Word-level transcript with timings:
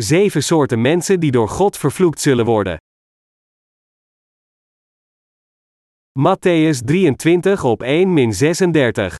Zeven 0.00 0.42
soorten 0.42 0.80
mensen 0.80 1.20
die 1.20 1.30
door 1.30 1.48
God 1.48 1.76
vervloekt 1.76 2.20
zullen 2.20 2.44
worden. 2.44 2.76
Matthäus 6.18 6.84
23 6.84 7.64
op 7.64 7.82
1 7.82 8.32
36. 8.32 9.16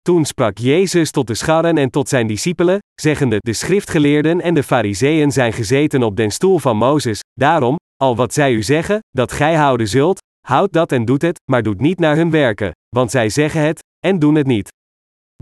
Toen 0.00 0.24
sprak 0.24 0.58
Jezus 0.58 1.10
tot 1.10 1.26
de 1.26 1.34
scharren 1.34 1.78
en 1.78 1.90
tot 1.90 2.08
zijn 2.08 2.26
discipelen, 2.26 2.78
zeggende: 3.00 3.36
De 3.38 3.52
schriftgeleerden 3.52 4.40
en 4.40 4.54
de 4.54 4.62
fariseeën 4.62 5.32
zijn 5.32 5.52
gezeten 5.52 6.02
op 6.02 6.16
den 6.16 6.30
stoel 6.30 6.58
van 6.58 6.76
Mozes, 6.76 7.20
daarom, 7.32 7.76
al 7.96 8.16
wat 8.16 8.32
zij 8.32 8.52
u 8.52 8.62
zeggen, 8.62 8.98
dat 9.10 9.32
gij 9.32 9.54
houden 9.54 9.88
zult, 9.88 10.18
houd 10.46 10.72
dat 10.72 10.92
en 10.92 11.04
doet 11.04 11.22
het, 11.22 11.40
maar 11.50 11.62
doet 11.62 11.80
niet 11.80 11.98
naar 11.98 12.16
hun 12.16 12.30
werken, 12.30 12.72
want 12.88 13.10
zij 13.10 13.28
zeggen 13.28 13.60
het, 13.60 13.78
en 14.06 14.18
doen 14.18 14.34
het 14.34 14.46
niet. 14.46 14.76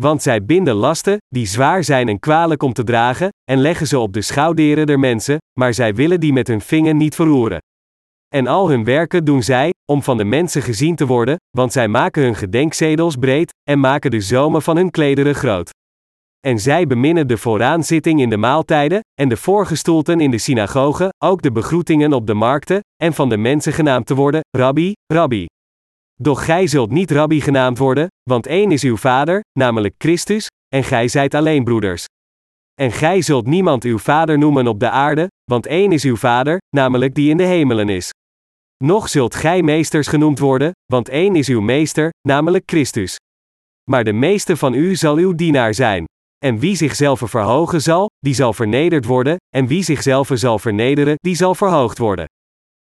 Want 0.00 0.22
zij 0.22 0.44
binden 0.44 0.74
lasten, 0.74 1.16
die 1.28 1.46
zwaar 1.46 1.84
zijn 1.84 2.08
en 2.08 2.18
kwalijk 2.18 2.62
om 2.62 2.72
te 2.72 2.84
dragen, 2.84 3.28
en 3.50 3.58
leggen 3.58 3.86
ze 3.86 3.98
op 3.98 4.12
de 4.12 4.22
schouderen 4.22 4.86
der 4.86 4.98
mensen, 4.98 5.36
maar 5.58 5.74
zij 5.74 5.94
willen 5.94 6.20
die 6.20 6.32
met 6.32 6.46
hun 6.46 6.60
vinger 6.60 6.94
niet 6.94 7.14
verroeren. 7.14 7.58
En 8.34 8.46
al 8.46 8.68
hun 8.68 8.84
werken 8.84 9.24
doen 9.24 9.42
zij, 9.42 9.70
om 9.92 10.02
van 10.02 10.16
de 10.16 10.24
mensen 10.24 10.62
gezien 10.62 10.96
te 10.96 11.06
worden, 11.06 11.36
want 11.50 11.72
zij 11.72 11.88
maken 11.88 12.22
hun 12.22 12.34
gedenkzedels 12.34 13.16
breed, 13.16 13.52
en 13.62 13.80
maken 13.80 14.10
de 14.10 14.20
zomen 14.20 14.62
van 14.62 14.76
hun 14.76 14.90
klederen 14.90 15.34
groot. 15.34 15.70
En 16.40 16.58
zij 16.58 16.86
beminnen 16.86 17.28
de 17.28 17.36
vooraanzitting 17.36 18.20
in 18.20 18.30
de 18.30 18.36
maaltijden, 18.36 19.00
en 19.20 19.28
de 19.28 19.36
voorgestoelten 19.36 20.20
in 20.20 20.30
de 20.30 20.38
synagogen, 20.38 21.08
ook 21.24 21.42
de 21.42 21.52
begroetingen 21.52 22.12
op 22.12 22.26
de 22.26 22.34
markten, 22.34 22.80
en 23.02 23.14
van 23.14 23.28
de 23.28 23.36
mensen 23.36 23.72
genaamd 23.72 24.06
te 24.06 24.14
worden, 24.14 24.40
Rabbi, 24.56 24.92
Rabbi. 25.12 25.46
Doch 26.22 26.44
gij 26.44 26.66
zult 26.66 26.90
niet 26.90 27.10
Rabbi 27.10 27.40
genaamd 27.40 27.78
worden, 27.78 28.06
want 28.22 28.46
één 28.46 28.72
is 28.72 28.82
uw 28.82 28.96
vader, 28.96 29.40
namelijk 29.58 29.94
Christus, 29.98 30.46
en 30.68 30.84
gij 30.84 31.08
zijt 31.08 31.34
alleen 31.34 31.64
broeders. 31.64 32.04
En 32.74 32.92
gij 32.92 33.22
zult 33.22 33.46
niemand 33.46 33.84
uw 33.84 33.98
vader 33.98 34.38
noemen 34.38 34.66
op 34.66 34.80
de 34.80 34.90
aarde, 34.90 35.26
want 35.44 35.66
één 35.66 35.92
is 35.92 36.04
uw 36.04 36.16
vader, 36.16 36.58
namelijk 36.76 37.14
die 37.14 37.30
in 37.30 37.36
de 37.36 37.44
hemelen 37.44 37.88
is. 37.88 38.10
Nog 38.84 39.08
zult 39.08 39.34
gij 39.34 39.62
meesters 39.62 40.06
genoemd 40.06 40.38
worden, 40.38 40.70
want 40.92 41.08
één 41.08 41.36
is 41.36 41.48
uw 41.48 41.60
meester, 41.60 42.10
namelijk 42.28 42.62
Christus. 42.66 43.16
Maar 43.90 44.04
de 44.04 44.12
meeste 44.12 44.56
van 44.56 44.74
u 44.74 44.94
zal 44.94 45.16
uw 45.16 45.34
dienaar 45.34 45.74
zijn. 45.74 46.04
En 46.44 46.58
wie 46.58 46.76
zichzelf 46.76 47.22
verhogen 47.24 47.82
zal, 47.82 48.06
die 48.18 48.34
zal 48.34 48.52
vernederd 48.52 49.04
worden, 49.04 49.36
en 49.54 49.66
wie 49.66 49.82
zichzelf 49.82 50.30
zal 50.32 50.58
vernederen, 50.58 51.14
die 51.16 51.34
zal 51.34 51.54
verhoogd 51.54 51.98
worden. 51.98 52.24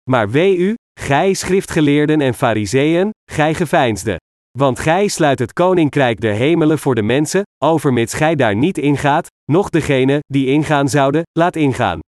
Maar 0.09 0.29
wee 0.29 0.57
u, 0.57 0.73
gij 1.05 1.33
schriftgeleerden 1.33 2.21
en 2.21 2.33
fariseeën, 2.33 3.09
gij 3.31 3.53
geveinsde. 3.53 4.15
Want 4.57 4.79
gij 4.79 5.07
sluit 5.07 5.39
het 5.39 5.53
koninkrijk 5.53 6.21
der 6.21 6.33
hemelen 6.33 6.79
voor 6.79 6.95
de 6.95 7.01
mensen, 7.01 7.43
overmits 7.63 8.13
gij 8.13 8.35
daar 8.35 8.55
niet 8.55 8.77
ingaat, 8.77 9.27
noch 9.51 9.69
degene, 9.69 10.19
die 10.25 10.47
ingaan 10.47 10.89
zouden, 10.89 11.21
laat 11.39 11.55
ingaan. 11.55 11.99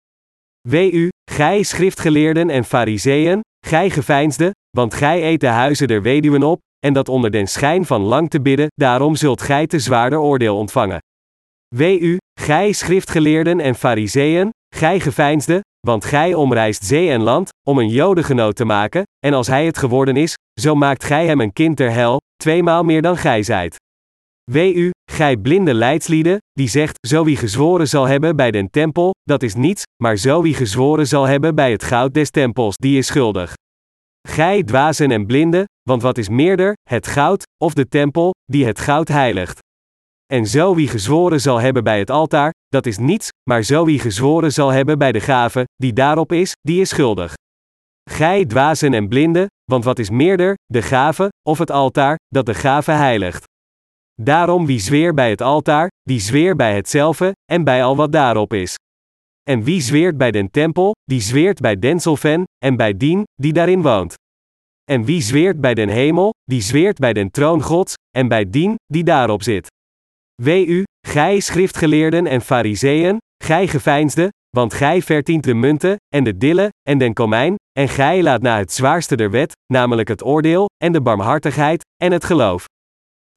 Wee 0.67 0.91
u, 0.91 1.09
gij 1.31 1.63
schriftgeleerden 1.63 2.49
en 2.49 2.63
fariseeën, 2.63 3.41
gij 3.65 3.89
geveinsde, 3.89 4.51
want 4.77 4.93
gij 4.93 5.23
eet 5.23 5.39
de 5.39 5.47
huizen 5.47 5.87
der 5.87 6.01
weduwen 6.01 6.43
op, 6.43 6.59
en 6.85 6.93
dat 6.93 7.09
onder 7.09 7.31
den 7.31 7.47
schijn 7.47 7.85
van 7.85 8.01
lang 8.01 8.29
te 8.29 8.41
bidden, 8.41 8.67
daarom 8.73 9.15
zult 9.15 9.41
gij 9.41 9.67
te 9.67 9.79
zwaarder 9.79 10.19
oordeel 10.19 10.57
ontvangen. 10.57 10.99
Wee 11.75 11.99
u, 11.99 12.17
gij 12.39 12.71
schriftgeleerden 12.71 13.59
en 13.59 13.75
fariseeën, 13.75 14.49
gij 14.75 14.99
geveinsde, 14.99 15.61
want 15.87 16.05
gij 16.05 16.33
omreist 16.33 16.85
zee 16.85 17.09
en 17.09 17.21
land, 17.21 17.49
om 17.67 17.77
een 17.77 17.89
jodengenoot 17.89 18.55
te 18.55 18.65
maken, 18.65 19.03
en 19.25 19.33
als 19.33 19.47
hij 19.47 19.65
het 19.65 19.77
geworden 19.77 20.15
is, 20.15 20.33
zo 20.61 20.75
maakt 20.75 21.03
gij 21.03 21.25
hem 21.25 21.41
een 21.41 21.53
kind 21.53 21.77
ter 21.77 21.91
hel, 21.91 22.17
tweemaal 22.35 22.83
meer 22.83 23.01
dan 23.01 23.17
gij 23.17 23.43
zijt. 23.43 23.75
Wee 24.51 24.73
u, 24.73 24.91
gij 25.11 25.37
blinde 25.37 25.73
leidslieden, 25.73 26.37
die 26.51 26.67
zegt, 26.67 27.07
zo 27.07 27.23
wie 27.23 27.37
gezworen 27.37 27.87
zal 27.87 28.05
hebben 28.05 28.35
bij 28.35 28.51
den 28.51 28.69
tempel, 28.69 29.11
dat 29.23 29.43
is 29.43 29.55
niets, 29.55 29.83
maar 30.03 30.17
zo 30.17 30.41
wie 30.41 30.53
gezworen 30.53 31.07
zal 31.07 31.25
hebben 31.25 31.55
bij 31.55 31.71
het 31.71 31.83
goud 31.83 32.13
des 32.13 32.29
tempels, 32.29 32.75
die 32.75 32.97
is 32.97 33.07
schuldig. 33.07 33.53
Gij 34.27 34.63
dwazen 34.63 35.11
en 35.11 35.25
blinden, 35.25 35.65
want 35.89 36.01
wat 36.01 36.17
is 36.17 36.29
meerder, 36.29 36.73
het 36.89 37.07
goud, 37.07 37.43
of 37.63 37.73
de 37.73 37.87
tempel, 37.87 38.33
die 38.45 38.65
het 38.65 38.79
goud 38.79 39.07
heiligt? 39.07 39.59
En 40.33 40.45
zo 40.45 40.75
wie 40.75 40.87
gezworen 40.87 41.41
zal 41.41 41.59
hebben 41.59 41.83
bij 41.83 41.99
het 41.99 42.09
altaar, 42.09 42.51
dat 42.67 42.85
is 42.85 42.97
niets, 42.97 43.29
maar 43.49 43.63
zo 43.63 43.85
wie 43.85 43.99
gezworen 43.99 44.51
zal 44.51 44.69
hebben 44.69 44.97
bij 44.97 45.11
de 45.11 45.19
gave, 45.19 45.63
die 45.75 45.93
daarop 45.93 46.31
is, 46.31 46.51
die 46.61 46.81
is 46.81 46.89
schuldig. 46.89 47.33
Gij 48.09 48.45
dwazen 48.45 48.93
en 48.93 49.07
blinden, 49.07 49.47
want 49.71 49.83
wat 49.83 49.99
is 49.99 50.09
meerder, 50.09 50.55
de 50.65 50.81
gave, 50.81 51.29
of 51.49 51.57
het 51.57 51.71
altaar, 51.71 52.15
dat 52.27 52.45
de 52.45 52.53
gave 52.53 52.91
heiligt? 52.91 53.43
Daarom 54.21 54.65
wie 54.65 54.79
zweer 54.79 55.13
bij 55.13 55.29
het 55.29 55.41
altaar, 55.41 55.87
die 56.01 56.19
zweer 56.19 56.55
bij 56.55 56.75
hetzelfde, 56.75 57.31
en 57.51 57.63
bij 57.63 57.83
al 57.83 57.95
wat 57.95 58.11
daarop 58.11 58.53
is. 58.53 58.75
En 59.43 59.63
wie 59.63 59.81
zweert 59.81 60.17
bij 60.17 60.31
den 60.31 60.51
tempel, 60.51 60.91
die 61.03 61.19
zweert 61.21 61.59
bij 61.59 61.79
Denselven, 61.79 62.43
en 62.65 62.75
bij 62.75 62.97
dien, 62.97 63.23
die 63.33 63.53
daarin 63.53 63.81
woont. 63.81 64.13
En 64.83 65.05
wie 65.05 65.21
zweert 65.21 65.61
bij 65.61 65.73
den 65.73 65.89
hemel, 65.89 66.33
die 66.43 66.61
zweert 66.61 66.97
bij 66.97 67.13
den 67.13 67.31
troon 67.31 67.61
Gods, 67.61 67.93
en 68.17 68.27
bij 68.27 68.49
dien, 68.49 68.75
die 68.85 69.03
daarop 69.03 69.43
zit. 69.43 69.67
Wee 70.41 70.65
u, 70.65 70.83
gij 71.07 71.39
schriftgeleerden 71.39 72.27
en 72.27 72.41
fariseeën, 72.41 73.17
gij 73.43 73.67
geveinsde, 73.67 74.29
want 74.49 74.73
gij 74.73 75.01
verdient 75.01 75.43
de 75.43 75.53
munten, 75.53 75.95
en 76.15 76.23
de 76.23 76.37
dille, 76.37 76.69
en 76.89 76.97
den 76.97 77.13
komijn, 77.13 77.55
en 77.77 77.89
gij 77.89 78.23
laat 78.23 78.41
na 78.41 78.57
het 78.57 78.73
zwaarste 78.73 79.15
der 79.15 79.31
wet, 79.31 79.55
namelijk 79.73 80.07
het 80.07 80.23
oordeel, 80.23 80.65
en 80.83 80.91
de 80.91 81.01
barmhartigheid, 81.01 81.85
en 82.03 82.11
het 82.11 82.23
geloof. 82.23 82.65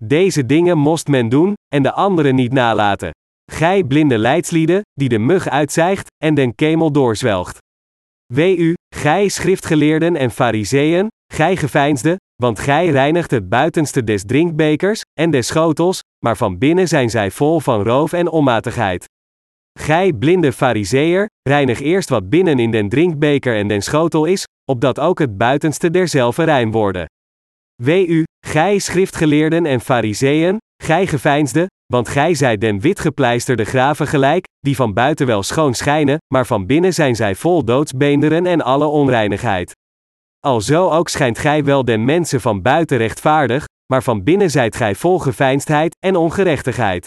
Deze 0.03 0.47
dingen 0.47 0.79
moest 0.79 1.09
men 1.09 1.29
doen, 1.29 1.55
en 1.75 1.83
de 1.83 1.93
andere 1.93 2.33
niet 2.33 2.53
nalaten. 2.53 3.11
Gij 3.53 3.85
blinde 3.85 4.19
leidslieden, 4.19 4.81
die 4.93 5.09
de 5.09 5.19
mug 5.19 5.49
uitzijgt, 5.49 6.07
en 6.25 6.35
den 6.35 6.55
kemel 6.55 6.93
doorzwelgt. 6.93 7.59
Wee 8.27 8.57
u, 8.57 8.75
gij 8.95 9.29
schriftgeleerden 9.29 10.17
en 10.17 10.31
fariseeën, 10.31 11.09
gij 11.33 11.57
geveinsde, 11.57 12.17
want 12.43 12.59
gij 12.59 12.89
reinigt 12.89 13.31
het 13.31 13.49
buitenste 13.49 14.05
des 14.05 14.25
drinkbekers, 14.25 15.01
en 15.21 15.31
des 15.31 15.47
schotels, 15.47 16.01
maar 16.25 16.37
van 16.37 16.59
binnen 16.59 16.89
zijn 16.89 17.11
zij 17.11 17.31
vol 17.31 17.61
van 17.61 17.83
roof 17.83 18.13
en 18.13 18.29
onmatigheid. 18.29 19.05
Gij 19.81 20.13
blinde 20.13 20.53
fariseer, 20.53 21.27
reinig 21.49 21.81
eerst 21.81 22.09
wat 22.09 22.29
binnen 22.29 22.59
in 22.59 22.71
den 22.71 22.89
drinkbeker 22.89 23.57
en 23.57 23.69
den 23.69 23.83
schotel 23.83 24.25
is, 24.25 24.45
opdat 24.71 24.99
ook 25.01 25.19
het 25.19 25.39
buitenste 25.39 25.91
derzelve 25.91 26.43
rein 26.43 26.71
worden. 26.71 27.07
Wee 27.83 28.07
u, 28.07 28.25
gij 28.47 28.79
schriftgeleerden 28.79 29.67
en 29.67 29.81
fariseeën, 29.81 30.57
gij 30.83 31.07
geveinsde, 31.07 31.67
want 31.87 32.09
gij 32.09 32.35
zijt 32.35 32.61
den 32.61 32.81
witgepleisterde 32.81 33.65
graven 33.65 34.07
gelijk, 34.07 34.45
die 34.59 34.77
van 34.77 34.95
buiten 34.95 35.27
wel 35.27 35.43
schoon 35.43 35.75
schijnen, 35.75 36.19
maar 36.35 36.47
van 36.47 36.67
binnen 36.67 36.95
zijn 36.95 37.17
zij 37.17 37.35
vol 37.35 37.65
doodsbeenderen 37.65 38.47
en 38.47 38.61
alle 38.63 38.87
onreinigheid. 38.87 39.73
Alzo 40.41 40.91
ook 40.91 41.09
schijnt 41.09 41.39
gij 41.39 41.65
wel 41.65 41.85
den 41.85 42.05
mensen 42.05 42.41
van 42.41 42.63
buiten 42.63 42.99
rechtvaardig, 42.99 43.65
maar 43.93 44.03
van 44.03 44.23
binnen 44.25 44.51
zijt 44.51 44.77
gij 44.77 44.95
vol 44.95 45.19
geveinsdheid 45.19 45.97
en 46.07 46.17
ongerechtigheid. 46.17 47.07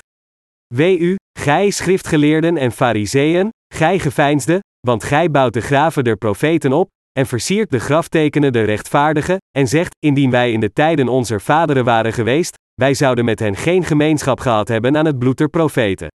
Wee 0.74 0.98
u, 1.00 1.16
gij 1.44 1.70
schriftgeleerden 1.70 2.58
en 2.58 2.72
fariseeën, 2.72 3.50
gij 3.74 4.00
geveinsde, 4.00 4.60
want 4.88 5.04
gij 5.04 5.32
bouwt 5.32 5.54
de 5.54 5.62
graven 5.62 6.04
der 6.04 6.18
profeten 6.18 6.74
op, 6.74 6.90
en 7.12 7.26
versiert 7.26 7.72
de 7.72 7.80
graftekenen 7.80 8.52
der 8.52 8.66
rechtvaardigen, 8.66 9.38
en 9.58 9.68
zegt, 9.68 9.96
indien 10.00 10.30
wij 10.30 10.52
in 10.52 10.60
de 10.60 10.74
tijden 10.74 11.08
onze 11.08 11.40
vaderen 11.40 11.84
waren 11.84 12.14
geweest, 12.14 12.56
wij 12.74 12.94
zouden 12.94 13.26
met 13.26 13.40
hen 13.40 13.56
geen 13.56 13.84
gemeenschap 13.84 14.40
gehad 14.40 14.68
hebben 14.68 14.98
aan 14.98 15.06
het 15.06 15.20
bloed 15.20 15.38
der 15.38 15.50
profeten. 15.50 16.08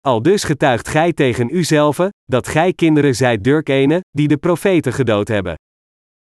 Al 0.00 0.22
dus 0.22 0.44
getuigt 0.44 0.88
gij 0.88 1.12
tegen 1.12 1.56
uzelf, 1.56 1.98
dat 2.24 2.48
gij 2.48 2.72
kinderen 2.72 3.14
zijt 3.14 3.44
durkene, 3.44 4.00
die 4.10 4.28
de 4.28 4.36
profeten 4.36 4.92
gedood 4.92 5.28
hebben. 5.28 5.54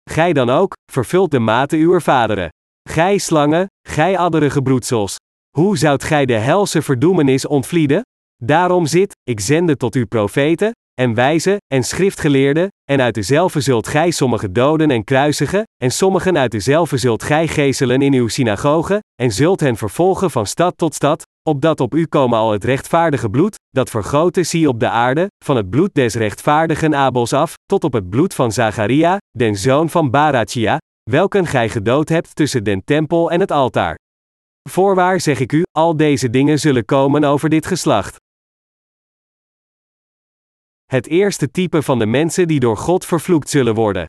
Gij 0.10 0.34
dan 0.34 0.50
ook, 0.50 0.74
vervult 0.92 1.32
de 1.32 1.40
mate 1.40 1.78
uwer 1.78 2.02
vaderen. 2.02 2.50
Gij 2.90 3.18
slangen, 3.18 3.68
gij 3.88 4.18
adderige 4.18 4.62
broedsels. 4.62 5.16
Hoe 5.58 5.78
zoudt 5.78 6.04
gij 6.04 6.26
de 6.26 6.38
helse 6.38 6.82
verdoemenis 6.82 7.48
ontvlieden? 7.48 8.02
Daarom 8.44 8.86
zit, 8.86 9.14
ik 9.24 9.40
zende 9.40 9.78
tot 9.78 9.96
u 9.96 10.06
profeten, 10.06 10.72
en 11.02 11.14
wijzen, 11.14 11.58
en 11.74 11.84
schriftgeleerden, 11.84 12.68
en 12.92 13.02
uit 13.02 13.14
dezelfde 13.14 13.62
zult 13.62 13.88
gij 13.88 14.12
sommige 14.12 14.52
doden 14.52 14.92
en 14.92 15.04
kruisigen, 15.04 15.64
en 15.82 15.92
sommigen 15.92 16.38
uit 16.38 16.52
dezelfde 16.52 16.98
zult 16.98 17.24
gij 17.24 17.48
geeselen 17.48 18.02
in 18.02 18.14
uw 18.14 18.28
synagogen, 18.28 19.00
en 19.22 19.32
zult 19.32 19.60
hen 19.60 19.78
vervolgen 19.78 20.32
van 20.32 20.46
stad 20.46 20.78
tot 20.78 20.94
stad, 20.94 21.24
opdat 21.50 21.80
op 21.80 21.96
u 21.96 22.06
komen 22.06 22.38
al 22.38 22.52
het 22.52 22.64
rechtvaardige 22.64 23.30
bloed, 23.30 23.56
dat 23.70 23.90
vergoten 23.90 24.46
zie 24.46 24.68
op 24.68 24.80
de 24.80 24.90
aarde, 24.90 25.28
van 25.46 25.56
het 25.56 25.70
bloed 25.70 25.94
des 25.94 26.16
rechtvaardigen 26.16 26.96
Abels 26.96 27.34
af, 27.34 27.54
tot 27.66 27.84
op 27.84 27.94
het 27.94 28.10
bloed 28.10 28.34
van 28.34 28.52
Zacharia, 28.52 29.18
den 29.38 29.56
zoon 29.56 29.90
van 29.90 30.10
Barachia, 30.12 30.78
welken 31.10 31.46
gij 31.46 31.70
gedood 31.70 32.10
hebt 32.10 32.36
tussen 32.36 32.64
den 32.64 32.84
tempel 32.84 33.32
en 33.32 33.40
het 33.40 33.52
altaar. 33.52 33.96
Voorwaar 34.70 35.20
zeg 35.22 35.40
ik 35.40 35.52
u, 35.52 35.64
al 35.72 35.98
deze 35.98 36.30
dingen 36.30 36.60
zullen 36.60 36.86
komen 36.86 37.24
over 37.24 37.50
dit 37.50 37.66
geslacht. 37.66 38.24
Het 40.86 41.08
eerste 41.08 41.52
type 41.52 41.82
van 41.82 42.00
de 42.00 42.06
mensen 42.06 42.48
die 42.48 42.60
door 42.60 42.78
God 42.78 43.06
vervloekt 43.06 43.50
zullen 43.50 43.74
worden. 43.74 44.06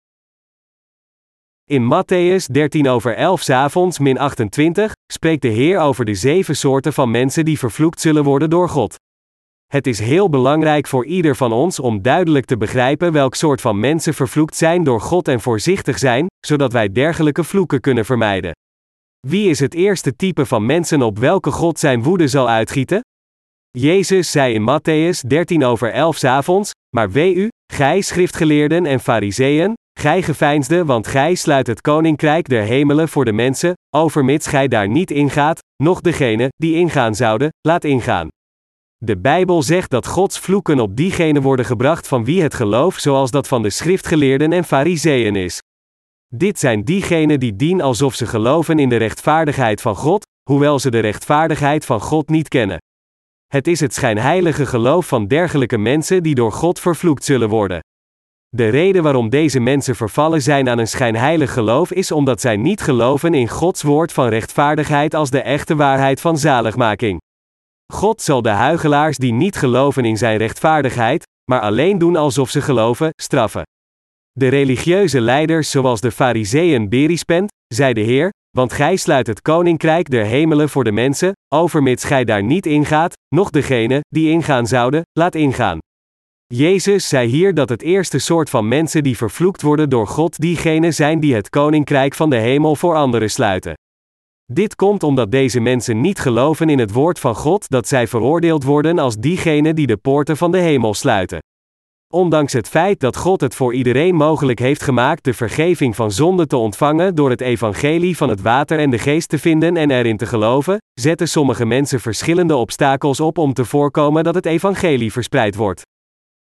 In 1.65 1.83
Matthäus 1.83 2.45
13 2.53 2.89
over 2.89 3.15
11 3.17 3.49
avonds 3.51 3.99
min 3.99 4.19
28 4.19 4.93
spreekt 5.13 5.43
de 5.43 5.49
Heer 5.49 5.79
over 5.79 6.05
de 6.05 6.15
zeven 6.15 6.57
soorten 6.57 6.93
van 6.93 7.11
mensen 7.11 7.45
die 7.45 7.59
vervloekt 7.59 8.01
zullen 8.01 8.25
worden 8.25 8.51
door 8.51 8.69
God. 8.69 8.95
Het 9.67 9.87
is 9.87 9.99
heel 9.99 10.29
belangrijk 10.29 10.87
voor 10.87 11.07
ieder 11.07 11.37
van 11.37 11.53
ons 11.53 11.81
om 11.81 12.03
duidelijk 12.03 12.45
te 12.45 12.57
begrijpen 12.57 13.13
welk 13.13 13.35
soort 13.35 13.61
van 13.61 13.81
mensen 13.81 14.15
vervloekt 14.15 14.57
zijn 14.57 14.85
door 14.85 15.01
God 15.01 15.29
en 15.29 15.41
voorzichtig 15.41 15.99
zijn, 15.99 16.27
zodat 16.47 16.73
wij 16.73 16.93
dergelijke 16.93 17.45
vloeken 17.45 17.81
kunnen 17.81 18.05
vermijden. 18.05 18.53
Wie 19.27 19.49
is 19.49 19.61
het 19.61 19.75
eerste 19.75 20.17
type 20.17 20.47
van 20.47 20.67
mensen 20.67 21.03
op 21.03 21.19
welke 21.19 21.51
God 21.51 21.79
zijn 21.79 22.03
woede 22.03 22.29
zal 22.29 22.49
uitgieten? 22.49 23.01
Jezus 23.79 24.31
zei 24.31 24.55
in 24.55 24.63
Matthäus 24.63 25.21
13 25.27 25.65
over 25.65 25.93
11 25.93 26.25
avonds, 26.25 26.71
maar 26.97 27.11
wee 27.11 27.35
u, 27.35 27.49
gij 27.73 28.01
schriftgeleerden 28.01 28.87
en 28.87 29.01
fariseeën, 29.01 29.75
gij 29.99 30.23
geveinsde, 30.23 30.85
want 30.85 31.07
gij 31.07 31.35
sluit 31.35 31.67
het 31.67 31.81
koninkrijk 31.81 32.49
der 32.49 32.63
hemelen 32.63 33.09
voor 33.09 33.25
de 33.25 33.33
mensen, 33.33 33.73
overmits 33.97 34.47
gij 34.47 34.69
daar 34.69 34.89
niet 34.89 35.11
ingaat, 35.11 35.59
noch 35.83 36.01
degene, 36.01 36.49
die 36.57 36.75
ingaan 36.75 37.15
zouden, 37.15 37.49
laat 37.61 37.85
ingaan. 37.85 38.29
De 38.97 39.19
Bijbel 39.19 39.63
zegt 39.63 39.91
dat 39.91 40.07
Gods 40.07 40.39
vloeken 40.39 40.81
op 40.81 40.97
diegenen 40.97 41.43
worden 41.43 41.65
gebracht 41.65 42.09
van 42.09 42.25
wie 42.25 42.43
het 42.43 42.55
geloof 42.55 42.99
zoals 42.99 43.31
dat 43.31 43.49
van 43.49 43.63
de 43.63 43.71
schriftgeleerden 43.71 44.53
en 44.53 44.65
fariseeën 44.65 45.37
is. 45.37 45.61
Dit 46.35 46.59
zijn 46.59 46.85
diegenen 46.85 47.41
die 47.41 47.57
dienen 47.57 47.85
alsof 47.85 48.15
ze 48.15 48.27
geloven 48.27 48.79
in 48.79 48.89
de 48.89 48.97
rechtvaardigheid 48.97 49.81
van 49.81 49.97
God, 49.97 50.27
hoewel 50.51 50.79
ze 50.79 50.91
de 50.91 51.01
rechtvaardigheid 51.01 51.85
van 51.85 52.01
God 52.01 52.29
niet 52.29 52.49
kennen. 52.49 52.79
Het 53.57 53.67
is 53.67 53.81
het 53.81 53.95
schijnheilige 53.95 54.67
geloof 54.67 55.07
van 55.07 55.27
dergelijke 55.27 55.79
mensen 55.79 56.23
die 56.23 56.35
door 56.35 56.53
God 56.53 56.81
vervloekt 56.81 57.25
zullen 57.25 57.49
worden. 57.49 57.81
De 58.49 58.69
reden 58.69 59.03
waarom 59.03 59.29
deze 59.29 59.61
mensen 59.61 59.97
vervallen 59.97 60.43
zijn 60.43 60.69
aan 60.69 60.79
een 60.79 60.89
schijnheilig 60.89 61.53
geloof 61.53 61.93
is 61.93 62.11
omdat 62.11 62.41
zij 62.41 62.57
niet 62.57 62.81
geloven 62.81 63.35
in 63.35 63.49
Gods 63.49 63.83
woord 63.83 64.13
van 64.13 64.29
rechtvaardigheid 64.29 65.15
als 65.15 65.31
de 65.31 65.41
echte 65.41 65.77
waarheid 65.77 66.21
van 66.21 66.39
zaligmaking. 66.39 67.21
God 67.93 68.23
zal 68.23 68.43
de 68.43 68.49
huigelaars 68.49 69.17
die 69.17 69.33
niet 69.33 69.57
geloven 69.57 70.05
in 70.05 70.17
zijn 70.17 70.37
rechtvaardigheid, 70.37 71.25
maar 71.51 71.61
alleen 71.61 71.99
doen 71.99 72.17
alsof 72.17 72.51
ze 72.51 72.61
geloven, 72.61 73.11
straffen. 73.23 73.63
De 74.33 74.49
religieuze 74.49 75.21
leiders 75.21 75.71
zoals 75.71 76.01
de 76.01 76.11
fariseeën 76.11 76.89
berispend, 76.89 77.51
zei 77.75 77.93
de 77.93 78.01
Heer, 78.01 78.31
want 78.57 78.73
gij 78.73 78.97
sluit 78.97 79.27
het 79.27 79.43
koninkrijk 79.43 80.11
der 80.11 80.25
hemelen 80.25 80.69
voor 80.69 80.85
de 80.85 80.93
mensen, 80.93 81.33
overmits 81.57 82.05
gij 82.05 82.25
daar 82.25 82.43
niet 82.43 82.67
ingaat, 82.67 83.15
noch 83.35 83.51
degene, 83.51 84.01
die 84.09 84.31
ingaan 84.31 84.67
zouden, 84.67 85.03
laat 85.13 85.35
ingaan. 85.35 85.79
Jezus 86.47 87.09
zei 87.09 87.29
hier 87.29 87.55
dat 87.55 87.69
het 87.69 87.83
eerste 87.83 88.19
soort 88.19 88.51
van 88.51 88.69
mensen 88.69 89.03
die 89.03 89.17
vervloekt 89.17 89.63
worden 89.63 89.91
door 89.91 90.07
God 90.07 90.39
diegenen 90.39 90.95
zijn 90.95 91.21
die 91.21 91.35
het 91.35 91.49
koninkrijk 91.49 92.15
van 92.15 92.31
de 92.31 92.37
hemel 92.37 92.77
voor 92.77 92.95
anderen 92.95 93.31
sluiten. 93.31 93.75
Dit 94.53 94.75
komt 94.75 95.03
omdat 95.03 95.31
deze 95.31 95.61
mensen 95.61 96.01
niet 96.01 96.19
geloven 96.19 96.69
in 96.69 96.79
het 96.79 96.93
woord 96.93 97.19
van 97.19 97.35
God 97.35 97.69
dat 97.69 97.89
zij 97.89 98.07
veroordeeld 98.07 98.65
worden 98.65 98.99
als 98.99 99.17
diegenen 99.17 99.75
die 99.75 99.87
de 99.87 99.97
poorten 99.97 100.37
van 100.37 100.51
de 100.51 100.59
hemel 100.59 100.95
sluiten. 100.95 101.39
Ondanks 102.17 102.53
het 102.53 102.69
feit 102.69 103.01
dat 103.01 103.17
God 103.17 103.41
het 103.41 103.55
voor 103.55 103.75
iedereen 103.75 104.15
mogelijk 104.15 104.59
heeft 104.59 104.83
gemaakt 104.83 105.25
de 105.25 105.35
vergeving 105.35 105.97
van 105.97 106.11
zonde 106.11 106.47
te 106.47 106.57
ontvangen 106.57 107.15
door 107.15 107.31
het 107.31 107.41
evangelie 107.41 108.17
van 108.17 108.29
het 108.29 108.41
water 108.41 108.79
en 108.79 108.91
de 108.91 108.99
geest 108.99 109.29
te 109.29 109.39
vinden 109.39 109.77
en 109.77 109.91
erin 109.91 110.17
te 110.17 110.27
geloven, 110.27 110.79
zetten 110.95 111.29
sommige 111.29 111.65
mensen 111.65 112.01
verschillende 112.01 112.57
obstakels 112.57 113.21
op 113.21 113.39
om 113.39 113.53
te 113.53 113.65
voorkomen 113.65 114.25
dat 114.25 114.35
het 114.35 114.47
evangelie 114.47 115.13
verspreid 115.13 115.55
wordt. 115.55 115.83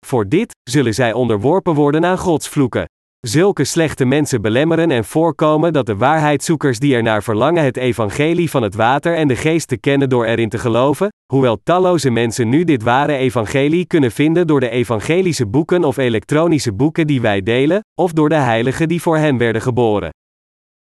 Voor 0.06 0.28
dit 0.28 0.56
zullen 0.64 0.94
zij 0.94 1.14
onderworpen 1.14 1.74
worden 1.74 2.06
aan 2.06 2.18
Gods 2.18 2.48
vloeken. 2.48 2.86
Zulke 3.28 3.64
slechte 3.64 4.06
mensen 4.06 4.42
belemmeren 4.42 4.92
en 4.92 5.06
voorkomen 5.06 5.74
dat 5.74 5.86
de 5.86 5.96
waarheidzoekers 5.96 6.80
die 6.80 6.96
er 6.96 7.04
naar 7.04 7.24
verlangen 7.24 7.64
het 7.64 7.78
evangelie 7.78 8.50
van 8.50 8.64
het 8.64 8.76
water 8.76 9.16
en 9.16 9.28
de 9.28 9.36
geest 9.36 9.68
te 9.68 9.78
kennen 9.78 10.10
door 10.10 10.26
erin 10.26 10.50
te 10.50 10.58
geloven, 10.58 11.08
hoewel 11.34 11.60
talloze 11.64 12.10
mensen 12.10 12.50
nu 12.50 12.64
dit 12.64 12.84
ware 12.84 13.16
evangelie 13.16 13.86
kunnen 13.86 14.12
vinden 14.12 14.48
door 14.48 14.60
de 14.60 14.70
evangelische 14.70 15.48
boeken 15.48 15.84
of 15.84 15.98
elektronische 15.98 16.74
boeken 16.74 17.08
die 17.08 17.22
wij 17.22 17.42
delen, 17.42 17.84
of 18.02 18.12
door 18.12 18.30
de 18.30 18.36
heiligen 18.36 18.88
die 18.88 19.02
voor 19.02 19.18
hen 19.18 19.38
werden 19.38 19.62
geboren. 19.62 20.10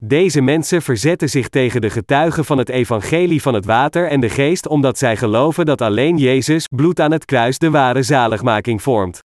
Deze 0.03 0.41
mensen 0.41 0.81
verzetten 0.81 1.29
zich 1.29 1.49
tegen 1.49 1.81
de 1.81 1.89
getuigen 1.89 2.45
van 2.45 2.57
het 2.57 2.69
evangelie 2.69 3.41
van 3.41 3.53
het 3.53 3.65
water 3.65 4.07
en 4.07 4.19
de 4.19 4.29
geest 4.29 4.67
omdat 4.67 4.97
zij 4.97 5.17
geloven 5.17 5.65
dat 5.65 5.81
alleen 5.81 6.17
Jezus 6.17 6.67
bloed 6.75 6.99
aan 6.99 7.11
het 7.11 7.25
kruis 7.25 7.57
de 7.57 7.69
ware 7.69 8.03
zaligmaking 8.03 8.81
vormt. 8.81 9.21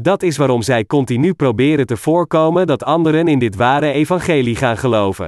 Dat 0.00 0.22
is 0.22 0.36
waarom 0.36 0.62
zij 0.62 0.84
continu 0.84 1.34
proberen 1.34 1.86
te 1.86 1.96
voorkomen 1.96 2.66
dat 2.66 2.84
anderen 2.84 3.28
in 3.28 3.38
dit 3.38 3.56
ware 3.56 3.92
evangelie 3.92 4.56
gaan 4.56 4.76
geloven. 4.76 5.26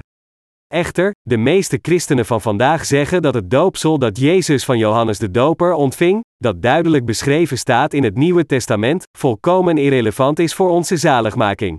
Echter, 0.66 1.10
de 1.22 1.36
meeste 1.36 1.78
christenen 1.82 2.26
van 2.26 2.40
vandaag 2.40 2.84
zeggen 2.84 3.22
dat 3.22 3.34
het 3.34 3.50
doopsel 3.50 3.98
dat 3.98 4.18
Jezus 4.18 4.64
van 4.64 4.78
Johannes 4.78 5.18
de 5.18 5.30
Doper 5.30 5.72
ontving, 5.72 6.20
dat 6.36 6.62
duidelijk 6.62 7.04
beschreven 7.04 7.58
staat 7.58 7.92
in 7.92 8.04
het 8.04 8.16
Nieuwe 8.16 8.46
Testament, 8.46 9.04
volkomen 9.18 9.78
irrelevant 9.78 10.38
is 10.38 10.54
voor 10.54 10.70
onze 10.70 10.96
zaligmaking. 10.96 11.78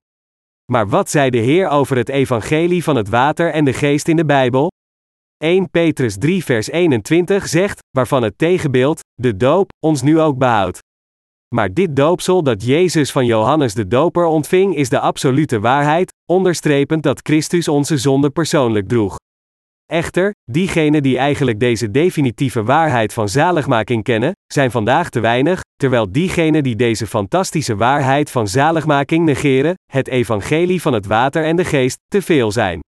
Maar 0.71 0.87
wat 0.89 1.09
zei 1.09 1.29
de 1.29 1.37
Heer 1.37 1.67
over 1.69 1.97
het 1.97 2.09
evangelie 2.09 2.83
van 2.83 2.95
het 2.95 3.09
water 3.09 3.51
en 3.51 3.65
de 3.65 3.73
geest 3.73 4.07
in 4.07 4.15
de 4.15 4.25
Bijbel? 4.25 4.71
1 5.37 5.69
Petrus 5.69 6.17
3 6.17 6.43
vers 6.43 6.69
21 6.69 7.47
zegt, 7.47 7.79
waarvan 7.97 8.23
het 8.23 8.37
tegenbeeld, 8.37 8.99
de 9.13 9.37
doop, 9.37 9.69
ons 9.85 10.01
nu 10.01 10.19
ook 10.19 10.37
behoudt. 10.37 10.79
Maar 11.55 11.73
dit 11.73 11.95
doopsel 11.95 12.43
dat 12.43 12.63
Jezus 12.63 13.11
van 13.11 13.25
Johannes 13.25 13.73
de 13.73 13.87
Doper 13.87 14.25
ontving 14.25 14.75
is 14.75 14.89
de 14.89 14.99
absolute 14.99 15.59
waarheid, 15.59 16.13
onderstrepend 16.25 17.03
dat 17.03 17.19
Christus 17.23 17.67
onze 17.67 17.97
zonde 17.97 18.29
persoonlijk 18.29 18.87
droeg. 18.87 19.15
Echter, 19.85 20.31
diegenen 20.51 21.03
die 21.03 21.17
eigenlijk 21.17 21.59
deze 21.59 21.91
definitieve 21.91 22.63
waarheid 22.63 23.13
van 23.13 23.29
zaligmaking 23.29 24.03
kennen, 24.03 24.31
zijn 24.53 24.71
vandaag 24.71 25.09
te 25.09 25.19
weinig, 25.19 25.61
terwijl 25.75 26.11
diegenen 26.11 26.63
die 26.63 26.75
deze 26.75 27.07
fantastische 27.07 27.75
waarheid 27.75 28.31
van 28.31 28.47
zaligmaking 28.47 29.25
negeren, 29.25 29.73
het 29.91 30.07
evangelie 30.07 30.81
van 30.81 30.93
het 30.93 31.05
water 31.05 31.43
en 31.43 31.55
de 31.55 31.65
geest, 31.65 31.97
te 32.07 32.21
veel 32.21 32.51
zijn. 32.51 32.79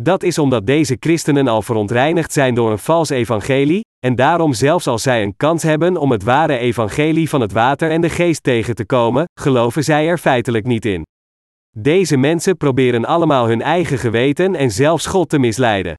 Dat 0.00 0.22
is 0.22 0.38
omdat 0.38 0.66
deze 0.66 0.96
christenen 1.00 1.48
al 1.48 1.62
verontreinigd 1.62 2.32
zijn 2.32 2.54
door 2.54 2.70
een 2.70 2.78
vals 2.78 3.08
evangelie, 3.08 3.80
en 4.06 4.14
daarom 4.14 4.52
zelfs 4.52 4.86
als 4.86 5.02
zij 5.02 5.22
een 5.22 5.36
kans 5.36 5.62
hebben 5.62 5.96
om 5.96 6.10
het 6.10 6.22
ware 6.22 6.56
evangelie 6.58 7.28
van 7.28 7.40
het 7.40 7.52
water 7.52 7.90
en 7.90 8.00
de 8.00 8.10
geest 8.10 8.42
tegen 8.42 8.74
te 8.74 8.86
komen, 8.86 9.24
geloven 9.40 9.84
zij 9.84 10.08
er 10.08 10.18
feitelijk 10.18 10.66
niet 10.66 10.84
in. 10.84 11.02
Deze 11.78 12.16
mensen 12.16 12.56
proberen 12.56 13.04
allemaal 13.04 13.48
hun 13.48 13.62
eigen 13.62 13.98
geweten 13.98 14.54
en 14.54 14.70
zelfs 14.70 15.06
God 15.06 15.28
te 15.28 15.38
misleiden. 15.38 15.94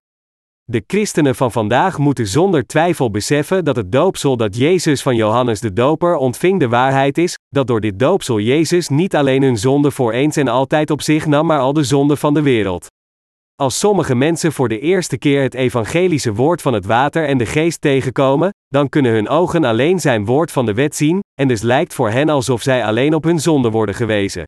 De 0.64 0.84
christenen 0.88 1.36
van 1.36 1.52
vandaag 1.52 1.98
moeten 1.98 2.28
zonder 2.28 2.66
twijfel 2.66 3.12
beseffen 3.12 3.66
dat 3.66 3.76
het 3.76 3.92
doopsel 3.92 4.38
dat 4.38 4.58
Jezus 4.58 5.02
van 5.02 5.16
Johannes 5.16 5.60
de 5.60 5.74
Doper 5.74 6.16
ontving 6.16 6.60
de 6.60 6.68
waarheid 6.68 7.18
is, 7.18 7.38
dat 7.50 7.68
door 7.68 7.82
dit 7.82 8.00
doopsel 8.00 8.40
Jezus 8.40 8.90
niet 8.90 9.16
alleen 9.16 9.42
hun 9.42 9.58
zonde 9.58 9.92
voor 9.92 10.12
eens 10.12 10.36
en 10.36 10.48
altijd 10.48 10.90
op 10.90 11.02
zich 11.02 11.26
nam, 11.26 11.46
maar 11.46 11.60
al 11.60 11.74
de 11.74 11.84
zonde 11.84 12.16
van 12.16 12.34
de 12.34 12.42
wereld. 12.42 12.88
Als 13.56 13.80
sommige 13.80 14.16
mensen 14.16 14.52
voor 14.52 14.70
de 14.70 14.80
eerste 14.80 15.18
keer 15.18 15.42
het 15.42 15.54
evangelische 15.54 16.34
woord 16.34 16.62
van 16.62 16.74
het 16.74 16.86
water 16.86 17.28
en 17.28 17.38
de 17.38 17.46
geest 17.46 17.82
tegenkomen, 17.82 18.50
dan 18.68 18.90
kunnen 18.90 19.12
hun 19.12 19.30
ogen 19.30 19.64
alleen 19.64 20.00
zijn 20.00 20.26
woord 20.26 20.52
van 20.52 20.66
de 20.66 20.74
wet 20.74 20.96
zien, 20.96 21.20
en 21.34 21.48
dus 21.48 21.62
lijkt 21.62 21.94
voor 21.94 22.10
hen 22.10 22.30
alsof 22.30 22.62
zij 22.62 22.86
alleen 22.86 23.14
op 23.14 23.24
hun 23.24 23.40
zonde 23.40 23.70
worden 23.70 23.96
gewezen. 23.96 24.44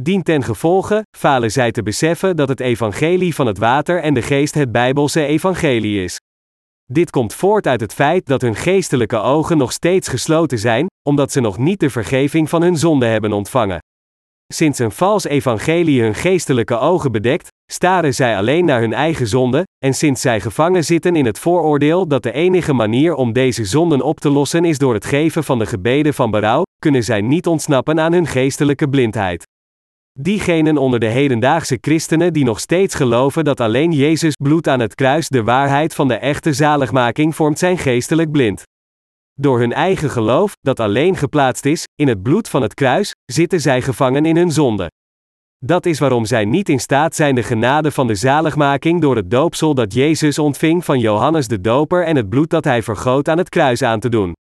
Dien 0.00 0.22
ten 0.22 0.42
gevolge, 0.42 1.02
falen 1.16 1.50
zij 1.50 1.72
te 1.72 1.82
beseffen 1.82 2.36
dat 2.36 2.48
het 2.48 2.60
evangelie 2.60 3.34
van 3.34 3.46
het 3.46 3.58
water 3.58 4.02
en 4.02 4.14
de 4.14 4.22
geest 4.22 4.54
het 4.54 4.72
Bijbelse 4.72 5.24
evangelie 5.24 6.04
is. 6.04 6.18
Dit 6.84 7.10
komt 7.10 7.34
voort 7.34 7.66
uit 7.66 7.80
het 7.80 7.94
feit 7.94 8.26
dat 8.26 8.40
hun 8.40 8.56
geestelijke 8.56 9.18
ogen 9.18 9.56
nog 9.56 9.72
steeds 9.72 10.08
gesloten 10.08 10.58
zijn, 10.58 10.86
omdat 11.08 11.32
ze 11.32 11.40
nog 11.40 11.58
niet 11.58 11.80
de 11.80 11.90
vergeving 11.90 12.48
van 12.48 12.62
hun 12.62 12.76
zonde 12.76 13.06
hebben 13.06 13.32
ontvangen. 13.32 13.78
Sinds 14.52 14.78
een 14.78 14.92
vals 14.92 15.24
evangelie 15.24 16.02
hun 16.02 16.14
geestelijke 16.14 16.78
ogen 16.78 17.12
bedekt, 17.12 17.48
staren 17.72 18.14
zij 18.14 18.36
alleen 18.36 18.64
naar 18.64 18.80
hun 18.80 18.92
eigen 18.92 19.26
zonde, 19.26 19.64
en 19.84 19.94
sinds 19.94 20.20
zij 20.20 20.40
gevangen 20.40 20.84
zitten 20.84 21.16
in 21.16 21.26
het 21.26 21.38
vooroordeel 21.38 22.06
dat 22.08 22.22
de 22.22 22.32
enige 22.32 22.72
manier 22.72 23.14
om 23.14 23.32
deze 23.32 23.64
zonden 23.64 24.02
op 24.02 24.20
te 24.20 24.30
lossen 24.30 24.64
is 24.64 24.78
door 24.78 24.94
het 24.94 25.04
geven 25.04 25.44
van 25.44 25.58
de 25.58 25.66
gebeden 25.66 26.14
van 26.14 26.30
berouw, 26.30 26.62
kunnen 26.78 27.04
zij 27.04 27.20
niet 27.20 27.46
ontsnappen 27.46 28.00
aan 28.00 28.12
hun 28.12 28.26
geestelijke 28.26 28.88
blindheid. 28.88 29.46
Diegenen 30.18 30.76
onder 30.76 31.00
de 31.00 31.06
hedendaagse 31.06 31.78
christenen 31.80 32.32
die 32.32 32.44
nog 32.44 32.60
steeds 32.60 32.94
geloven 32.94 33.44
dat 33.44 33.60
alleen 33.60 33.92
Jezus 33.92 34.34
bloed 34.42 34.68
aan 34.68 34.80
het 34.80 34.94
kruis 34.94 35.28
de 35.28 35.42
waarheid 35.42 35.94
van 35.94 36.08
de 36.08 36.14
echte 36.14 36.52
zaligmaking 36.52 37.34
vormt 37.34 37.58
zijn 37.58 37.78
geestelijk 37.78 38.30
blind. 38.30 38.62
Door 39.34 39.58
hun 39.58 39.72
eigen 39.72 40.10
geloof, 40.10 40.52
dat 40.60 40.80
alleen 40.80 41.16
geplaatst 41.16 41.64
is, 41.64 41.84
in 41.94 42.08
het 42.08 42.22
bloed 42.22 42.48
van 42.48 42.62
het 42.62 42.74
kruis, 42.74 43.12
zitten 43.32 43.60
zij 43.60 43.82
gevangen 43.82 44.24
in 44.24 44.36
hun 44.36 44.50
zonde. 44.50 44.90
Dat 45.64 45.86
is 45.86 45.98
waarom 45.98 46.24
zij 46.24 46.44
niet 46.44 46.68
in 46.68 46.80
staat 46.80 47.14
zijn 47.14 47.34
de 47.34 47.42
genade 47.42 47.90
van 47.90 48.06
de 48.06 48.14
zaligmaking 48.14 49.00
door 49.00 49.16
het 49.16 49.30
doopsel 49.30 49.74
dat 49.74 49.94
Jezus 49.94 50.38
ontving 50.38 50.84
van 50.84 50.98
Johannes 50.98 51.48
de 51.48 51.60
Doper 51.60 52.04
en 52.04 52.16
het 52.16 52.28
bloed 52.28 52.50
dat 52.50 52.64
hij 52.64 52.82
vergoot 52.82 53.28
aan 53.28 53.38
het 53.38 53.48
kruis 53.48 53.82
aan 53.82 54.00
te 54.00 54.08
doen. 54.08 54.32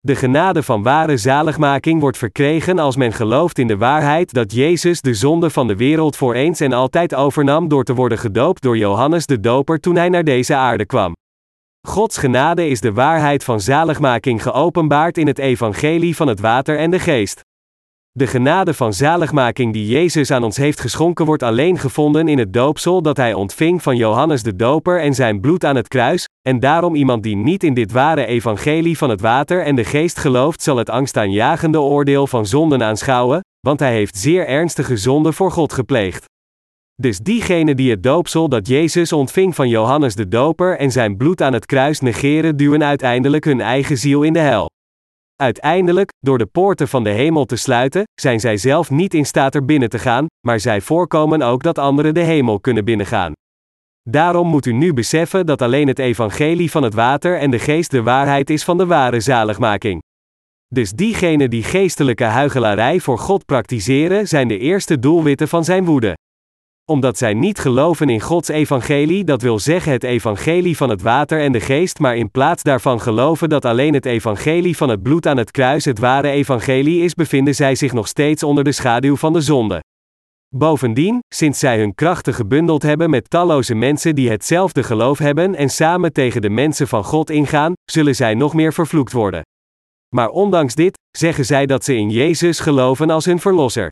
De 0.00 0.16
genade 0.16 0.62
van 0.62 0.82
ware 0.82 1.16
zaligmaking 1.16 2.00
wordt 2.00 2.18
verkregen 2.18 2.78
als 2.78 2.96
men 2.96 3.12
gelooft 3.12 3.58
in 3.58 3.66
de 3.66 3.76
waarheid 3.76 4.32
dat 4.32 4.52
Jezus 4.52 5.00
de 5.00 5.14
zonde 5.14 5.50
van 5.50 5.66
de 5.66 5.76
wereld 5.76 6.16
voor 6.16 6.34
eens 6.34 6.60
en 6.60 6.72
altijd 6.72 7.14
overnam 7.14 7.68
door 7.68 7.84
te 7.84 7.94
worden 7.94 8.18
gedoopt 8.18 8.62
door 8.62 8.76
Johannes 8.76 9.26
de 9.26 9.40
Doper 9.40 9.80
toen 9.80 9.96
hij 9.96 10.08
naar 10.08 10.24
deze 10.24 10.54
aarde 10.54 10.86
kwam. 10.86 11.12
Gods 11.88 12.16
genade 12.18 12.68
is 12.68 12.80
de 12.80 12.92
waarheid 12.92 13.44
van 13.44 13.60
zaligmaking 13.60 14.42
geopenbaard 14.42 15.18
in 15.18 15.26
het 15.26 15.38
evangelie 15.38 16.16
van 16.16 16.28
het 16.28 16.40
water 16.40 16.78
en 16.78 16.90
de 16.90 16.98
geest. 16.98 17.40
De 18.12 18.26
genade 18.26 18.74
van 18.74 18.92
zaligmaking 18.92 19.72
die 19.72 19.86
Jezus 19.86 20.30
aan 20.30 20.42
ons 20.42 20.56
heeft 20.56 20.80
geschonken 20.80 21.24
wordt 21.24 21.42
alleen 21.42 21.78
gevonden 21.78 22.28
in 22.28 22.38
het 22.38 22.52
doopsel 22.52 23.02
dat 23.02 23.16
hij 23.16 23.34
ontving 23.34 23.82
van 23.82 23.96
Johannes 23.96 24.42
de 24.42 24.56
Doper 24.56 25.00
en 25.00 25.14
zijn 25.14 25.40
bloed 25.40 25.64
aan 25.64 25.76
het 25.76 25.88
kruis, 25.88 26.28
en 26.48 26.60
daarom 26.60 26.94
iemand 26.94 27.22
die 27.22 27.36
niet 27.36 27.62
in 27.62 27.74
dit 27.74 27.92
ware 27.92 28.26
evangelie 28.26 28.98
van 28.98 29.10
het 29.10 29.20
water 29.20 29.62
en 29.64 29.74
de 29.74 29.84
geest 29.84 30.18
gelooft 30.18 30.62
zal 30.62 30.76
het 30.76 30.90
angstaanjagende 30.90 31.80
oordeel 31.80 32.26
van 32.26 32.46
zonden 32.46 32.82
aanschouwen, 32.82 33.40
want 33.60 33.80
hij 33.80 33.92
heeft 33.92 34.16
zeer 34.16 34.46
ernstige 34.46 34.96
zonden 34.96 35.34
voor 35.34 35.50
God 35.50 35.72
gepleegd. 35.72 36.24
Dus 36.94 37.18
diegenen 37.18 37.76
die 37.76 37.90
het 37.90 38.02
doopsel 38.02 38.48
dat 38.48 38.68
Jezus 38.68 39.12
ontving 39.12 39.54
van 39.54 39.68
Johannes 39.68 40.14
de 40.14 40.28
Doper 40.28 40.78
en 40.78 40.90
zijn 40.90 41.16
bloed 41.16 41.42
aan 41.42 41.52
het 41.52 41.66
kruis 41.66 42.00
negeren, 42.00 42.56
duwen 42.56 42.84
uiteindelijk 42.84 43.44
hun 43.44 43.60
eigen 43.60 43.98
ziel 43.98 44.22
in 44.22 44.32
de 44.32 44.38
hel. 44.38 44.68
Uiteindelijk, 45.40 46.10
door 46.18 46.38
de 46.38 46.46
poorten 46.46 46.88
van 46.88 47.04
de 47.04 47.10
hemel 47.10 47.44
te 47.44 47.56
sluiten, 47.56 48.02
zijn 48.20 48.40
zij 48.40 48.56
zelf 48.56 48.90
niet 48.90 49.14
in 49.14 49.26
staat 49.26 49.54
er 49.54 49.64
binnen 49.64 49.88
te 49.88 49.98
gaan, 49.98 50.26
maar 50.46 50.60
zij 50.60 50.80
voorkomen 50.80 51.42
ook 51.42 51.62
dat 51.62 51.78
anderen 51.78 52.14
de 52.14 52.20
hemel 52.20 52.60
kunnen 52.60 52.84
binnengaan. 52.84 53.32
Daarom 54.02 54.48
moet 54.48 54.66
u 54.66 54.72
nu 54.72 54.94
beseffen 54.94 55.46
dat 55.46 55.62
alleen 55.62 55.88
het 55.88 55.98
evangelie 55.98 56.70
van 56.70 56.82
het 56.82 56.94
water 56.94 57.38
en 57.38 57.50
de 57.50 57.58
geest 57.58 57.90
de 57.90 58.02
waarheid 58.02 58.50
is 58.50 58.64
van 58.64 58.78
de 58.78 58.86
ware 58.86 59.20
zaligmaking. 59.20 60.00
Dus 60.66 60.92
diegenen 60.92 61.50
die 61.50 61.62
geestelijke 61.62 62.24
huigelarij 62.24 63.00
voor 63.00 63.18
God 63.18 63.44
praktiseren, 63.44 64.28
zijn 64.28 64.48
de 64.48 64.58
eerste 64.58 64.98
doelwitten 64.98 65.48
van 65.48 65.64
zijn 65.64 65.84
woede 65.84 66.14
omdat 66.90 67.18
zij 67.18 67.34
niet 67.34 67.58
geloven 67.58 68.08
in 68.08 68.20
Gods 68.20 68.48
evangelie, 68.48 69.24
dat 69.24 69.42
wil 69.42 69.58
zeggen 69.58 69.92
het 69.92 70.04
evangelie 70.04 70.76
van 70.76 70.90
het 70.90 71.02
water 71.02 71.40
en 71.40 71.52
de 71.52 71.60
geest, 71.60 71.98
maar 71.98 72.16
in 72.16 72.30
plaats 72.30 72.62
daarvan 72.62 73.00
geloven 73.00 73.48
dat 73.48 73.64
alleen 73.64 73.94
het 73.94 74.06
evangelie 74.06 74.76
van 74.76 74.88
het 74.88 75.02
bloed 75.02 75.26
aan 75.26 75.36
het 75.36 75.50
kruis 75.50 75.84
het 75.84 75.98
ware 75.98 76.30
evangelie 76.30 77.02
is, 77.02 77.14
bevinden 77.14 77.54
zij 77.54 77.74
zich 77.74 77.92
nog 77.92 78.08
steeds 78.08 78.42
onder 78.42 78.64
de 78.64 78.72
schaduw 78.72 79.16
van 79.16 79.32
de 79.32 79.40
zonde. 79.40 79.80
Bovendien, 80.56 81.18
sinds 81.34 81.58
zij 81.58 81.78
hun 81.78 81.94
krachten 81.94 82.34
gebundeld 82.34 82.82
hebben 82.82 83.10
met 83.10 83.30
talloze 83.30 83.74
mensen 83.74 84.14
die 84.14 84.30
hetzelfde 84.30 84.82
geloof 84.82 85.18
hebben 85.18 85.54
en 85.54 85.68
samen 85.68 86.12
tegen 86.12 86.42
de 86.42 86.50
mensen 86.50 86.88
van 86.88 87.04
God 87.04 87.30
ingaan, 87.30 87.72
zullen 87.84 88.14
zij 88.14 88.34
nog 88.34 88.54
meer 88.54 88.72
vervloekt 88.72 89.12
worden. 89.12 89.42
Maar 90.14 90.28
ondanks 90.28 90.74
dit, 90.74 90.98
zeggen 91.18 91.44
zij 91.44 91.66
dat 91.66 91.84
ze 91.84 91.96
in 91.96 92.10
Jezus 92.10 92.60
geloven 92.60 93.10
als 93.10 93.24
hun 93.24 93.38
verlosser. 93.40 93.90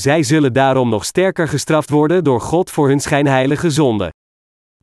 Zij 0.00 0.22
zullen 0.22 0.52
daarom 0.52 0.88
nog 0.88 1.04
sterker 1.04 1.48
gestraft 1.48 1.90
worden 1.90 2.24
door 2.24 2.40
God 2.40 2.70
voor 2.70 2.88
hun 2.88 3.00
schijnheilige 3.00 3.70
zonde. 3.70 4.12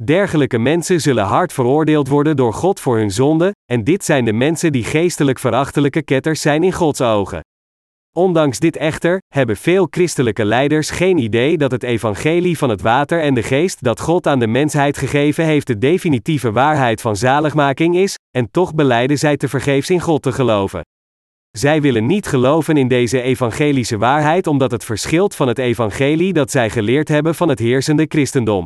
Dergelijke 0.03 0.57
mensen 0.57 1.01
zullen 1.01 1.23
hard 1.23 1.53
veroordeeld 1.53 2.07
worden 2.07 2.35
door 2.35 2.53
God 2.53 2.79
voor 2.79 2.97
hun 2.97 3.11
zonde, 3.11 3.51
en 3.71 3.83
dit 3.83 4.03
zijn 4.03 4.25
de 4.25 4.33
mensen 4.33 4.71
die 4.71 4.83
geestelijk 4.83 5.39
verachtelijke 5.39 6.01
ketters 6.01 6.41
zijn 6.41 6.63
in 6.63 6.71
Gods 6.71 7.01
ogen. 7.01 7.39
Ondanks 8.17 8.59
dit 8.59 8.77
echter, 8.77 9.19
hebben 9.27 9.57
veel 9.57 9.87
christelijke 9.89 10.45
leiders 10.45 10.89
geen 10.89 11.17
idee 11.17 11.57
dat 11.57 11.71
het 11.71 11.83
evangelie 11.83 12.57
van 12.57 12.69
het 12.69 12.81
water 12.81 13.21
en 13.21 13.33
de 13.33 13.43
geest 13.43 13.83
dat 13.83 13.99
God 13.99 14.27
aan 14.27 14.39
de 14.39 14.47
mensheid 14.47 14.97
gegeven 14.97 15.45
heeft 15.45 15.67
de 15.67 15.77
definitieve 15.77 16.51
waarheid 16.51 17.01
van 17.01 17.15
zaligmaking 17.15 17.95
is, 17.95 18.15
en 18.29 18.51
toch 18.51 18.75
beleiden 18.75 19.17
zij 19.17 19.37
te 19.37 19.47
vergeefs 19.47 19.89
in 19.89 20.01
God 20.01 20.21
te 20.21 20.31
geloven. 20.31 20.81
Zij 21.51 21.81
willen 21.81 22.05
niet 22.05 22.27
geloven 22.27 22.77
in 22.77 22.87
deze 22.87 23.21
evangelische 23.21 23.97
waarheid 23.97 24.47
omdat 24.47 24.71
het 24.71 24.83
verschilt 24.83 25.35
van 25.35 25.47
het 25.47 25.57
evangelie 25.57 26.33
dat 26.33 26.51
zij 26.51 26.69
geleerd 26.69 27.07
hebben 27.07 27.35
van 27.35 27.49
het 27.49 27.59
heersende 27.59 28.05
christendom. 28.07 28.65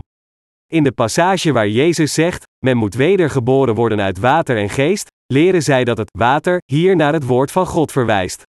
In 0.71 0.83
de 0.83 0.91
passage 0.91 1.51
waar 1.51 1.67
Jezus 1.69 2.13
zegt: 2.13 2.43
Men 2.65 2.77
moet 2.77 2.93
wedergeboren 2.93 3.75
worden 3.75 4.01
uit 4.01 4.19
water 4.19 4.57
en 4.57 4.69
geest, 4.69 5.07
leren 5.33 5.63
zij 5.63 5.83
dat 5.83 5.97
het 5.97 6.09
water 6.17 6.61
hier 6.65 6.95
naar 6.95 7.13
het 7.13 7.25
woord 7.25 7.51
van 7.51 7.65
God 7.65 7.91
verwijst. 7.91 8.43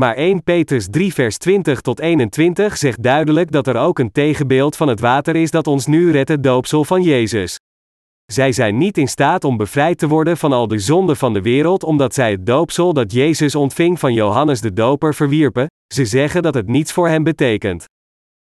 Maar 0.00 0.14
1 0.14 0.42
Petrus 0.42 0.86
3 0.90 1.14
vers 1.14 1.36
20 1.38 1.80
tot 1.80 2.00
21 2.00 2.76
zegt 2.76 3.02
duidelijk 3.02 3.50
dat 3.52 3.66
er 3.66 3.76
ook 3.76 3.98
een 3.98 4.12
tegenbeeld 4.12 4.76
van 4.76 4.88
het 4.88 5.00
water 5.00 5.36
is 5.36 5.50
dat 5.50 5.66
ons 5.66 5.86
nu 5.86 6.10
redt 6.10 6.28
het 6.28 6.42
doopsel 6.42 6.84
van 6.84 7.02
Jezus. 7.02 7.56
Zij 8.32 8.52
zijn 8.52 8.78
niet 8.78 8.98
in 8.98 9.08
staat 9.08 9.44
om 9.44 9.56
bevrijd 9.56 9.98
te 9.98 10.08
worden 10.08 10.36
van 10.36 10.52
al 10.52 10.68
de 10.68 10.78
zonden 10.78 11.16
van 11.16 11.32
de 11.32 11.42
wereld 11.42 11.82
omdat 11.82 12.14
zij 12.14 12.30
het 12.30 12.46
doopsel 12.46 12.92
dat 12.92 13.12
Jezus 13.12 13.54
ontving 13.54 13.98
van 13.98 14.12
Johannes 14.12 14.60
de 14.60 14.72
Doper 14.72 15.14
verwierpen, 15.14 15.66
ze 15.94 16.04
zeggen 16.04 16.42
dat 16.42 16.54
het 16.54 16.66
niets 16.66 16.92
voor 16.92 17.08
hen 17.08 17.22
betekent. 17.22 17.84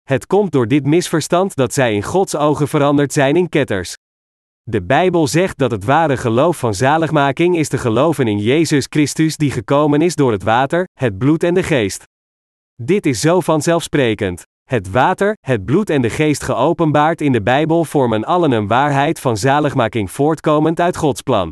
Het 0.03 0.25
komt 0.25 0.51
door 0.51 0.67
dit 0.67 0.85
misverstand 0.85 1.55
dat 1.55 1.73
zij 1.73 1.93
in 1.93 2.03
Gods 2.03 2.35
ogen 2.35 2.67
veranderd 2.67 3.13
zijn 3.13 3.35
in 3.35 3.49
ketters. 3.49 3.93
De 4.63 4.83
Bijbel 4.83 5.27
zegt 5.27 5.57
dat 5.57 5.71
het 5.71 5.83
ware 5.83 6.17
geloof 6.17 6.57
van 6.57 6.73
zaligmaking 6.73 7.57
is 7.57 7.67
te 7.67 7.77
geloven 7.77 8.27
in 8.27 8.39
Jezus 8.39 8.85
Christus 8.89 9.37
die 9.37 9.51
gekomen 9.51 10.01
is 10.01 10.15
door 10.15 10.31
het 10.31 10.43
water, 10.43 10.87
het 10.99 11.17
bloed 11.17 11.43
en 11.43 11.53
de 11.53 11.63
geest. 11.63 12.03
Dit 12.75 13.05
is 13.05 13.19
zo 13.19 13.39
vanzelfsprekend. 13.39 14.43
Het 14.67 14.91
water, 14.91 15.37
het 15.39 15.65
bloed 15.65 15.89
en 15.89 16.01
de 16.01 16.09
geest 16.09 16.43
geopenbaard 16.43 17.21
in 17.21 17.31
de 17.31 17.41
Bijbel 17.41 17.85
vormen 17.85 18.23
allen 18.23 18.51
een 18.51 18.67
waarheid 18.67 19.19
van 19.19 19.37
zaligmaking 19.37 20.11
voortkomend 20.11 20.79
uit 20.79 20.97
Gods 20.97 21.21
plan. 21.21 21.49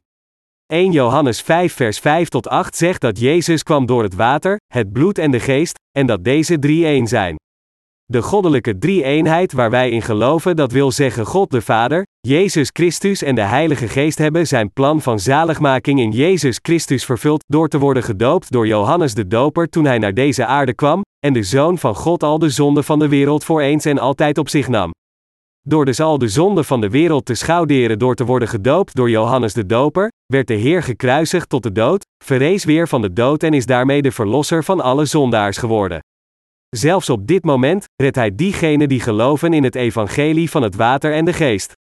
1 0.74 0.92
Johannes 0.92 1.42
5 1.42 1.74
vers 1.74 2.00
5 2.00 2.30
tot 2.30 2.48
8 2.48 2.76
zegt 2.76 3.02
dat 3.02 3.20
Jezus 3.20 3.64
kwam 3.64 3.86
door 3.86 4.04
het 4.04 4.16
water, 4.16 4.58
het 4.74 4.92
bloed 4.92 5.18
en 5.18 5.32
de 5.32 5.40
geest, 5.40 5.80
en 5.98 6.06
dat 6.06 6.24
deze 6.24 6.60
drie 6.60 6.86
één 6.86 7.08
zijn. 7.08 7.36
De 8.06 8.22
goddelijke 8.22 8.78
drie-eenheid 8.78 9.54
waar 9.54 9.70
wij 9.70 9.90
in 9.90 10.02
geloven, 10.02 10.56
dat 10.56 10.72
wil 10.72 10.92
zeggen 10.92 11.26
God 11.26 11.52
de 11.52 11.62
Vader, 11.62 12.04
Jezus 12.20 12.70
Christus 12.74 13.24
en 13.24 13.36
de 13.36 13.42
Heilige 13.42 13.88
Geest 13.88 14.18
hebben 14.18 14.48
zijn 14.48 14.74
plan 14.74 15.02
van 15.02 15.20
zaligmaking 15.20 16.00
in 16.00 16.12
Jezus 16.12 16.60
Christus 16.62 17.06
vervuld 17.06 17.44
door 17.48 17.68
te 17.68 17.80
worden 17.80 18.04
gedoopt 18.04 18.52
door 18.52 18.68
Johannes 18.68 19.14
de 19.14 19.28
Doper 19.28 19.70
toen 19.70 19.86
hij 19.86 19.98
naar 19.98 20.14
deze 20.14 20.46
aarde 20.46 20.74
kwam, 20.74 21.02
en 21.26 21.34
de 21.34 21.44
Zoon 21.44 21.78
van 21.78 21.96
God 21.96 22.24
al 22.24 22.40
de 22.40 22.50
zonde 22.50 22.84
van 22.84 23.00
de 23.00 23.08
wereld 23.08 23.44
voor 23.44 23.62
eens 23.62 23.86
en 23.86 23.98
altijd 23.98 24.38
op 24.38 24.50
zich 24.50 24.68
nam. 24.68 24.92
Door 25.62 25.86
dus 25.86 26.00
al 26.00 26.18
de 26.18 26.28
zonde 26.28 26.64
van 26.64 26.82
de 26.82 26.90
wereld 26.90 27.26
te 27.26 27.36
schouderen 27.36 28.00
door 28.00 28.16
te 28.16 28.26
worden 28.26 28.48
gedoopt 28.48 28.96
door 28.96 29.10
Johannes 29.10 29.54
de 29.54 29.66
Doper, 29.66 30.12
werd 30.26 30.48
de 30.48 30.54
Heer 30.54 30.84
gekruisigd 30.84 31.50
tot 31.50 31.64
de 31.64 31.72
dood, 31.72 32.06
verrees 32.24 32.64
weer 32.64 32.88
van 32.88 33.02
de 33.02 33.14
dood 33.14 33.44
en 33.44 33.54
is 33.54 33.66
daarmee 33.66 34.02
de 34.02 34.12
verlosser 34.12 34.64
van 34.64 34.82
alle 34.82 35.06
zondaars 35.06 35.58
geworden. 35.58 36.00
Zelfs 36.70 37.10
op 37.10 37.28
dit 37.28 37.44
moment 37.44 37.86
redt 37.96 38.16
hij 38.16 38.36
diegenen 38.36 38.90
die 38.90 39.00
geloven 39.00 39.54
in 39.54 39.64
het 39.64 39.76
evangelie 39.76 40.50
van 40.50 40.62
het 40.62 40.76
water 40.76 41.14
en 41.14 41.26
de 41.26 41.34
geest. 41.34 41.74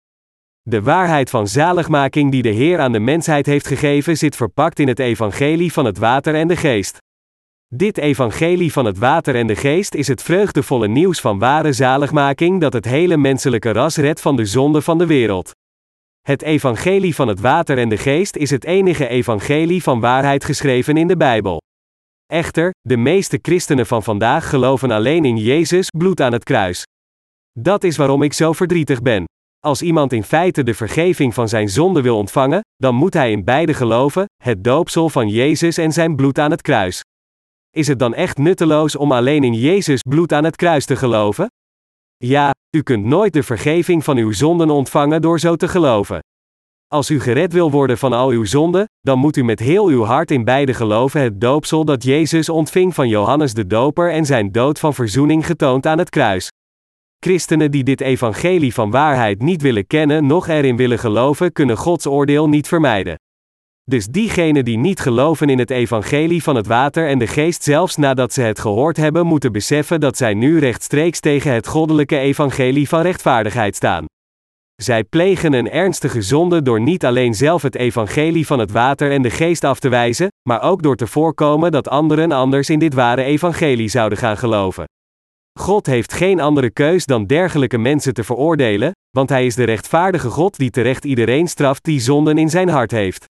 De 0.61 0.81
waarheid 0.81 1.29
van 1.29 1.47
zaligmaking 1.47 2.31
die 2.31 2.41
de 2.41 2.49
Heer 2.49 2.79
aan 2.79 2.91
de 2.91 2.99
mensheid 2.99 3.45
heeft 3.45 3.67
gegeven 3.67 4.17
zit 4.17 4.35
verpakt 4.35 4.79
in 4.79 4.87
het 4.87 4.99
evangelie 4.99 5.73
van 5.73 5.85
het 5.85 5.97
water 5.97 6.35
en 6.35 6.47
de 6.47 6.55
geest. 6.55 7.03
Dit 7.73 7.97
evangelie 7.97 8.71
van 8.71 8.85
het 8.85 8.97
water 8.97 9.35
en 9.35 9.47
de 9.47 9.55
geest 9.55 9.95
is 9.95 10.07
het 10.07 10.21
vreugdevolle 10.21 10.87
nieuws 10.87 11.21
van 11.21 11.39
ware 11.39 11.73
zaligmaking 11.73 12.61
dat 12.61 12.73
het 12.73 12.85
hele 12.85 13.17
menselijke 13.17 13.71
ras 13.71 13.97
redt 13.97 14.21
van 14.21 14.35
de 14.35 14.45
zonde 14.45 14.81
van 14.81 14.97
de 14.97 15.05
wereld. 15.05 15.51
Het 16.21 16.41
evangelie 16.41 17.15
van 17.15 17.27
het 17.27 17.39
water 17.39 17.77
en 17.77 17.89
de 17.89 17.97
geest 17.97 18.35
is 18.35 18.49
het 18.49 18.63
enige 18.63 19.07
evangelie 19.07 19.83
van 19.83 19.99
waarheid 19.99 20.43
geschreven 20.43 20.97
in 20.97 21.07
de 21.07 21.17
Bijbel. 21.17 21.61
Echter, 22.25 22.71
de 22.81 22.97
meeste 22.97 23.39
christenen 23.41 23.85
van 23.85 24.03
vandaag 24.03 24.49
geloven 24.49 24.91
alleen 24.91 25.25
in 25.25 25.37
Jezus 25.37 25.89
bloed 25.97 26.21
aan 26.21 26.33
het 26.33 26.43
kruis. 26.43 26.83
Dat 27.59 27.83
is 27.83 27.97
waarom 27.97 28.21
ik 28.21 28.33
zo 28.33 28.53
verdrietig 28.53 29.01
ben. 29.01 29.23
Als 29.59 29.81
iemand 29.81 30.13
in 30.13 30.23
feite 30.23 30.63
de 30.63 30.73
vergeving 30.73 31.33
van 31.33 31.49
zijn 31.49 31.69
zonde 31.69 32.01
wil 32.01 32.17
ontvangen, 32.17 32.61
dan 32.75 32.95
moet 32.95 33.13
hij 33.13 33.31
in 33.31 33.43
beide 33.43 33.73
geloven, 33.73 34.25
het 34.43 34.63
doopsel 34.63 35.09
van 35.09 35.29
Jezus 35.29 35.77
en 35.77 35.91
zijn 35.91 36.15
bloed 36.15 36.39
aan 36.39 36.51
het 36.51 36.61
kruis. 36.61 37.01
Is 37.75 37.87
het 37.87 37.99
dan 37.99 38.13
echt 38.13 38.37
nutteloos 38.37 38.95
om 38.95 39.11
alleen 39.11 39.43
in 39.43 39.53
Jezus 39.53 40.01
bloed 40.01 40.33
aan 40.33 40.43
het 40.43 40.55
kruis 40.55 40.85
te 40.85 40.95
geloven? 40.95 41.51
Ja, 42.17 42.53
u 42.77 42.81
kunt 42.81 43.05
nooit 43.05 43.33
de 43.33 43.43
vergeving 43.43 44.03
van 44.03 44.17
uw 44.17 44.31
zonden 44.31 44.69
ontvangen 44.69 45.21
door 45.21 45.39
zo 45.39 45.55
te 45.55 45.67
geloven. 45.67 46.19
Als 46.87 47.09
u 47.09 47.19
gered 47.19 47.53
wil 47.53 47.71
worden 47.71 47.97
van 47.97 48.13
al 48.13 48.29
uw 48.29 48.45
zonden, 48.45 48.85
dan 49.01 49.19
moet 49.19 49.37
u 49.37 49.43
met 49.43 49.59
heel 49.59 49.87
uw 49.87 50.03
hart 50.03 50.31
in 50.31 50.43
beide 50.43 50.73
geloven 50.73 51.21
het 51.21 51.41
doopsel 51.41 51.85
dat 51.85 52.03
Jezus 52.03 52.49
ontving 52.49 52.93
van 52.93 53.07
Johannes 53.07 53.53
de 53.53 53.67
Doper 53.67 54.11
en 54.11 54.25
zijn 54.25 54.51
dood 54.51 54.79
van 54.79 54.93
verzoening 54.93 55.45
getoond 55.45 55.85
aan 55.85 55.97
het 55.97 56.09
kruis. 56.09 56.49
Christenen 57.19 57.71
die 57.71 57.83
dit 57.83 58.01
evangelie 58.01 58.73
van 58.73 58.91
waarheid 58.91 59.41
niet 59.41 59.61
willen 59.61 59.87
kennen, 59.87 60.25
noch 60.25 60.47
erin 60.47 60.77
willen 60.77 60.99
geloven, 60.99 61.51
kunnen 61.51 61.77
Gods 61.77 62.05
oordeel 62.05 62.49
niet 62.49 62.67
vermijden. 62.67 63.15
Dus 63.91 64.07
diegenen 64.07 64.65
die 64.65 64.77
niet 64.77 64.99
geloven 64.99 65.49
in 65.49 65.59
het 65.59 65.69
evangelie 65.69 66.43
van 66.43 66.55
het 66.55 66.67
water 66.67 67.07
en 67.07 67.19
de 67.19 67.27
geest 67.27 67.63
zelfs 67.63 67.95
nadat 67.95 68.33
ze 68.33 68.41
het 68.41 68.59
gehoord 68.59 68.97
hebben, 68.97 69.25
moeten 69.25 69.51
beseffen 69.51 69.99
dat 69.99 70.17
zij 70.17 70.33
nu 70.33 70.59
rechtstreeks 70.59 71.19
tegen 71.19 71.53
het 71.53 71.67
goddelijke 71.67 72.17
evangelie 72.17 72.87
van 72.87 73.01
rechtvaardigheid 73.01 73.75
staan. 73.75 74.05
Zij 74.75 75.03
plegen 75.03 75.53
een 75.53 75.69
ernstige 75.69 76.21
zonde 76.21 76.61
door 76.61 76.81
niet 76.81 77.05
alleen 77.05 77.33
zelf 77.33 77.61
het 77.61 77.75
evangelie 77.75 78.45
van 78.45 78.59
het 78.59 78.71
water 78.71 79.11
en 79.11 79.21
de 79.21 79.29
geest 79.29 79.63
af 79.63 79.79
te 79.79 79.89
wijzen, 79.89 80.27
maar 80.49 80.61
ook 80.61 80.83
door 80.83 80.95
te 80.95 81.07
voorkomen 81.07 81.71
dat 81.71 81.87
anderen 81.87 82.31
anders 82.31 82.69
in 82.69 82.79
dit 82.79 82.93
ware 82.93 83.23
evangelie 83.23 83.89
zouden 83.89 84.17
gaan 84.17 84.37
geloven. 84.37 84.83
God 85.59 85.85
heeft 85.85 86.13
geen 86.13 86.39
andere 86.39 86.69
keus 86.69 87.05
dan 87.05 87.25
dergelijke 87.25 87.77
mensen 87.77 88.13
te 88.13 88.23
veroordelen, 88.23 88.91
want 89.09 89.29
Hij 89.29 89.45
is 89.45 89.55
de 89.55 89.63
rechtvaardige 89.63 90.29
God 90.29 90.57
die 90.57 90.69
terecht 90.69 91.05
iedereen 91.05 91.47
straft 91.47 91.83
die 91.83 91.99
zonden 91.99 92.37
in 92.37 92.49
zijn 92.49 92.69
hart 92.69 92.91
heeft. 92.91 93.25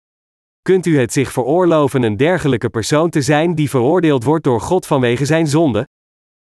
Kunt 0.61 0.85
u 0.85 0.99
het 0.99 1.13
zich 1.13 1.31
veroorloven 1.31 2.03
een 2.03 2.17
dergelijke 2.17 2.69
persoon 2.69 3.09
te 3.09 3.21
zijn 3.21 3.55
die 3.55 3.69
veroordeeld 3.69 4.23
wordt 4.23 4.43
door 4.43 4.61
God 4.61 4.85
vanwege 4.85 5.25
zijn 5.25 5.47
zonde? 5.47 5.87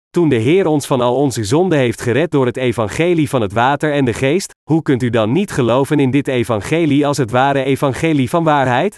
Toen 0.10 0.30
de 0.30 0.36
Heer 0.36 0.66
ons 0.66 0.88
van 0.88 1.02
al 1.02 1.16
onze 1.16 1.44
zonden 1.44 1.78
heeft 1.78 2.02
gered 2.02 2.32
door 2.32 2.46
het 2.46 2.58
evangelie 2.58 3.30
van 3.30 3.42
het 3.42 3.54
water 3.54 3.94
en 3.94 4.06
de 4.06 4.14
geest, 4.14 4.52
hoe 4.70 4.82
kunt 4.82 5.04
u 5.04 5.10
dan 5.10 5.32
niet 5.32 5.52
geloven 5.52 6.00
in 6.00 6.12
dit 6.12 6.28
evangelie 6.28 7.08
als 7.08 7.18
het 7.18 7.32
ware 7.32 7.64
evangelie 7.64 8.30
van 8.30 8.44
waarheid? 8.44 8.96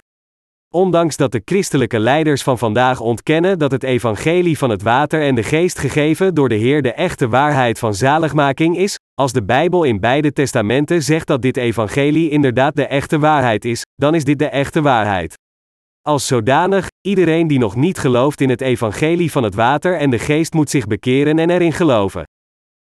Ondanks 0.74 1.16
dat 1.16 1.32
de 1.32 1.42
christelijke 1.44 1.98
leiders 1.98 2.42
van 2.42 2.58
vandaag 2.58 3.00
ontkennen 3.00 3.58
dat 3.58 3.70
het 3.70 3.82
evangelie 3.82 4.58
van 4.58 4.70
het 4.70 4.82
water 4.82 5.22
en 5.22 5.34
de 5.34 5.42
geest 5.42 5.78
gegeven 5.78 6.34
door 6.34 6.48
de 6.48 6.54
Heer 6.54 6.82
de 6.82 6.92
echte 6.92 7.28
waarheid 7.28 7.78
van 7.78 7.94
zaligmaking 7.94 8.76
is, 8.76 8.98
als 9.14 9.32
de 9.32 9.44
Bijbel 9.44 9.84
in 9.84 10.00
beide 10.00 10.32
testamenten 10.32 11.02
zegt 11.02 11.26
dat 11.26 11.42
dit 11.42 11.56
evangelie 11.56 12.30
inderdaad 12.30 12.76
de 12.76 12.86
echte 12.86 13.18
waarheid 13.18 13.64
is, 13.64 13.82
dan 13.94 14.14
is 14.14 14.24
dit 14.24 14.38
de 14.38 14.48
echte 14.48 14.82
waarheid. 14.82 15.34
Als 16.02 16.26
zodanig, 16.26 16.86
iedereen 17.00 17.46
die 17.46 17.58
nog 17.58 17.76
niet 17.76 17.98
gelooft 17.98 18.40
in 18.40 18.50
het 18.50 18.60
evangelie 18.60 19.30
van 19.30 19.42
het 19.42 19.54
water 19.54 19.96
en 19.96 20.10
de 20.10 20.18
geest 20.18 20.52
moet 20.52 20.70
zich 20.70 20.86
bekeren 20.86 21.38
en 21.38 21.50
erin 21.50 21.72
geloven. 21.72 22.24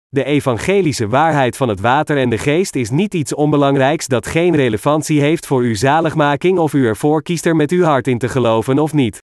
De 0.09 0.25
evangelische 0.25 1.09
waarheid 1.09 1.57
van 1.57 1.69
het 1.69 1.81
water 1.81 2.19
en 2.19 2.31
de 2.31 2.39
geest 2.39 2.75
is 2.75 2.91
niet 2.91 3.15
iets 3.15 3.35
onbelangrijks 3.35 4.07
dat 4.07 4.27
geen 4.27 4.57
relevantie 4.57 5.21
heeft 5.21 5.47
voor 5.47 5.63
uw 5.63 5.75
zaligmaking 5.75 6.59
of 6.59 6.73
u 6.73 6.87
ervoor 6.87 7.23
kiest 7.23 7.47
er 7.47 7.57
met 7.57 7.71
uw 7.71 7.83
hart 7.83 8.09
in 8.09 8.19
te 8.19 8.29
geloven 8.29 8.79
of 8.79 8.93
niet. 8.93 9.23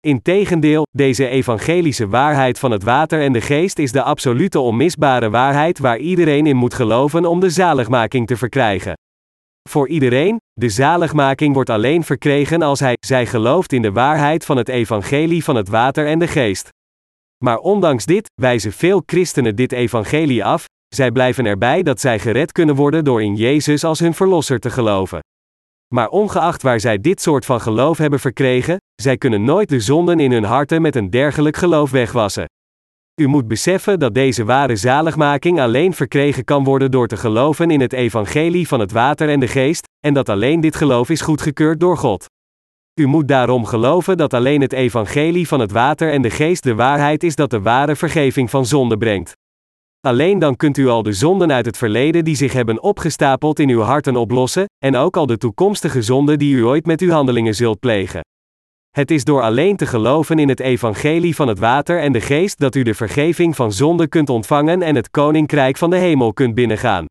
Integendeel, 0.00 0.86
deze 0.96 1.28
evangelische 1.28 2.08
waarheid 2.08 2.58
van 2.58 2.70
het 2.70 2.82
water 2.82 3.20
en 3.20 3.32
de 3.32 3.40
geest 3.40 3.78
is 3.78 3.92
de 3.92 4.02
absolute 4.02 4.58
onmisbare 4.58 5.30
waarheid 5.30 5.78
waar 5.78 5.98
iedereen 5.98 6.46
in 6.46 6.56
moet 6.56 6.74
geloven 6.74 7.24
om 7.24 7.40
de 7.40 7.50
zaligmaking 7.50 8.26
te 8.26 8.36
verkrijgen. 8.36 8.94
Voor 9.68 9.88
iedereen, 9.88 10.36
de 10.52 10.68
zaligmaking 10.68 11.54
wordt 11.54 11.70
alleen 11.70 12.04
verkregen 12.04 12.62
als 12.62 12.80
hij, 12.80 12.96
zij 13.00 13.26
gelooft 13.26 13.72
in 13.72 13.82
de 13.82 13.92
waarheid 13.92 14.44
van 14.44 14.56
het 14.56 14.68
evangelie 14.68 15.44
van 15.44 15.56
het 15.56 15.68
water 15.68 16.06
en 16.06 16.18
de 16.18 16.28
geest. 16.28 16.68
Maar 17.44 17.58
ondanks 17.58 18.04
dit, 18.04 18.30
wijzen 18.34 18.72
veel 18.72 19.02
christenen 19.06 19.56
dit 19.56 19.72
evangelie 19.72 20.44
af, 20.44 20.64
zij 20.88 21.10
blijven 21.10 21.46
erbij 21.46 21.82
dat 21.82 22.00
zij 22.00 22.18
gered 22.18 22.52
kunnen 22.52 22.74
worden 22.74 23.04
door 23.04 23.22
in 23.22 23.36
Jezus 23.36 23.84
als 23.84 23.98
hun 23.98 24.14
verlosser 24.14 24.58
te 24.58 24.70
geloven. 24.70 25.20
Maar 25.94 26.08
ongeacht 26.08 26.62
waar 26.62 26.80
zij 26.80 26.98
dit 26.98 27.20
soort 27.20 27.44
van 27.44 27.60
geloof 27.60 27.98
hebben 27.98 28.20
verkregen, 28.20 28.76
zij 29.02 29.16
kunnen 29.16 29.44
nooit 29.44 29.68
de 29.68 29.80
zonden 29.80 30.20
in 30.20 30.32
hun 30.32 30.44
harten 30.44 30.82
met 30.82 30.96
een 30.96 31.10
dergelijk 31.10 31.56
geloof 31.56 31.90
wegwassen. 31.90 32.44
U 33.20 33.26
moet 33.26 33.48
beseffen 33.48 33.98
dat 33.98 34.14
deze 34.14 34.44
ware 34.44 34.76
zaligmaking 34.76 35.60
alleen 35.60 35.94
verkregen 35.94 36.44
kan 36.44 36.64
worden 36.64 36.90
door 36.90 37.08
te 37.08 37.16
geloven 37.16 37.70
in 37.70 37.80
het 37.80 37.92
evangelie 37.92 38.68
van 38.68 38.80
het 38.80 38.92
water 38.92 39.28
en 39.28 39.40
de 39.40 39.48
geest, 39.48 39.88
en 40.06 40.14
dat 40.14 40.28
alleen 40.28 40.60
dit 40.60 40.76
geloof 40.76 41.10
is 41.10 41.20
goedgekeurd 41.20 41.80
door 41.80 41.96
God. 41.96 42.26
U 43.00 43.06
moet 43.06 43.28
daarom 43.28 43.64
geloven 43.64 44.16
dat 44.16 44.34
alleen 44.34 44.60
het 44.60 44.72
evangelie 44.72 45.48
van 45.48 45.60
het 45.60 45.72
water 45.72 46.12
en 46.12 46.22
de 46.22 46.30
geest 46.30 46.62
de 46.62 46.74
waarheid 46.74 47.22
is 47.22 47.34
dat 47.34 47.50
de 47.50 47.60
ware 47.60 47.96
vergeving 47.96 48.50
van 48.50 48.66
zonde 48.66 48.96
brengt. 48.96 49.32
Alleen 50.00 50.38
dan 50.38 50.56
kunt 50.56 50.76
u 50.76 50.88
al 50.88 51.02
de 51.02 51.12
zonden 51.12 51.52
uit 51.52 51.66
het 51.66 51.76
verleden 51.76 52.24
die 52.24 52.36
zich 52.36 52.52
hebben 52.52 52.82
opgestapeld 52.82 53.58
in 53.58 53.68
uw 53.68 53.80
harten 53.80 54.16
oplossen, 54.16 54.64
en 54.84 54.96
ook 54.96 55.16
al 55.16 55.26
de 55.26 55.38
toekomstige 55.38 56.02
zonden 56.02 56.38
die 56.38 56.54
u 56.54 56.64
ooit 56.64 56.86
met 56.86 57.00
uw 57.00 57.10
handelingen 57.10 57.54
zult 57.54 57.80
plegen. 57.80 58.20
Het 58.90 59.10
is 59.10 59.24
door 59.24 59.42
alleen 59.42 59.76
te 59.76 59.86
geloven 59.86 60.38
in 60.38 60.48
het 60.48 60.60
evangelie 60.60 61.34
van 61.34 61.48
het 61.48 61.58
water 61.58 62.00
en 62.00 62.12
de 62.12 62.20
geest 62.20 62.58
dat 62.58 62.74
u 62.74 62.82
de 62.82 62.94
vergeving 62.94 63.56
van 63.56 63.72
zonde 63.72 64.08
kunt 64.08 64.28
ontvangen 64.28 64.82
en 64.82 64.94
het 64.94 65.10
koninkrijk 65.10 65.76
van 65.76 65.90
de 65.90 65.96
hemel 65.96 66.32
kunt 66.32 66.54
binnengaan. 66.54 67.04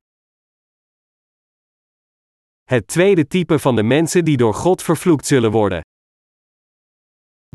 Het 2.70 2.88
tweede 2.88 3.28
type 3.28 3.60
van 3.60 3.76
de 3.76 3.84
mensen 3.84 4.26
die 4.26 4.38
door 4.38 4.54
God 4.54 4.84
vervloekt 4.84 5.26
zullen 5.26 5.52
worden. 5.52 5.82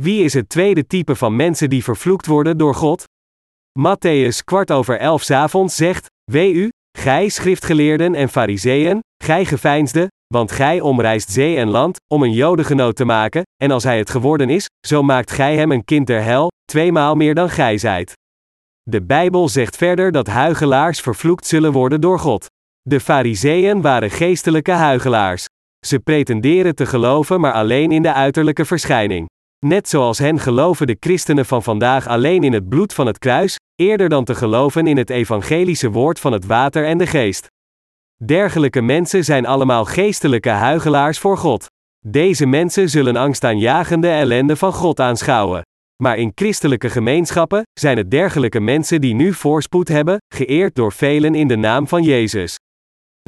Wie 0.00 0.24
is 0.24 0.34
het 0.34 0.48
tweede 0.48 0.86
type 0.86 1.16
van 1.16 1.36
mensen 1.36 1.70
die 1.70 1.84
vervloekt 1.84 2.26
worden 2.26 2.58
door 2.58 2.74
God? 2.74 3.04
Matthäus 3.78 4.44
kwart 4.44 4.70
over 4.70 4.98
elf 4.98 5.30
avonds 5.30 5.76
zegt: 5.76 6.06
Wee 6.30 6.52
u, 6.52 6.68
gij 6.98 7.28
schriftgeleerden 7.28 8.14
en 8.14 8.28
fariseeën, 8.28 9.00
gij 9.24 9.44
geveinsde, 9.44 10.08
want 10.34 10.52
gij 10.52 10.80
omreist 10.80 11.30
zee 11.30 11.56
en 11.56 11.68
land, 11.68 11.96
om 12.14 12.22
een 12.22 12.32
jodengenoot 12.32 12.96
te 12.96 13.04
maken, 13.04 13.42
en 13.62 13.70
als 13.70 13.84
hij 13.84 13.98
het 13.98 14.10
geworden 14.10 14.50
is, 14.50 14.66
zo 14.86 15.02
maakt 15.02 15.30
gij 15.30 15.56
hem 15.56 15.72
een 15.72 15.84
kind 15.84 16.06
der 16.06 16.22
hel, 16.22 16.50
tweemaal 16.64 17.14
meer 17.14 17.34
dan 17.34 17.50
gij 17.50 17.78
zijt. 17.78 18.12
De 18.82 19.02
Bijbel 19.02 19.48
zegt 19.48 19.76
verder 19.76 20.12
dat 20.12 20.26
huigelaars 20.26 21.00
vervloekt 21.00 21.46
zullen 21.46 21.72
worden 21.72 22.00
door 22.00 22.18
God. 22.18 22.46
De 22.88 23.00
Fariseeën 23.00 23.80
waren 23.80 24.10
geestelijke 24.10 24.72
huigelaars. 24.72 25.46
Ze 25.86 25.98
pretenderen 25.98 26.74
te 26.74 26.86
geloven, 26.86 27.40
maar 27.40 27.52
alleen 27.52 27.92
in 27.92 28.02
de 28.02 28.12
uiterlijke 28.12 28.64
verschijning. 28.64 29.28
Net 29.66 29.88
zoals 29.88 30.18
hen 30.18 30.38
geloven 30.38 30.86
de 30.86 30.96
christenen 31.00 31.46
van 31.46 31.62
vandaag 31.62 32.06
alleen 32.06 32.42
in 32.42 32.52
het 32.52 32.68
bloed 32.68 32.94
van 32.94 33.06
het 33.06 33.18
kruis, 33.18 33.56
eerder 33.74 34.08
dan 34.08 34.24
te 34.24 34.34
geloven 34.34 34.86
in 34.86 34.96
het 34.96 35.10
evangelische 35.10 35.90
woord 35.90 36.20
van 36.20 36.32
het 36.32 36.46
water 36.46 36.86
en 36.86 36.98
de 36.98 37.06
geest. 37.06 37.46
Dergelijke 38.24 38.80
mensen 38.80 39.24
zijn 39.24 39.46
allemaal 39.46 39.84
geestelijke 39.84 40.50
huigelaars 40.50 41.18
voor 41.18 41.38
God. 41.38 41.66
Deze 42.06 42.46
mensen 42.46 42.88
zullen 42.88 43.16
angstaanjagende 43.16 44.08
ellende 44.08 44.56
van 44.56 44.72
God 44.72 45.00
aanschouwen. 45.00 45.62
Maar 46.02 46.18
in 46.18 46.32
christelijke 46.34 46.90
gemeenschappen 46.90 47.62
zijn 47.72 47.96
het 47.96 48.10
dergelijke 48.10 48.60
mensen 48.60 49.00
die 49.00 49.14
nu 49.14 49.32
voorspoed 49.32 49.88
hebben, 49.88 50.18
geëerd 50.34 50.74
door 50.74 50.92
velen 50.92 51.34
in 51.34 51.48
de 51.48 51.56
naam 51.56 51.88
van 51.88 52.02
Jezus. 52.02 52.56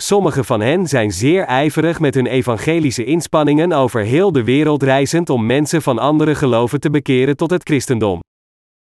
Sommige 0.02 0.44
van 0.44 0.60
hen 0.60 0.86
zijn 0.86 1.12
zeer 1.12 1.44
ijverig 1.44 2.00
met 2.00 2.14
hun 2.14 2.26
evangelische 2.26 3.04
inspanningen 3.04 3.72
over 3.72 4.00
heel 4.00 4.32
de 4.32 4.44
wereld 4.44 4.82
reizend 4.82 5.30
om 5.30 5.46
mensen 5.46 5.82
van 5.82 5.98
andere 5.98 6.34
geloven 6.34 6.80
te 6.80 6.90
bekeren 6.90 7.36
tot 7.36 7.50
het 7.50 7.62
christendom. 7.62 8.20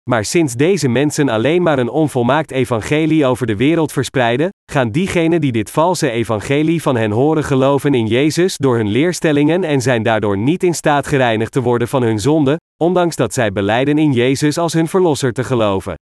Maar 0.10 0.26
sinds 0.26 0.54
deze 0.54 0.88
mensen 0.88 1.30
alleen 1.30 1.62
maar 1.62 1.80
een 1.80 1.90
onvolmaakt 1.90 2.52
evangelie 2.52 3.26
over 3.26 3.48
de 3.48 3.56
wereld 3.56 3.92
verspreiden, 3.92 4.50
gaan 4.72 4.92
diegenen 4.92 5.42
die 5.42 5.52
dit 5.52 5.72
valse 5.72 6.10
evangelie 6.10 6.82
van 6.82 6.96
hen 6.96 7.12
horen 7.12 7.44
geloven 7.44 7.94
in 7.94 8.08
Jezus 8.08 8.58
door 8.58 8.76
hun 8.76 8.90
leerstellingen 8.90 9.64
en 9.64 9.82
zijn 9.82 10.04
daardoor 10.04 10.38
niet 10.38 10.64
in 10.64 10.76
staat 10.76 11.08
gereinigd 11.08 11.52
te 11.52 11.62
worden 11.62 11.88
van 11.88 12.04
hun 12.04 12.20
zonde, 12.20 12.58
ondanks 12.84 13.16
dat 13.16 13.34
zij 13.34 13.52
beleiden 13.52 13.98
in 13.98 14.12
Jezus 14.12 14.58
als 14.58 14.74
hun 14.74 14.88
verlosser 14.88 15.34
te 15.34 15.44
geloven. 15.44 15.94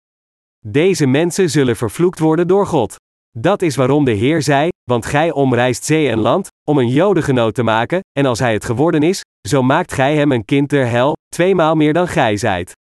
Deze 0.67 1.07
mensen 1.07 1.51
zullen 1.51 1.77
vervloekt 1.77 2.19
worden 2.19 2.49
door 2.49 2.67
God. 2.67 2.97
Dat 3.39 3.63
is 3.63 3.77
waarom 3.77 4.05
de 4.05 4.13
Heer 4.13 4.43
zei: 4.43 4.69
Want 4.89 5.07
gij 5.07 5.33
omreist 5.33 5.85
zee 5.85 6.09
en 6.09 6.19
land, 6.19 6.49
om 6.69 6.79
een 6.79 6.89
jodengenoot 6.89 7.55
te 7.55 7.63
maken, 7.63 8.01
en 8.19 8.27
als 8.27 8.39
hij 8.39 8.53
het 8.53 8.65
geworden 8.65 9.03
is, 9.03 9.21
zo 9.49 9.63
maakt 9.63 9.93
gij 9.93 10.17
hem 10.17 10.33
een 10.33 10.45
kind 10.45 10.71
der 10.71 10.89
hel, 10.89 11.17
tweemaal 11.29 11.75
meer 11.75 11.93
dan 11.93 12.09
gij 12.09 12.37
zijt. 12.37 12.73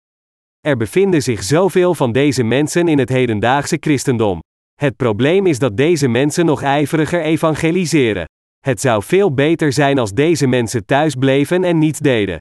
Er 0.61 0.77
bevinden 0.77 1.23
zich 1.23 1.43
zoveel 1.43 1.95
van 1.95 2.13
deze 2.13 2.43
mensen 2.43 2.89
in 2.89 2.99
het 2.99 3.09
hedendaagse 3.09 3.77
christendom. 3.81 4.39
Het 4.75 4.97
probleem 4.97 5.47
is 5.47 5.59
dat 5.59 5.77
deze 5.77 6.09
mensen 6.09 6.47
nog 6.47 6.63
ijveriger 6.63 7.21
evangeliseren. 7.21 8.25
Het 8.59 8.81
zou 8.81 9.03
veel 9.03 9.35
beter 9.35 9.73
zijn 9.73 9.99
als 9.99 10.13
deze 10.13 10.47
mensen 10.47 10.85
thuis 10.85 11.15
bleven 11.15 11.65
en 11.65 11.79
niets 11.79 11.99
deden. 11.99 12.39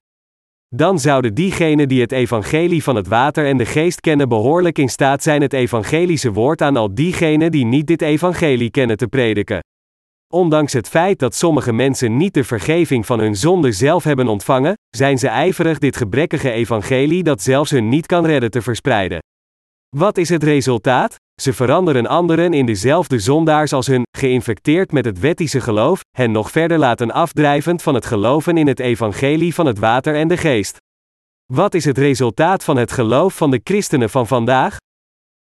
Dan 0.76 1.00
zouden 1.00 1.34
diegenen 1.34 1.88
die 1.88 2.02
het 2.02 2.12
evangelie 2.12 2.84
van 2.84 2.96
het 2.96 3.08
water 3.08 3.46
en 3.46 3.58
de 3.58 3.66
geest 3.66 4.00
kennen 4.00 4.30
behoorlijk 4.30 4.78
in 4.78 4.90
staat 4.90 5.24
zijn 5.24 5.42
het 5.42 5.54
evangelische 5.54 6.32
woord 6.32 6.62
aan 6.62 6.78
al 6.78 6.96
diegenen 6.96 7.52
die 7.52 7.66
niet 7.66 7.88
dit 7.88 8.02
evangelie 8.02 8.72
kennen 8.72 8.98
te 8.98 9.08
prediken. 9.08 9.60
Ondanks 10.34 10.74
het 10.74 10.88
feit 10.88 11.20
dat 11.20 11.36
sommige 11.36 11.74
mensen 11.74 12.18
niet 12.18 12.34
de 12.34 12.44
vergeving 12.44 13.06
van 13.06 13.20
hun 13.20 13.36
zonde 13.36 13.72
zelf 13.72 14.04
hebben 14.04 14.28
ontvangen, 14.28 14.74
zijn 14.90 15.18
ze 15.18 15.28
ijverig 15.28 15.80
dit 15.80 15.98
gebrekkige 15.98 16.52
evangelie 16.52 17.24
dat 17.24 17.42
zelfs 17.42 17.72
hun 17.72 17.90
niet 17.90 18.06
kan 18.06 18.26
redden 18.26 18.52
te 18.52 18.62
verspreiden. 18.62 19.20
Wat 19.96 20.18
is 20.18 20.30
het 20.30 20.44
resultaat? 20.44 21.16
Ze 21.42 21.54
veranderen 21.54 22.08
anderen 22.08 22.54
in 22.54 22.66
dezelfde 22.66 23.20
zondaars 23.20 23.74
als 23.74 23.88
hun, 23.88 24.04
geïnfecteerd 24.18 24.92
met 24.92 25.06
het 25.06 25.20
wettische 25.20 25.62
geloof, 25.62 26.02
hen 26.18 26.32
nog 26.32 26.52
verder 26.52 26.78
laten 26.78 27.12
afdrijvend 27.12 27.82
van 27.82 27.94
het 27.94 28.06
geloven 28.06 28.58
in 28.58 28.68
het 28.68 28.80
evangelie 28.80 29.54
van 29.54 29.66
het 29.66 29.80
water 29.80 30.16
en 30.16 30.28
de 30.28 30.38
geest. 30.38 30.78
Wat 31.54 31.74
is 31.74 31.86
het 31.86 31.98
resultaat 31.98 32.64
van 32.64 32.78
het 32.78 32.92
geloof 32.92 33.36
van 33.38 33.52
de 33.52 33.62
christenen 33.64 34.10
van 34.10 34.28
vandaag? 34.28 34.78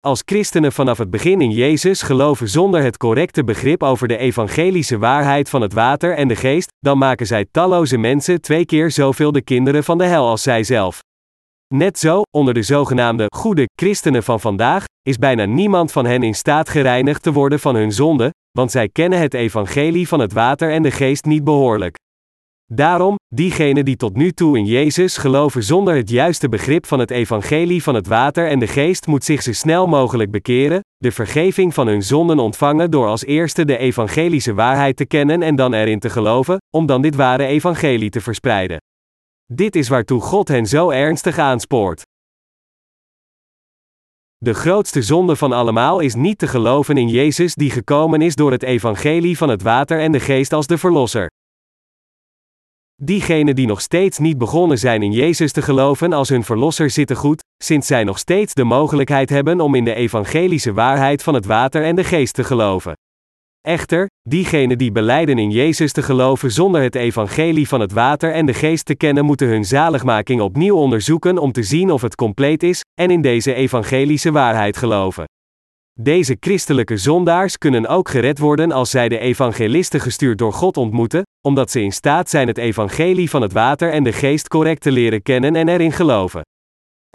Als 0.01 0.23
christenen 0.25 0.73
vanaf 0.73 0.99
het 0.99 1.11
begin 1.11 1.41
in 1.41 1.51
Jezus 1.51 2.03
geloven 2.03 2.49
zonder 2.49 2.83
het 2.83 2.97
correcte 2.97 3.45
begrip 3.45 3.83
over 3.83 4.09
de 4.09 4.17
evangelische 4.17 4.99
waarheid 4.99 5.49
van 5.49 5.61
het 5.61 5.73
water 5.73 6.17
en 6.17 6.29
de 6.29 6.37
geest, 6.37 6.69
dan 6.79 6.99
maken 6.99 7.27
zij 7.27 7.47
talloze 7.51 7.97
mensen 7.97 8.41
twee 8.41 8.65
keer 8.65 8.91
zoveel 8.91 9.33
de 9.33 9.43
kinderen 9.43 9.85
van 9.85 9.99
de 9.99 10.05
hel 10.05 10.29
als 10.29 10.43
zij 10.43 10.65
zelf. 10.65 11.01
Net 11.75 11.99
zo, 11.99 12.23
onder 12.37 12.55
de 12.55 12.63
zogenaamde 12.63 13.27
goede 13.37 13.69
christenen 13.75 14.23
van 14.23 14.41
vandaag, 14.41 14.85
is 15.03 15.19
bijna 15.19 15.45
niemand 15.45 15.93
van 15.93 16.05
hen 16.07 16.23
in 16.23 16.35
staat 16.35 16.69
gereinigd 16.69 17.23
te 17.23 17.33
worden 17.33 17.61
van 17.61 17.75
hun 17.75 17.93
zonde, 17.93 18.31
want 18.51 18.71
zij 18.71 18.89
kennen 18.89 19.19
het 19.19 19.35
evangelie 19.35 20.09
van 20.09 20.21
het 20.21 20.33
water 20.33 20.73
en 20.73 20.83
de 20.83 20.91
geest 20.91 21.25
niet 21.25 21.45
behoorlijk. 21.45 21.97
Daarom, 22.73 23.17
diegenen 23.35 23.85
die 23.85 23.97
tot 23.97 24.17
nu 24.17 24.33
toe 24.33 24.59
in 24.59 24.65
Jezus 24.65 25.17
geloven 25.17 25.63
zonder 25.63 25.95
het 25.95 26.11
juiste 26.11 26.49
begrip 26.49 26.87
van 26.87 26.99
het 26.99 27.11
evangelie 27.11 27.83
van 27.83 27.95
het 27.95 28.07
water 28.07 28.49
en 28.49 28.59
de 28.59 28.67
geest 28.67 29.07
moet 29.07 29.25
zich 29.25 29.43
zo 29.43 29.53
snel 29.53 29.87
mogelijk 29.87 30.31
bekeren, 30.31 30.81
de 30.97 31.13
vergeving 31.13 31.75
van 31.75 31.87
hun 31.87 32.03
zonden 32.03 32.39
ontvangen 32.39 32.91
door 32.91 33.07
als 33.07 33.25
eerste 33.25 33.65
de 33.65 33.77
evangelische 33.77 34.55
waarheid 34.55 34.97
te 34.97 35.07
kennen 35.07 35.43
en 35.43 35.57
dan 35.57 35.75
erin 35.75 36.01
te 36.01 36.11
geloven, 36.11 36.57
om 36.75 36.87
dan 36.87 37.03
dit 37.03 37.17
ware 37.17 37.45
evangelie 37.47 38.11
te 38.11 38.21
verspreiden. 38.21 38.79
Dit 39.55 39.77
is 39.77 39.89
waartoe 39.89 40.21
God 40.21 40.49
hen 40.49 40.67
zo 40.67 40.91
ernstig 40.91 41.39
aanspoort. 41.39 42.03
De 44.39 44.55
grootste 44.55 45.03
zonde 45.03 45.37
van 45.37 45.53
allemaal 45.53 46.01
is 46.01 46.15
niet 46.15 46.39
te 46.39 46.47
geloven 46.47 46.97
in 46.97 47.09
Jezus 47.09 47.55
die 47.55 47.71
gekomen 47.71 48.23
is 48.23 48.35
door 48.35 48.51
het 48.51 48.63
evangelie 48.63 49.37
van 49.37 49.49
het 49.49 49.63
water 49.63 50.01
en 50.01 50.13
de 50.13 50.21
geest 50.21 50.53
als 50.53 50.67
de 50.67 50.79
Verlosser. 50.79 51.31
Diegenen 53.03 53.55
die 53.55 53.67
nog 53.67 53.81
steeds 53.81 54.19
niet 54.19 54.39
begonnen 54.39 54.79
zijn 54.79 55.03
in 55.03 55.13
Jezus 55.13 55.53
te 55.53 55.63
geloven 55.63 56.13
als 56.13 56.29
hun 56.29 56.45
Verlosser 56.45 56.91
zitten 56.91 57.17
goed, 57.17 57.43
sinds 57.65 57.87
zij 57.87 58.05
nog 58.05 58.19
steeds 58.19 58.55
de 58.55 58.65
mogelijkheid 58.65 59.31
hebben 59.31 59.61
om 59.61 59.75
in 59.75 59.85
de 59.85 59.95
evangelische 59.95 60.73
waarheid 60.73 61.23
van 61.23 61.35
het 61.35 61.47
water 61.47 61.85
en 61.85 61.97
de 61.97 62.05
geest 62.05 62.35
te 62.35 62.45
geloven. 62.45 62.95
Echter, 63.69 64.07
diegenen 64.29 64.79
die 64.79 64.93
beleiden 64.93 65.39
in 65.39 65.51
Jezus 65.51 65.93
te 65.93 66.03
geloven 66.03 66.53
zonder 66.53 66.83
het 66.83 66.95
evangelie 66.95 67.69
van 67.69 67.81
het 67.81 67.93
water 67.93 68.33
en 68.33 68.47
de 68.47 68.55
geest 68.55 68.85
te 68.85 68.95
kennen, 68.95 69.25
moeten 69.25 69.49
hun 69.49 69.65
zaligmaking 69.65 70.41
opnieuw 70.41 70.77
onderzoeken 70.77 71.39
om 71.39 71.53
te 71.53 71.63
zien 71.63 71.91
of 71.91 72.03
het 72.03 72.15
compleet 72.15 72.63
is, 72.63 72.81
en 73.01 73.11
in 73.11 73.21
deze 73.21 73.55
evangelische 73.55 74.33
waarheid 74.33 74.77
geloven. 74.77 75.25
Deze 76.01 76.37
christelijke 76.41 76.97
zondaars 76.97 77.59
kunnen 77.59 77.87
ook 77.87 78.09
gered 78.09 78.39
worden 78.39 78.73
als 78.73 78.91
zij 78.91 79.09
de 79.09 79.19
evangelisten 79.19 80.01
gestuurd 80.01 80.39
door 80.39 80.53
God 80.53 80.77
ontmoeten, 80.77 81.23
omdat 81.47 81.71
ze 81.71 81.81
in 81.81 81.93
staat 81.93 82.31
zijn 82.31 82.47
het 82.47 82.59
evangelie 82.59 83.31
van 83.31 83.43
het 83.43 83.53
water 83.53 83.93
en 83.93 84.05
de 84.05 84.13
geest 84.13 84.49
correct 84.49 84.81
te 84.81 84.93
leren 84.93 85.23
kennen 85.23 85.57
en 85.57 85.69
erin 85.69 85.93
geloven. 85.93 86.43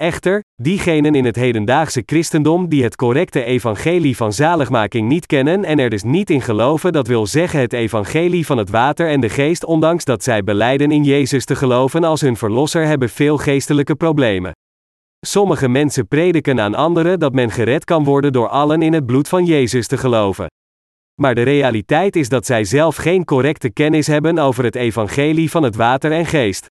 Echter, 0.02 0.44
diegenen 0.62 1.16
in 1.16 1.26
het 1.26 1.36
hedendaagse 1.36 2.04
christendom 2.06 2.70
die 2.70 2.84
het 2.84 2.96
correcte 2.96 3.44
evangelie 3.44 4.16
van 4.18 4.34
zaligmaking 4.34 5.08
niet 5.08 5.26
kennen 5.26 5.64
en 5.64 5.80
er 5.80 5.90
dus 5.90 6.04
niet 6.04 6.30
in 6.30 6.42
geloven, 6.42 6.94
dat 6.94 7.08
wil 7.08 7.26
zeggen 7.26 7.60
het 7.60 7.74
evangelie 7.74 8.46
van 8.46 8.58
het 8.58 8.70
water 8.70 9.10
en 9.10 9.20
de 9.20 9.30
geest, 9.30 9.66
ondanks 9.66 10.06
dat 10.06 10.24
zij 10.24 10.44
beleiden 10.44 10.92
in 10.92 11.04
Jezus 11.04 11.46
te 11.46 11.56
geloven 11.56 12.04
als 12.04 12.22
hun 12.22 12.38
verlosser, 12.38 12.86
hebben 12.86 13.10
veel 13.10 13.38
geestelijke 13.38 13.96
problemen. 13.96 14.52
Sommige 15.26 15.68
mensen 15.68 16.08
prediken 16.08 16.60
aan 16.60 16.76
anderen 16.76 17.20
dat 17.20 17.34
men 17.34 17.52
gered 17.52 17.86
kan 17.86 18.04
worden 18.04 18.34
door 18.34 18.48
allen 18.48 18.82
in 18.82 18.94
het 18.94 19.06
bloed 19.06 19.28
van 19.28 19.46
Jezus 19.46 19.88
te 19.88 19.98
geloven. 19.98 20.46
Maar 21.22 21.36
de 21.36 21.44
realiteit 21.44 22.16
is 22.16 22.30
dat 22.30 22.46
zij 22.46 22.64
zelf 22.64 22.96
geen 22.96 23.26
correcte 23.26 23.70
kennis 23.70 24.08
hebben 24.08 24.38
over 24.38 24.64
het 24.64 24.76
evangelie 24.76 25.50
van 25.52 25.64
het 25.64 25.76
water 25.76 26.12
en 26.12 26.26
geest. 26.26 26.68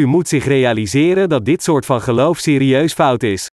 U 0.00 0.06
moet 0.06 0.28
zich 0.28 0.44
realiseren 0.44 1.28
dat 1.28 1.44
dit 1.44 1.62
soort 1.62 1.86
van 1.86 2.00
geloof 2.00 2.38
serieus 2.38 2.92
fout 2.92 3.22
is. 3.22 3.50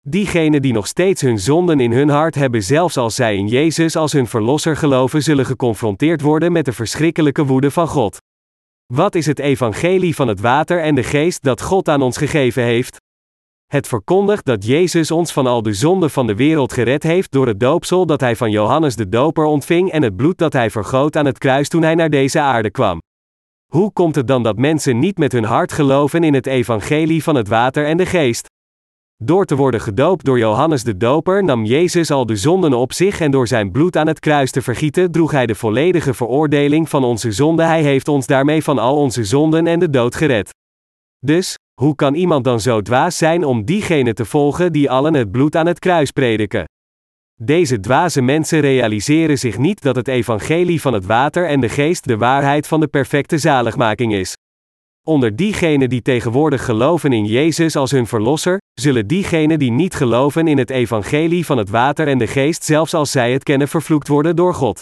Diegenen 0.00 0.62
die 0.62 0.72
nog 0.72 0.86
steeds 0.86 1.20
hun 1.22 1.38
zonden 1.38 1.80
in 1.80 1.92
hun 1.92 2.08
hart 2.08 2.34
hebben, 2.34 2.62
zelfs 2.62 2.96
als 2.96 3.14
zij 3.14 3.36
in 3.36 3.46
Jezus 3.48 3.96
als 3.96 4.12
hun 4.12 4.26
verlosser 4.26 4.76
geloven, 4.76 5.22
zullen 5.22 5.46
geconfronteerd 5.46 6.20
worden 6.20 6.52
met 6.52 6.64
de 6.64 6.72
verschrikkelijke 6.72 7.44
woede 7.44 7.70
van 7.70 7.88
God. 7.88 8.16
Wat 8.86 9.14
is 9.14 9.26
het 9.26 9.38
evangelie 9.38 10.14
van 10.14 10.28
het 10.28 10.40
water 10.40 10.82
en 10.82 10.94
de 10.94 11.02
geest 11.02 11.42
dat 11.42 11.62
God 11.62 11.88
aan 11.88 12.02
ons 12.02 12.16
gegeven 12.16 12.62
heeft? 12.62 12.96
Het 13.66 13.88
verkondigt 13.88 14.44
dat 14.44 14.64
Jezus 14.64 15.10
ons 15.10 15.32
van 15.32 15.46
al 15.46 15.62
de 15.62 15.72
zonden 15.72 16.10
van 16.10 16.26
de 16.26 16.34
wereld 16.34 16.72
gered 16.72 17.02
heeft 17.02 17.32
door 17.32 17.46
het 17.46 17.60
doopsel 17.60 18.06
dat 18.06 18.20
hij 18.20 18.36
van 18.36 18.50
Johannes 18.50 18.96
de 18.96 19.08
Doper 19.08 19.44
ontving 19.44 19.90
en 19.90 20.02
het 20.02 20.16
bloed 20.16 20.38
dat 20.38 20.52
hij 20.52 20.70
vergoot 20.70 21.16
aan 21.16 21.26
het 21.26 21.38
kruis 21.38 21.68
toen 21.68 21.82
hij 21.82 21.94
naar 21.94 22.10
deze 22.10 22.40
aarde 22.40 22.70
kwam. 22.70 22.98
Hoe 23.70 23.92
komt 23.92 24.14
het 24.14 24.26
dan 24.26 24.42
dat 24.42 24.58
mensen 24.58 24.98
niet 24.98 25.18
met 25.18 25.32
hun 25.32 25.44
hart 25.44 25.72
geloven 25.72 26.24
in 26.24 26.34
het 26.34 26.46
evangelie 26.46 27.22
van 27.22 27.34
het 27.34 27.48
water 27.48 27.86
en 27.86 27.96
de 27.96 28.06
geest? 28.06 28.48
Door 29.16 29.44
te 29.44 29.56
worden 29.56 29.80
gedoopt 29.80 30.24
door 30.24 30.38
Johannes 30.38 30.84
de 30.84 30.96
Doper 30.96 31.44
nam 31.44 31.64
Jezus 31.64 32.10
al 32.10 32.26
de 32.26 32.36
zonden 32.36 32.72
op 32.72 32.92
zich 32.92 33.20
en 33.20 33.30
door 33.30 33.48
zijn 33.48 33.70
bloed 33.70 33.96
aan 33.96 34.06
het 34.06 34.18
kruis 34.20 34.50
te 34.50 34.62
vergieten 34.62 35.12
droeg 35.12 35.30
hij 35.30 35.46
de 35.46 35.54
volledige 35.54 36.14
veroordeling 36.14 36.88
van 36.88 37.04
onze 37.04 37.32
zonden. 37.32 37.66
Hij 37.66 37.82
heeft 37.82 38.08
ons 38.08 38.26
daarmee 38.26 38.62
van 38.62 38.78
al 38.78 38.96
onze 38.96 39.24
zonden 39.24 39.66
en 39.66 39.78
de 39.78 39.90
dood 39.90 40.14
gered. 40.14 40.50
Dus, 41.18 41.54
hoe 41.80 41.94
kan 41.94 42.14
iemand 42.14 42.44
dan 42.44 42.60
zo 42.60 42.80
dwaas 42.80 43.16
zijn 43.16 43.44
om 43.44 43.64
diegenen 43.64 44.14
te 44.14 44.24
volgen 44.24 44.72
die 44.72 44.90
allen 44.90 45.14
het 45.14 45.30
bloed 45.30 45.56
aan 45.56 45.66
het 45.66 45.78
kruis 45.78 46.10
prediken? 46.10 46.64
Deze 47.42 47.80
dwaze 47.80 48.22
mensen 48.22 48.60
realiseren 48.60 49.38
zich 49.38 49.58
niet 49.58 49.82
dat 49.82 49.96
het 49.96 50.08
evangelie 50.08 50.80
van 50.80 50.92
het 50.92 51.06
water 51.06 51.46
en 51.46 51.60
de 51.60 51.68
geest 51.68 52.06
de 52.06 52.16
waarheid 52.16 52.66
van 52.66 52.80
de 52.80 52.86
perfecte 52.86 53.38
zaligmaking 53.38 54.14
is. 54.14 54.36
Onder 55.06 55.36
diegenen 55.36 55.88
die 55.88 56.02
tegenwoordig 56.02 56.64
geloven 56.64 57.12
in 57.12 57.24
Jezus 57.24 57.76
als 57.76 57.90
hun 57.90 58.06
verlosser, 58.06 58.58
zullen 58.80 59.06
diegenen 59.06 59.58
die 59.58 59.70
niet 59.70 59.94
geloven 59.94 60.48
in 60.48 60.58
het 60.58 60.70
evangelie 60.70 61.46
van 61.46 61.58
het 61.58 61.70
water 61.70 62.08
en 62.08 62.18
de 62.18 62.26
geest, 62.26 62.64
zelfs 62.64 62.94
als 62.94 63.10
zij 63.10 63.32
het 63.32 63.42
kennen, 63.42 63.68
vervloekt 63.68 64.08
worden 64.08 64.36
door 64.36 64.54
God. 64.54 64.80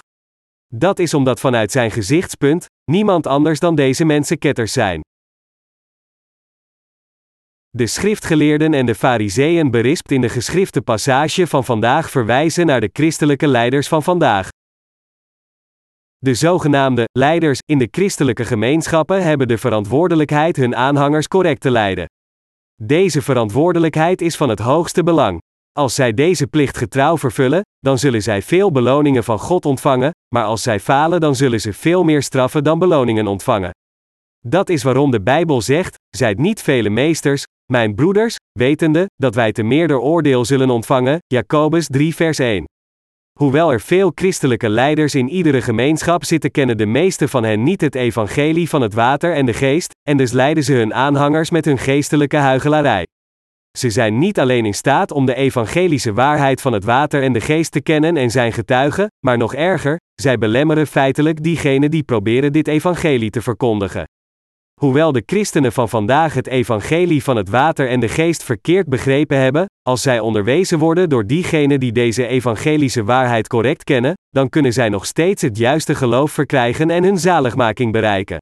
Dat 0.75 0.99
is 0.99 1.15
omdat 1.15 1.41
vanuit 1.41 1.73
zijn 1.73 1.91
gezichtspunt 1.91 2.67
niemand 2.91 3.27
anders 3.27 3.61
dan 3.61 3.75
deze 3.75 4.05
mensen 4.05 4.39
ketters 4.39 4.73
zijn. 4.73 5.01
De 7.71 7.87
schriftgeleerden 7.87 8.75
en 8.75 8.87
de 8.87 8.95
fariseeën 8.95 9.71
berispt 9.71 10.11
in 10.11 10.21
de 10.21 10.29
geschrifte 10.29 10.83
passage 10.83 11.47
van 11.47 11.65
vandaag 11.65 12.11
verwijzen 12.11 12.67
naar 12.67 12.81
de 12.81 12.91
christelijke 12.93 13.47
leiders 13.47 13.89
van 13.89 14.03
vandaag. 14.03 14.49
De 16.19 16.35
zogenaamde 16.35 17.05
leiders 17.13 17.59
in 17.65 17.79
de 17.79 17.89
christelijke 17.91 18.45
gemeenschappen 18.45 19.23
hebben 19.23 19.49
de 19.49 19.59
verantwoordelijkheid 19.59 20.57
hun 20.57 20.77
aanhangers 20.77 21.29
correct 21.29 21.61
te 21.61 21.71
leiden. 21.71 22.07
Deze 22.83 23.23
verantwoordelijkheid 23.23 24.21
is 24.21 24.37
van 24.37 24.49
het 24.49 24.59
hoogste 24.59 25.03
belang. 25.03 25.39
Als 25.73 25.95
zij 25.95 26.13
deze 26.13 26.47
plicht 26.47 26.77
getrouw 26.77 27.19
vervullen, 27.19 27.63
dan 27.79 27.99
zullen 27.99 28.23
zij 28.23 28.43
veel 28.43 28.73
beloningen 28.73 29.25
van 29.25 29.39
God 29.39 29.67
ontvangen, 29.67 30.11
maar 30.35 30.45
als 30.45 30.63
zij 30.63 30.81
falen, 30.81 31.21
dan 31.21 31.35
zullen 31.35 31.61
ze 31.61 31.73
veel 31.73 32.05
meer 32.05 32.23
straffen 32.23 32.65
dan 32.65 32.79
beloningen 32.79 33.27
ontvangen. 33.27 33.71
Dat 34.47 34.69
is 34.69 34.83
waarom 34.83 35.11
de 35.11 35.23
Bijbel 35.23 35.63
zegt: 35.63 35.95
zijt 36.17 36.39
niet 36.39 36.63
vele 36.63 36.91
meesters, 36.91 37.45
mijn 37.73 37.95
broeders, 37.95 38.37
wetende 38.59 39.07
dat 39.17 39.35
wij 39.35 39.53
te 39.53 39.63
meerder 39.63 39.99
oordeel 39.99 40.45
zullen 40.45 40.71
ontvangen. 40.71 41.19
Jacobus 41.27 41.87
3 41.87 42.15
vers 42.15 42.39
1. 42.39 42.65
Hoewel 43.39 43.73
er 43.73 43.81
veel 43.81 44.13
christelijke 44.15 44.69
leiders 44.69 45.15
in 45.15 45.29
iedere 45.29 45.63
gemeenschap 45.63 46.25
zitten, 46.25 46.51
kennen 46.51 46.77
de 46.77 46.87
meeste 46.87 47.29
van 47.29 47.45
hen 47.45 47.63
niet 47.63 47.81
het 47.81 47.95
evangelie 47.95 48.69
van 48.69 48.83
het 48.83 48.95
water 48.95 49.35
en 49.35 49.47
de 49.47 49.53
geest, 49.53 49.91
en 50.09 50.17
dus 50.17 50.33
leiden 50.33 50.65
ze 50.65 50.73
hun 50.73 50.95
aanhangers 50.95 51.51
met 51.51 51.65
hun 51.65 51.79
geestelijke 51.79 52.37
huigelarij. 52.37 53.07
Ze 53.79 53.91
zijn 53.91 54.19
niet 54.19 54.39
alleen 54.39 54.67
in 54.67 54.75
staat 54.75 55.11
om 55.11 55.27
de 55.27 55.35
evangelische 55.35 56.13
waarheid 56.13 56.61
van 56.61 56.73
het 56.73 56.85
water 56.85 57.23
en 57.23 57.33
de 57.33 57.41
geest 57.41 57.73
te 57.73 57.81
kennen 57.81 58.17
en 58.17 58.31
zijn 58.31 58.53
getuigen, 58.53 59.07
maar 59.27 59.39
nog 59.39 59.55
erger, 59.55 59.97
zij 60.15 60.39
belemmeren 60.39 60.87
feitelijk 60.87 61.43
diegenen 61.43 61.91
die 61.91 62.03
proberen 62.03 62.53
dit 62.53 62.69
evangelie 62.69 63.31
te 63.31 63.43
verkondigen. 63.43 64.05
Hoewel 64.79 65.13
de 65.13 65.23
christenen 65.27 65.73
van 65.73 65.89
vandaag 65.89 66.35
het 66.35 66.47
evangelie 66.47 67.25
van 67.25 67.37
het 67.37 67.49
water 67.49 67.89
en 67.89 68.01
de 68.01 68.09
geest 68.09 68.43
verkeerd 68.43 68.89
begrepen 68.89 69.39
hebben, 69.39 69.67
als 69.83 70.03
zij 70.03 70.21
onderwezen 70.21 70.79
worden 70.79 71.09
door 71.09 71.27
diegenen 71.27 71.81
die 71.81 71.93
deze 71.93 72.27
evangelische 72.27 73.05
waarheid 73.05 73.49
correct 73.49 73.85
kennen, 73.85 74.13
dan 74.29 74.49
kunnen 74.49 74.73
zij 74.73 74.89
nog 74.89 75.07
steeds 75.07 75.43
het 75.43 75.57
juiste 75.57 75.95
geloof 75.95 76.33
verkrijgen 76.33 76.91
en 76.91 77.05
hun 77.05 77.19
zaligmaking 77.19 77.93
bereiken. 77.93 78.39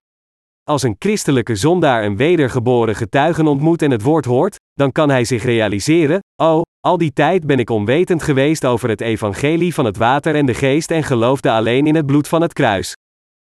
Als 0.62 0.82
een 0.82 0.96
christelijke 0.98 1.54
zondaar 1.54 2.04
een 2.04 2.16
wedergeboren 2.16 2.96
getuigen 2.96 3.46
ontmoet 3.46 3.82
en 3.82 3.90
het 3.90 4.02
woord 4.02 4.24
hoort, 4.24 4.56
dan 4.72 4.92
kan 4.92 5.10
hij 5.10 5.24
zich 5.24 5.44
realiseren: 5.44 6.20
Oh, 6.42 6.62
al 6.80 6.98
die 6.98 7.12
tijd 7.12 7.46
ben 7.46 7.58
ik 7.58 7.70
onwetend 7.70 8.22
geweest 8.22 8.64
over 8.64 8.88
het 8.88 9.00
evangelie 9.00 9.74
van 9.74 9.84
het 9.84 9.96
water 9.96 10.34
en 10.34 10.46
de 10.46 10.54
geest 10.54 10.90
en 10.90 11.02
geloofde 11.02 11.50
alleen 11.50 11.86
in 11.86 11.94
het 11.94 12.06
bloed 12.06 12.28
van 12.28 12.42
het 12.42 12.52
kruis. 12.52 12.92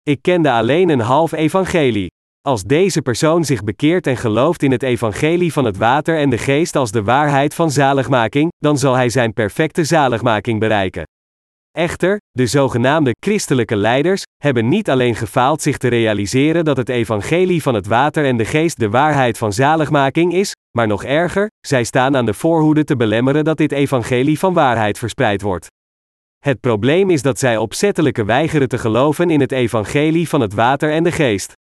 Ik 0.03 0.21
kende 0.21 0.51
alleen 0.51 0.89
een 0.89 0.99
half 0.99 1.31
evangelie. 1.31 2.07
Als 2.47 2.63
deze 2.63 3.01
persoon 3.01 3.45
zich 3.45 3.63
bekeert 3.63 4.07
en 4.07 4.17
gelooft 4.17 4.63
in 4.63 4.71
het 4.71 4.83
evangelie 4.83 5.53
van 5.53 5.65
het 5.65 5.77
water 5.77 6.17
en 6.17 6.29
de 6.29 6.37
geest 6.37 6.75
als 6.75 6.91
de 6.91 7.03
waarheid 7.03 7.53
van 7.53 7.71
zaligmaking, 7.71 8.51
dan 8.57 8.77
zal 8.77 8.93
hij 8.93 9.09
zijn 9.09 9.33
perfecte 9.33 9.83
zaligmaking 9.83 10.59
bereiken. 10.59 11.03
Echter, 11.71 12.17
de 12.31 12.45
zogenaamde 12.45 13.15
christelijke 13.19 13.75
leiders 13.75 14.23
hebben 14.43 14.67
niet 14.67 14.89
alleen 14.89 15.15
gefaald 15.15 15.61
zich 15.61 15.77
te 15.77 15.87
realiseren 15.87 16.65
dat 16.65 16.77
het 16.77 16.89
evangelie 16.89 17.61
van 17.61 17.73
het 17.73 17.87
water 17.87 18.25
en 18.25 18.37
de 18.37 18.45
geest 18.45 18.79
de 18.79 18.89
waarheid 18.89 19.37
van 19.37 19.53
zaligmaking 19.53 20.33
is, 20.33 20.53
maar 20.77 20.87
nog 20.87 21.03
erger, 21.03 21.47
zij 21.67 21.83
staan 21.83 22.15
aan 22.15 22.25
de 22.25 22.33
voorhoede 22.33 22.83
te 22.83 22.95
belemmeren 22.95 23.43
dat 23.43 23.57
dit 23.57 23.71
evangelie 23.71 24.39
van 24.39 24.53
waarheid 24.53 24.97
verspreid 24.97 25.41
wordt. 25.41 25.67
Het 26.39 26.59
probleem 26.59 27.09
is 27.09 27.21
dat 27.21 27.39
zij 27.39 27.57
opzettelijke 27.57 28.25
weigeren 28.25 28.67
te 28.67 28.77
geloven 28.77 29.29
in 29.29 29.39
het 29.39 29.51
evangelie 29.51 30.29
van 30.29 30.41
het 30.41 30.53
water 30.53 30.91
en 30.91 31.03
de 31.03 31.11
geest. 31.11 31.53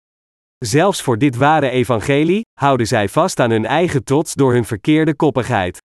Zelfs 0.66 1.03
voor 1.03 1.18
dit 1.18 1.37
ware 1.37 1.70
evangelie 1.70 2.42
houden 2.61 2.87
zij 2.87 3.09
vast 3.09 3.40
aan 3.40 3.50
hun 3.50 3.66
eigen 3.66 4.05
trots 4.05 4.35
door 4.35 4.53
hun 4.53 4.64
verkeerde 4.64 5.14
koppigheid. 5.14 5.79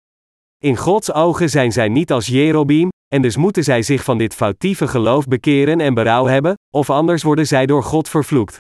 In 0.65 0.77
Gods 0.77 1.13
ogen 1.13 1.51
zijn 1.51 1.73
zij 1.73 1.89
niet 1.89 2.13
als 2.13 2.27
Jerobeam, 2.27 2.89
en 3.15 3.23
dus 3.23 3.37
moeten 3.37 3.65
zij 3.65 3.83
zich 3.83 4.05
van 4.05 4.19
dit 4.19 4.35
foutieve 4.35 4.89
geloof 4.89 5.27
bekeren 5.27 5.81
en 5.81 5.95
berouw 5.95 6.27
hebben, 6.27 6.55
of 6.75 6.91
anders 6.91 7.23
worden 7.23 7.47
zij 7.47 7.67
door 7.67 7.83
God 7.83 8.09
vervloekt. 8.09 8.57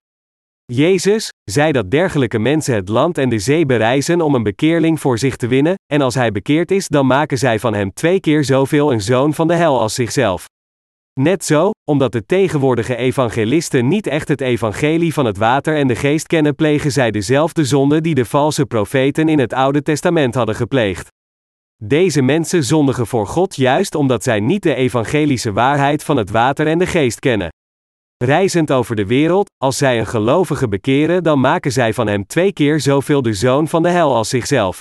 Jezus 0.64 1.28
zei 1.44 1.72
dat 1.72 1.90
dergelijke 1.90 2.38
mensen 2.38 2.74
het 2.74 2.88
land 2.88 3.18
en 3.18 3.28
de 3.28 3.38
zee 3.38 3.66
bereizen 3.66 4.20
om 4.20 4.34
een 4.34 4.42
bekeerling 4.42 5.00
voor 5.00 5.18
zich 5.18 5.36
te 5.36 5.46
winnen, 5.46 5.74
en 5.92 6.00
als 6.00 6.14
hij 6.14 6.32
bekeerd 6.32 6.70
is, 6.70 6.88
dan 6.88 7.06
maken 7.06 7.38
zij 7.38 7.58
van 7.58 7.74
hem 7.74 7.92
twee 7.92 8.20
keer 8.20 8.44
zoveel 8.44 8.92
een 8.92 9.02
zoon 9.02 9.34
van 9.34 9.48
de 9.48 9.54
hel 9.54 9.80
als 9.80 9.94
zichzelf. 9.94 10.46
Net 11.20 11.44
zo, 11.44 11.70
omdat 11.84 12.12
de 12.12 12.26
tegenwoordige 12.26 12.96
evangelisten 12.96 13.88
niet 13.88 14.06
echt 14.06 14.28
het 14.28 14.40
evangelie 14.40 15.12
van 15.12 15.24
het 15.24 15.36
water 15.36 15.76
en 15.76 15.86
de 15.86 15.94
geest 15.94 16.26
kennen, 16.26 16.54
plegen 16.54 16.92
zij 16.92 17.10
dezelfde 17.10 17.64
zonde 17.64 18.00
die 18.00 18.14
de 18.14 18.24
valse 18.24 18.66
profeten 18.66 19.28
in 19.28 19.38
het 19.38 19.52
Oude 19.52 19.82
Testament 19.82 20.34
hadden 20.34 20.54
gepleegd. 20.54 21.08
Deze 21.82 22.22
mensen 22.22 22.64
zondigen 22.64 23.06
voor 23.06 23.26
God 23.26 23.56
juist 23.56 23.94
omdat 23.94 24.22
zij 24.22 24.40
niet 24.40 24.62
de 24.62 24.74
evangelische 24.74 25.52
waarheid 25.52 26.04
van 26.04 26.16
het 26.16 26.30
water 26.30 26.66
en 26.66 26.78
de 26.78 26.86
geest 26.86 27.18
kennen. 27.18 27.48
Reizend 28.24 28.72
over 28.72 28.96
de 28.96 29.06
wereld, 29.06 29.50
als 29.56 29.76
zij 29.76 29.98
een 29.98 30.06
gelovige 30.06 30.68
bekeren, 30.68 31.22
dan 31.22 31.40
maken 31.40 31.72
zij 31.72 31.94
van 31.94 32.06
hem 32.06 32.26
twee 32.26 32.52
keer 32.52 32.80
zoveel 32.80 33.22
de 33.22 33.34
zoon 33.34 33.68
van 33.68 33.82
de 33.82 33.90
hel 33.90 34.14
als 34.14 34.28
zichzelf. 34.28 34.80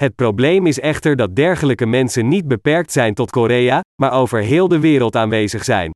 Het 0.00 0.14
probleem 0.14 0.66
is 0.66 0.80
echter 0.80 1.16
dat 1.16 1.36
dergelijke 1.36 1.86
mensen 1.86 2.28
niet 2.28 2.48
beperkt 2.48 2.92
zijn 2.92 3.14
tot 3.14 3.30
Korea, 3.30 3.80
maar 4.02 4.12
over 4.12 4.40
heel 4.40 4.68
de 4.68 4.78
wereld 4.78 5.16
aanwezig 5.16 5.64
zijn. 5.64 5.90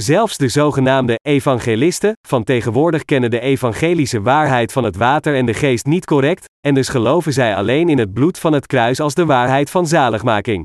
Zelfs 0.00 0.36
de 0.36 0.48
zogenaamde 0.48 1.18
evangelisten 1.22 2.12
van 2.28 2.44
tegenwoordig 2.44 3.04
kennen 3.04 3.30
de 3.30 3.40
evangelische 3.40 4.22
waarheid 4.22 4.72
van 4.72 4.84
het 4.84 4.96
water 4.96 5.34
en 5.34 5.46
de 5.46 5.54
geest 5.54 5.86
niet 5.86 6.04
correct, 6.04 6.44
en 6.66 6.74
dus 6.74 6.88
geloven 6.88 7.32
zij 7.32 7.56
alleen 7.56 7.88
in 7.88 7.98
het 7.98 8.12
bloed 8.12 8.38
van 8.38 8.52
het 8.52 8.66
kruis 8.66 9.00
als 9.00 9.14
de 9.14 9.24
waarheid 9.24 9.70
van 9.70 9.86
zaligmaking. 9.86 10.64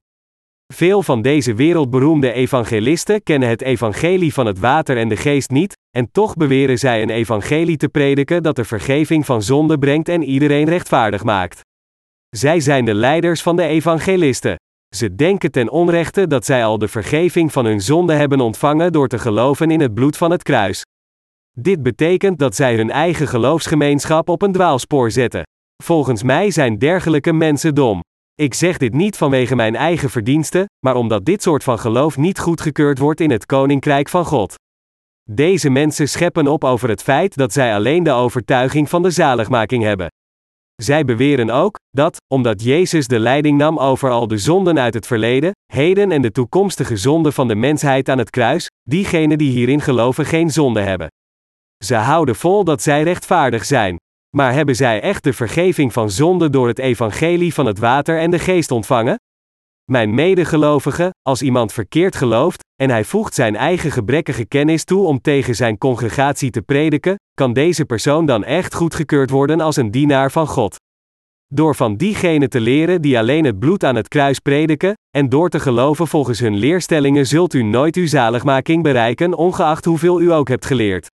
Veel 0.74 1.04
van 1.04 1.22
deze 1.22 1.54
wereldberoemde 1.54 2.32
evangelisten 2.32 3.24
kennen 3.24 3.50
het 3.50 3.62
evangelie 3.62 4.34
van 4.34 4.46
het 4.46 4.60
water 4.60 4.98
en 4.98 5.10
de 5.10 5.18
geest 5.18 5.50
niet, 5.50 5.74
en 5.98 6.12
toch 6.12 6.36
beweren 6.36 6.78
zij 6.78 7.02
een 7.02 7.10
evangelie 7.10 7.78
te 7.78 7.90
prediken 7.90 8.44
dat 8.44 8.56
de 8.56 8.66
vergeving 8.66 9.26
van 9.26 9.42
zonde 9.42 9.78
brengt 9.78 10.10
en 10.10 10.24
iedereen 10.24 10.70
rechtvaardig 10.70 11.24
maakt. 11.24 11.62
Zij 12.38 12.60
zijn 12.60 12.86
de 12.86 12.94
leiders 12.94 13.41
van 13.41 13.56
de 13.56 13.63
evangelisten. 13.63 14.56
Ze 14.96 15.15
denken 15.15 15.52
ten 15.52 15.70
onrechte 15.70 16.28
dat 16.28 16.46
zij 16.46 16.65
al 16.65 16.78
de 16.78 16.88
vergeving 16.88 17.52
van 17.52 17.65
hun 17.65 17.82
zonde 17.82 18.13
hebben 18.13 18.39
ontvangen 18.39 18.91
door 18.91 19.08
te 19.08 19.20
geloven 19.20 19.72
in 19.72 19.80
het 19.80 19.94
bloed 19.94 20.17
van 20.17 20.32
het 20.32 20.44
kruis. 20.44 20.82
Dit 21.58 21.84
betekent 21.84 22.39
dat 22.39 22.56
zij 22.56 22.76
hun 22.76 22.89
eigen 22.89 23.28
geloofsgemeenschap 23.28 24.30
op 24.30 24.41
een 24.41 24.52
dwaalspoor 24.52 25.12
zetten. 25.12 25.44
Volgens 25.84 26.24
mij 26.24 26.52
zijn 26.52 26.78
dergelijke 26.78 27.34
mensen 27.34 27.76
dom. 27.76 28.00
Ik 28.34 28.54
zeg 28.54 28.78
dit 28.78 28.94
niet 28.94 29.17
vanwege 29.17 29.56
mijn 29.56 29.76
eigen 29.76 30.10
verdiensten, 30.10 30.65
maar 30.86 30.96
omdat 30.96 31.26
dit 31.26 31.41
soort 31.41 31.63
van 31.63 31.80
geloof 31.80 32.17
niet 32.17 32.39
goedgekeurd 32.39 32.98
wordt 32.98 33.20
in 33.20 33.32
het 33.32 33.46
koninkrijk 33.46 34.10
van 34.10 34.26
God. 34.26 34.56
Deze 35.30 35.70
mensen 35.70 36.08
scheppen 36.10 36.48
op 36.48 36.63
over 36.63 36.89
het 36.89 37.04
feit 37.04 37.36
dat 37.36 37.54
zij 37.54 37.76
alleen 37.76 38.04
de 38.04 38.12
overtuiging 38.12 38.89
van 38.89 39.02
de 39.02 39.10
zaligmaking 39.10 39.84
hebben. 39.84 40.08
Zij 40.84 41.06
beweren 41.06 41.50
ook 41.50 41.80
dat, 41.89 42.17
omdat 42.28 42.63
Jezus 42.63 43.08
de 43.08 43.20
leiding 43.20 43.58
nam 43.58 43.80
over 43.80 44.10
al 44.10 44.28
de 44.28 44.38
zonden 44.38 44.80
uit 44.80 44.94
het 44.94 45.08
verleden, 45.08 45.52
heden 45.74 46.12
en 46.12 46.22
de 46.22 46.32
toekomstige 46.32 46.98
zonden 46.98 47.34
van 47.34 47.48
de 47.48 47.56
mensheid 47.56 48.10
aan 48.10 48.17
het 48.17 48.30
kruis, 48.30 48.70
diegenen 48.84 49.38
die 49.38 49.52
hierin 49.52 49.82
geloven 49.82 50.26
geen 50.26 50.50
zonde 50.50 50.82
hebben. 50.82 51.08
Ze 51.84 51.96
houden 51.96 52.36
vol 52.36 52.63
dat 52.63 52.82
zij 52.82 53.04
rechtvaardig 53.04 53.65
zijn. 53.65 53.96
Maar 54.36 54.54
hebben 54.54 54.76
zij 54.76 55.02
echt 55.02 55.24
de 55.24 55.34
vergeving 55.34 55.94
van 55.94 56.10
zonde 56.10 56.50
door 56.50 56.67
het 56.67 56.80
evangelie 56.80 57.54
van 57.54 57.65
het 57.65 57.80
water 57.80 58.20
en 58.20 58.32
de 58.32 58.39
geest 58.39 58.72
ontvangen? 58.72 59.15
Mijn 59.91 60.13
medegelovige, 60.13 61.10
als 61.22 61.41
iemand 61.41 61.74
verkeerd 61.74 62.15
gelooft, 62.15 62.63
en 62.82 62.89
hij 62.89 63.04
voegt 63.04 63.34
zijn 63.34 63.56
eigen 63.56 63.91
gebrekkige 63.91 64.46
kennis 64.46 64.84
toe 64.84 65.06
om 65.06 65.22
tegen 65.22 65.56
zijn 65.56 65.78
congregatie 65.78 66.50
te 66.50 66.62
prediken, 66.62 67.15
kan 67.34 67.54
deze 67.54 67.86
persoon 67.86 68.26
dan 68.26 68.44
echt 68.44 68.74
goedgekeurd 68.74 69.30
worden 69.30 69.62
als 69.62 69.76
een 69.76 69.91
dienaar 69.91 70.32
van 70.32 70.48
God. 70.48 70.76
Door 71.48 71.76
van 71.76 71.96
diegenen 71.96 72.50
te 72.50 72.60
leren 72.60 73.02
die 73.02 73.20
alleen 73.20 73.46
het 73.46 73.60
bloed 73.60 73.84
aan 73.84 73.96
het 73.96 74.08
kruis 74.08 74.39
prediken, 74.39 74.94
en 75.17 75.30
door 75.30 75.50
te 75.50 75.60
geloven 75.60 76.08
volgens 76.08 76.39
hun 76.39 76.56
leerstellingen 76.56 77.28
zult 77.28 77.54
u 77.54 77.63
nooit 77.63 77.96
uw 77.96 78.08
zaligmaking 78.08 78.84
bereiken, 78.84 79.34
ongeacht 79.34 79.86
hoeveel 79.86 80.22
u 80.22 80.32
ook 80.32 80.48
hebt 80.48 80.65
geleerd. 80.65 81.08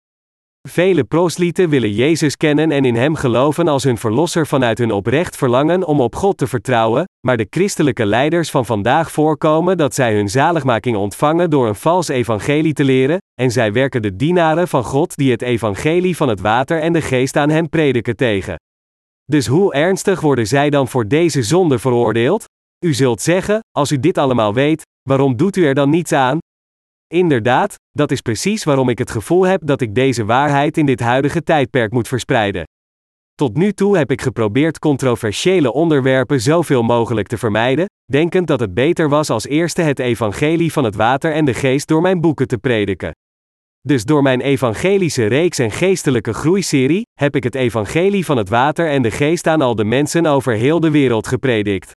Vele 0.68 1.04
proslieten 1.04 1.68
willen 1.68 1.92
Jezus 1.92 2.36
kennen 2.36 2.70
en 2.70 2.84
in 2.84 2.94
Hem 2.94 3.14
geloven 3.14 3.68
als 3.68 3.84
hun 3.84 3.98
verlosser 3.98 4.46
vanuit 4.46 4.78
hun 4.78 4.90
oprecht 4.90 5.36
verlangen 5.36 5.84
om 5.84 6.00
op 6.00 6.16
God 6.16 6.38
te 6.38 6.46
vertrouwen, 6.46 7.04
maar 7.26 7.36
de 7.36 7.46
christelijke 7.50 8.06
leiders 8.06 8.50
van 8.50 8.66
vandaag 8.66 9.12
voorkomen 9.12 9.76
dat 9.76 9.94
zij 9.94 10.14
hun 10.14 10.28
zaligmaking 10.28 10.96
ontvangen 10.96 11.50
door 11.50 11.68
een 11.68 11.74
vals 11.74 12.08
evangelie 12.08 12.72
te 12.72 12.84
leren, 12.84 13.18
en 13.40 13.50
zij 13.50 13.72
werken 13.72 14.02
de 14.02 14.16
dienaren 14.16 14.68
van 14.68 14.84
God 14.84 15.16
die 15.16 15.30
het 15.30 15.42
evangelie 15.42 16.16
van 16.16 16.28
het 16.28 16.40
water 16.40 16.80
en 16.80 16.92
de 16.92 17.02
geest 17.02 17.36
aan 17.36 17.50
hen 17.50 17.68
prediken 17.68 18.16
tegen. 18.16 18.56
Dus 19.24 19.46
hoe 19.46 19.74
ernstig 19.74 20.20
worden 20.20 20.46
zij 20.46 20.70
dan 20.70 20.88
voor 20.88 21.08
deze 21.08 21.42
zonde 21.42 21.78
veroordeeld? 21.78 22.44
U 22.84 22.94
zult 22.94 23.20
zeggen, 23.20 23.60
als 23.76 23.92
u 23.92 24.00
dit 24.00 24.18
allemaal 24.18 24.54
weet, 24.54 24.82
waarom 25.08 25.36
doet 25.36 25.56
u 25.56 25.66
er 25.66 25.74
dan 25.74 25.90
niets 25.90 26.12
aan? 26.12 26.38
Inderdaad, 27.14 27.74
dat 27.90 28.10
is 28.10 28.20
precies 28.20 28.64
waarom 28.64 28.88
ik 28.88 28.98
het 28.98 29.10
gevoel 29.10 29.46
heb 29.46 29.60
dat 29.64 29.80
ik 29.80 29.94
deze 29.94 30.24
waarheid 30.24 30.76
in 30.76 30.86
dit 30.86 31.00
huidige 31.00 31.42
tijdperk 31.42 31.92
moet 31.92 32.08
verspreiden. 32.08 32.64
Tot 33.34 33.56
nu 33.56 33.72
toe 33.72 33.96
heb 33.96 34.10
ik 34.10 34.20
geprobeerd 34.20 34.78
controversiële 34.78 35.72
onderwerpen 35.72 36.40
zoveel 36.40 36.82
mogelijk 36.82 37.26
te 37.26 37.38
vermijden, 37.38 37.86
denkend 38.12 38.46
dat 38.46 38.60
het 38.60 38.74
beter 38.74 39.08
was 39.08 39.30
als 39.30 39.46
eerste 39.46 39.82
het 39.82 39.98
evangelie 39.98 40.72
van 40.72 40.84
het 40.84 40.94
water 40.94 41.32
en 41.32 41.44
de 41.44 41.54
geest 41.54 41.88
door 41.88 42.00
mijn 42.00 42.20
boeken 42.20 42.48
te 42.48 42.58
prediken. 42.58 43.12
Dus 43.80 44.04
door 44.04 44.22
mijn 44.22 44.40
evangelische 44.40 45.26
reeks 45.26 45.58
en 45.58 45.70
geestelijke 45.70 46.32
groeiserie 46.32 47.02
heb 47.20 47.36
ik 47.36 47.44
het 47.44 47.54
evangelie 47.54 48.24
van 48.24 48.36
het 48.36 48.48
water 48.48 48.88
en 48.88 49.02
de 49.02 49.10
geest 49.10 49.46
aan 49.46 49.60
al 49.60 49.74
de 49.74 49.84
mensen 49.84 50.26
over 50.26 50.52
heel 50.52 50.80
de 50.80 50.90
wereld 50.90 51.26
gepredikt. 51.26 51.92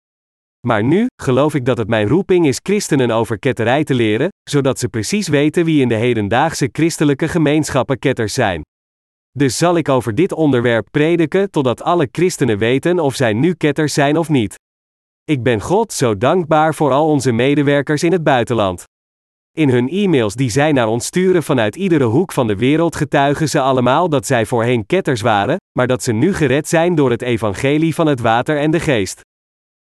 Maar 0.67 0.85
nu, 0.85 1.07
geloof 1.23 1.55
ik 1.55 1.65
dat 1.65 1.79
het 1.79 1.89
mijn 1.89 2.09
roeping 2.09 2.47
is 2.47 2.61
christenen 2.63 3.11
over 3.11 3.39
ketterij 3.39 3.85
te 3.85 3.95
leren, 3.95 4.29
zodat 4.51 4.79
ze 4.79 4.89
precies 4.89 5.29
weten 5.29 5.65
wie 5.65 5.81
in 5.81 5.89
de 5.89 5.95
hedendaagse 5.95 6.69
christelijke 6.73 7.29
gemeenschappen 7.29 7.99
ketters 7.99 8.35
zijn. 8.35 8.63
Dus 9.31 9.59
zal 9.59 9.77
ik 9.77 9.89
over 9.89 10.15
dit 10.15 10.33
onderwerp 10.33 10.89
prediken 10.91 11.51
totdat 11.51 11.83
alle 11.83 12.09
christenen 12.13 12.59
weten 12.59 12.99
of 12.99 13.15
zij 13.15 13.33
nu 13.33 13.55
ketters 13.55 13.95
zijn 13.95 14.17
of 14.17 14.29
niet. 14.29 14.55
Ik 15.25 15.43
ben 15.43 15.61
God 15.61 15.93
zo 15.93 16.17
dankbaar 16.17 16.75
voor 16.75 16.93
al 16.93 17.07
onze 17.07 17.33
medewerkers 17.33 18.03
in 18.03 18.13
het 18.13 18.23
buitenland. 18.23 18.85
In 19.57 19.69
hun 19.69 19.89
e-mails 19.89 20.35
die 20.35 20.51
zij 20.51 20.73
naar 20.73 20.89
ons 20.89 21.07
sturen 21.07 21.43
vanuit 21.43 21.77
iedere 21.77 22.05
hoek 22.05 22.33
van 22.33 22.47
de 22.47 22.57
wereld 22.57 22.97
getuigen 22.97 23.49
ze 23.49 23.61
allemaal 23.61 24.09
dat 24.09 24.27
zij 24.27 24.47
voorheen 24.47 24.87
ketters 24.87 25.21
waren, 25.21 25.57
maar 25.79 25.87
dat 25.87 26.03
ze 26.03 26.13
nu 26.13 26.35
gered 26.35 26.69
zijn 26.69 26.95
door 26.95 27.11
het 27.11 27.23
evangelie 27.23 27.95
van 27.95 28.07
het 28.07 28.21
water 28.21 28.59
en 28.59 28.71
de 28.71 28.81
geest. 28.81 29.21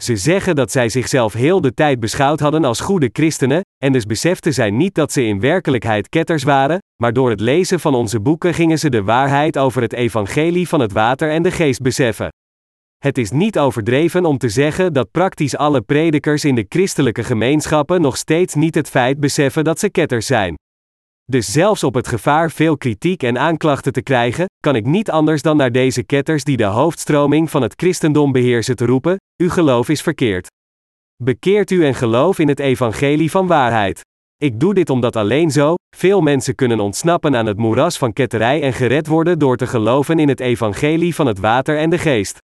Ze 0.04 0.16
zeggen 0.16 0.56
dat 0.56 0.72
zij 0.72 0.90
zichzelf 0.90 1.34
heel 1.34 1.62
de 1.62 1.74
tijd 1.74 2.00
beschouwd 2.00 2.40
hadden 2.40 2.66
als 2.66 2.80
goede 2.80 3.10
christenen, 3.14 3.62
en 3.84 3.92
dus 3.92 4.06
beseften 4.06 4.54
zij 4.54 4.70
niet 4.70 4.96
dat 4.96 5.12
ze 5.12 5.24
in 5.24 5.40
werkelijkheid 5.40 6.10
ketters 6.10 6.44
waren, 6.44 6.80
maar 7.02 7.14
door 7.14 7.30
het 7.30 7.40
lezen 7.40 7.80
van 7.80 7.96
onze 7.96 8.20
boeken 8.20 8.54
gingen 8.54 8.80
ze 8.80 8.90
de 8.90 9.04
waarheid 9.04 9.58
over 9.58 9.82
het 9.82 9.94
evangelie 9.94 10.68
van 10.68 10.80
het 10.80 10.92
water 10.92 11.30
en 11.30 11.44
de 11.44 11.52
geest 11.52 11.82
beseffen. 11.82 12.30
Het 12.98 13.18
is 13.18 13.32
niet 13.32 13.60
overdreven 13.60 14.26
om 14.26 14.38
te 14.38 14.50
zeggen 14.50 14.94
dat 14.94 15.12
praktisch 15.12 15.58
alle 15.58 15.82
predikers 15.82 16.46
in 16.46 16.56
de 16.56 16.66
christelijke 16.70 17.24
gemeenschappen 17.24 18.02
nog 18.02 18.18
steeds 18.18 18.54
niet 18.54 18.76
het 18.76 18.90
feit 18.90 19.20
beseffen 19.20 19.64
dat 19.64 19.80
ze 19.80 19.90
ketters 19.90 20.26
zijn. 20.26 20.56
Dus 21.32 21.52
zelfs 21.52 21.84
op 21.84 21.94
het 21.94 22.08
gevaar 22.08 22.52
veel 22.52 22.78
kritiek 22.78 23.24
en 23.24 23.38
aanklachten 23.38 23.94
te 23.94 24.02
krijgen, 24.02 24.46
kan 24.60 24.76
ik 24.76 24.86
niet 24.86 25.12
anders 25.12 25.42
dan 25.42 25.58
naar 25.58 25.72
deze 25.72 26.04
ketters 26.04 26.44
die 26.44 26.58
de 26.58 26.64
hoofdstroming 26.64 27.50
van 27.50 27.62
het 27.62 27.74
christendom 27.76 28.32
beheersen 28.32 28.76
te 28.76 28.86
roepen: 28.86 29.18
uw 29.38 29.50
geloof 29.50 29.90
is 29.90 30.02
verkeerd. 30.02 30.48
Bekeert 31.24 31.72
u 31.72 31.86
en 31.86 31.96
geloof 31.96 32.40
in 32.40 32.48
het 32.48 32.60
evangelie 32.60 33.32
van 33.32 33.48
waarheid. 33.48 34.02
Ik 34.38 34.60
doe 34.60 34.74
dit 34.74 34.90
omdat 34.90 35.16
alleen 35.16 35.52
zo, 35.52 35.76
veel 35.96 36.22
mensen 36.22 36.56
kunnen 36.56 36.80
ontsnappen 36.80 37.36
aan 37.36 37.46
het 37.46 37.58
moeras 37.58 37.98
van 37.98 38.14
ketterij 38.14 38.62
en 38.62 38.74
gered 38.74 39.08
worden 39.08 39.40
door 39.40 39.58
te 39.58 39.68
geloven 39.68 40.20
in 40.20 40.30
het 40.30 40.40
evangelie 40.40 41.16
van 41.16 41.28
het 41.28 41.40
water 41.40 41.78
en 41.78 41.90
de 41.90 41.98
geest. 41.98 42.38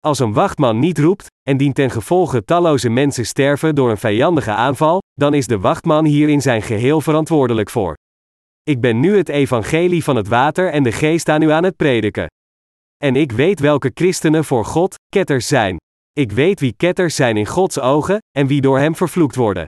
Als 0.00 0.18
een 0.18 0.32
wachtman 0.32 0.78
niet 0.78 0.98
roept, 0.98 1.26
en 1.48 1.56
dien 1.56 1.72
ten 1.72 1.90
gevolge 1.90 2.44
talloze 2.44 2.88
mensen 2.88 3.26
sterven 3.26 3.74
door 3.74 3.90
een 3.90 3.98
vijandige 3.98 4.52
aanval, 4.52 4.98
dan 5.12 5.34
is 5.34 5.46
de 5.46 5.58
wachtman 5.58 6.04
hier 6.04 6.28
in 6.28 6.42
zijn 6.42 6.62
geheel 6.62 7.00
verantwoordelijk 7.00 7.70
voor. 7.70 7.96
Ik 8.68 8.80
ben 8.80 9.00
nu 9.00 9.16
het 9.16 9.28
evangelie 9.28 10.04
van 10.04 10.16
het 10.16 10.28
water 10.28 10.70
en 10.70 10.82
de 10.82 10.92
geest 10.92 11.28
aan 11.28 11.42
u 11.42 11.50
aan 11.50 11.64
het 11.64 11.76
prediken. 11.76 12.26
En 12.96 13.16
ik 13.16 13.32
weet 13.32 13.60
welke 13.60 13.90
christenen 13.94 14.44
voor 14.44 14.64
God 14.64 14.94
ketters 15.08 15.46
zijn. 15.46 15.76
Ik 16.12 16.32
weet 16.32 16.60
wie 16.60 16.72
ketters 16.76 17.14
zijn 17.14 17.36
in 17.36 17.46
Gods 17.46 17.80
ogen 17.80 18.18
en 18.36 18.46
wie 18.46 18.60
door 18.60 18.78
hem 18.78 18.96
vervloekt 18.96 19.34
worden. 19.34 19.64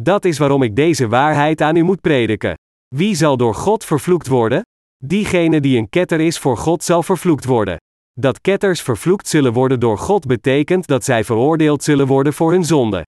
Dat 0.00 0.24
is 0.24 0.38
waarom 0.38 0.62
ik 0.62 0.76
deze 0.76 1.08
waarheid 1.08 1.60
aan 1.60 1.76
u 1.76 1.82
moet 1.82 2.00
prediken. 2.00 2.54
Wie 2.94 3.14
zal 3.14 3.36
door 3.36 3.54
God 3.54 3.84
vervloekt 3.84 4.26
worden? 4.26 4.62
Diegene 5.04 5.60
die 5.60 5.78
een 5.78 5.88
ketter 5.88 6.20
is 6.20 6.38
voor 6.38 6.56
God 6.56 6.84
zal 6.84 7.02
vervloekt 7.02 7.44
worden. 7.44 7.76
Dat 8.12 8.40
ketters 8.40 8.82
vervloekt 8.82 9.28
zullen 9.28 9.52
worden 9.52 9.80
door 9.80 9.98
God 9.98 10.26
betekent 10.26 10.86
dat 10.86 11.04
zij 11.04 11.24
veroordeeld 11.24 11.82
zullen 11.82 12.06
worden 12.06 12.32
voor 12.32 12.52
hun 12.52 12.64
zonde. 12.64 13.02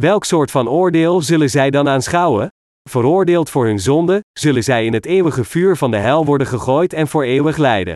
Welk 0.00 0.24
soort 0.24 0.50
van 0.50 0.68
oordeel 0.68 1.22
zullen 1.22 1.50
zij 1.50 1.70
dan 1.70 1.88
aanschouwen? 1.88 2.48
Veroordeeld 2.88 3.50
voor 3.50 3.66
hun 3.66 3.78
zonde, 3.78 4.20
zullen 4.32 4.64
zij 4.64 4.84
in 4.84 4.92
het 4.92 5.06
eeuwige 5.06 5.44
vuur 5.44 5.76
van 5.76 5.90
de 5.90 5.96
hel 5.96 6.24
worden 6.24 6.46
gegooid 6.46 6.92
en 6.92 7.08
voor 7.08 7.24
eeuwig 7.24 7.56
lijden. 7.56 7.94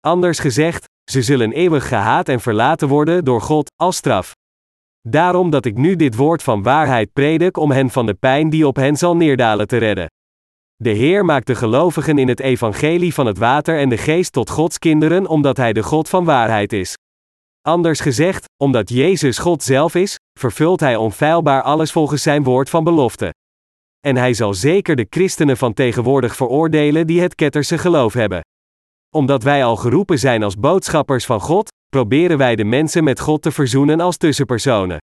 Anders 0.00 0.38
gezegd, 0.38 0.84
ze 1.10 1.22
zullen 1.22 1.52
eeuwig 1.52 1.88
gehaat 1.88 2.28
en 2.28 2.40
verlaten 2.40 2.88
worden 2.88 3.24
door 3.24 3.40
God, 3.40 3.70
als 3.76 3.96
straf. 3.96 4.34
Daarom 5.08 5.50
dat 5.50 5.64
ik 5.64 5.76
nu 5.76 5.96
dit 5.96 6.16
woord 6.16 6.42
van 6.42 6.62
waarheid 6.62 7.12
predik 7.12 7.56
om 7.56 7.70
hen 7.70 7.90
van 7.90 8.06
de 8.06 8.14
pijn 8.14 8.50
die 8.50 8.66
op 8.66 8.76
hen 8.76 8.96
zal 8.96 9.16
neerdalen 9.16 9.66
te 9.66 9.76
redden. 9.76 10.06
De 10.76 10.90
Heer 10.90 11.24
maakt 11.24 11.46
de 11.46 11.54
gelovigen 11.54 12.18
in 12.18 12.28
het 12.28 12.40
evangelie 12.40 13.14
van 13.14 13.26
het 13.26 13.38
water 13.38 13.78
en 13.78 13.88
de 13.88 13.96
geest 13.96 14.32
tot 14.32 14.50
Gods 14.50 14.78
kinderen 14.78 15.26
omdat 15.26 15.56
Hij 15.56 15.72
de 15.72 15.82
God 15.82 16.08
van 16.08 16.24
waarheid 16.24 16.72
is. 16.72 16.94
Anders 17.62 18.00
gezegd, 18.00 18.44
omdat 18.62 18.88
Jezus 18.88 19.38
God 19.38 19.62
zelf 19.62 19.94
is, 19.94 20.16
vervult 20.38 20.80
Hij 20.80 20.96
onfeilbaar 20.96 21.62
alles 21.62 21.92
volgens 21.92 22.22
Zijn 22.22 22.42
woord 22.42 22.70
van 22.70 22.84
belofte. 22.84 23.32
En 24.06 24.16
Hij 24.16 24.34
zal 24.34 24.54
zeker 24.54 24.96
de 24.96 25.06
christenen 25.10 25.56
van 25.56 25.72
tegenwoordig 25.72 26.36
veroordelen 26.36 27.06
die 27.06 27.20
het 27.20 27.34
ketterse 27.34 27.78
geloof 27.78 28.12
hebben. 28.12 28.40
Omdat 29.14 29.42
wij 29.42 29.64
al 29.64 29.76
geroepen 29.76 30.18
zijn 30.18 30.42
als 30.42 30.56
boodschappers 30.56 31.26
van 31.26 31.40
God, 31.40 31.68
proberen 31.88 32.38
wij 32.38 32.56
de 32.56 32.64
mensen 32.64 33.04
met 33.04 33.20
God 33.20 33.42
te 33.42 33.50
verzoenen 33.50 34.00
als 34.00 34.16
tussenpersonen. 34.16 34.98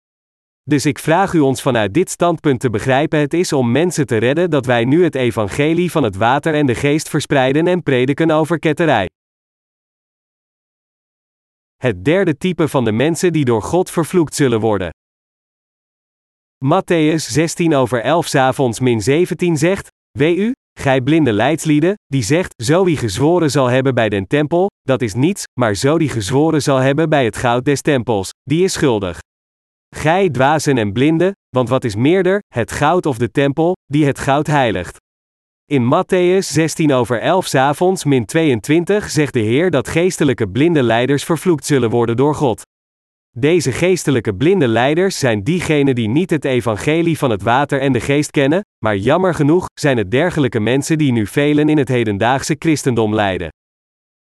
Dus 0.62 0.86
ik 0.86 0.98
vraag 0.98 1.32
u 1.32 1.38
ons 1.38 1.62
vanuit 1.62 1.94
dit 1.94 2.10
standpunt 2.10 2.60
te 2.60 2.70
begrijpen: 2.70 3.18
het 3.18 3.34
is 3.34 3.52
om 3.52 3.70
mensen 3.70 4.06
te 4.06 4.16
redden 4.16 4.50
dat 4.50 4.66
wij 4.66 4.84
nu 4.84 5.04
het 5.04 5.14
evangelie 5.14 5.90
van 5.90 6.02
het 6.02 6.16
water 6.16 6.54
en 6.54 6.66
de 6.66 6.74
geest 6.74 7.08
verspreiden 7.08 7.66
en 7.66 7.82
prediken 7.82 8.30
over 8.30 8.58
ketterij. 8.58 9.08
Het 11.76 12.04
derde 12.04 12.36
type 12.36 12.68
van 12.68 12.84
de 12.84 12.92
mensen 12.92 13.32
die 13.32 13.44
door 13.44 13.62
God 13.62 13.90
vervloekt 13.90 14.34
zullen 14.34 14.60
worden. 14.60 14.90
Matthäus 16.64 17.26
16 17.28 17.74
over 17.74 18.02
11 18.02 18.26
s'avonds 18.26 18.80
min 18.80 19.00
17 19.00 19.56
zegt: 19.56 19.88
Wee 20.18 20.36
u, 20.36 20.52
gij 20.80 21.00
blinde 21.00 21.32
leidslieden, 21.32 21.94
die 22.06 22.22
zegt: 22.22 22.62
Zo 22.62 22.84
wie 22.84 22.96
gezworen 22.96 23.50
zal 23.50 23.66
hebben 23.66 23.94
bij 23.94 24.08
den 24.08 24.26
tempel, 24.26 24.66
dat 24.82 25.02
is 25.02 25.14
niets, 25.14 25.42
maar 25.60 25.74
zo 25.74 25.98
die 25.98 26.08
gezworen 26.08 26.62
zal 26.62 26.76
hebben 26.76 27.08
bij 27.08 27.24
het 27.24 27.36
goud 27.36 27.64
des 27.64 27.80
tempels, 27.80 28.30
die 28.42 28.64
is 28.64 28.72
schuldig. 28.72 29.18
Gij 29.96 30.30
dwazen 30.30 30.78
en 30.78 30.92
blinden, 30.92 31.32
want 31.48 31.68
wat 31.68 31.84
is 31.84 31.94
meerder, 31.94 32.38
het 32.54 32.72
goud 32.72 33.06
of 33.06 33.18
de 33.18 33.30
tempel, 33.30 33.72
die 33.86 34.06
het 34.06 34.18
goud 34.18 34.46
heiligt? 34.46 34.96
In 35.64 35.84
Matthäus 35.84 36.46
16 36.46 36.92
over 36.92 37.20
11 37.20 37.46
s'avonds 37.46 38.04
min 38.04 38.24
22 38.24 39.10
zegt 39.10 39.32
de 39.32 39.40
Heer 39.40 39.70
dat 39.70 39.88
geestelijke 39.88 40.48
blinde 40.48 40.82
leiders 40.82 41.24
vervloekt 41.24 41.66
zullen 41.66 41.90
worden 41.90 42.16
door 42.16 42.34
God. 42.34 42.62
Deze 43.38 43.72
geestelijke 43.72 44.34
blinde 44.34 44.68
leiders 44.68 45.18
zijn 45.18 45.42
diegenen 45.42 45.94
die 45.94 46.08
niet 46.08 46.30
het 46.30 46.44
evangelie 46.44 47.18
van 47.18 47.30
het 47.30 47.42
water 47.42 47.80
en 47.80 47.92
de 47.92 48.00
geest 48.00 48.30
kennen, 48.30 48.60
maar 48.84 48.96
jammer 48.96 49.34
genoeg 49.34 49.66
zijn 49.80 49.96
het 49.96 50.10
dergelijke 50.10 50.60
mensen 50.60 50.98
die 50.98 51.12
nu 51.12 51.26
velen 51.26 51.68
in 51.68 51.78
het 51.78 51.88
hedendaagse 51.88 52.56
christendom 52.58 53.14
leiden. 53.14 53.48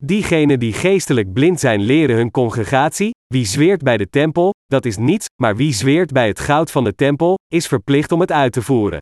Diegenen 0.05 0.59
die 0.59 0.73
geestelijk 0.73 1.33
blind 1.33 1.61
zijn 1.61 1.81
leren 1.81 2.17
hun 2.17 2.31
congregatie, 2.31 3.11
wie 3.27 3.45
zweert 3.45 3.83
bij 3.83 3.97
de 3.97 4.09
tempel, 4.11 4.51
dat 4.67 4.85
is 4.85 4.97
niets, 4.97 5.27
maar 5.43 5.57
wie 5.57 5.73
zweert 5.73 6.13
bij 6.13 6.27
het 6.27 6.41
goud 6.41 6.71
van 6.71 6.85
de 6.85 6.95
tempel, 6.95 7.35
is 7.53 7.67
verplicht 7.67 8.13
om 8.13 8.21
het 8.21 8.33
uit 8.33 8.53
te 8.53 8.63
voeren. 8.63 8.99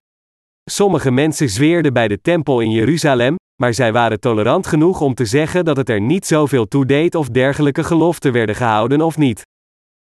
Sommige 0.71 1.11
mensen 1.11 1.49
zweerden 1.49 1.92
bij 1.92 2.09
de 2.09 2.21
tempel 2.21 2.61
in 2.61 2.71
Jeruzalem, 2.71 3.35
maar 3.62 3.75
zij 3.75 3.92
waren 3.92 4.21
tolerant 4.21 4.66
genoeg 4.66 5.01
om 5.01 5.14
te 5.14 5.25
zeggen 5.25 5.64
dat 5.64 5.77
het 5.77 5.88
er 5.88 6.01
niet 6.01 6.27
zoveel 6.27 6.66
toe 6.66 6.87
deed 6.87 7.14
of 7.14 7.29
dergelijke 7.29 7.85
geloften 7.85 8.33
werden 8.33 8.55
gehouden 8.55 9.01
of 9.01 9.16
niet. 9.16 9.42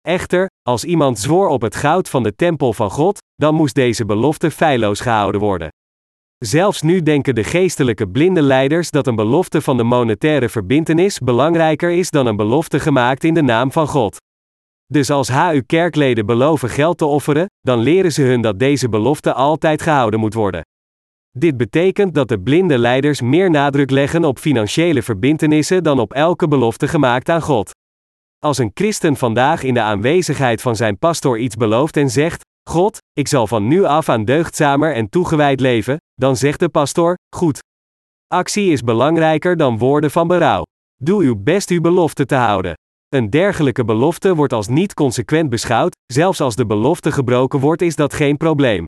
Echter, 0.07 0.47
als 0.61 0.83
iemand 0.83 1.19
zwoer 1.19 1.47
op 1.47 1.61
het 1.61 1.75
goud 1.75 2.09
van 2.09 2.23
de 2.23 2.35
tempel 2.35 2.73
van 2.73 2.89
God, 2.89 3.17
dan 3.35 3.55
moest 3.55 3.75
deze 3.75 4.05
belofte 4.05 4.51
feilloos 4.51 4.99
gehouden 4.99 5.41
worden. 5.41 5.69
Zelfs 6.37 6.81
nu 6.81 7.03
denken 7.03 7.35
de 7.35 7.43
geestelijke 7.43 8.07
blinde 8.07 8.41
leiders 8.41 8.91
dat 8.91 9.07
een 9.07 9.15
belofte 9.15 9.61
van 9.61 9.77
de 9.77 9.83
monetaire 9.83 10.49
verbintenis 10.49 11.19
belangrijker 11.19 11.91
is 11.91 12.09
dan 12.09 12.25
een 12.25 12.35
belofte 12.35 12.79
gemaakt 12.79 13.23
in 13.23 13.33
de 13.33 13.41
naam 13.41 13.71
van 13.71 13.87
God. 13.87 14.17
Dus 14.85 15.09
als 15.09 15.27
HU 15.27 15.61
kerkleden 15.61 16.25
beloven 16.25 16.69
geld 16.69 16.97
te 16.97 17.05
offeren, 17.05 17.45
dan 17.61 17.79
leren 17.79 18.11
ze 18.11 18.21
hun 18.21 18.41
dat 18.41 18.59
deze 18.59 18.89
belofte 18.89 19.33
altijd 19.33 19.81
gehouden 19.81 20.19
moet 20.19 20.33
worden. 20.33 20.61
Dit 21.37 21.57
betekent 21.57 22.13
dat 22.13 22.27
de 22.27 22.39
blinde 22.39 22.77
leiders 22.77 23.21
meer 23.21 23.49
nadruk 23.49 23.91
leggen 23.91 24.23
op 24.25 24.39
financiële 24.39 25.01
verbintenissen 25.01 25.83
dan 25.83 25.99
op 25.99 26.13
elke 26.13 26.47
belofte 26.47 26.87
gemaakt 26.87 27.29
aan 27.29 27.41
God. 27.41 27.71
Als 28.45 28.57
een 28.57 28.71
christen 28.73 29.15
vandaag 29.15 29.63
in 29.63 29.73
de 29.73 29.81
aanwezigheid 29.81 30.61
van 30.61 30.75
zijn 30.75 30.97
pastor 30.97 31.39
iets 31.39 31.55
belooft 31.55 31.97
en 31.97 32.09
zegt: 32.09 32.41
God, 32.69 32.97
ik 33.13 33.27
zal 33.27 33.47
van 33.47 33.67
nu 33.67 33.83
af 33.83 34.09
aan 34.09 34.25
deugdzamer 34.25 34.93
en 34.93 35.09
toegewijd 35.09 35.59
leven, 35.59 35.97
dan 36.13 36.35
zegt 36.35 36.59
de 36.59 36.69
pastor: 36.69 37.15
Goed. 37.35 37.59
Actie 38.27 38.71
is 38.71 38.81
belangrijker 38.81 39.57
dan 39.57 39.77
woorden 39.77 40.11
van 40.11 40.27
berouw. 40.27 40.63
Doe 40.95 41.23
uw 41.23 41.35
best 41.43 41.69
uw 41.69 41.81
belofte 41.81 42.25
te 42.25 42.35
houden. 42.35 42.73
Een 43.09 43.29
dergelijke 43.29 43.85
belofte 43.85 44.35
wordt 44.35 44.53
als 44.53 44.67
niet 44.67 44.93
consequent 44.93 45.49
beschouwd, 45.49 45.95
zelfs 46.05 46.41
als 46.41 46.55
de 46.55 46.65
belofte 46.65 47.11
gebroken 47.11 47.59
wordt, 47.59 47.81
is 47.81 47.95
dat 47.95 48.13
geen 48.13 48.37
probleem. 48.37 48.85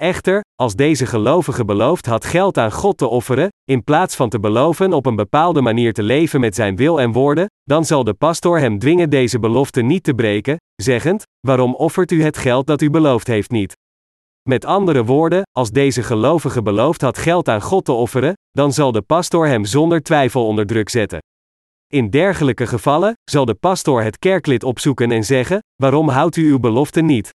Echter, 0.00 0.40
als 0.54 0.74
deze 0.74 1.06
gelovige 1.06 1.64
belooft 1.64 2.06
had 2.06 2.24
geld 2.24 2.58
aan 2.58 2.72
God 2.72 2.98
te 2.98 3.06
offeren, 3.06 3.48
in 3.64 3.84
plaats 3.84 4.16
van 4.16 4.28
te 4.28 4.40
beloven 4.40 4.92
op 4.92 5.06
een 5.06 5.16
bepaalde 5.16 5.60
manier 5.60 5.92
te 5.92 6.02
leven 6.02 6.40
met 6.40 6.54
zijn 6.54 6.76
wil 6.76 7.00
en 7.00 7.12
woorden, 7.12 7.46
dan 7.62 7.84
zal 7.84 8.04
de 8.04 8.14
pastor 8.14 8.58
hem 8.58 8.78
dwingen 8.78 9.10
deze 9.10 9.38
belofte 9.38 9.82
niet 9.82 10.02
te 10.02 10.14
breken, 10.14 10.56
zeggend: 10.74 11.22
Waarom 11.46 11.74
offert 11.74 12.10
u 12.10 12.22
het 12.22 12.36
geld 12.36 12.66
dat 12.66 12.82
u 12.82 12.90
beloofd 12.90 13.26
heeft 13.26 13.50
niet? 13.50 13.76
Met 14.48 14.64
andere 14.64 15.04
woorden, 15.04 15.42
als 15.52 15.70
deze 15.70 16.02
gelovige 16.02 16.62
beloofd 16.62 17.00
had 17.00 17.18
geld 17.18 17.48
aan 17.48 17.62
God 17.62 17.84
te 17.84 17.92
offeren, 17.92 18.32
dan 18.50 18.72
zal 18.72 18.92
de 18.92 19.02
pastor 19.02 19.46
hem 19.46 19.64
zonder 19.64 20.02
twijfel 20.02 20.46
onder 20.46 20.66
druk 20.66 20.88
zetten. 20.88 21.18
In 21.86 22.10
dergelijke 22.10 22.66
gevallen 22.66 23.12
zal 23.30 23.44
de 23.44 23.54
pastor 23.54 24.02
het 24.02 24.18
kerklid 24.18 24.64
opzoeken 24.64 25.10
en 25.10 25.24
zeggen: 25.24 25.58
Waarom 25.76 26.08
houdt 26.08 26.36
u 26.36 26.50
uw 26.50 26.58
belofte 26.58 27.00
niet? 27.00 27.30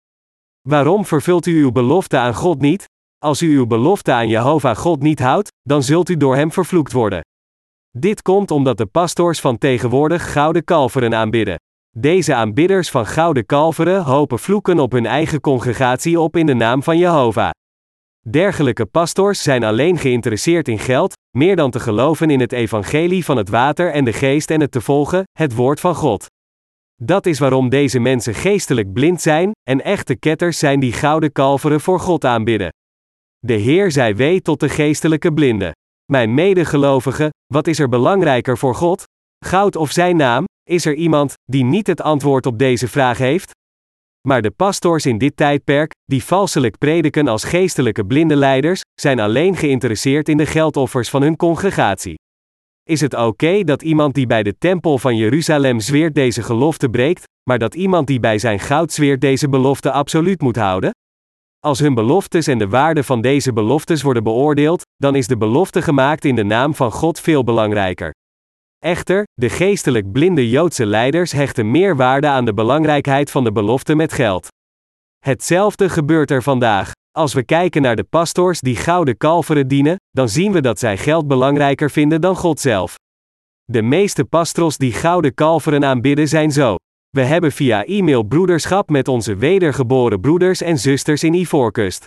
Waarom 0.68 1.04
vervult 1.04 1.46
u 1.46 1.62
uw 1.62 1.72
belofte 1.72 2.18
aan 2.18 2.34
God 2.34 2.60
niet? 2.60 2.84
Als 3.18 3.42
u 3.42 3.56
uw 3.56 3.66
belofte 3.66 4.12
aan 4.12 4.28
Jehovah 4.28 4.76
God 4.76 5.02
niet 5.02 5.18
houdt, 5.18 5.50
dan 5.62 5.82
zult 5.82 6.08
u 6.08 6.16
door 6.16 6.36
hem 6.36 6.52
vervloekt 6.52 6.92
worden. 6.92 7.20
Dit 7.90 8.22
komt 8.22 8.50
omdat 8.50 8.76
de 8.76 8.86
pastors 8.86 9.40
van 9.40 9.58
tegenwoordig 9.58 10.32
gouden 10.32 10.64
kalveren 10.64 11.14
aanbidden. 11.14 11.56
Deze 11.98 12.34
aanbidders 12.34 12.90
van 12.90 13.06
gouden 13.06 13.46
kalveren 13.46 14.02
hopen 14.02 14.38
vloeken 14.38 14.78
op 14.78 14.92
hun 14.92 15.06
eigen 15.06 15.40
congregatie 15.40 16.20
op 16.20 16.36
in 16.36 16.46
de 16.46 16.54
naam 16.54 16.82
van 16.82 16.98
Jehovah. 16.98 17.50
Dergelijke 18.28 18.86
pastors 18.86 19.42
zijn 19.42 19.64
alleen 19.64 19.98
geïnteresseerd 19.98 20.68
in 20.68 20.78
geld, 20.78 21.12
meer 21.36 21.56
dan 21.56 21.70
te 21.70 21.80
geloven 21.80 22.30
in 22.30 22.40
het 22.40 22.52
evangelie 22.52 23.24
van 23.24 23.36
het 23.36 23.48
water 23.48 23.92
en 23.92 24.04
de 24.04 24.12
geest 24.12 24.50
en 24.50 24.60
het 24.60 24.70
te 24.70 24.80
volgen, 24.80 25.22
het 25.38 25.54
woord 25.54 25.80
van 25.80 25.94
God. 25.94 26.26
Dat 27.04 27.26
is 27.26 27.38
waarom 27.38 27.68
deze 27.68 27.98
mensen 27.98 28.34
geestelijk 28.34 28.92
blind 28.92 29.20
zijn, 29.20 29.50
en 29.62 29.84
echte 29.84 30.16
ketters 30.16 30.58
zijn 30.58 30.80
die 30.80 30.92
gouden 30.92 31.32
kalveren 31.32 31.80
voor 31.80 32.00
God 32.00 32.24
aanbidden. 32.24 32.68
De 33.38 33.52
Heer 33.52 33.90
zei 33.90 34.14
wee 34.14 34.42
tot 34.42 34.60
de 34.60 34.68
geestelijke 34.68 35.32
blinden. 35.32 35.72
Mijn 36.12 36.34
medegelovigen, 36.34 37.30
wat 37.46 37.66
is 37.66 37.78
er 37.78 37.88
belangrijker 37.88 38.58
voor 38.58 38.74
God? 38.74 39.02
Goud 39.44 39.76
of 39.76 39.90
zijn 39.90 40.16
naam? 40.16 40.44
Is 40.70 40.86
er 40.86 40.94
iemand 40.94 41.34
die 41.44 41.64
niet 41.64 41.86
het 41.86 42.00
antwoord 42.00 42.46
op 42.46 42.58
deze 42.58 42.88
vraag 42.88 43.18
heeft? 43.18 43.50
Maar 44.28 44.42
de 44.42 44.50
pastors 44.50 45.06
in 45.06 45.18
dit 45.18 45.36
tijdperk, 45.36 45.92
die 46.04 46.24
valselijk 46.24 46.78
prediken 46.78 47.28
als 47.28 47.44
geestelijke 47.44 48.06
blinde 48.06 48.36
leiders, 48.36 48.80
zijn 49.00 49.20
alleen 49.20 49.56
geïnteresseerd 49.56 50.28
in 50.28 50.36
de 50.36 50.46
geldoffers 50.46 51.10
van 51.10 51.22
hun 51.22 51.36
congregatie. 51.36 52.14
Is 52.88 53.00
het 53.00 53.14
oké 53.14 53.64
dat 53.64 53.82
iemand 53.82 54.14
die 54.14 54.26
bij 54.26 54.42
de 54.42 54.58
tempel 54.58 54.98
van 54.98 55.16
Jeruzalem 55.16 55.80
zweert 55.80 56.14
deze 56.14 56.42
gelofte 56.42 56.88
breekt, 56.88 57.24
maar 57.48 57.58
dat 57.58 57.74
iemand 57.74 58.06
die 58.06 58.20
bij 58.20 58.38
zijn 58.38 58.60
goud 58.60 58.92
zweert 58.92 59.20
deze 59.20 59.48
belofte 59.48 59.92
absoluut 59.92 60.40
moet 60.40 60.56
houden? 60.56 60.90
Als 61.58 61.78
hun 61.78 61.94
beloftes 61.94 62.46
en 62.46 62.58
de 62.58 62.68
waarde 62.68 63.04
van 63.04 63.20
deze 63.20 63.52
beloftes 63.52 64.02
worden 64.02 64.22
beoordeeld, 64.22 64.82
dan 64.96 65.14
is 65.14 65.26
de 65.26 65.36
belofte 65.36 65.82
gemaakt 65.82 66.24
in 66.24 66.34
de 66.34 66.44
naam 66.44 66.74
van 66.74 66.92
God 66.92 67.20
veel 67.20 67.44
belangrijker. 67.44 68.10
Echter, 68.78 69.24
de 69.32 69.48
geestelijk 69.48 70.12
blinde 70.12 70.48
Joodse 70.48 70.86
leiders 70.86 71.32
hechten 71.32 71.70
meer 71.70 71.96
waarde 71.96 72.26
aan 72.26 72.44
de 72.44 72.54
belangrijkheid 72.54 73.30
van 73.30 73.44
de 73.44 73.52
belofte 73.52 73.94
met 73.94 74.12
geld. 74.12 74.48
Hetzelfde 75.18 75.88
gebeurt 75.88 76.30
er 76.30 76.42
vandaag. 76.42 76.92
Als 77.18 77.34
we 77.34 77.44
kijken 77.44 77.82
naar 77.82 77.96
de 77.96 78.04
pastors 78.04 78.60
die 78.60 78.76
gouden 78.76 79.16
kalveren 79.16 79.68
dienen, 79.68 79.96
dan 80.10 80.28
zien 80.28 80.52
we 80.52 80.60
dat 80.60 80.78
zij 80.78 80.96
geld 80.96 81.26
belangrijker 81.26 81.90
vinden 81.90 82.20
dan 82.20 82.36
God 82.36 82.60
zelf. 82.60 82.94
De 83.64 83.82
meeste 83.82 84.24
pastors 84.24 84.76
die 84.76 84.92
gouden 84.92 85.34
kalveren 85.34 85.84
aanbidden 85.84 86.28
zijn 86.28 86.52
zo. 86.52 86.74
We 87.10 87.20
hebben 87.20 87.52
via 87.52 87.84
e-mail 87.84 88.22
broederschap 88.22 88.90
met 88.90 89.08
onze 89.08 89.36
wedergeboren 89.36 90.20
broeders 90.20 90.60
en 90.60 90.78
zusters 90.78 91.22
in 91.22 91.34
Ivoorkust. 91.34 92.04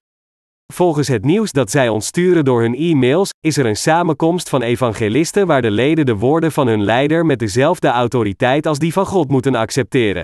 Volgens 0.74 1.08
het 1.08 1.26
nieuws 1.26 1.52
dat 1.52 1.72
zij 1.72 1.90
ons 1.90 2.06
sturen 2.06 2.46
door 2.46 2.62
hun 2.62 2.76
e-mails, 2.76 3.30
is 3.40 3.58
er 3.58 3.66
een 3.66 3.76
samenkomst 3.76 4.50
van 4.50 4.62
evangelisten 4.62 5.48
waar 5.48 5.62
de 5.62 5.72
leden 5.72 6.06
de 6.06 6.16
woorden 6.16 6.52
van 6.52 6.68
hun 6.68 6.84
leider 6.84 7.26
met 7.26 7.40
dezelfde 7.40 7.88
autoriteit 7.88 8.66
als 8.66 8.80
die 8.80 8.94
van 8.94 9.06
God 9.06 9.30
moeten 9.30 9.56
accepteren. 9.56 10.24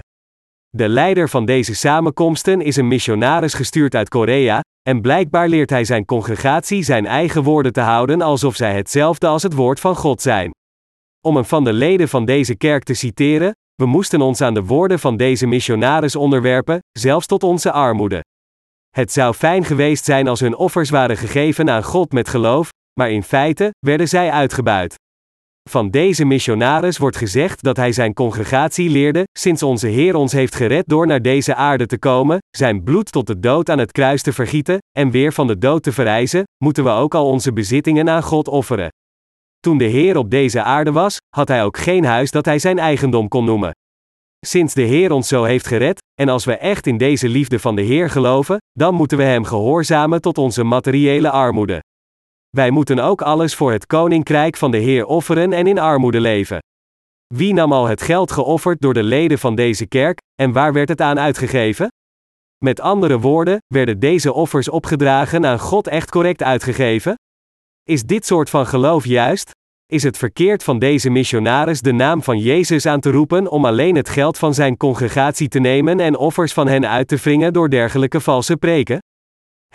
De 0.77 0.89
leider 0.89 1.29
van 1.29 1.45
deze 1.45 1.75
samenkomsten 1.75 2.61
is 2.61 2.75
een 2.75 2.87
missionaris 2.87 3.53
gestuurd 3.53 3.95
uit 3.95 4.09
Korea, 4.09 4.59
en 4.89 5.01
blijkbaar 5.01 5.47
leert 5.47 5.69
hij 5.69 5.83
zijn 5.83 6.05
congregatie 6.05 6.83
zijn 6.83 7.05
eigen 7.05 7.43
woorden 7.43 7.73
te 7.73 7.81
houden 7.81 8.21
alsof 8.21 8.55
zij 8.55 8.75
hetzelfde 8.75 9.27
als 9.27 9.43
het 9.43 9.53
woord 9.53 9.79
van 9.79 9.95
God 9.95 10.21
zijn. 10.21 10.51
Om 11.25 11.37
een 11.37 11.45
van 11.45 11.63
de 11.63 11.73
leden 11.73 12.09
van 12.09 12.25
deze 12.25 12.55
kerk 12.55 12.83
te 12.83 12.93
citeren, 12.93 13.51
we 13.75 13.85
moesten 13.85 14.21
ons 14.21 14.41
aan 14.41 14.53
de 14.53 14.63
woorden 14.63 14.99
van 14.99 15.17
deze 15.17 15.47
missionaris 15.47 16.15
onderwerpen, 16.15 16.79
zelfs 16.99 17.25
tot 17.25 17.43
onze 17.43 17.71
armoede. 17.71 18.23
Het 18.89 19.11
zou 19.11 19.33
fijn 19.33 19.63
geweest 19.63 20.05
zijn 20.05 20.27
als 20.27 20.39
hun 20.39 20.55
offers 20.55 20.89
waren 20.89 21.17
gegeven 21.17 21.69
aan 21.69 21.83
God 21.83 22.11
met 22.11 22.29
geloof, 22.29 22.69
maar 22.99 23.11
in 23.11 23.23
feite 23.23 23.73
werden 23.79 24.07
zij 24.07 24.31
uitgebuit. 24.31 24.95
Van 25.69 25.89
deze 25.89 26.25
missionaris 26.25 26.97
wordt 26.97 27.17
gezegd 27.17 27.63
dat 27.63 27.77
hij 27.77 27.91
zijn 27.91 28.13
congregatie 28.13 28.89
leerde, 28.89 29.23
sinds 29.39 29.63
onze 29.63 29.87
Heer 29.87 30.15
ons 30.15 30.31
heeft 30.31 30.55
gered 30.55 30.83
door 30.87 31.07
naar 31.07 31.21
deze 31.21 31.55
aarde 31.55 31.85
te 31.85 31.97
komen, 31.97 32.39
zijn 32.49 32.83
bloed 32.83 33.11
tot 33.11 33.27
de 33.27 33.39
dood 33.39 33.69
aan 33.69 33.77
het 33.77 33.91
kruis 33.91 34.21
te 34.21 34.33
vergieten, 34.33 34.77
en 34.97 35.11
weer 35.11 35.33
van 35.33 35.47
de 35.47 35.57
dood 35.57 35.83
te 35.83 35.91
verrijzen, 35.91 36.43
moeten 36.63 36.83
we 36.83 36.89
ook 36.89 37.15
al 37.15 37.27
onze 37.27 37.53
bezittingen 37.53 38.09
aan 38.09 38.23
God 38.23 38.47
offeren. 38.47 38.89
Toen 39.59 39.77
de 39.77 39.85
Heer 39.85 40.17
op 40.17 40.29
deze 40.29 40.63
aarde 40.63 40.91
was, 40.91 41.17
had 41.35 41.47
hij 41.47 41.63
ook 41.63 41.77
geen 41.77 42.03
huis 42.03 42.31
dat 42.31 42.45
hij 42.45 42.59
zijn 42.59 42.79
eigendom 42.79 43.27
kon 43.27 43.45
noemen. 43.45 43.71
Sinds 44.45 44.73
de 44.73 44.81
Heer 44.81 45.11
ons 45.11 45.27
zo 45.27 45.43
heeft 45.43 45.67
gered, 45.67 46.01
en 46.21 46.29
als 46.29 46.45
we 46.45 46.57
echt 46.57 46.87
in 46.87 46.97
deze 46.97 47.29
liefde 47.29 47.59
van 47.59 47.75
de 47.75 47.81
Heer 47.81 48.09
geloven, 48.09 48.57
dan 48.71 48.95
moeten 48.95 49.17
we 49.17 49.23
Hem 49.23 49.43
gehoorzamen 49.43 50.21
tot 50.21 50.37
onze 50.37 50.63
materiële 50.63 51.29
armoede. 51.29 51.81
Wij 52.57 52.69
moeten 52.69 52.99
ook 52.99 53.21
alles 53.21 53.55
voor 53.55 53.71
het 53.71 53.85
koninkrijk 53.85 54.57
van 54.57 54.71
de 54.71 54.77
Heer 54.77 55.05
offeren 55.05 55.53
en 55.53 55.67
in 55.67 55.79
armoede 55.79 56.19
leven. 56.19 56.59
Wie 57.33 57.53
nam 57.53 57.73
al 57.73 57.87
het 57.87 58.01
geld 58.01 58.31
geofferd 58.31 58.81
door 58.81 58.93
de 58.93 59.03
leden 59.03 59.39
van 59.39 59.55
deze 59.55 59.85
kerk, 59.85 60.17
en 60.41 60.51
waar 60.51 60.73
werd 60.73 60.89
het 60.89 61.01
aan 61.01 61.19
uitgegeven? 61.19 61.87
Met 62.57 62.79
andere 62.79 63.19
woorden, 63.19 63.57
werden 63.67 63.99
deze 63.99 64.33
offers 64.33 64.69
opgedragen 64.69 65.45
aan 65.45 65.59
God 65.59 65.87
echt 65.87 66.11
correct 66.11 66.43
uitgegeven? 66.43 67.15
Is 67.83 68.03
dit 68.03 68.25
soort 68.25 68.49
van 68.49 68.67
geloof 68.67 69.05
juist? 69.05 69.51
Is 69.85 70.03
het 70.03 70.17
verkeerd 70.17 70.63
van 70.63 70.79
deze 70.79 71.09
missionaris 71.09 71.81
de 71.81 71.91
naam 71.91 72.23
van 72.23 72.39
Jezus 72.39 72.85
aan 72.85 72.99
te 72.99 73.11
roepen 73.11 73.51
om 73.51 73.65
alleen 73.65 73.95
het 73.95 74.09
geld 74.09 74.37
van 74.37 74.53
zijn 74.53 74.77
congregatie 74.77 75.47
te 75.47 75.59
nemen 75.59 75.99
en 75.99 76.17
offers 76.17 76.53
van 76.53 76.67
hen 76.67 76.87
uit 76.87 77.07
te 77.07 77.15
wringen 77.15 77.53
door 77.53 77.69
dergelijke 77.69 78.19
valse 78.19 78.57
preken? 78.57 78.99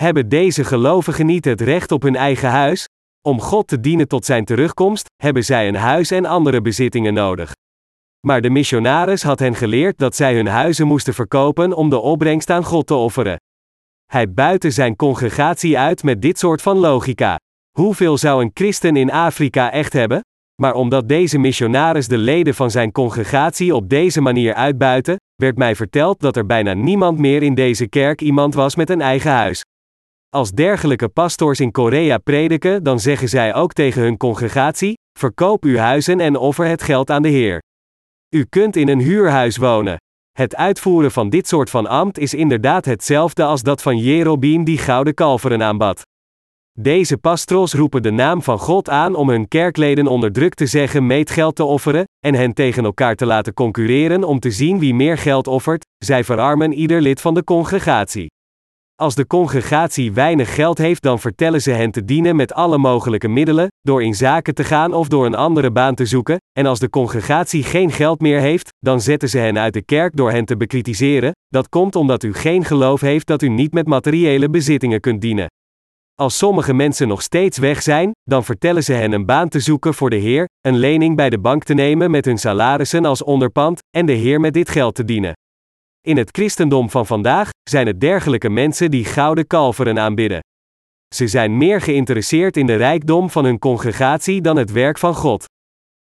Hebben 0.01 0.29
deze 0.29 0.65
gelovigen 0.65 1.27
niet 1.27 1.45
het 1.45 1.61
recht 1.61 1.93
op 1.93 2.03
hun 2.03 2.17
eigen 2.17 2.51
huis? 2.51 2.89
Om 3.23 3.41
God 3.41 3.69
te 3.69 3.81
dienen 3.81 4.09
tot 4.09 4.25
zijn 4.25 4.45
terugkomst, 4.45 5.07
hebben 5.23 5.45
zij 5.45 5.69
een 5.69 5.75
huis 5.75 6.11
en 6.11 6.25
andere 6.25 6.61
bezittingen 6.61 7.15
nodig. 7.15 7.53
Maar 8.27 8.41
de 8.41 8.51
missionaris 8.51 9.23
had 9.23 9.39
hen 9.39 9.55
geleerd 9.55 9.99
dat 9.99 10.17
zij 10.17 10.35
hun 10.35 10.47
huizen 10.47 10.87
moesten 10.87 11.15
verkopen 11.15 11.73
om 11.73 11.91
de 11.91 11.99
opbrengst 11.99 12.51
aan 12.51 12.65
God 12.65 12.87
te 12.87 12.95
offeren. 12.95 13.37
Hij 14.13 14.33
buitte 14.33 14.71
zijn 14.71 14.97
congregatie 14.97 15.79
uit 15.79 16.03
met 16.03 16.23
dit 16.23 16.39
soort 16.39 16.63
van 16.63 16.77
logica. 16.77 17.39
Hoeveel 17.79 18.19
zou 18.19 18.43
een 18.43 18.51
christen 18.55 18.97
in 18.97 19.13
Afrika 19.13 19.73
echt 19.73 19.93
hebben? 19.93 20.21
Maar 20.63 20.75
omdat 20.75 21.09
deze 21.09 21.39
missionaris 21.39 22.09
de 22.09 22.19
leden 22.19 22.55
van 22.55 22.71
zijn 22.71 22.93
congregatie 22.93 23.75
op 23.75 23.89
deze 23.89 24.21
manier 24.21 24.55
uitbuiten, 24.55 25.17
werd 25.35 25.57
mij 25.57 25.77
verteld 25.77 26.21
dat 26.21 26.37
er 26.37 26.47
bijna 26.47 26.73
niemand 26.73 27.19
meer 27.19 27.43
in 27.43 27.55
deze 27.55 27.89
kerk 27.89 28.21
iemand 28.21 28.55
was 28.55 28.77
met 28.77 28.91
een 28.91 29.01
eigen 29.01 29.31
huis. 29.31 29.63
Als 30.37 30.51
dergelijke 30.51 31.09
pastors 31.09 31.61
in 31.61 31.71
Korea 31.71 32.19
prediken, 32.19 32.83
dan 32.83 33.01
zeggen 33.01 33.29
zij 33.29 33.55
ook 33.55 33.73
tegen 33.73 34.03
hun 34.03 34.17
congregatie: 34.17 34.95
verkoop 35.19 35.65
uw 35.65 35.77
huizen 35.77 36.21
en 36.21 36.37
offer 36.37 36.67
het 36.67 36.83
geld 36.83 37.11
aan 37.11 37.23
de 37.23 37.29
Heer. 37.29 37.63
U 38.35 38.45
kunt 38.45 38.77
in 38.77 38.89
een 38.89 39.01
huurhuis 39.01 39.57
wonen. 39.57 39.97
Het 40.33 40.57
uitvoeren 40.57 41.11
van 41.11 41.29
dit 41.29 41.49
soort 41.49 41.71
van 41.71 41.87
ambt 41.87 42.19
is 42.19 42.35
inderdaad 42.35 42.85
hetzelfde 42.85 43.45
als 43.45 43.63
dat 43.63 43.83
van 43.83 43.99
Jerobeam 43.99 44.65
die 44.65 44.79
gouden 44.79 45.15
kalveren 45.15 45.63
aanbad. 45.63 46.03
Deze 46.79 47.17
pastros 47.17 47.73
roepen 47.73 48.03
de 48.03 48.11
naam 48.11 48.43
van 48.43 48.59
God 48.59 48.89
aan 48.89 49.15
om 49.15 49.29
hun 49.29 49.49
kerkleden 49.49 50.07
onder 50.07 50.33
druk 50.33 50.55
te 50.55 50.67
zeggen 50.67 51.07
meetgeld 51.07 51.57
te 51.57 51.65
offeren, 51.65 52.05
en 52.27 52.35
hen 52.35 52.53
tegen 52.53 52.85
elkaar 52.85 53.15
te 53.15 53.27
laten 53.27 53.55
concurreren 53.55 54.25
om 54.25 54.41
te 54.41 54.51
zien 54.51 54.79
wie 54.79 54.95
meer 54.95 55.19
geld 55.19 55.47
offert, 55.47 55.85
zij 56.05 56.25
verarmen 56.25 56.73
ieder 56.73 57.01
lid 57.01 57.21
van 57.21 57.35
de 57.35 57.45
congregatie. 57.45 58.35
Als 59.03 59.15
de 59.15 59.27
congregatie 59.27 60.13
weinig 60.13 60.55
geld 60.55 60.79
heeft, 60.79 61.03
dan 61.03 61.19
vertellen 61.19 61.63
ze 61.63 61.71
hen 61.71 61.91
te 61.91 62.05
dienen 62.05 62.37
met 62.37 62.53
alle 62.53 62.79
mogelijke 62.79 63.29
middelen, 63.29 63.69
door 63.83 64.03
in 64.03 64.15
zaken 64.15 64.55
te 64.55 64.65
gaan 64.65 64.95
of 64.95 65.09
door 65.09 65.27
een 65.27 65.35
andere 65.35 65.71
baan 65.71 65.95
te 65.95 66.07
zoeken, 66.07 66.37
en 66.53 66.67
als 66.67 66.79
de 66.79 66.91
congregatie 66.91 67.63
geen 67.63 67.91
geld 67.91 68.21
meer 68.21 68.41
heeft, 68.41 68.69
dan 68.79 69.01
zetten 69.01 69.29
ze 69.29 69.39
hen 69.39 69.59
uit 69.59 69.73
de 69.73 69.83
kerk 69.83 70.17
door 70.17 70.31
hen 70.31 70.45
te 70.45 70.57
bekritiseren, 70.57 71.33
dat 71.49 71.69
komt 71.69 71.97
omdat 71.97 72.23
u 72.23 72.35
geen 72.35 72.65
geloof 72.65 73.01
heeft 73.01 73.27
dat 73.27 73.43
u 73.43 73.49
niet 73.49 73.73
met 73.73 73.87
materiële 73.87 74.51
bezittingen 74.51 75.01
kunt 75.01 75.21
dienen. 75.21 75.47
Als 76.15 76.39
sommige 76.39 76.75
mensen 76.75 77.09
nog 77.09 77.23
steeds 77.23 77.59
weg 77.59 77.83
zijn, 77.83 78.11
dan 78.23 78.45
vertellen 78.45 78.85
ze 78.85 78.93
hen 78.93 79.13
een 79.13 79.27
baan 79.27 79.49
te 79.49 79.61
zoeken 79.61 79.95
voor 79.95 80.11
de 80.11 80.17
Heer, 80.17 80.49
een 80.61 80.77
lening 80.77 81.17
bij 81.17 81.31
de 81.31 81.39
bank 81.39 81.65
te 81.65 81.75
nemen 81.75 82.11
met 82.11 82.25
hun 82.25 82.39
salarissen 82.39 83.05
als 83.05 83.23
onderpand, 83.23 83.79
en 83.97 84.07
de 84.07 84.13
Heer 84.13 84.41
met 84.41 84.55
dit 84.55 84.69
geld 84.69 84.95
te 84.95 85.05
dienen. 85.05 85.33
In 86.07 86.17
het 86.17 86.29
christendom 86.31 86.91
van 86.91 87.07
vandaag 87.07 87.51
zijn 87.71 87.87
het 87.87 88.01
dergelijke 88.01 88.49
mensen 88.49 88.91
die 88.91 89.05
gouden 89.05 89.47
kalveren 89.47 89.99
aanbidden. 89.99 90.41
Ze 91.15 91.27
zijn 91.27 91.59
meer 91.59 91.81
geïnteresseerd 91.81 92.57
in 92.57 92.67
de 92.67 92.75
rijkdom 92.75 93.31
van 93.31 93.45
hun 93.45 93.59
congregatie 93.59 94.41
dan 94.41 94.57
het 94.57 94.73
werk 94.73 94.99
van 94.99 95.15
God. 95.15 95.45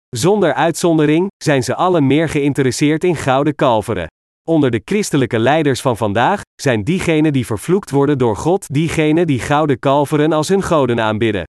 Zonder 0.09 0.55
uitzondering 0.55 1.29
zijn 1.45 1.63
ze 1.63 1.75
allen 1.75 2.07
meer 2.07 2.29
geïnteresseerd 2.29 3.05
in 3.05 3.17
gouden 3.17 3.55
kalveren. 3.55 4.07
Onder 4.49 4.71
de 4.71 4.83
christelijke 4.85 5.39
leiders 5.39 5.81
van 5.81 5.97
vandaag 5.97 6.41
zijn 6.63 6.85
diegenen 6.85 7.33
die 7.33 7.47
vervloekt 7.47 7.91
worden 7.91 8.19
door 8.19 8.37
God, 8.37 8.67
diegenen 8.75 9.27
die 9.27 9.41
gouden 9.41 9.79
kalveren 9.79 10.33
als 10.33 10.49
hun 10.49 10.63
goden 10.63 11.01
aanbidden. 11.01 11.45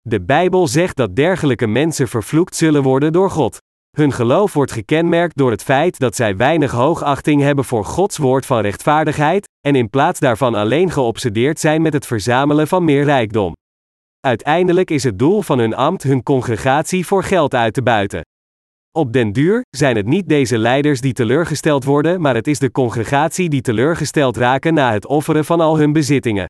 De 0.00 0.22
Bijbel 0.22 0.66
zegt 0.66 0.96
dat 0.96 1.16
dergelijke 1.16 1.66
mensen 1.66 2.08
vervloekt 2.08 2.56
zullen 2.56 2.82
worden 2.82 3.12
door 3.12 3.30
God. 3.30 3.58
Hun 3.96 4.12
geloof 4.12 4.52
wordt 4.52 4.72
gekenmerkt 4.72 5.36
door 5.36 5.50
het 5.50 5.62
feit 5.62 5.98
dat 5.98 6.16
zij 6.16 6.36
weinig 6.36 6.70
hoogachting 6.70 7.42
hebben 7.42 7.64
voor 7.64 7.84
Gods 7.84 8.16
woord 8.16 8.46
van 8.46 8.60
rechtvaardigheid, 8.60 9.48
en 9.60 9.74
in 9.74 9.90
plaats 9.90 10.20
daarvan 10.20 10.54
alleen 10.54 10.90
geobsedeerd 10.90 11.60
zijn 11.60 11.82
met 11.82 11.92
het 11.92 12.06
verzamelen 12.06 12.68
van 12.68 12.84
meer 12.84 13.04
rijkdom. 13.04 13.52
Uiteindelijk 14.20 14.90
is 14.90 15.04
het 15.04 15.18
doel 15.18 15.42
van 15.42 15.58
hun 15.58 15.74
ambt 15.74 16.02
hun 16.02 16.22
congregatie 16.22 17.06
voor 17.06 17.24
geld 17.24 17.54
uit 17.54 17.74
te 17.74 17.82
buiten. 17.82 18.20
Op 18.98 19.12
den 19.12 19.32
duur 19.32 19.60
zijn 19.76 19.96
het 19.96 20.06
niet 20.06 20.28
deze 20.28 20.58
leiders 20.58 21.00
die 21.00 21.12
teleurgesteld 21.12 21.84
worden, 21.84 22.20
maar 22.20 22.34
het 22.34 22.46
is 22.46 22.58
de 22.58 22.70
congregatie 22.70 23.48
die 23.48 23.60
teleurgesteld 23.60 24.36
raken 24.36 24.74
na 24.74 24.92
het 24.92 25.06
offeren 25.06 25.44
van 25.44 25.60
al 25.60 25.78
hun 25.78 25.92
bezittingen. 25.92 26.46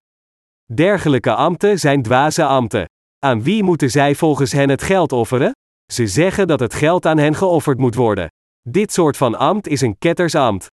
Dergelijke 0.74 1.34
ambten 1.34 1.78
zijn 1.78 2.03
dwaze 2.03 2.45
ambten. 2.45 2.84
Aan 3.18 3.43
wie 3.43 3.62
moeten 3.62 3.91
zij 3.91 4.14
volgens 4.14 4.53
hen 4.53 4.68
het 4.68 4.82
geld 4.82 5.12
offeren? 5.12 5.53
Ze 5.93 6.07
zeggen 6.07 6.47
dat 6.47 6.61
het 6.61 6.74
geld 6.74 7.07
aan 7.07 7.18
hen 7.18 7.34
geofferd 7.34 7.78
moet 7.78 7.95
worden. 7.95 8.28
Dit 8.68 8.93
soort 8.93 9.16
van 9.16 9.34
ambt 9.34 9.68
is 9.68 9.80
een 9.80 9.99
kettersambt. 9.99 10.66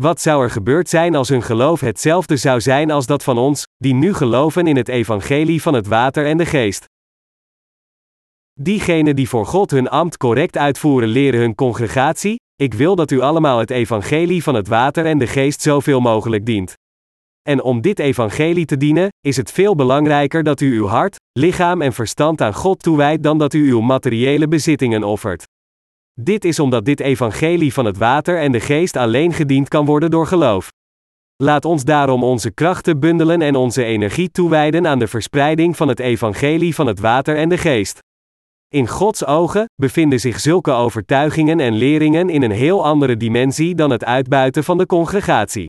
Wat 0.00 0.20
zou 0.20 0.42
er 0.42 0.50
gebeurd 0.50 0.88
zijn 0.88 1.14
als 1.14 1.28
hun 1.28 1.42
geloof 1.42 1.80
hetzelfde 1.80 2.36
zou 2.36 2.60
zijn 2.60 2.90
als 2.90 3.06
dat 3.06 3.22
van 3.22 3.38
ons, 3.38 3.64
die 3.76 3.94
nu 3.94 4.14
geloven 4.14 4.66
in 4.66 4.76
het 4.76 4.88
evangelie 4.88 5.62
van 5.62 5.74
het 5.74 5.86
water 5.86 6.26
en 6.26 6.36
de 6.36 6.46
geest? 6.46 6.84
Diegenen 8.60 9.16
die 9.16 9.28
voor 9.28 9.46
God 9.46 9.70
hun 9.70 9.88
ambt 9.88 10.16
correct 10.16 10.56
uitvoeren 10.56 11.08
leren 11.08 11.40
hun 11.40 11.54
congregatie, 11.54 12.36
ik 12.54 12.74
wil 12.74 12.96
dat 12.96 13.10
u 13.10 13.20
allemaal 13.20 13.58
het 13.58 13.70
evangelie 13.70 14.42
van 14.42 14.54
het 14.54 14.68
water 14.68 15.06
en 15.06 15.18
de 15.18 15.26
geest 15.26 15.60
zoveel 15.60 16.00
mogelijk 16.00 16.46
dient. 16.46 16.74
En 17.48 17.62
om 17.62 17.80
dit 17.80 17.98
evangelie 17.98 18.64
te 18.64 18.76
dienen, 18.76 19.08
is 19.20 19.36
het 19.36 19.52
veel 19.52 19.74
belangrijker 19.74 20.42
dat 20.42 20.60
u 20.60 20.76
uw 20.76 20.86
hart, 20.86 21.16
lichaam 21.32 21.82
en 21.82 21.92
verstand 21.92 22.40
aan 22.40 22.54
God 22.54 22.82
toewijdt 22.82 23.22
dan 23.22 23.38
dat 23.38 23.54
u 23.54 23.70
uw 23.70 23.80
materiële 23.80 24.48
bezittingen 24.48 25.04
offert. 25.04 25.44
Dit 26.20 26.44
is 26.44 26.58
omdat 26.58 26.84
dit 26.84 27.00
evangelie 27.00 27.72
van 27.72 27.84
het 27.84 27.98
water 27.98 28.38
en 28.38 28.52
de 28.52 28.60
geest 28.60 28.96
alleen 28.96 29.32
gediend 29.32 29.68
kan 29.68 29.84
worden 29.84 30.10
door 30.10 30.26
geloof. 30.26 30.68
Laat 31.36 31.64
ons 31.64 31.84
daarom 31.84 32.24
onze 32.24 32.50
krachten 32.50 33.00
bundelen 33.00 33.42
en 33.42 33.56
onze 33.56 33.84
energie 33.84 34.30
toewijden 34.30 34.86
aan 34.86 34.98
de 34.98 35.06
verspreiding 35.06 35.76
van 35.76 35.88
het 35.88 36.00
evangelie 36.00 36.74
van 36.74 36.86
het 36.86 37.00
water 37.00 37.36
en 37.36 37.48
de 37.48 37.58
geest. 37.58 37.98
In 38.68 38.88
Gods 38.88 39.26
ogen 39.26 39.64
bevinden 39.74 40.20
zich 40.20 40.40
zulke 40.40 40.70
overtuigingen 40.70 41.60
en 41.60 41.74
leringen 41.74 42.28
in 42.28 42.42
een 42.42 42.50
heel 42.50 42.84
andere 42.84 43.16
dimensie 43.16 43.74
dan 43.74 43.90
het 43.90 44.04
uitbuiten 44.04 44.64
van 44.64 44.78
de 44.78 44.86
congregatie. 44.86 45.66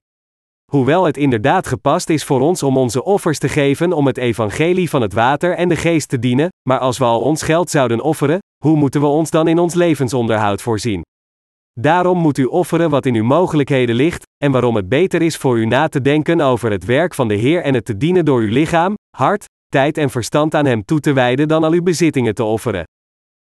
Hoewel 0.73 1.03
het 1.03 1.17
inderdaad 1.17 1.67
gepast 1.67 2.09
is 2.09 2.23
voor 2.23 2.41
ons 2.41 2.63
om 2.63 2.77
onze 2.77 3.03
offers 3.03 3.37
te 3.37 3.49
geven 3.49 3.93
om 3.93 4.07
het 4.07 4.17
evangelie 4.17 4.89
van 4.89 5.01
het 5.01 5.13
water 5.13 5.55
en 5.55 5.69
de 5.69 5.75
geest 5.75 6.09
te 6.09 6.19
dienen, 6.19 6.47
maar 6.69 6.79
als 6.79 6.97
we 6.97 7.03
al 7.03 7.21
ons 7.21 7.41
geld 7.41 7.69
zouden 7.69 8.01
offeren, 8.01 8.39
hoe 8.65 8.75
moeten 8.75 9.01
we 9.01 9.07
ons 9.07 9.29
dan 9.29 9.47
in 9.47 9.59
ons 9.59 9.73
levensonderhoud 9.73 10.61
voorzien? 10.61 11.01
Daarom 11.79 12.17
moet 12.17 12.37
u 12.37 12.43
offeren 12.43 12.89
wat 12.89 13.05
in 13.05 13.15
uw 13.15 13.23
mogelijkheden 13.23 13.95
ligt, 13.95 14.23
en 14.43 14.51
waarom 14.51 14.75
het 14.75 14.89
beter 14.89 15.21
is 15.21 15.37
voor 15.37 15.57
u 15.57 15.65
na 15.65 15.87
te 15.87 16.01
denken 16.01 16.41
over 16.41 16.71
het 16.71 16.85
werk 16.85 17.13
van 17.13 17.27
de 17.27 17.35
Heer 17.35 17.61
en 17.61 17.73
het 17.73 17.85
te 17.85 17.97
dienen 17.97 18.25
door 18.25 18.41
uw 18.41 18.51
lichaam, 18.51 18.93
hart, 19.17 19.45
tijd 19.67 19.97
en 19.97 20.09
verstand 20.09 20.55
aan 20.55 20.65
Hem 20.65 20.85
toe 20.85 20.99
te 20.99 21.13
wijden 21.13 21.47
dan 21.47 21.63
al 21.63 21.71
uw 21.71 21.83
bezittingen 21.83 22.35
te 22.35 22.43
offeren. 22.43 22.83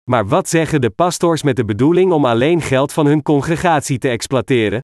Maar 0.10 0.28
wat 0.28 0.50
zeggen 0.50 0.82
de 0.82 0.90
pastors 0.90 1.44
met 1.44 1.56
de 1.56 1.66
bedoeling 1.66 2.12
om 2.12 2.26
alleen 2.26 2.62
geld 2.62 2.94
van 2.94 3.06
hun 3.06 3.22
congregatie 3.22 3.98
te 3.98 4.10
exploiteren? 4.10 4.80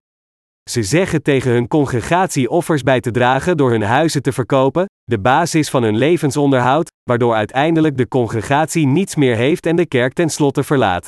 Ze 0.71 0.83
zeggen 0.83 1.23
tegen 1.23 1.51
hun 1.51 1.67
congregatie 1.67 2.49
offers 2.49 2.83
bij 2.83 3.01
te 3.01 3.11
dragen 3.11 3.57
door 3.57 3.71
hun 3.71 3.81
huizen 3.81 4.21
te 4.21 4.31
verkopen, 4.31 4.85
de 5.03 5.19
basis 5.19 5.69
van 5.69 5.83
hun 5.83 5.97
levensonderhoud, 5.97 6.89
waardoor 7.03 7.33
uiteindelijk 7.33 7.97
de 7.97 8.07
congregatie 8.07 8.87
niets 8.87 9.15
meer 9.15 9.35
heeft 9.35 9.65
en 9.65 9.75
de 9.75 9.85
kerk 9.85 10.13
tenslotte 10.13 10.63
verlaat. 10.63 11.07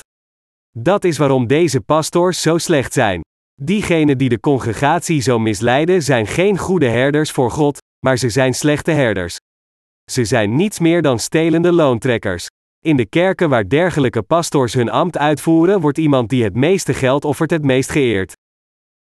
Dat 0.78 1.04
is 1.04 1.18
waarom 1.18 1.46
deze 1.46 1.80
pastors 1.80 2.42
zo 2.42 2.58
slecht 2.58 2.92
zijn. 2.92 3.20
Diegenen 3.62 4.18
die 4.18 4.28
de 4.28 4.40
congregatie 4.40 5.20
zo 5.20 5.38
misleiden 5.38 6.02
zijn 6.02 6.26
geen 6.26 6.58
goede 6.58 6.88
herders 6.88 7.30
voor 7.30 7.50
God, 7.50 7.78
maar 8.06 8.16
ze 8.16 8.28
zijn 8.28 8.54
slechte 8.54 8.90
herders. 8.90 9.36
Ze 10.10 10.24
zijn 10.24 10.54
niets 10.56 10.78
meer 10.78 11.02
dan 11.02 11.18
stelende 11.18 11.72
loontrekkers. 11.72 12.46
In 12.84 12.96
de 12.96 13.06
kerken 13.06 13.48
waar 13.48 13.68
dergelijke 13.68 14.22
pastors 14.22 14.74
hun 14.74 14.90
ambt 14.90 15.18
uitvoeren, 15.18 15.80
wordt 15.80 15.98
iemand 15.98 16.28
die 16.28 16.44
het 16.44 16.54
meeste 16.54 16.94
geld 16.94 17.24
offert 17.24 17.50
het 17.50 17.64
meest 17.64 17.90
geëerd. 17.90 18.34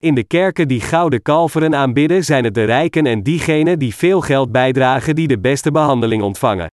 In 0.01 0.15
de 0.15 0.23
kerken 0.23 0.67
die 0.67 0.81
gouden 0.81 1.21
kalveren 1.21 1.75
aanbidden, 1.75 2.25
zijn 2.25 2.43
het 2.43 2.53
de 2.53 2.63
rijken 2.63 3.05
en 3.05 3.23
diegenen 3.23 3.79
die 3.79 3.95
veel 3.95 4.21
geld 4.21 4.51
bijdragen 4.51 5.15
die 5.15 5.27
de 5.27 5.39
beste 5.39 5.71
behandeling 5.71 6.23
ontvangen. 6.23 6.67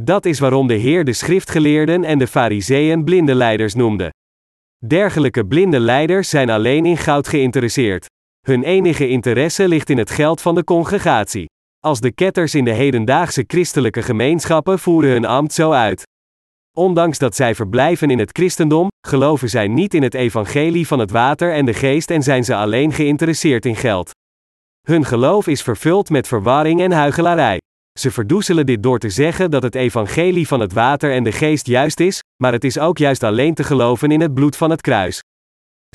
Dat 0.00 0.24
is 0.26 0.38
waarom 0.38 0.66
de 0.66 0.74
Heer 0.74 1.04
de 1.04 1.12
schriftgeleerden 1.12 2.04
en 2.04 2.18
de 2.18 2.26
fariseeën 2.26 3.04
blinde 3.04 3.34
leiders 3.34 3.74
noemde. 3.74 4.10
Dergelijke 4.86 5.46
blinde 5.46 5.80
leiders 5.80 6.28
zijn 6.28 6.50
alleen 6.50 6.86
in 6.86 6.96
goud 6.96 7.28
geïnteresseerd. 7.28 8.06
Hun 8.46 8.62
enige 8.62 9.08
interesse 9.08 9.68
ligt 9.68 9.90
in 9.90 9.98
het 9.98 10.10
geld 10.10 10.40
van 10.40 10.54
de 10.54 10.64
congregatie. 10.64 11.46
Als 11.78 12.00
de 12.00 12.12
ketters 12.12 12.54
in 12.54 12.64
de 12.64 12.72
hedendaagse 12.72 13.44
christelijke 13.46 14.02
gemeenschappen 14.02 14.78
voeren 14.78 15.10
hun 15.10 15.24
ambt 15.24 15.52
zo 15.52 15.70
uit. 15.70 16.02
Ondanks 16.78 17.18
dat 17.18 17.36
zij 17.36 17.54
verblijven 17.54 18.10
in 18.10 18.18
het 18.18 18.30
christendom, 18.32 18.88
geloven 19.06 19.48
zij 19.48 19.68
niet 19.68 19.94
in 19.94 20.02
het 20.02 20.14
evangelie 20.14 20.86
van 20.86 20.98
het 20.98 21.10
water 21.10 21.52
en 21.52 21.64
de 21.64 21.74
geest 21.74 22.10
en 22.10 22.22
zijn 22.22 22.44
ze 22.44 22.54
alleen 22.54 22.92
geïnteresseerd 22.92 23.66
in 23.66 23.76
geld. 23.76 24.10
Hun 24.82 25.04
geloof 25.04 25.46
is 25.46 25.62
vervuld 25.62 26.10
met 26.10 26.28
verwarring 26.28 26.80
en 26.80 26.92
huichelarij. 26.92 27.58
Ze 27.98 28.10
verdoezelen 28.10 28.66
dit 28.66 28.82
door 28.82 28.98
te 28.98 29.10
zeggen 29.10 29.50
dat 29.50 29.62
het 29.62 29.74
evangelie 29.74 30.46
van 30.46 30.60
het 30.60 30.72
water 30.72 31.12
en 31.12 31.24
de 31.24 31.32
geest 31.32 31.66
juist 31.66 32.00
is, 32.00 32.20
maar 32.42 32.52
het 32.52 32.64
is 32.64 32.78
ook 32.78 32.98
juist 32.98 33.22
alleen 33.22 33.54
te 33.54 33.64
geloven 33.64 34.10
in 34.10 34.20
het 34.20 34.34
bloed 34.34 34.56
van 34.56 34.70
het 34.70 34.80
kruis. 34.80 35.20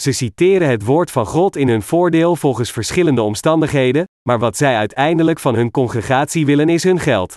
Ze 0.01 0.11
citeren 0.11 0.69
het 0.69 0.85
woord 0.85 1.11
van 1.11 1.25
God 1.25 1.55
in 1.55 1.67
hun 1.67 1.81
voordeel 1.81 2.35
volgens 2.35 2.71
verschillende 2.71 3.21
omstandigheden, 3.21 4.05
maar 4.29 4.39
wat 4.39 4.57
zij 4.57 4.75
uiteindelijk 4.75 5.39
van 5.39 5.55
hun 5.55 5.71
congregatie 5.71 6.45
willen 6.45 6.69
is 6.69 6.83
hun 6.83 6.99
geld. 6.99 7.33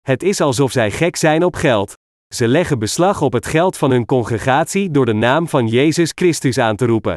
Het 0.00 0.22
is 0.22 0.40
alsof 0.40 0.72
zij 0.72 0.90
gek 0.90 1.16
zijn 1.16 1.44
op 1.44 1.54
geld. 1.54 1.95
Ze 2.36 2.48
leggen 2.48 2.78
beslag 2.78 3.22
op 3.22 3.32
het 3.32 3.46
geld 3.46 3.76
van 3.76 3.90
hun 3.90 4.04
congregatie 4.04 4.90
door 4.90 5.06
de 5.06 5.12
naam 5.12 5.48
van 5.48 5.66
Jezus 5.66 6.12
Christus 6.14 6.58
aan 6.58 6.76
te 6.76 6.86
roepen. 6.86 7.16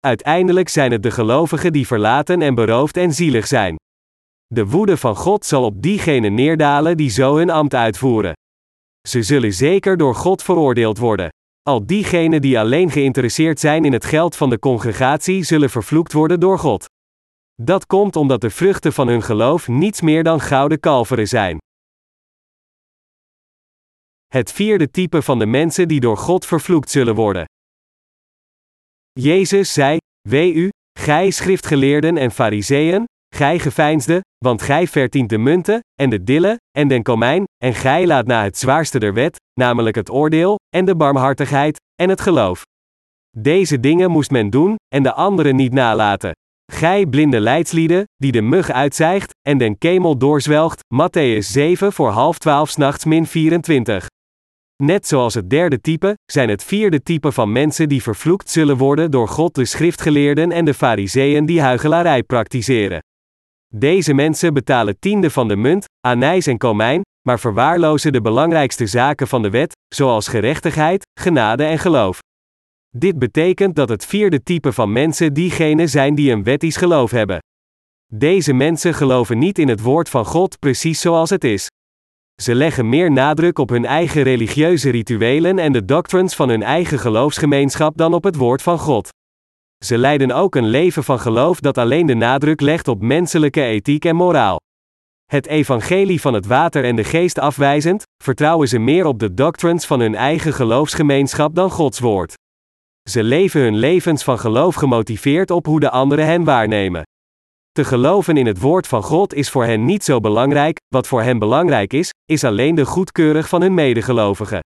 Uiteindelijk 0.00 0.68
zijn 0.68 0.92
het 0.92 1.02
de 1.02 1.10
gelovigen 1.10 1.72
die 1.72 1.86
verlaten 1.86 2.42
en 2.42 2.54
beroofd 2.54 2.96
en 2.96 3.12
zielig 3.12 3.46
zijn. 3.46 3.76
De 4.46 4.66
woede 4.66 4.96
van 4.96 5.16
God 5.16 5.44
zal 5.44 5.64
op 5.64 5.82
diegenen 5.82 6.34
neerdalen 6.34 6.96
die 6.96 7.10
zo 7.10 7.36
hun 7.36 7.50
ambt 7.50 7.74
uitvoeren. 7.74 8.32
Ze 9.08 9.22
zullen 9.22 9.52
zeker 9.52 9.96
door 9.96 10.14
God 10.14 10.42
veroordeeld 10.42 10.98
worden. 10.98 11.28
Al 11.62 11.86
diegenen 11.86 12.40
die 12.40 12.58
alleen 12.58 12.90
geïnteresseerd 12.90 13.60
zijn 13.60 13.84
in 13.84 13.92
het 13.92 14.04
geld 14.04 14.36
van 14.36 14.50
de 14.50 14.58
congregatie 14.58 15.44
zullen 15.44 15.70
vervloekt 15.70 16.12
worden 16.12 16.40
door 16.40 16.58
God. 16.58 16.84
Dat 17.62 17.86
komt 17.86 18.16
omdat 18.16 18.40
de 18.40 18.50
vruchten 18.50 18.92
van 18.92 19.08
hun 19.08 19.22
geloof 19.22 19.68
niets 19.68 20.00
meer 20.00 20.22
dan 20.22 20.40
gouden 20.40 20.80
kalveren 20.80 21.28
zijn. 21.28 21.58
Het 24.32 24.52
vierde 24.52 24.90
type 24.90 25.22
van 25.22 25.38
de 25.38 25.46
mensen 25.46 25.88
die 25.88 26.00
door 26.00 26.16
God 26.16 26.46
vervloekt 26.46 26.90
zullen 26.90 27.14
worden. 27.14 27.44
Jezus 29.12 29.72
zei: 29.72 29.98
Wee 30.28 30.52
u, 30.52 30.68
gij 30.98 31.30
schriftgeleerden 31.30 32.16
en 32.16 32.30
fariseeën, 32.30 33.04
gij 33.34 33.58
geveinsde, 33.58 34.20
want 34.44 34.62
gij 34.62 34.86
verdient 34.86 35.28
de 35.28 35.38
munten, 35.38 35.80
en 36.00 36.10
de 36.10 36.24
dille, 36.24 36.56
en 36.78 36.88
den 36.88 37.02
komijn, 37.02 37.44
en 37.64 37.74
gij 37.74 38.06
laat 38.06 38.26
na 38.26 38.42
het 38.42 38.58
zwaarste 38.58 38.98
der 38.98 39.14
wet, 39.14 39.36
namelijk 39.60 39.96
het 39.96 40.10
oordeel, 40.10 40.58
en 40.76 40.84
de 40.84 40.96
barmhartigheid, 40.96 41.80
en 42.02 42.08
het 42.08 42.20
geloof. 42.20 42.62
Deze 43.38 43.80
dingen 43.80 44.10
moest 44.10 44.30
men 44.30 44.50
doen, 44.50 44.76
en 44.94 45.02
de 45.02 45.12
andere 45.12 45.52
niet 45.52 45.72
nalaten. 45.72 46.32
Gij 46.72 47.06
blinde 47.06 47.40
leidslieden, 47.40 48.04
die 48.16 48.32
de 48.32 48.42
mug 48.42 48.70
uitzijgt, 48.70 49.30
en 49.48 49.58
den 49.58 49.78
kemel 49.78 50.18
doorzwelgt, 50.18 50.80
Matthäus 50.94 51.46
7 51.50 51.92
voor 51.92 52.10
half 52.10 52.38
twaalf 52.38 52.70
s'nachts 52.70 53.04
min 53.04 53.26
24. 53.26 54.06
Net 54.82 55.06
zoals 55.06 55.34
het 55.34 55.50
derde 55.50 55.80
type, 55.80 56.18
zijn 56.32 56.48
het 56.48 56.64
vierde 56.64 57.02
type 57.02 57.32
van 57.32 57.52
mensen 57.52 57.88
die 57.88 58.02
vervloekt 58.02 58.50
zullen 58.50 58.76
worden 58.76 59.10
door 59.10 59.28
God 59.28 59.54
de 59.54 59.64
schriftgeleerden 59.64 60.52
en 60.52 60.64
de 60.64 60.74
fariseeën 60.74 61.46
die 61.46 61.60
huigelarij 61.60 62.22
praktiseren. 62.22 63.00
Deze 63.74 64.14
mensen 64.14 64.54
betalen 64.54 64.98
tiende 64.98 65.30
van 65.30 65.48
de 65.48 65.56
munt, 65.56 65.84
anijs 66.06 66.46
en 66.46 66.58
komijn, 66.58 67.00
maar 67.28 67.40
verwaarlozen 67.40 68.12
de 68.12 68.20
belangrijkste 68.20 68.86
zaken 68.86 69.28
van 69.28 69.42
de 69.42 69.50
wet, 69.50 69.72
zoals 69.94 70.28
gerechtigheid, 70.28 71.06
genade 71.20 71.64
en 71.64 71.78
geloof. 71.78 72.18
Dit 72.96 73.18
betekent 73.18 73.76
dat 73.76 73.88
het 73.88 74.06
vierde 74.06 74.42
type 74.42 74.72
van 74.72 74.92
mensen 74.92 75.32
diegenen 75.32 75.88
zijn 75.88 76.14
die 76.14 76.32
een 76.32 76.44
wettisch 76.44 76.76
geloof 76.76 77.10
hebben. 77.10 77.38
Deze 78.14 78.52
mensen 78.52 78.94
geloven 78.94 79.38
niet 79.38 79.58
in 79.58 79.68
het 79.68 79.80
woord 79.80 80.08
van 80.08 80.24
God 80.24 80.58
precies 80.58 81.00
zoals 81.00 81.30
het 81.30 81.44
is. 81.44 81.68
Ze 82.42 82.54
leggen 82.54 82.88
meer 82.88 83.12
nadruk 83.12 83.58
op 83.58 83.68
hun 83.68 83.84
eigen 83.84 84.22
religieuze 84.22 84.90
rituelen 84.90 85.58
en 85.58 85.72
de 85.72 85.84
doctrines 85.84 86.34
van 86.34 86.48
hun 86.48 86.62
eigen 86.62 86.98
geloofsgemeenschap 86.98 87.96
dan 87.96 88.14
op 88.14 88.24
het 88.24 88.36
woord 88.36 88.62
van 88.62 88.78
God. 88.78 89.08
Ze 89.84 89.98
leiden 89.98 90.30
ook 90.30 90.54
een 90.54 90.66
leven 90.66 91.04
van 91.04 91.18
geloof 91.18 91.60
dat 91.60 91.78
alleen 91.78 92.06
de 92.06 92.14
nadruk 92.14 92.60
legt 92.60 92.88
op 92.88 93.02
menselijke 93.02 93.62
ethiek 93.62 94.04
en 94.04 94.16
moraal. 94.16 94.60
Het 95.24 95.46
evangelie 95.46 96.20
van 96.20 96.34
het 96.34 96.46
water 96.46 96.84
en 96.84 96.96
de 96.96 97.04
geest 97.04 97.38
afwijzend, 97.38 98.02
vertrouwen 98.22 98.68
ze 98.68 98.78
meer 98.78 99.06
op 99.06 99.18
de 99.18 99.34
doctrines 99.34 99.86
van 99.86 100.00
hun 100.00 100.14
eigen 100.14 100.52
geloofsgemeenschap 100.52 101.54
dan 101.54 101.70
Gods 101.70 101.98
woord. 101.98 102.34
Ze 103.10 103.22
leven 103.22 103.60
hun 103.60 103.76
levens 103.76 104.24
van 104.24 104.38
geloof 104.38 104.74
gemotiveerd 104.74 105.50
op 105.50 105.66
hoe 105.66 105.80
de 105.80 105.90
anderen 105.90 106.26
hen 106.26 106.44
waarnemen. 106.44 107.02
Te 107.72 107.84
geloven 107.84 108.36
in 108.36 108.46
het 108.46 108.60
woord 108.60 108.86
van 108.86 109.02
God 109.02 109.34
is 109.34 109.50
voor 109.50 109.64
hen 109.64 109.84
niet 109.84 110.04
zo 110.04 110.20
belangrijk, 110.20 110.78
wat 110.88 111.06
voor 111.06 111.22
hen 111.22 111.38
belangrijk 111.38 111.92
is, 111.92 112.10
is 112.24 112.44
alleen 112.44 112.74
de 112.74 112.84
goedkeurig 112.84 113.48
van 113.48 113.60
hun 113.60 113.74
medegelovigen. 113.74 114.60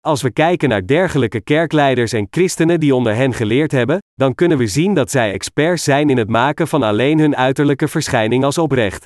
Als 0.00 0.22
we 0.22 0.30
kijken 0.30 0.68
naar 0.68 0.86
dergelijke 0.86 1.40
kerkleiders 1.40 2.12
en 2.12 2.26
christenen 2.30 2.80
die 2.80 2.94
onder 2.94 3.14
hen 3.14 3.32
geleerd 3.32 3.72
hebben, 3.72 3.98
dan 4.14 4.34
kunnen 4.34 4.58
we 4.58 4.66
zien 4.66 4.94
dat 4.94 5.10
zij 5.10 5.32
experts 5.32 5.84
zijn 5.84 6.10
in 6.10 6.16
het 6.16 6.28
maken 6.28 6.68
van 6.68 6.82
alleen 6.82 7.18
hun 7.18 7.36
uiterlijke 7.36 7.88
verschijning 7.88 8.44
als 8.44 8.58
oprecht. 8.58 9.04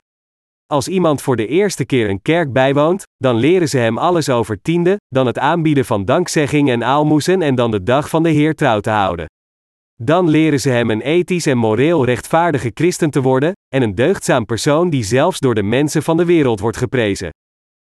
Als 0.66 0.88
iemand 0.88 1.22
voor 1.22 1.36
de 1.36 1.46
eerste 1.46 1.84
keer 1.84 2.10
een 2.10 2.22
kerk 2.22 2.52
bijwoont, 2.52 3.02
dan 3.16 3.36
leren 3.36 3.68
ze 3.68 3.78
hem 3.78 3.98
alles 3.98 4.28
over 4.28 4.62
tiende, 4.62 4.96
dan 5.08 5.26
het 5.26 5.38
aanbieden 5.38 5.84
van 5.84 6.04
dankzegging 6.04 6.70
en 6.70 6.84
aalmoezen 6.84 7.42
en 7.42 7.54
dan 7.54 7.70
de 7.70 7.82
dag 7.82 8.08
van 8.08 8.22
de 8.22 8.30
Heer 8.30 8.54
trouw 8.54 8.80
te 8.80 8.90
houden. 8.90 9.26
Dan 10.02 10.28
leren 10.28 10.60
ze 10.60 10.70
hem 10.70 10.90
een 10.90 11.00
ethisch 11.00 11.46
en 11.46 11.58
moreel 11.58 12.04
rechtvaardige 12.04 12.70
christen 12.74 13.10
te 13.10 13.22
worden, 13.22 13.52
en 13.74 13.82
een 13.82 13.94
deugdzaam 13.94 14.44
persoon 14.44 14.90
die 14.90 15.02
zelfs 15.02 15.38
door 15.38 15.54
de 15.54 15.62
mensen 15.62 16.02
van 16.02 16.16
de 16.16 16.24
wereld 16.24 16.60
wordt 16.60 16.76
geprezen. 16.76 17.30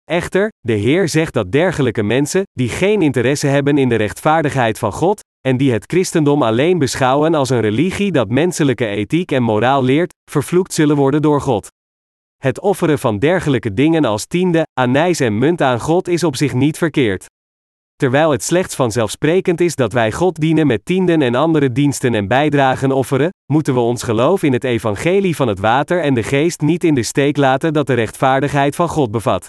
Echter, 0.03 0.49
de 0.59 0.73
Heer 0.73 1.09
zegt 1.09 1.33
dat 1.33 1.51
dergelijke 1.51 2.03
mensen, 2.03 2.43
die 2.51 2.69
geen 2.69 3.01
interesse 3.01 3.47
hebben 3.47 3.77
in 3.77 3.89
de 3.89 3.95
rechtvaardigheid 3.95 4.79
van 4.79 4.91
God, 4.91 5.19
en 5.47 5.57
die 5.57 5.71
het 5.71 5.83
christendom 5.85 6.43
alleen 6.43 6.77
beschouwen 6.77 7.33
als 7.33 7.49
een 7.49 7.61
religie 7.61 8.11
dat 8.11 8.29
menselijke 8.29 8.85
ethiek 8.85 9.31
en 9.31 9.43
moraal 9.43 9.83
leert, 9.83 10.13
vervloekt 10.31 10.73
zullen 10.73 10.95
worden 10.95 11.21
door 11.21 11.41
God. 11.41 11.67
Het 12.37 12.59
offeren 12.59 12.99
van 12.99 13.19
dergelijke 13.19 13.73
dingen 13.73 14.05
als 14.05 14.25
tiende, 14.25 14.63
anijs 14.79 15.19
en 15.19 15.37
munt 15.37 15.61
aan 15.61 15.79
God 15.79 16.07
is 16.07 16.23
op 16.23 16.35
zich 16.35 16.53
niet 16.53 16.77
verkeerd. 16.77 17.25
Terwijl 17.95 18.31
het 18.31 18.43
slechts 18.43 18.75
vanzelfsprekend 18.75 19.61
is 19.61 19.75
dat 19.75 19.93
wij 19.93 20.11
God 20.11 20.39
dienen 20.39 20.67
met 20.67 20.85
tienden 20.85 21.21
en 21.21 21.35
andere 21.35 21.71
diensten 21.71 22.13
en 22.13 22.27
bijdragen 22.27 22.91
offeren, 22.91 23.29
moeten 23.51 23.73
we 23.73 23.79
ons 23.79 24.03
geloof 24.03 24.43
in 24.43 24.53
het 24.53 24.63
evangelie 24.63 25.35
van 25.35 25.47
het 25.47 25.59
water 25.59 26.01
en 26.01 26.13
de 26.13 26.23
geest 26.23 26.61
niet 26.61 26.83
in 26.83 26.93
de 26.93 27.03
steek 27.03 27.37
laten 27.37 27.73
dat 27.73 27.87
de 27.87 27.93
rechtvaardigheid 27.93 28.75
van 28.75 28.87
God 28.87 29.11
bevat. 29.11 29.47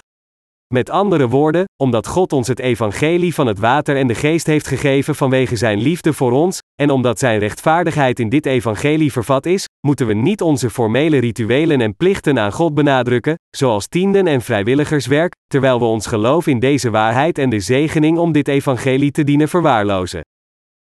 Met 0.73 0.89
andere 0.89 1.27
woorden, 1.27 1.65
omdat 1.83 2.07
God 2.07 2.33
ons 2.33 2.47
het 2.47 2.59
evangelie 2.59 3.33
van 3.33 3.47
het 3.47 3.59
water 3.59 3.97
en 3.97 4.07
de 4.07 4.15
geest 4.15 4.45
heeft 4.47 4.67
gegeven 4.67 5.15
vanwege 5.15 5.55
zijn 5.55 5.79
liefde 5.79 6.13
voor 6.13 6.31
ons, 6.31 6.59
en 6.81 6.89
omdat 6.89 7.19
zijn 7.19 7.39
rechtvaardigheid 7.39 8.19
in 8.19 8.29
dit 8.29 8.45
evangelie 8.45 9.11
vervat 9.11 9.45
is, 9.45 9.65
moeten 9.87 10.07
we 10.07 10.13
niet 10.13 10.41
onze 10.41 10.69
formele 10.69 11.17
rituelen 11.17 11.81
en 11.81 11.95
plichten 11.95 12.39
aan 12.39 12.51
God 12.51 12.73
benadrukken, 12.73 13.35
zoals 13.57 13.87
tienden 13.87 14.27
en 14.27 14.41
vrijwilligerswerk, 14.41 15.33
terwijl 15.47 15.79
we 15.79 15.85
ons 15.85 16.07
geloof 16.07 16.47
in 16.47 16.59
deze 16.59 16.89
waarheid 16.89 17.37
en 17.37 17.49
de 17.49 17.59
zegening 17.59 18.17
om 18.17 18.31
dit 18.31 18.47
evangelie 18.47 19.11
te 19.11 19.23
dienen 19.23 19.49
verwaarlozen. 19.49 20.21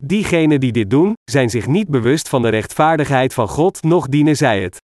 Diegenen 0.04 0.60
die 0.60 0.72
dit 0.72 0.90
doen, 0.90 1.12
zijn 1.30 1.50
zich 1.50 1.66
niet 1.66 1.88
bewust 1.88 2.28
van 2.28 2.42
de 2.42 2.48
rechtvaardigheid 2.48 3.34
van 3.34 3.48
God, 3.48 3.82
noch 3.82 4.06
dienen 4.06 4.36
zij 4.36 4.62
het. 4.62 4.80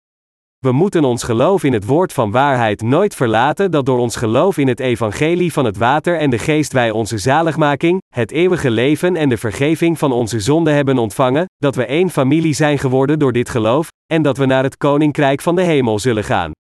We 0.65 0.73
moeten 0.73 1.05
ons 1.05 1.23
geloof 1.23 1.65
in 1.65 1.73
het 1.73 1.87
woord 1.87 2.13
van 2.13 2.31
waarheid 2.31 2.83
nooit 2.83 3.15
verlaten 3.15 3.71
dat 3.71 3.87
door 3.87 3.99
ons 3.99 4.17
geloof 4.17 4.59
in 4.59 4.69
het 4.69 4.81
evangelie 4.81 5.53
van 5.53 5.65
het 5.65 5.77
water 5.77 6.19
en 6.19 6.31
de 6.31 6.39
geest 6.39 6.73
wij 6.73 6.91
onze 6.91 7.19
zaligmaking, 7.19 8.03
het 8.15 8.31
eeuwige 8.31 8.71
leven 8.71 9.17
en 9.17 9.29
de 9.29 9.37
vergeving 9.37 9.99
van 9.99 10.13
onze 10.13 10.41
zonden 10.41 10.75
hebben 10.75 10.99
ontvangen, 10.99 11.45
dat 11.57 11.75
we 11.75 11.85
één 11.85 12.11
familie 12.11 12.53
zijn 12.53 12.79
geworden 12.79 13.19
door 13.19 13.33
dit 13.33 13.49
geloof, 13.49 13.89
en 14.13 14.23
dat 14.23 14.37
we 14.37 14.47
naar 14.47 14.63
het 14.63 14.77
koninkrijk 14.77 15.41
van 15.41 15.57
de 15.57 15.63
hemel 15.63 15.99
zullen 15.99 16.25
gaan. 16.25 16.51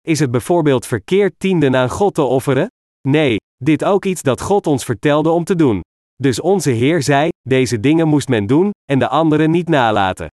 Is 0.00 0.18
het 0.18 0.30
bijvoorbeeld 0.30 0.86
verkeerd 0.86 1.34
tienden 1.38 1.76
aan 1.76 1.90
God 1.90 2.14
te 2.14 2.22
offeren? 2.22 2.66
Nee, 3.08 3.36
dit 3.56 3.84
ook 3.84 4.04
iets 4.04 4.22
dat 4.22 4.40
God 4.40 4.66
ons 4.66 4.84
vertelde 4.84 5.30
om 5.30 5.44
te 5.44 5.56
doen. 5.56 5.80
Dus 6.16 6.40
onze 6.40 6.70
Heer 6.70 7.02
zei: 7.02 7.28
deze 7.42 7.80
dingen 7.80 8.08
moest 8.08 8.28
men 8.28 8.46
doen, 8.46 8.70
en 8.90 8.98
de 8.98 9.08
andere 9.08 9.48
niet 9.48 9.68
nalaten. 9.68 10.28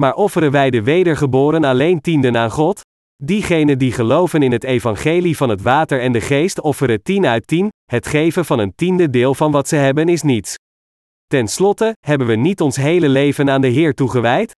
Maar 0.00 0.14
offeren 0.14 0.50
wij 0.50 0.70
de 0.70 0.82
wedergeboren 0.82 1.64
alleen 1.64 2.00
tienden 2.00 2.36
aan 2.36 2.50
God? 2.50 2.80
Diegenen 3.22 3.78
die 3.78 3.92
geloven 3.92 4.42
in 4.42 4.52
het 4.52 4.64
evangelie 4.64 5.36
van 5.36 5.48
het 5.48 5.62
water 5.62 6.00
en 6.00 6.12
de 6.12 6.20
geest 6.20 6.60
offeren 6.60 7.02
tien 7.02 7.26
uit 7.26 7.46
tien, 7.46 7.68
het 7.90 8.06
geven 8.06 8.44
van 8.44 8.58
een 8.58 8.74
tiende 8.74 9.10
deel 9.10 9.34
van 9.34 9.50
wat 9.50 9.68
ze 9.68 9.76
hebben 9.76 10.08
is 10.08 10.22
niets. 10.22 10.54
Ten 11.26 11.48
slotte, 11.48 11.96
hebben 12.06 12.26
we 12.26 12.34
niet 12.34 12.60
ons 12.60 12.76
hele 12.76 13.08
leven 13.08 13.50
aan 13.50 13.60
de 13.60 13.68
Heer 13.68 13.94
toegewijd? 13.94 14.52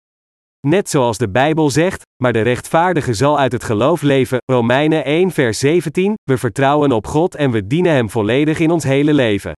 Net 0.68 0.90
zoals 0.90 1.18
de 1.18 1.30
Bijbel 1.30 1.70
zegt, 1.70 2.02
maar 2.24 2.34
de 2.34 2.42
rechtvaardige 2.42 3.14
zal 3.14 3.40
uit 3.40 3.52
het 3.52 3.64
geloof 3.64 4.02
leven, 4.02 4.38
Romeinen 4.52 5.06
1 5.06 5.32
vers 5.32 5.60
17, 5.60 6.14
we 6.24 6.38
vertrouwen 6.38 6.92
op 6.92 7.08
God 7.08 7.36
en 7.36 7.52
we 7.52 7.68
dienen 7.68 7.92
Hem 7.92 8.10
volledig 8.10 8.60
in 8.60 8.72
ons 8.72 8.84
hele 8.84 9.14
leven. 9.14 9.54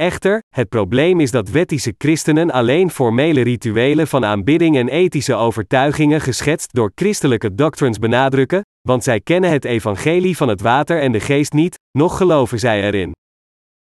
Echter, 0.00 0.42
het 0.54 0.68
probleem 0.68 1.20
is 1.20 1.30
dat 1.30 1.48
wettische 1.48 1.94
christenen 1.98 2.50
alleen 2.50 2.90
formele 2.90 3.40
rituelen 3.40 4.06
van 4.06 4.24
aanbidding 4.24 4.76
en 4.76 4.88
ethische 4.88 5.34
overtuigingen 5.34 6.20
geschetst 6.20 6.74
door 6.74 6.92
christelijke 6.94 7.54
doctrines 7.54 7.98
benadrukken, 7.98 8.60
want 8.88 9.04
zij 9.04 9.20
kennen 9.20 9.50
het 9.50 9.64
evangelie 9.64 10.36
van 10.36 10.48
het 10.48 10.60
water 10.60 11.00
en 11.00 11.12
de 11.12 11.20
geest 11.20 11.52
niet, 11.52 11.78
noch 11.98 12.16
geloven 12.16 12.58
zij 12.58 12.82
erin. 12.82 13.12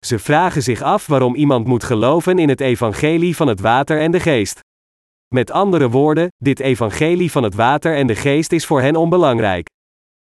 Ze 0.05 0.20
vragen 0.20 0.64
zich 0.64 0.82
af 0.82 1.07
waarom 1.07 1.36
iemand 1.36 1.68
moet 1.68 1.84
geloven 1.84 2.39
in 2.39 2.49
het 2.49 2.61
evangelie 2.61 3.36
van 3.36 3.47
het 3.47 3.59
water 3.59 3.99
en 3.99 4.11
de 4.11 4.20
geest. 4.20 4.59
Met 5.36 5.51
andere 5.51 5.89
woorden, 5.89 6.28
dit 6.38 6.59
evangelie 6.59 7.32
van 7.32 7.43
het 7.43 7.55
water 7.55 7.95
en 7.95 8.07
de 8.07 8.16
geest 8.16 8.51
is 8.51 8.66
voor 8.66 8.82
hen 8.82 8.95
onbelangrijk. 8.95 9.68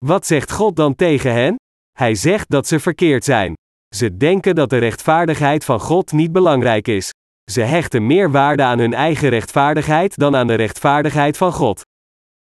Wat 0.06 0.26
zegt 0.26 0.52
God 0.52 0.76
dan 0.76 0.96
tegen 0.96 1.34
hen? 1.34 1.56
Hij 1.98 2.16
zegt 2.16 2.50
dat 2.50 2.68
ze 2.68 2.80
verkeerd 2.80 3.24
zijn. 3.24 3.54
Ze 3.96 4.18
denken 4.18 4.56
dat 4.56 4.70
de 4.70 4.78
rechtvaardigheid 4.78 5.66
van 5.66 5.80
God 5.80 6.12
niet 6.12 6.32
belangrijk 6.32 6.88
is. 6.88 7.12
Ze 7.52 7.62
hechten 7.62 8.08
meer 8.08 8.32
waarde 8.32 8.64
aan 8.64 8.80
hun 8.80 8.94
eigen 8.94 9.30
rechtvaardigheid 9.30 10.18
dan 10.18 10.36
aan 10.36 10.48
de 10.48 10.54
rechtvaardigheid 10.54 11.38
van 11.38 11.52
God. 11.52 11.82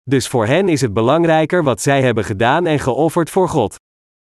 Dus 0.04 0.28
voor 0.28 0.46
hen 0.46 0.70
is 0.70 0.82
het 0.82 0.94
belangrijker 0.94 1.64
wat 1.64 1.82
zij 1.82 2.02
hebben 2.02 2.24
gedaan 2.24 2.66
en 2.66 2.80
geofferd 2.80 3.30
voor 3.30 3.50
God. 3.50 3.76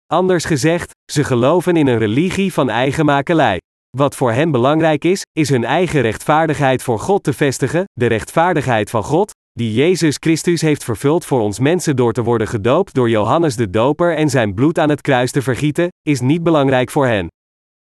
Anders 0.07 0.44
gezegd, 0.44 0.90
ze 1.12 1.24
geloven 1.24 1.76
in 1.76 1.86
een 1.86 1.98
religie 1.98 2.53
van 2.53 2.68
eigen 2.68 3.05
makelij. 3.05 3.59
Wat 3.96 4.16
voor 4.16 4.32
hen 4.32 4.51
belangrijk 4.51 5.05
is, 5.05 5.22
is 5.32 5.48
hun 5.48 5.64
eigen 5.64 6.01
rechtvaardigheid 6.01 6.82
voor 6.82 6.98
God 6.98 7.22
te 7.22 7.32
vestigen, 7.32 7.84
de 7.92 8.07
rechtvaardigheid 8.07 8.90
van 8.90 9.03
God, 9.03 9.32
die 9.61 9.74
Jezus 9.74 10.16
Christus 10.20 10.61
heeft 10.61 10.84
vervuld 10.84 11.24
voor 11.24 11.40
ons 11.40 11.59
mensen 11.59 11.96
door 11.96 12.12
te 12.12 12.22
worden 12.22 12.48
gedoopt 12.48 12.94
door 12.94 13.11
Johannes 13.11 13.57
de 13.57 13.70
Doper 13.70 14.16
en 14.16 14.28
zijn 14.28 14.55
bloed 14.55 14.78
aan 14.78 14.88
het 14.88 15.01
kruis 15.01 15.30
te 15.30 15.42
vergieten, 15.42 15.88
is 16.03 16.20
niet 16.20 16.42
belangrijk 16.42 16.90
voor 16.90 17.07
hen. 17.07 17.26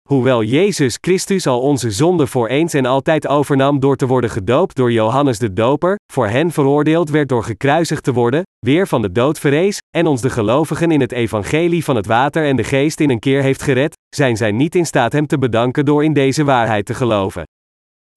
Hoewel 0.09 0.43
Jezus 0.43 0.97
Christus 1.01 1.47
al 1.47 1.61
onze 1.61 1.91
zonden 1.91 2.27
voor 2.27 2.47
eens 2.47 2.73
en 2.73 2.85
altijd 2.85 3.27
overnam 3.27 3.79
door 3.79 3.95
te 3.95 4.07
worden 4.07 4.29
gedoopt 4.29 4.75
door 4.75 4.91
Johannes 4.91 5.39
de 5.39 5.53
Doper, 5.53 5.95
voor 6.13 6.27
hen 6.27 6.51
veroordeeld 6.51 7.09
werd 7.09 7.29
door 7.29 7.43
gekruisigd 7.43 8.03
te 8.03 8.13
worden, 8.13 8.43
weer 8.65 8.87
van 8.87 9.01
de 9.01 9.11
dood 9.11 9.39
verrees, 9.39 9.77
en 9.97 10.07
ons 10.07 10.21
de 10.21 10.29
gelovigen 10.29 10.91
in 10.91 11.01
het 11.01 11.11
evangelie 11.11 11.83
van 11.83 11.95
het 11.95 12.05
water 12.05 12.45
en 12.45 12.55
de 12.55 12.63
geest 12.63 12.99
in 12.99 13.09
een 13.09 13.19
keer 13.19 13.41
heeft 13.41 13.61
gered, 13.61 13.97
zijn 14.15 14.37
zij 14.37 14.51
niet 14.51 14.75
in 14.75 14.85
staat 14.85 15.13
hem 15.13 15.27
te 15.27 15.37
bedanken 15.37 15.85
door 15.85 16.03
in 16.03 16.13
deze 16.13 16.43
waarheid 16.43 16.85
te 16.85 16.93
geloven. 16.93 17.43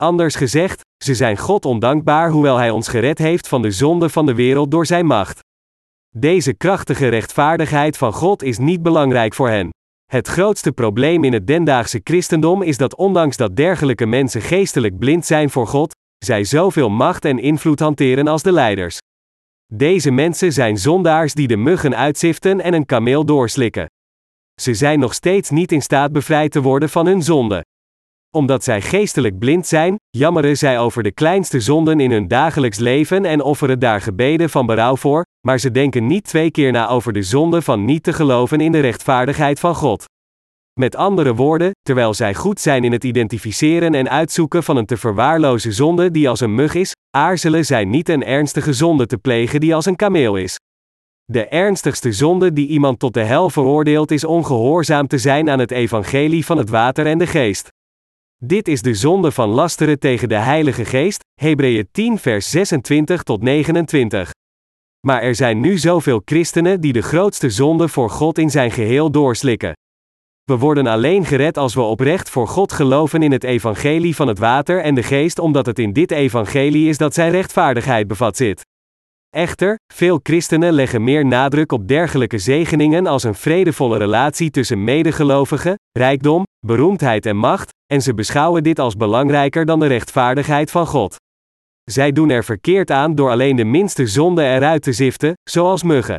Anders 0.03 0.35
gezegd, 0.35 0.81
ze 1.05 1.15
zijn 1.15 1.37
God 1.37 1.65
ondankbaar 1.65 2.31
hoewel 2.31 2.57
Hij 2.57 2.71
ons 2.71 2.89
gered 2.89 3.19
heeft 3.19 3.49
van 3.49 3.63
de 3.63 3.71
zonde 3.71 4.09
van 4.09 4.27
de 4.27 4.35
wereld 4.35 4.71
door 4.71 4.87
Zijn 4.87 5.07
macht. 5.07 5.41
Deze 6.17 6.53
krachtige 6.53 7.09
rechtvaardigheid 7.09 7.97
van 7.97 8.13
God 8.13 8.43
is 8.43 8.59
niet 8.59 8.83
belangrijk 8.83 9.35
voor 9.35 9.49
hen. 9.49 9.69
Het 10.05 10.29
grootste 10.29 10.73
probleem 10.73 11.25
in 11.25 11.33
het 11.33 11.47
dendaagse 11.47 12.01
christendom 12.05 12.63
is 12.63 12.77
dat 12.77 12.97
ondanks 12.97 13.37
dat 13.37 13.57
dergelijke 13.57 14.07
mensen 14.07 14.41
geestelijk 14.41 14.99
blind 14.99 15.27
zijn 15.27 15.51
voor 15.51 15.67
God, 15.67 15.95
zij 16.25 16.45
zoveel 16.45 16.91
macht 16.91 17.25
en 17.25 17.39
invloed 17.39 17.81
hanteren 17.81 18.29
als 18.29 18.43
de 18.43 18.53
leiders. 18.53 18.99
Deze 19.75 20.11
mensen 20.11 20.53
zijn 20.53 20.77
zondaars 20.77 21.35
die 21.35 21.49
de 21.49 21.57
muggen 21.57 21.97
uitziften 21.97 22.61
en 22.61 22.75
een 22.75 22.87
kameel 22.87 23.25
doorslikken. 23.25 23.87
Ze 24.61 24.75
zijn 24.75 24.99
nog 24.99 25.15
steeds 25.15 25.51
niet 25.51 25.73
in 25.73 25.83
staat 25.83 26.13
bevrijd 26.13 26.53
te 26.53 26.63
worden 26.63 26.89
van 26.89 27.07
hun 27.07 27.23
zonde 27.23 27.63
omdat 28.31 28.65
zij 28.65 28.81
geestelijk 28.81 29.39
blind 29.39 29.67
zijn, 29.67 29.97
jammeren 30.11 30.57
zij 30.57 30.79
over 30.79 31.03
de 31.03 31.13
kleinste 31.13 31.61
zonden 31.61 32.01
in 32.01 32.11
hun 32.11 32.29
dagelijks 32.29 32.79
leven 32.79 33.25
en 33.25 33.43
offeren 33.43 33.79
daar 33.79 34.01
gebeden 34.01 34.51
van 34.51 34.67
berouw 34.67 34.97
voor, 34.97 35.25
maar 35.47 35.59
ze 35.59 35.71
denken 35.71 36.07
niet 36.07 36.25
twee 36.25 36.51
keer 36.51 36.73
na 36.73 36.89
over 36.89 37.13
de 37.13 37.23
zonde 37.23 37.63
van 37.63 37.85
niet 37.85 38.03
te 38.03 38.13
geloven 38.13 38.61
in 38.61 38.73
de 38.73 38.81
rechtvaardigheid 38.81 39.61
van 39.61 39.75
God. 39.75 40.05
Met 40.81 40.97
andere 40.97 41.35
woorden, 41.35 41.71
terwijl 41.83 42.15
zij 42.15 42.35
goed 42.35 42.61
zijn 42.61 42.85
in 42.85 42.93
het 42.93 43.05
identificeren 43.05 43.95
en 43.95 44.11
uitzoeken 44.11 44.63
van 44.63 44.77
een 44.77 44.87
te 44.87 44.97
verwaarloze 44.97 45.73
zonde 45.73 46.11
die 46.11 46.29
als 46.29 46.41
een 46.41 46.55
mug 46.55 46.75
is, 46.75 46.93
aarzelen 47.11 47.65
zij 47.65 47.85
niet 47.85 48.09
een 48.09 48.25
ernstige 48.25 48.73
zonde 48.73 49.07
te 49.07 49.19
plegen 49.19 49.61
die 49.61 49.75
als 49.75 49.87
een 49.87 49.97
kameel 49.97 50.37
is. 50.37 50.57
De 51.25 51.47
ernstigste 51.47 52.13
zonde 52.13 52.53
die 52.53 52.69
iemand 52.69 52.99
tot 52.99 53.15
de 53.15 53.23
hel 53.23 53.51
veroordeelt 53.51 54.11
is 54.11 54.25
ongehoorzaam 54.25 55.07
te 55.07 55.19
zijn 55.19 55.51
aan 55.51 55.59
het 55.59 55.71
evangelie 55.71 56.45
van 56.45 56.59
het 56.59 56.71
water 56.71 57.07
en 57.07 57.19
de 57.19 57.27
geest. 57.27 57.69
Dit 58.45 58.69
is 58.69 58.83
de 58.83 58.95
zonde 58.95 59.31
van 59.31 59.49
lasteren 59.49 59.99
tegen 59.99 60.29
de 60.29 60.35
Heilige 60.35 60.85
Geest, 60.85 61.25
Hebreeën 61.41 61.89
10 61.93 62.19
vers 62.19 62.51
26 62.51 63.23
tot 63.23 63.43
29. 63.43 64.31
Maar 65.07 65.23
er 65.23 65.35
zijn 65.35 65.61
nu 65.61 65.79
zoveel 65.79 66.23
christenen 66.25 66.81
die 66.81 66.93
de 66.93 67.03
grootste 67.03 67.51
zonde 67.51 67.89
voor 67.89 68.11
God 68.11 68.39
in 68.39 68.51
zijn 68.51 68.71
geheel 68.71 69.11
doorslikken. 69.11 69.73
We 70.45 70.57
worden 70.57 70.87
alleen 70.87 71.25
gered 71.25 71.57
als 71.57 71.75
we 71.75 71.81
oprecht 71.81 72.31
voor 72.31 72.49
God 72.49 72.73
geloven 72.73 73.23
in 73.23 73.33
het 73.33 73.45
evangelie 73.45 74.17
van 74.17 74.29
het 74.29 74.39
water 74.39 74.83
en 74.83 74.95
de 74.95 75.03
geest 75.03 75.39
omdat 75.39 75.67
het 75.67 75.79
in 75.79 75.93
dit 75.93 76.11
evangelie 76.11 76.89
is 76.89 76.99
dat 76.99 77.15
zijn 77.15 77.31
rechtvaardigheid 77.31 78.07
bevat 78.07 78.37
zit. 78.37 78.67
Echter, 79.31 79.77
veel 79.95 80.21
christenen 80.23 80.73
leggen 80.73 81.05
meer 81.05 81.27
nadruk 81.27 81.73
op 81.73 81.89
dergelijke 81.89 82.39
zegeningen 82.39 83.07
als 83.07 83.23
een 83.23 83.35
vredevolle 83.35 83.99
relatie 83.99 84.51
tussen 84.51 84.85
medegelovigen, 84.85 85.75
rijkdom, 85.93 86.43
beroemdheid 86.67 87.27
en 87.27 87.37
macht, 87.37 87.77
en 87.93 88.03
ze 88.03 88.15
beschouwen 88.15 88.63
dit 88.63 88.79
als 88.79 88.97
belangrijker 88.97 89.65
dan 89.67 89.81
de 89.81 89.87
rechtvaardigheid 89.87 90.71
van 90.71 90.87
God. 90.87 91.17
Zij 91.85 92.13
doen 92.13 92.31
er 92.31 92.45
verkeerd 92.45 92.91
aan 92.91 93.15
door 93.15 93.31
alleen 93.31 93.57
de 93.57 93.65
minste 93.65 94.07
zonde 94.07 94.43
eruit 94.43 94.83
te 94.83 94.93
ziften, 94.93 95.33
zoals 95.51 95.83
muggen. 95.83 96.19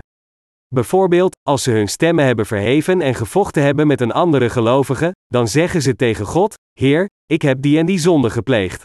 Bijvoorbeeld, 0.68 1.36
als 1.48 1.64
ze 1.64 1.72
hun 1.72 1.88
stemmen 1.88 2.26
hebben 2.26 2.46
verheven 2.46 3.02
en 3.02 3.16
gevochten 3.16 3.64
hebben 3.64 3.88
met 3.88 4.02
een 4.02 4.12
andere 4.12 4.50
gelovige, 4.50 5.12
dan 5.28 5.48
zeggen 5.48 5.82
ze 5.82 5.96
tegen 5.96 6.26
God: 6.26 6.54
Heer, 6.80 7.08
ik 7.26 7.42
heb 7.42 7.62
die 7.62 7.78
en 7.78 7.86
die 7.86 8.00
zonde 8.00 8.30
gepleegd. 8.30 8.84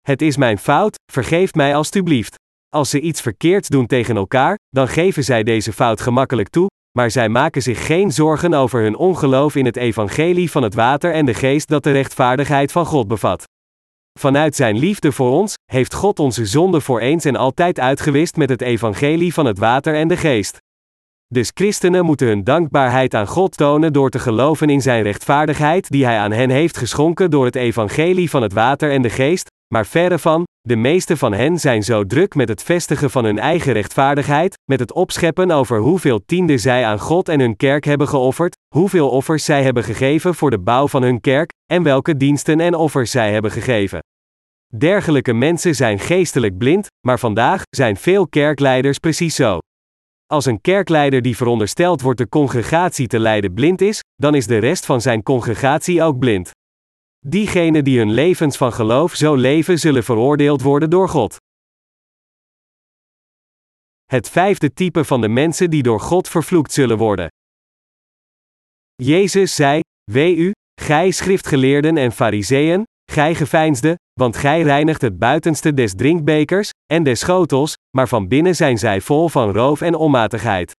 Het 0.00 0.22
is 0.22 0.36
mijn 0.36 0.58
fout, 0.58 0.94
vergeef 1.12 1.54
mij 1.54 1.74
alstublieft. 1.74 2.34
Als 2.68 2.90
ze 2.90 3.00
iets 3.00 3.20
verkeerds 3.20 3.68
doen 3.68 3.86
tegen 3.86 4.16
elkaar, 4.16 4.56
dan 4.68 4.88
geven 4.88 5.24
zij 5.24 5.42
deze 5.42 5.72
fout 5.72 6.00
gemakkelijk 6.00 6.48
toe, 6.48 6.66
maar 6.98 7.10
zij 7.10 7.28
maken 7.28 7.62
zich 7.62 7.86
geen 7.86 8.12
zorgen 8.12 8.54
over 8.54 8.82
hun 8.82 8.96
ongeloof 8.96 9.54
in 9.54 9.64
het 9.64 9.76
evangelie 9.76 10.50
van 10.50 10.62
het 10.62 10.74
water 10.74 11.12
en 11.12 11.26
de 11.26 11.34
geest 11.34 11.68
dat 11.68 11.82
de 11.82 11.90
rechtvaardigheid 11.90 12.72
van 12.72 12.86
God 12.86 13.08
bevat. 13.08 13.44
Vanuit 14.18 14.56
zijn 14.56 14.78
liefde 14.78 15.12
voor 15.12 15.30
ons, 15.30 15.54
heeft 15.64 15.94
God 15.94 16.18
onze 16.18 16.46
zonde 16.46 16.80
voor 16.80 17.00
eens 17.00 17.24
en 17.24 17.36
altijd 17.36 17.80
uitgewist 17.80 18.36
met 18.36 18.48
het 18.48 18.62
evangelie 18.62 19.34
van 19.34 19.46
het 19.46 19.58
water 19.58 19.94
en 19.94 20.08
de 20.08 20.16
geest. 20.16 20.58
Dus 21.34 21.50
christenen 21.54 22.04
moeten 22.04 22.26
hun 22.26 22.44
dankbaarheid 22.44 23.14
aan 23.14 23.26
God 23.26 23.56
tonen 23.56 23.92
door 23.92 24.10
te 24.10 24.18
geloven 24.18 24.70
in 24.70 24.80
zijn 24.82 25.02
rechtvaardigheid 25.02 25.90
die 25.90 26.04
hij 26.04 26.18
aan 26.18 26.32
hen 26.32 26.50
heeft 26.50 26.76
geschonken 26.76 27.30
door 27.30 27.44
het 27.44 27.54
evangelie 27.54 28.30
van 28.30 28.42
het 28.42 28.52
water 28.52 28.90
en 28.90 29.02
de 29.02 29.10
geest, 29.10 29.48
maar 29.74 29.86
verre 29.86 30.18
van, 30.18 30.44
de 30.60 30.76
meeste 30.76 31.16
van 31.16 31.32
hen 31.32 31.58
zijn 31.58 31.82
zo 31.82 32.04
druk 32.04 32.34
met 32.34 32.48
het 32.48 32.62
vestigen 32.62 33.10
van 33.10 33.24
hun 33.24 33.38
eigen 33.38 33.72
rechtvaardigheid, 33.72 34.58
met 34.70 34.80
het 34.80 34.92
opscheppen 34.92 35.50
over 35.50 35.78
hoeveel 35.78 36.24
tienden 36.26 36.60
zij 36.60 36.84
aan 36.84 36.98
God 36.98 37.28
en 37.28 37.40
hun 37.40 37.56
kerk 37.56 37.84
hebben 37.84 38.08
geofferd, 38.08 38.56
hoeveel 38.74 39.08
offers 39.10 39.44
zij 39.44 39.62
hebben 39.62 39.84
gegeven 39.84 40.34
voor 40.34 40.50
de 40.50 40.58
bouw 40.58 40.88
van 40.88 41.02
hun 41.02 41.20
kerk, 41.20 41.50
en 41.72 41.82
welke 41.82 42.16
diensten 42.16 42.60
en 42.60 42.74
offers 42.74 43.10
zij 43.10 43.32
hebben 43.32 43.50
gegeven. 43.50 43.98
Dergelijke 44.76 45.32
mensen 45.32 45.74
zijn 45.74 45.98
geestelijk 45.98 46.58
blind, 46.58 46.86
maar 47.06 47.18
vandaag 47.18 47.62
zijn 47.70 47.96
veel 47.96 48.28
kerkleiders 48.28 48.98
precies 48.98 49.34
zo. 49.34 49.58
Als 50.30 50.46
een 50.46 50.60
kerkleider 50.60 51.22
die 51.22 51.36
verondersteld 51.36 52.00
wordt 52.00 52.18
de 52.18 52.28
congregatie 52.28 53.06
te 53.06 53.18
leiden 53.18 53.54
blind 53.54 53.80
is, 53.80 54.00
dan 54.14 54.34
is 54.34 54.46
de 54.46 54.58
rest 54.58 54.86
van 54.86 55.00
zijn 55.00 55.22
congregatie 55.22 56.02
ook 56.02 56.18
blind. 56.18 56.50
Diegenen 57.26 57.84
die 57.84 57.98
hun 57.98 58.10
levens 58.10 58.56
van 58.56 58.72
geloof 58.72 59.14
zo 59.14 59.34
leven, 59.34 59.78
zullen 59.78 60.04
veroordeeld 60.04 60.62
worden 60.62 60.90
door 60.90 61.08
God. 61.08 61.36
Het 64.04 64.28
vijfde 64.28 64.72
type 64.72 65.04
van 65.04 65.20
de 65.20 65.28
mensen 65.28 65.70
die 65.70 65.82
door 65.82 66.00
God 66.00 66.28
vervloekt 66.28 66.72
zullen 66.72 66.98
worden. 66.98 67.28
Jezus 68.94 69.54
zei: 69.54 69.80
Wee 70.12 70.36
u, 70.36 70.52
gij 70.80 71.10
schriftgeleerden 71.10 71.96
en 71.96 72.12
fariseeën, 72.12 72.84
gij 73.12 73.34
geveinsde, 73.34 73.98
want 74.12 74.36
gij 74.36 74.62
reinigt 74.62 75.02
het 75.02 75.18
buitenste 75.18 75.74
des 75.74 75.94
drinkbekers 75.94 76.70
en 76.92 77.02
des 77.02 77.20
schotels, 77.20 77.74
maar 77.96 78.08
van 78.08 78.28
binnen 78.28 78.56
zijn 78.56 78.78
zij 78.78 79.00
vol 79.00 79.28
van 79.28 79.52
roof 79.52 79.80
en 79.80 79.94
onmatigheid. 79.94 80.72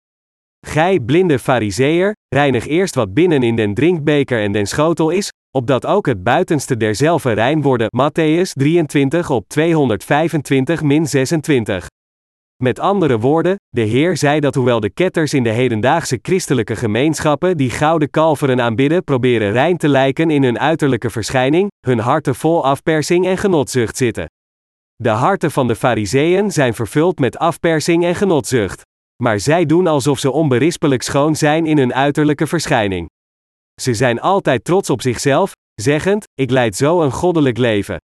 Gij 0.67 1.01
blinde 1.01 1.39
fariseer, 1.39 2.13
reinig 2.29 2.67
eerst 2.67 2.95
wat 2.95 3.15
binnen 3.15 3.43
in 3.43 3.57
den 3.57 3.75
drinkbeker 3.75 4.43
en 4.43 4.53
den 4.53 4.67
schotel 4.67 5.11
is, 5.11 5.33
opdat 5.57 5.87
ook 5.87 6.07
het 6.07 6.23
buitenste 6.23 6.77
derzelve 6.77 7.33
rein 7.33 7.63
worden. 7.63 7.89
Matthäus 7.97 8.53
23 8.53 9.31
op 9.31 9.49
225 9.49 10.83
26. 11.03 11.87
Met 12.63 12.79
andere 12.79 13.19
woorden, 13.19 13.57
de 13.69 13.81
Heer 13.81 14.17
zei 14.17 14.41
dat 14.41 14.55
hoewel 14.55 14.81
de 14.81 14.91
ketters 14.91 15.35
in 15.35 15.43
de 15.43 15.51
hedendaagse 15.51 16.19
christelijke 16.23 16.77
gemeenschappen 16.77 17.57
die 17.57 17.71
gouden 17.71 18.11
kalveren 18.11 18.61
aanbidden 18.61 19.05
proberen 19.05 19.53
rein 19.53 19.77
te 19.77 19.89
lijken 19.89 20.31
in 20.31 20.43
hun 20.43 20.59
uiterlijke 20.59 21.11
verschijning, 21.11 21.71
hun 21.87 21.99
harten 21.99 22.35
vol 22.35 22.65
afpersing 22.65 23.27
en 23.27 23.39
genotzucht 23.39 23.97
zitten. 23.97 24.27
De 24.97 25.09
harten 25.09 25.51
van 25.51 25.67
de 25.67 25.77
fariseeën 25.77 26.51
zijn 26.51 26.75
vervuld 26.75 27.19
met 27.19 27.39
afpersing 27.39 28.05
en 28.05 28.15
genotzucht. 28.15 28.83
Maar 29.23 29.41
zij 29.41 29.67
doen 29.67 29.87
alsof 29.87 30.19
ze 30.19 30.31
onberispelijk 30.31 31.03
schoon 31.03 31.37
zijn 31.37 31.67
in 31.67 31.79
hun 31.79 31.95
uiterlijke 31.95 32.47
verschijning. 32.47 33.09
Ze 33.81 33.95
zijn 33.95 34.21
altijd 34.21 34.65
trots 34.65 34.91
op 34.91 35.03
zichzelf, 35.03 35.53
zeggend: 35.75 36.25
Ik 36.35 36.51
leid 36.51 36.77
zo 36.77 37.03
een 37.03 37.13
goddelijk 37.13 37.59
leven. 37.59 37.99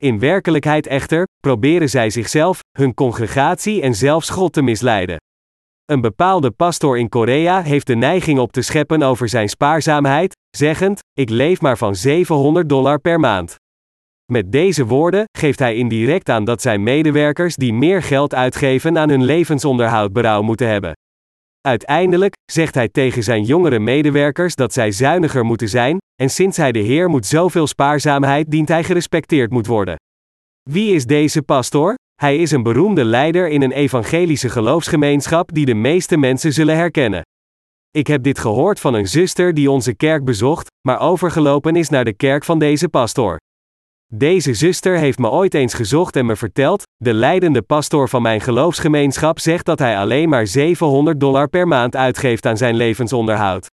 In 0.00 0.18
werkelijkheid 0.18 0.86
echter, 0.86 1.26
proberen 1.40 1.88
zij 1.88 2.10
zichzelf, 2.10 2.60
hun 2.78 2.94
congregatie 2.94 3.82
en 3.82 3.94
zelfs 3.94 4.28
God 4.28 4.52
te 4.52 4.62
misleiden. 4.62 5.16
Een 5.84 6.00
bepaalde 6.00 6.50
pastor 6.50 6.98
in 6.98 7.08
Korea 7.08 7.62
heeft 7.62 7.86
de 7.86 7.94
neiging 7.94 8.38
op 8.38 8.52
te 8.52 8.62
scheppen 8.62 9.02
over 9.02 9.28
zijn 9.28 9.48
spaarzaamheid, 9.48 10.36
zeggend: 10.56 11.00
Ik 11.12 11.30
leef 11.30 11.60
maar 11.60 11.78
van 11.78 11.94
700 11.94 12.68
dollar 12.68 13.00
per 13.00 13.20
maand. 13.20 13.56
Met 14.32 14.52
deze 14.52 14.86
woorden 14.86 15.24
geeft 15.38 15.58
hij 15.58 15.74
indirect 15.74 16.28
aan 16.28 16.44
dat 16.44 16.62
zijn 16.62 16.82
medewerkers 16.82 17.56
die 17.56 17.72
meer 17.72 18.02
geld 18.02 18.34
uitgeven 18.34 18.98
aan 18.98 19.08
hun 19.08 19.24
levensonderhoud 19.24 20.12
berouw 20.12 20.42
moeten 20.42 20.68
hebben. 20.68 20.92
Uiteindelijk 21.68 22.34
zegt 22.52 22.74
hij 22.74 22.88
tegen 22.88 23.22
zijn 23.22 23.42
jongere 23.42 23.78
medewerkers 23.78 24.54
dat 24.54 24.72
zij 24.72 24.90
zuiniger 24.90 25.44
moeten 25.44 25.68
zijn, 25.68 25.98
en 26.22 26.30
sinds 26.30 26.56
hij 26.56 26.72
de 26.72 26.78
Heer 26.78 27.08
moet 27.08 27.26
zoveel 27.26 27.66
spaarzaamheid 27.66 28.50
dient 28.50 28.68
hij 28.68 28.84
gerespecteerd 28.84 29.50
moet 29.50 29.66
worden. 29.66 29.96
Wie 30.70 30.94
is 30.94 31.04
deze 31.06 31.42
pastor? 31.42 31.94
Hij 32.14 32.36
is 32.36 32.50
een 32.50 32.62
beroemde 32.62 33.04
leider 33.04 33.48
in 33.48 33.62
een 33.62 33.72
evangelische 33.72 34.48
geloofsgemeenschap 34.48 35.54
die 35.54 35.66
de 35.66 35.74
meeste 35.74 36.16
mensen 36.16 36.52
zullen 36.52 36.76
herkennen. 36.76 37.22
Ik 37.90 38.06
heb 38.06 38.22
dit 38.22 38.38
gehoord 38.38 38.80
van 38.80 38.94
een 38.94 39.08
zuster 39.08 39.54
die 39.54 39.70
onze 39.70 39.94
kerk 39.94 40.24
bezocht, 40.24 40.68
maar 40.88 41.00
overgelopen 41.00 41.76
is 41.76 41.88
naar 41.88 42.04
de 42.04 42.14
kerk 42.14 42.44
van 42.44 42.58
deze 42.58 42.88
pastor. 42.88 43.36
Deze 44.14 44.54
zuster 44.54 44.98
heeft 44.98 45.18
me 45.18 45.30
ooit 45.30 45.54
eens 45.54 45.74
gezocht 45.74 46.16
en 46.16 46.26
me 46.26 46.36
verteld: 46.36 46.82
de 46.96 47.14
leidende 47.14 47.62
pastor 47.62 48.08
van 48.08 48.22
mijn 48.22 48.40
geloofsgemeenschap 48.40 49.38
zegt 49.38 49.66
dat 49.66 49.78
hij 49.78 49.98
alleen 49.98 50.28
maar 50.28 50.46
700 50.46 51.20
dollar 51.20 51.48
per 51.48 51.68
maand 51.68 51.96
uitgeeft 51.96 52.46
aan 52.46 52.56
zijn 52.56 52.76
levensonderhoud. 52.76 53.66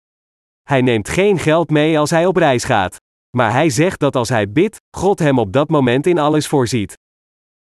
Hij 0.63 0.81
neemt 0.81 1.09
geen 1.09 1.39
geld 1.39 1.69
mee 1.69 1.99
als 1.99 2.09
hij 2.09 2.25
op 2.25 2.35
reis 2.35 2.63
gaat. 2.63 2.97
Maar 3.37 3.51
hij 3.51 3.69
zegt 3.69 3.99
dat 3.99 4.15
als 4.15 4.29
hij 4.29 4.51
bidt, 4.51 4.77
God 4.97 5.19
hem 5.19 5.39
op 5.39 5.53
dat 5.53 5.69
moment 5.69 6.07
in 6.07 6.19
alles 6.19 6.47
voorziet. 6.47 6.97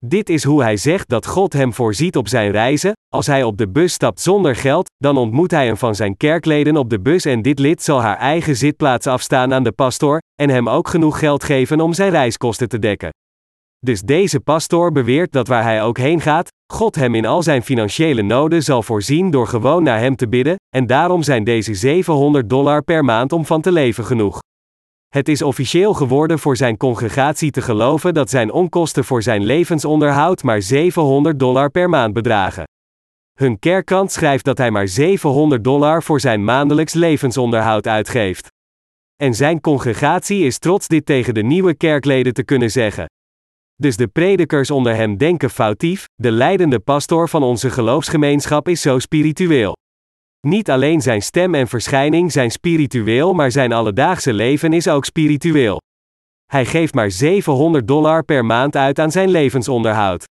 Dit 0.05 0.29
is 0.29 0.45
hoe 0.45 0.63
hij 0.63 0.77
zegt 0.77 1.09
dat 1.09 1.27
God 1.27 1.53
hem 1.53 1.73
voorziet 1.73 2.17
op 2.17 2.29
zijn 2.29 2.51
reizen. 2.51 2.93
Als 3.09 3.27
hij 3.27 3.43
op 3.43 3.59
de 3.59 3.69
bus 3.69 3.93
stapt 3.93 4.21
zonder 4.21 4.57
geld, 4.57 4.91
dan 4.97 5.17
ontmoet 5.17 5.51
hij 5.51 5.69
een 5.69 5.77
van 5.77 5.95
zijn 5.95 6.17
kerkleden 6.17 6.77
op 6.77 6.91
de 6.91 7.01
bus 7.01 7.25
en 7.25 7.43
dit 7.43 7.59
lid 7.59 7.83
zal 7.83 8.01
haar 8.03 8.17
eigen 8.17 8.57
zitplaats 8.57 9.07
afstaan 9.07 9.55
aan 9.55 9.63
de 9.63 9.73
pastor 9.73 10.19
en 10.35 10.51
hem 10.51 10.69
ook 10.69 10.89
genoeg 10.89 11.19
geld 11.19 11.45
geven 11.45 11.81
om 11.81 11.93
zijn 11.93 12.11
reiskosten 12.11 12.69
te 12.69 12.79
dekken. 12.79 13.11
Dus 13.79 14.01
deze 14.01 14.41
pastor 14.41 14.93
beweert 14.93 15.33
dat 15.33 15.49
waar 15.49 15.63
hij 15.63 15.83
ook 15.83 15.99
heen 15.99 16.21
gaat, 16.21 16.49
God 16.73 16.95
hem 16.95 17.15
in 17.15 17.27
al 17.27 17.43
zijn 17.43 17.63
financiële 17.63 18.23
noden 18.23 18.63
zal 18.63 18.83
voorzien 18.83 19.31
door 19.31 19.47
gewoon 19.47 19.83
naar 19.83 19.99
hem 19.99 20.17
te 20.17 20.29
bidden, 20.29 20.57
en 20.77 20.87
daarom 20.87 21.23
zijn 21.23 21.45
deze 21.45 21.75
700 21.75 22.49
dollar 22.49 22.83
per 22.83 23.05
maand 23.05 23.33
om 23.33 23.47
van 23.47 23.61
te 23.61 23.73
leven 23.73 24.05
genoeg. 24.05 24.41
Het 25.13 25.29
is 25.29 25.43
officieel 25.43 25.95
geworden 25.95 26.39
voor 26.39 26.57
zijn 26.57 26.77
congregatie 26.77 27.51
te 27.51 27.63
geloven 27.63 28.15
dat 28.15 28.31
zijn 28.31 28.53
onkosten 28.53 29.05
voor 29.05 29.23
zijn 29.23 29.45
levensonderhoud 29.45 30.43
maar 30.43 30.63
700 30.63 31.39
dollar 31.39 31.71
per 31.71 31.89
maand 31.89 32.13
bedragen. 32.13 32.65
Hun 33.33 33.59
kerkkant 33.59 34.13
schrijft 34.13 34.45
dat 34.45 34.59
hij 34.59 34.71
maar 34.71 34.89
700 34.89 35.65
dollar 35.65 36.03
voor 36.03 36.21
zijn 36.21 36.45
maandelijks 36.45 36.93
levensonderhoud 36.93 37.87
uitgeeft. 37.87 38.49
En 39.17 39.35
zijn 39.35 39.61
congregatie 39.61 40.45
is 40.45 40.59
trots 40.59 40.89
dit 40.89 41.07
tegen 41.07 41.35
de 41.35 41.43
nieuwe 41.43 41.75
kerkleden 41.75 42.33
te 42.33 42.45
kunnen 42.45 42.71
zeggen. 42.71 43.07
Dus 43.75 43.97
de 43.97 44.09
predikers 44.09 44.71
onder 44.71 44.95
hem 44.95 45.17
denken 45.17 45.51
foutief, 45.51 46.05
de 46.15 46.31
leidende 46.31 46.81
pastor 46.81 47.29
van 47.29 47.43
onze 47.43 47.71
geloofsgemeenschap 47.71 48.69
is 48.69 48.81
zo 48.81 48.99
spiritueel. 48.99 49.77
Niet 50.47 50.71
alleen 50.71 51.01
zijn 51.01 51.23
stem 51.23 51.55
en 51.55 51.69
verschijning 51.69 52.33
zijn 52.33 52.51
spiritueel, 52.51 53.33
maar 53.35 53.51
zijn 53.51 53.73
alledaagse 53.73 54.33
leven 54.33 54.73
is 54.73 54.89
ook 54.89 55.05
spiritueel. 55.05 55.81
Hij 56.47 56.67
geeft 56.67 56.95
maar 56.95 57.11
700 57.11 57.87
dollar 57.87 58.25
per 58.25 58.45
maand 58.45 58.77
uit 58.77 58.99
aan 58.99 59.11
zijn 59.11 59.31
levensonderhoud. 59.31 60.25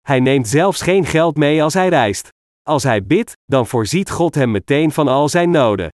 Hij 0.00 0.20
neemt 0.20 0.48
zelfs 0.48 0.82
geen 0.82 1.04
geld 1.04 1.36
mee 1.36 1.62
als 1.62 1.74
hij 1.74 1.88
reist. 1.88 2.28
Als 2.62 2.82
hij 2.82 3.04
bidt, 3.04 3.32
dan 3.44 3.66
voorziet 3.66 4.10
God 4.10 4.34
hem 4.34 4.50
meteen 4.50 4.92
van 4.92 5.08
al 5.08 5.28
zijn 5.28 5.50
noden. 5.50 5.88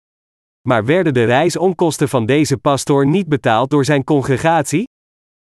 Maar 0.67 0.85
werden 0.85 1.13
de 1.13 1.23
reisonkosten 1.23 2.09
van 2.09 2.25
deze 2.25 2.57
pastoor 2.57 3.07
niet 3.07 3.27
betaald 3.27 3.69
door 3.69 3.85
zijn 3.85 4.03
congregatie? 4.03 4.83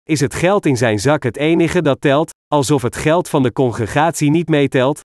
Is 0.03 0.19
het 0.19 0.35
geld 0.35 0.65
in 0.65 0.77
zijn 0.77 0.99
zak 0.99 1.23
het 1.23 1.37
enige 1.37 1.81
dat 1.81 2.01
telt, 2.01 2.31
alsof 2.47 2.81
het 2.81 2.95
geld 2.95 3.29
van 3.29 3.43
de 3.43 3.51
congregatie 3.51 4.29
niet 4.29 4.49
meetelt? 4.49 5.01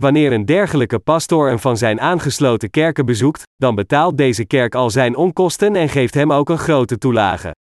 Wanneer 0.00 0.32
een 0.32 0.44
dergelijke 0.44 0.98
pastoor 0.98 1.50
een 1.50 1.58
van 1.58 1.76
zijn 1.76 2.00
aangesloten 2.00 2.70
kerken 2.70 3.06
bezoekt, 3.06 3.42
dan 3.56 3.74
betaalt 3.74 4.16
deze 4.16 4.44
kerk 4.44 4.74
al 4.74 4.90
zijn 4.90 5.16
onkosten 5.16 5.76
en 5.76 5.88
geeft 5.88 6.14
hem 6.14 6.32
ook 6.32 6.48
een 6.48 6.58
grote 6.58 6.98
toelage. 6.98 7.54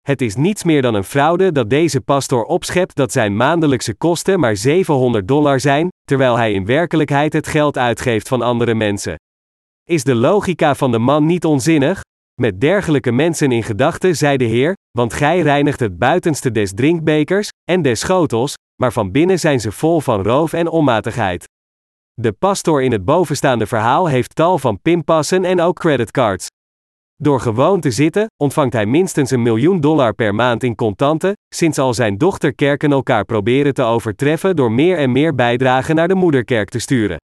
Het 0.00 0.20
is 0.20 0.36
niets 0.36 0.64
meer 0.64 0.82
dan 0.82 0.94
een 0.94 1.04
fraude 1.04 1.52
dat 1.52 1.70
deze 1.70 2.00
pastoor 2.00 2.44
opschept 2.44 2.94
dat 2.94 3.12
zijn 3.12 3.36
maandelijkse 3.36 3.94
kosten 3.94 4.40
maar 4.40 4.56
700 4.56 5.28
dollar 5.28 5.60
zijn, 5.60 5.88
terwijl 6.04 6.36
hij 6.36 6.52
in 6.52 6.66
werkelijkheid 6.66 7.32
het 7.32 7.46
geld 7.46 7.78
uitgeeft 7.78 8.28
van 8.28 8.42
andere 8.42 8.74
mensen. 8.74 9.14
Is 9.84 10.04
de 10.04 10.14
logica 10.14 10.74
van 10.74 10.92
de 10.92 10.98
man 10.98 11.26
niet 11.26 11.44
onzinnig? 11.44 12.00
Met 12.40 12.60
dergelijke 12.60 13.12
mensen 13.12 13.52
in 13.52 13.62
gedachten 13.62 14.16
zei 14.16 14.36
de 14.36 14.44
Heer, 14.44 14.74
want 14.98 15.12
gij 15.12 15.40
reinigt 15.40 15.80
het 15.80 15.98
buitenste 15.98 16.50
des 16.50 16.72
drinkbekers 16.74 17.48
en 17.70 17.82
des 17.82 18.00
schotels, 18.00 18.54
maar 18.82 18.92
van 18.92 19.10
binnen 19.10 19.38
zijn 19.38 19.60
ze 19.60 19.72
vol 19.72 20.00
van 20.00 20.22
roof 20.22 20.52
en 20.52 20.68
onmatigheid. 20.68 21.48
De 22.20 22.32
pastor 22.32 22.82
in 22.82 22.92
het 22.92 23.04
bovenstaande 23.04 23.66
verhaal 23.66 24.06
heeft 24.06 24.34
tal 24.34 24.58
van 24.58 24.80
pinpassen 24.82 25.44
en 25.44 25.60
ook 25.60 25.78
creditcards. 25.78 26.46
Door 27.16 27.40
gewoon 27.40 27.80
te 27.80 27.90
zitten, 27.90 28.26
ontvangt 28.36 28.72
hij 28.72 28.86
minstens 28.86 29.30
een 29.30 29.42
miljoen 29.42 29.80
dollar 29.80 30.14
per 30.14 30.34
maand 30.34 30.62
in 30.62 30.74
contanten, 30.74 31.32
sinds 31.54 31.78
al 31.78 31.94
zijn 31.94 32.18
dochterkerken 32.18 32.92
elkaar 32.92 33.24
proberen 33.24 33.74
te 33.74 33.82
overtreffen 33.82 34.56
door 34.56 34.72
meer 34.72 34.98
en 34.98 35.12
meer 35.12 35.34
bijdragen 35.34 35.94
naar 35.94 36.08
de 36.08 36.14
moederkerk 36.14 36.68
te 36.68 36.78
sturen. 36.78 37.16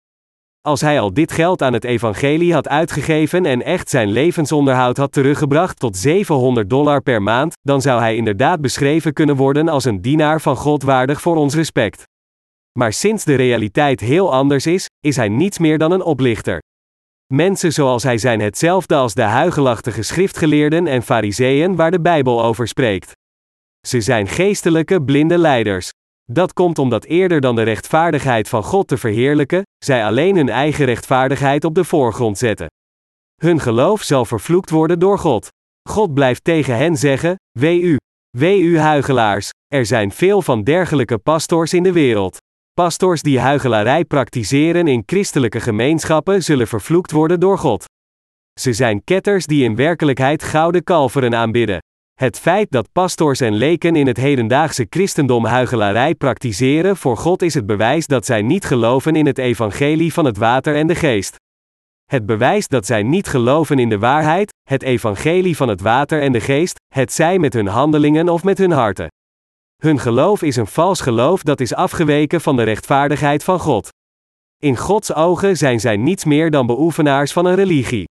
Als 0.60 0.80
hij 0.80 1.00
al 1.00 1.14
dit 1.14 1.32
geld 1.32 1.62
aan 1.62 1.72
het 1.72 1.84
evangelie 1.84 2.52
had 2.52 2.68
uitgegeven 2.68 3.46
en 3.46 3.62
echt 3.62 3.88
zijn 3.88 4.08
levensonderhoud 4.08 4.96
had 4.96 5.12
teruggebracht 5.12 5.78
tot 5.78 5.96
700 5.96 6.70
dollar 6.70 7.02
per 7.02 7.22
maand, 7.22 7.54
dan 7.60 7.80
zou 7.80 8.00
hij 8.00 8.16
inderdaad 8.16 8.60
beschreven 8.60 9.12
kunnen 9.12 9.36
worden 9.36 9.68
als 9.68 9.84
een 9.84 10.00
dienaar 10.00 10.40
van 10.40 10.56
God 10.56 10.82
waardig 10.82 11.20
voor 11.20 11.36
ons 11.36 11.54
respect. 11.54 12.04
Maar 12.76 12.92
sinds 12.92 13.24
de 13.24 13.34
realiteit 13.34 14.00
heel 14.00 14.32
anders 14.32 14.66
is, 14.66 14.86
is 15.00 15.16
hij 15.16 15.28
niets 15.28 15.58
meer 15.58 15.78
dan 15.78 15.92
een 15.92 16.02
oplichter. 16.02 16.58
Mensen 17.32 17.72
zoals 17.72 18.02
hij 18.02 18.18
zijn 18.18 18.40
hetzelfde 18.40 18.94
als 18.94 19.14
de 19.14 19.22
huigelachtige 19.22 20.02
schriftgeleerden 20.02 20.86
en 20.86 21.02
fariseeën 21.02 21.76
waar 21.76 21.90
de 21.90 22.00
Bijbel 22.00 22.44
over 22.44 22.68
spreekt. 22.68 23.12
Ze 23.86 24.00
zijn 24.00 24.28
geestelijke 24.28 25.02
blinde 25.02 25.38
leiders. 25.38 25.90
Dat 26.24 26.52
komt 26.52 26.78
omdat 26.78 27.04
eerder 27.04 27.40
dan 27.40 27.54
de 27.54 27.62
rechtvaardigheid 27.62 28.48
van 28.48 28.62
God 28.62 28.88
te 28.88 28.96
verheerlijken, 28.96 29.62
zij 29.84 30.04
alleen 30.04 30.36
hun 30.36 30.48
eigen 30.48 30.84
rechtvaardigheid 30.84 31.64
op 31.64 31.74
de 31.74 31.84
voorgrond 31.84 32.38
zetten. 32.38 32.66
Hun 33.42 33.60
geloof 33.60 34.02
zal 34.02 34.24
vervloekt 34.24 34.70
worden 34.70 34.98
door 34.98 35.18
God. 35.18 35.48
God 35.88 36.14
blijft 36.14 36.44
tegen 36.44 36.76
hen 36.76 36.96
zeggen: 36.96 37.36
Wee 37.58 37.80
u, 37.80 37.96
wee 38.36 38.60
u 38.60 38.78
huigelaars, 38.78 39.50
er 39.66 39.86
zijn 39.86 40.12
veel 40.12 40.42
van 40.42 40.62
dergelijke 40.62 41.18
pastors 41.18 41.72
in 41.72 41.82
de 41.82 41.92
wereld. 41.92 42.38
Pastors 42.80 43.22
die 43.22 43.40
huigelarij 43.40 44.04
praktiseren 44.04 44.86
in 44.86 45.02
christelijke 45.06 45.60
gemeenschappen 45.60 46.42
zullen 46.42 46.66
vervloekt 46.66 47.10
worden 47.10 47.40
door 47.40 47.58
God. 47.58 47.84
Ze 48.60 48.72
zijn 48.72 49.04
ketters 49.04 49.46
die 49.46 49.64
in 49.64 49.76
werkelijkheid 49.76 50.42
gouden 50.42 50.84
kalveren 50.84 51.34
aanbidden. 51.34 51.78
Het 52.14 52.38
feit 52.38 52.70
dat 52.70 52.92
pastors 52.92 53.40
en 53.40 53.54
leken 53.54 53.96
in 53.96 54.06
het 54.06 54.16
hedendaagse 54.16 54.86
christendom 54.90 55.44
huichelarij 55.44 56.14
praktiseren 56.14 56.96
voor 56.96 57.16
God 57.16 57.42
is 57.42 57.54
het 57.54 57.66
bewijs 57.66 58.06
dat 58.06 58.26
zij 58.26 58.42
niet 58.42 58.64
geloven 58.64 59.16
in 59.16 59.26
het 59.26 59.38
evangelie 59.38 60.12
van 60.12 60.24
het 60.24 60.36
water 60.36 60.76
en 60.76 60.86
de 60.86 60.94
geest. 60.94 61.36
Het 62.04 62.26
bewijst 62.26 62.70
dat 62.70 62.86
zij 62.86 63.02
niet 63.02 63.28
geloven 63.28 63.78
in 63.78 63.88
de 63.88 63.98
waarheid, 63.98 64.52
het 64.68 64.82
evangelie 64.82 65.56
van 65.56 65.68
het 65.68 65.80
water 65.80 66.22
en 66.22 66.32
de 66.32 66.40
geest, 66.40 66.78
het 66.94 67.12
zij 67.12 67.38
met 67.38 67.52
hun 67.52 67.66
handelingen 67.66 68.28
of 68.28 68.44
met 68.44 68.58
hun 68.58 68.72
harten. 68.72 69.08
Hun 69.76 69.98
geloof 69.98 70.42
is 70.42 70.56
een 70.56 70.66
vals 70.66 71.00
geloof 71.00 71.42
dat 71.42 71.60
is 71.60 71.74
afgeweken 71.74 72.40
van 72.40 72.56
de 72.56 72.62
rechtvaardigheid 72.62 73.44
van 73.44 73.60
God. 73.60 73.88
In 74.62 74.76
Gods 74.76 75.14
ogen 75.14 75.56
zijn 75.56 75.80
zij 75.80 75.96
niets 75.96 76.24
meer 76.24 76.50
dan 76.50 76.66
beoefenaars 76.66 77.32
van 77.32 77.46
een 77.46 77.54
religie. 77.54 78.04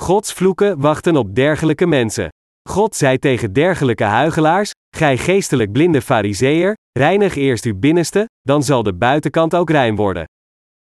Gods 0.00 0.32
vloeken 0.32 0.80
wachten 0.80 1.16
op 1.16 1.34
dergelijke 1.34 1.86
mensen. 1.86 2.28
God 2.68 2.96
zei 2.96 3.18
tegen 3.18 3.52
dergelijke 3.52 4.04
huigelaars: 4.04 4.70
Gij 4.96 5.16
geestelijk 5.18 5.72
blinde 5.72 6.02
fariseer, 6.02 6.74
reinig 6.98 7.34
eerst 7.34 7.64
uw 7.64 7.78
binnenste, 7.78 8.26
dan 8.40 8.62
zal 8.62 8.82
de 8.82 8.94
buitenkant 8.94 9.54
ook 9.54 9.70
rein 9.70 9.96
worden. 9.96 10.24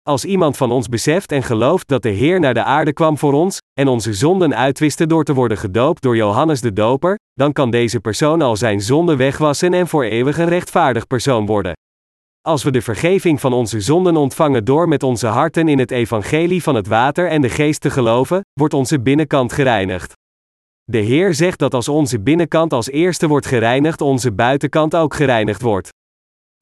Als 0.06 0.24
iemand 0.24 0.56
van 0.56 0.70
ons 0.70 0.88
beseft 0.88 1.32
en 1.32 1.42
gelooft 1.42 1.88
dat 1.88 2.02
de 2.02 2.08
Heer 2.08 2.40
naar 2.40 2.54
de 2.54 2.62
aarde 2.62 2.92
kwam 2.92 3.18
voor 3.18 3.32
ons, 3.32 3.58
en 3.80 3.88
onze 3.88 4.12
zonden 4.12 4.56
uitwiste 4.56 5.06
door 5.06 5.24
te 5.24 5.34
worden 5.34 5.58
gedoopt 5.58 6.02
door 6.02 6.16
Johannes 6.16 6.60
de 6.60 6.72
Doper, 6.72 7.18
dan 7.32 7.52
kan 7.52 7.70
deze 7.70 8.00
persoon 8.00 8.42
al 8.42 8.56
zijn 8.56 8.80
zonden 8.80 9.16
wegwassen 9.16 9.74
en 9.74 9.88
voor 9.88 10.04
eeuwig 10.04 10.38
een 10.38 10.48
rechtvaardig 10.48 11.06
persoon 11.06 11.46
worden. 11.46 11.72
Als 12.40 12.62
we 12.62 12.70
de 12.70 12.82
vergeving 12.82 13.40
van 13.40 13.52
onze 13.52 13.80
zonden 13.80 14.16
ontvangen 14.16 14.64
door 14.64 14.88
met 14.88 15.02
onze 15.02 15.26
harten 15.26 15.68
in 15.68 15.78
het 15.78 15.90
evangelie 15.90 16.62
van 16.62 16.74
het 16.74 16.86
water 16.86 17.28
en 17.28 17.40
de 17.40 17.50
geest 17.50 17.80
te 17.80 17.90
geloven, 17.90 18.40
wordt 18.52 18.74
onze 18.74 19.00
binnenkant 19.00 19.52
gereinigd. 19.52 20.12
De 20.84 20.98
Heer 20.98 21.34
zegt 21.34 21.58
dat 21.58 21.74
als 21.74 21.88
onze 21.88 22.20
binnenkant 22.20 22.72
als 22.72 22.90
eerste 22.90 23.26
wordt 23.26 23.46
gereinigd, 23.46 24.00
onze 24.00 24.32
buitenkant 24.32 24.96
ook 24.96 25.14
gereinigd 25.14 25.62
wordt. 25.62 25.88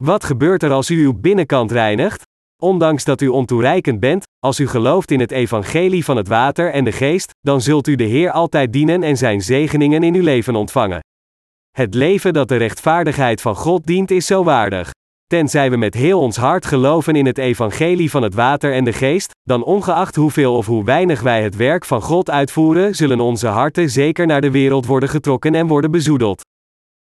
Wat 0.03 0.23
gebeurt 0.23 0.63
er 0.63 0.71
als 0.71 0.89
u 0.89 1.03
uw 1.03 1.13
binnenkant 1.13 1.71
reinigt? 1.71 2.24
Ondanks 2.65 3.03
dat 3.03 3.21
u 3.21 3.27
ontoereikend 3.27 3.99
bent, 3.99 4.23
als 4.39 4.59
u 4.59 4.67
gelooft 4.67 5.11
in 5.11 5.19
het 5.19 5.31
evangelie 5.31 6.05
van 6.05 6.17
het 6.17 6.27
water 6.27 6.71
en 6.71 6.83
de 6.83 6.91
geest, 6.91 7.29
dan 7.41 7.61
zult 7.61 7.87
u 7.87 7.95
de 7.95 8.03
Heer 8.03 8.31
altijd 8.31 8.73
dienen 8.73 9.03
en 9.03 9.17
zijn 9.17 9.41
zegeningen 9.41 10.03
in 10.03 10.15
uw 10.15 10.23
leven 10.23 10.55
ontvangen. 10.55 10.99
Het 11.71 11.93
leven 11.93 12.33
dat 12.33 12.47
de 12.47 12.55
rechtvaardigheid 12.55 13.41
van 13.41 13.55
God 13.55 13.85
dient 13.85 14.11
is 14.11 14.25
zo 14.25 14.43
waardig. 14.43 14.91
Tenzij 15.27 15.69
we 15.69 15.77
met 15.77 15.93
heel 15.93 16.19
ons 16.19 16.37
hart 16.37 16.65
geloven 16.65 17.15
in 17.15 17.25
het 17.25 17.37
evangelie 17.37 18.09
van 18.09 18.23
het 18.23 18.33
water 18.33 18.73
en 18.73 18.83
de 18.83 18.93
geest, 18.93 19.31
dan 19.43 19.63
ongeacht 19.63 20.15
hoeveel 20.15 20.55
of 20.55 20.65
hoe 20.65 20.83
weinig 20.83 21.21
wij 21.21 21.43
het 21.43 21.55
werk 21.55 21.85
van 21.85 22.01
God 22.01 22.29
uitvoeren, 22.29 22.95
zullen 22.95 23.19
onze 23.19 23.47
harten 23.47 23.89
zeker 23.89 24.25
naar 24.25 24.41
de 24.41 24.51
wereld 24.51 24.85
worden 24.85 25.09
getrokken 25.09 25.55
en 25.55 25.67
worden 25.67 25.91
bezoedeld. 25.91 26.41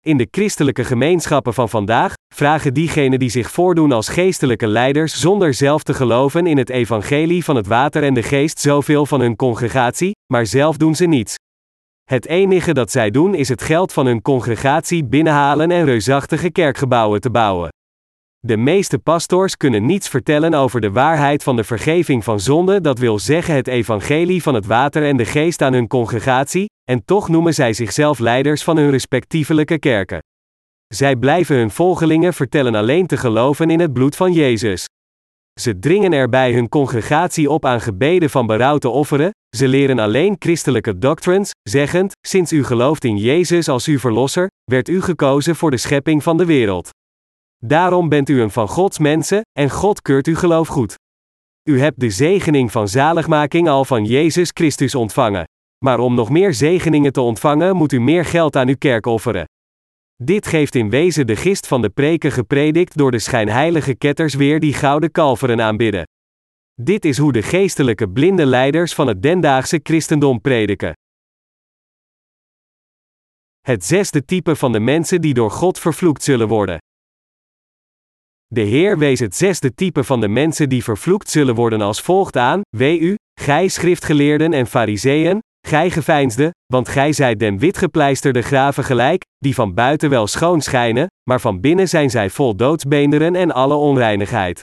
In 0.07 0.17
de 0.17 0.29
christelijke 0.31 0.85
gemeenschappen 0.85 1.55
van 1.55 1.69
vandaag 1.69 2.15
vragen 2.35 2.75
diegenen 2.75 3.19
die 3.19 3.29
zich 3.29 3.51
voordoen 3.51 3.93
als 3.93 4.09
geestelijke 4.09 4.67
leiders 4.67 5.21
zonder 5.21 5.55
zelf 5.55 5.83
te 5.83 5.95
geloven 5.95 6.47
in 6.47 6.59
het 6.59 6.71
evangelie 6.71 7.45
van 7.45 7.57
het 7.57 7.67
water 7.67 8.03
en 8.03 8.15
de 8.15 8.23
geest 8.23 8.61
zoveel 8.61 9.07
van 9.07 9.21
hun 9.21 9.37
congregatie, 9.37 10.17
maar 10.33 10.47
zelf 10.47 10.77
doen 10.77 10.95
ze 10.95 11.07
niets. 11.07 11.35
Het 12.05 12.27
enige 12.27 12.75
dat 12.75 12.91
zij 12.91 13.11
doen 13.11 13.35
is 13.35 13.49
het 13.49 13.63
geld 13.63 13.93
van 13.93 14.07
hun 14.07 14.23
congregatie 14.23 15.05
binnenhalen 15.05 15.71
en 15.71 15.85
reusachtige 15.85 16.51
kerkgebouwen 16.51 17.21
te 17.21 17.31
bouwen. 17.31 17.69
De 18.47 18.57
meeste 18.57 18.99
pastors 18.99 19.57
kunnen 19.57 19.87
niets 19.87 20.09
vertellen 20.09 20.55
over 20.55 20.81
de 20.81 20.91
waarheid 20.91 21.43
van 21.43 21.57
de 21.57 21.65
vergeving 21.65 22.25
van 22.25 22.41
zonde, 22.41 22.81
dat 22.81 22.99
wil 22.99 23.19
zeggen 23.19 23.55
het 23.55 23.67
evangelie 23.67 24.43
van 24.43 24.55
het 24.55 24.67
water 24.67 25.05
en 25.07 25.17
de 25.17 25.25
geest 25.25 25.63
aan 25.63 25.73
hun 25.73 25.87
congregatie, 25.87 26.67
en 26.91 27.05
toch 27.05 27.29
noemen 27.29 27.55
zij 27.55 27.73
zichzelf 27.73 28.19
leiders 28.19 28.63
van 28.63 28.77
hun 28.77 28.91
respectievelijke 28.91 29.79
kerken. 29.79 30.19
Zij 30.95 31.17
blijven 31.17 31.57
hun 31.57 31.71
volgelingen 31.71 32.35
vertellen 32.35 32.75
alleen 32.75 33.07
te 33.07 33.17
geloven 33.17 33.71
in 33.71 33.81
het 33.81 33.93
bloed 33.93 34.17
van 34.17 34.33
Jezus. 34.33 34.85
Ze 35.61 35.79
dringen 35.79 36.13
erbij 36.13 36.53
hun 36.53 36.69
congregatie 36.69 37.51
op 37.51 37.65
aan 37.65 37.81
gebeden 37.81 38.31
van 38.31 38.47
berouw 38.47 38.79
te 38.79 38.89
offeren, 38.89 39.31
ze 39.57 39.69
leren 39.69 39.99
alleen 39.99 40.37
christelijke 40.39 40.99
doctrines, 40.99 41.51
zeggend: 41.63 42.13
Sinds 42.27 42.53
u 42.53 42.65
gelooft 42.65 43.05
in 43.05 43.17
Jezus 43.17 43.69
als 43.69 43.87
uw 43.87 43.99
verlosser, 43.99 44.47
werd 44.65 44.89
u 44.89 45.03
gekozen 45.03 45.57
voor 45.57 45.71
de 45.71 45.77
schepping 45.77 46.23
van 46.23 46.37
de 46.37 46.45
wereld. 46.45 46.91
Daarom 47.67 48.09
bent 48.09 48.29
u 48.29 48.41
een 48.41 48.51
van 48.51 48.69
Gods 48.69 48.99
mensen, 48.99 49.41
en 49.53 49.71
God 49.71 50.03
keurt 50.03 50.27
uw 50.27 50.37
geloof 50.37 50.69
goed. 50.69 50.95
U 51.69 51.81
hebt 51.81 52.01
de 52.01 52.11
zegening 52.11 52.73
van 52.73 52.89
zaligmaking 52.89 53.69
al 53.69 53.85
van 53.85 54.05
Jezus 54.05 54.51
Christus 54.55 54.95
ontvangen. 54.95 55.45
Maar 55.85 55.99
om 55.99 56.15
nog 56.15 56.31
meer 56.31 56.55
zegeningen 56.55 57.13
te 57.13 57.21
ontvangen, 57.21 57.77
moet 57.77 57.93
u 57.93 58.01
meer 58.01 58.25
geld 58.25 58.57
aan 58.57 58.69
uw 58.69 58.77
kerk 58.79 59.07
offeren. 59.07 59.45
Dit 60.23 60.47
geeft 60.47 60.75
in 60.75 60.91
wezen 60.91 61.27
de 61.27 61.37
gist 61.37 61.67
van 61.67 61.83
de 61.83 61.91
preken 61.91 62.33
gepredikt 62.33 62.97
door 62.97 63.11
de 63.11 63.19
schijnheilige 63.19 63.95
ketters 63.95 64.35
weer 64.35 64.61
die 64.61 64.73
gouden 64.73 65.11
kalveren 65.11 65.61
aanbidden. 65.61 66.05
Dit 66.75 67.05
is 67.05 67.19
hoe 67.19 67.33
de 67.33 67.43
geestelijke 67.43 68.09
blinde 68.09 68.47
leiders 68.47 68.95
van 68.95 69.07
het 69.07 69.23
dendaagse 69.23 69.81
christendom 69.83 70.41
prediken. 70.41 70.93
Het 73.61 73.85
zesde 73.85 74.25
type 74.25 74.57
van 74.57 74.73
de 74.73 74.81
mensen 74.81 75.21
die 75.21 75.35
door 75.35 75.51
God 75.51 75.79
vervloekt 75.79 76.23
zullen 76.23 76.49
worden. 76.49 76.79
De 78.55 78.61
Heer 78.61 78.99
wees 78.99 79.21
het 79.21 79.37
zesde 79.37 79.75
type 79.75 80.05
van 80.05 80.21
de 80.21 80.29
mensen 80.29 80.69
die 80.69 80.85
vervloekt 80.85 81.31
zullen 81.31 81.55
worden 81.55 81.81
als 81.81 82.01
volgt 82.01 82.37
aan: 82.37 82.61
Wee 82.77 82.99
u, 82.99 83.15
gij 83.41 83.69
schriftgeleerden 83.69 84.53
en 84.53 84.67
fariseeën, 84.67 85.39
gij 85.67 85.91
geveinsde, 85.91 86.51
want 86.73 86.89
gij 86.89 87.13
zijt 87.13 87.39
den 87.39 87.59
witgepleisterde 87.59 88.43
graven 88.43 88.85
gelijk, 88.85 89.23
die 89.39 89.55
van 89.55 89.75
buiten 89.75 90.11
wel 90.11 90.27
schoon 90.27 90.61
schijnen, 90.61 91.07
maar 91.31 91.41
van 91.41 91.61
binnen 91.61 91.89
zijn 91.89 92.11
zij 92.11 92.31
vol 92.31 92.57
doodsbeenderen 92.57 93.35
en 93.35 93.53
alle 93.53 93.75
onreinigheid. 93.75 94.61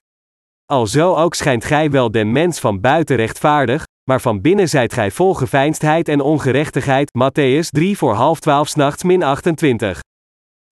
Alzo 0.66 1.16
ook 1.16 1.34
schijnt 1.34 1.66
gij 1.66 1.92
wel 1.92 2.12
den 2.12 2.32
mens 2.32 2.60
van 2.60 2.82
buiten 2.82 3.16
rechtvaardig, 3.16 3.84
maar 4.10 4.22
van 4.22 4.42
binnen 4.42 4.70
zijt 4.70 4.94
gij 4.94 5.12
vol 5.12 5.34
geveinsdheid 5.34 6.08
en 6.08 6.22
ongerechtigheid. 6.22 7.12
Matthäus 7.20 7.68
3 7.70 7.98
voor 7.98 8.14
half 8.14 8.40
twaalf 8.40 8.68
s'nachts 8.68 9.04
min 9.04 9.24
28. 9.24 10.00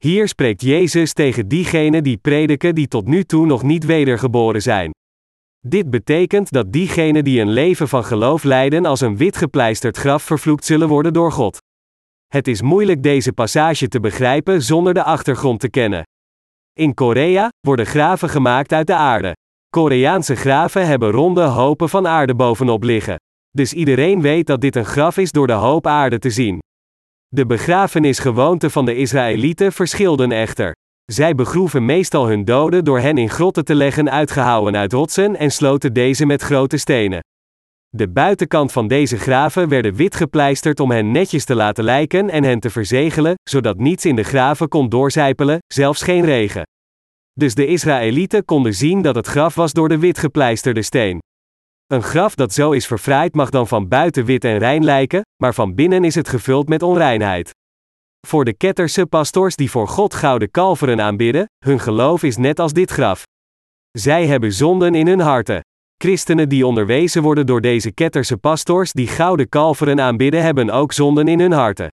Hier 0.03 0.27
spreekt 0.27 0.61
Jezus 0.61 1.13
tegen 1.13 1.47
diegenen 1.47 2.03
die 2.03 2.17
prediken 2.17 2.75
die 2.75 2.87
tot 2.87 3.07
nu 3.07 3.23
toe 3.23 3.45
nog 3.45 3.63
niet 3.63 3.85
wedergeboren 3.85 4.61
zijn. 4.61 4.91
Dit 5.67 5.89
betekent 5.89 6.51
dat 6.51 6.71
diegenen 6.71 7.23
die 7.23 7.41
een 7.41 7.49
leven 7.49 7.87
van 7.87 8.03
geloof 8.03 8.43
leiden 8.43 8.85
als 8.85 9.01
een 9.01 9.17
witgepleisterd 9.17 9.97
graf 9.97 10.23
vervloekt 10.23 10.65
zullen 10.65 10.87
worden 10.87 11.13
door 11.13 11.31
God. 11.31 11.57
Het 12.27 12.47
is 12.47 12.61
moeilijk 12.61 13.03
deze 13.03 13.33
passage 13.33 13.87
te 13.87 13.99
begrijpen 13.99 14.61
zonder 14.61 14.93
de 14.93 15.03
achtergrond 15.03 15.59
te 15.59 15.69
kennen. 15.69 16.03
In 16.73 16.93
Korea 16.93 17.49
worden 17.67 17.85
graven 17.85 18.29
gemaakt 18.29 18.73
uit 18.73 18.87
de 18.87 18.95
aarde. 18.95 19.35
Koreaanse 19.69 20.35
graven 20.35 20.87
hebben 20.87 21.11
ronde 21.11 21.43
hopen 21.43 21.89
van 21.89 22.07
aarde 22.07 22.35
bovenop 22.35 22.83
liggen. 22.83 23.15
Dus 23.49 23.73
iedereen 23.73 24.21
weet 24.21 24.47
dat 24.47 24.61
dit 24.61 24.75
een 24.75 24.85
graf 24.85 25.17
is 25.17 25.31
door 25.31 25.47
de 25.47 25.53
hoop 25.53 25.87
aarde 25.87 26.19
te 26.19 26.29
zien. 26.29 26.59
De 27.33 27.45
begrafenisgewoonten 27.45 28.71
van 28.71 28.85
de 28.85 28.95
Israëlieten 28.95 29.71
verschilden 29.71 30.31
echter. 30.31 30.75
Zij 31.05 31.35
begroeven 31.35 31.85
meestal 31.85 32.27
hun 32.27 32.45
doden 32.45 32.83
door 32.83 32.99
hen 32.99 33.17
in 33.17 33.29
grotten 33.29 33.65
te 33.65 33.75
leggen 33.75 34.11
uitgehouwen 34.11 34.75
uit 34.75 34.93
rotsen 34.93 35.35
en 35.35 35.51
sloten 35.51 35.93
deze 35.93 36.25
met 36.25 36.41
grote 36.41 36.77
stenen. 36.77 37.19
De 37.89 38.09
buitenkant 38.09 38.71
van 38.71 38.87
deze 38.87 39.17
graven 39.17 39.67
werden 39.67 39.95
wit 39.95 40.15
gepleisterd 40.15 40.79
om 40.79 40.91
hen 40.91 41.11
netjes 41.11 41.45
te 41.45 41.55
laten 41.55 41.83
lijken 41.83 42.29
en 42.29 42.43
hen 42.43 42.59
te 42.59 42.69
verzegelen, 42.69 43.33
zodat 43.49 43.77
niets 43.77 44.05
in 44.05 44.15
de 44.15 44.23
graven 44.23 44.67
kon 44.67 44.89
doorzijpelen, 44.89 45.59
zelfs 45.73 46.01
geen 46.01 46.25
regen. 46.25 46.63
Dus 47.33 47.55
de 47.55 47.65
Israëlieten 47.65 48.45
konden 48.45 48.73
zien 48.73 49.01
dat 49.01 49.15
het 49.15 49.27
graf 49.27 49.55
was 49.55 49.73
door 49.73 49.89
de 49.89 49.99
wit 49.99 50.17
gepleisterde 50.17 50.81
steen. 50.81 51.19
Een 51.91 52.03
graf 52.03 52.35
dat 52.35 52.53
zo 52.53 52.71
is 52.71 52.87
verfraaid 52.87 53.33
mag 53.33 53.49
dan 53.49 53.67
van 53.67 53.87
buiten 53.87 54.25
wit 54.25 54.43
en 54.43 54.57
rein 54.57 54.83
lijken, 54.83 55.21
maar 55.43 55.53
van 55.53 55.75
binnen 55.75 56.03
is 56.03 56.15
het 56.15 56.29
gevuld 56.29 56.69
met 56.69 56.83
onreinheid. 56.83 57.51
Voor 58.27 58.45
de 58.45 58.53
ketterse 58.53 59.05
pastors 59.05 59.55
die 59.55 59.71
voor 59.71 59.87
God 59.87 60.13
gouden 60.13 60.51
kalveren 60.51 61.01
aanbidden, 61.01 61.45
hun 61.65 61.79
geloof 61.79 62.23
is 62.23 62.37
net 62.37 62.59
als 62.59 62.73
dit 62.73 62.91
graf. 62.91 63.23
Zij 63.91 64.27
hebben 64.27 64.53
zonden 64.53 64.95
in 64.95 65.07
hun 65.07 65.19
harten. 65.19 65.59
Christenen 65.97 66.49
die 66.49 66.67
onderwezen 66.67 67.21
worden 67.21 67.45
door 67.45 67.61
deze 67.61 67.91
ketterse 67.91 68.37
pastors 68.37 68.91
die 68.91 69.07
gouden 69.07 69.49
kalveren 69.49 70.01
aanbidden, 70.01 70.41
hebben 70.41 70.69
ook 70.69 70.93
zonden 70.93 71.27
in 71.27 71.39
hun 71.39 71.51
harten. 71.51 71.87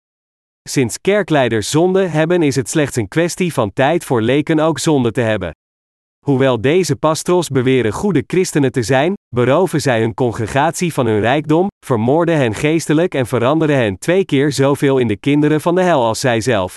Sinds 0.68 1.00
kerkleiders 1.00 1.70
zonde 1.70 2.06
hebben, 2.06 2.42
is 2.42 2.56
het 2.56 2.68
slechts 2.68 2.96
een 2.96 3.08
kwestie 3.08 3.52
van 3.52 3.72
tijd 3.72 4.04
voor 4.04 4.22
leken 4.22 4.58
ook 4.58 4.78
zonde 4.78 5.10
te 5.10 5.20
hebben. 5.20 5.52
Hoewel 6.28 6.60
deze 6.60 6.96
pastors 6.96 7.48
beweren 7.48 7.92
goede 7.92 8.24
christenen 8.26 8.72
te 8.72 8.82
zijn, 8.82 9.14
beroven 9.34 9.80
zij 9.80 10.00
hun 10.00 10.14
congregatie 10.14 10.92
van 10.92 11.06
hun 11.06 11.20
rijkdom, 11.20 11.66
vermoorden 11.86 12.36
hen 12.36 12.54
geestelijk 12.54 13.14
en 13.14 13.26
veranderen 13.26 13.76
hen 13.76 13.98
twee 13.98 14.24
keer 14.24 14.52
zoveel 14.52 14.98
in 14.98 15.08
de 15.08 15.16
kinderen 15.16 15.60
van 15.60 15.74
de 15.74 15.82
hel 15.82 16.04
als 16.04 16.20
zijzelf. 16.20 16.76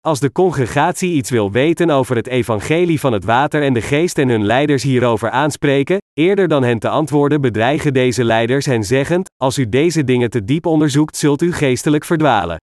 Als 0.00 0.20
de 0.20 0.32
congregatie 0.32 1.12
iets 1.12 1.30
wil 1.30 1.50
weten 1.50 1.90
over 1.90 2.16
het 2.16 2.26
evangelie 2.26 3.00
van 3.00 3.12
het 3.12 3.24
water 3.24 3.62
en 3.62 3.72
de 3.72 3.82
geest 3.82 4.18
en 4.18 4.28
hun 4.28 4.44
leiders 4.44 4.82
hierover 4.82 5.30
aanspreken, 5.30 5.98
eerder 6.12 6.48
dan 6.48 6.62
hen 6.62 6.78
te 6.78 6.88
antwoorden 6.88 7.40
bedreigen 7.40 7.92
deze 7.92 8.24
leiders 8.24 8.66
hen 8.66 8.84
zeggend: 8.84 9.28
Als 9.36 9.58
u 9.58 9.68
deze 9.68 10.04
dingen 10.04 10.30
te 10.30 10.44
diep 10.44 10.66
onderzoekt, 10.66 11.16
zult 11.16 11.42
u 11.42 11.52
geestelijk 11.52 12.04
verdwalen. 12.04 12.56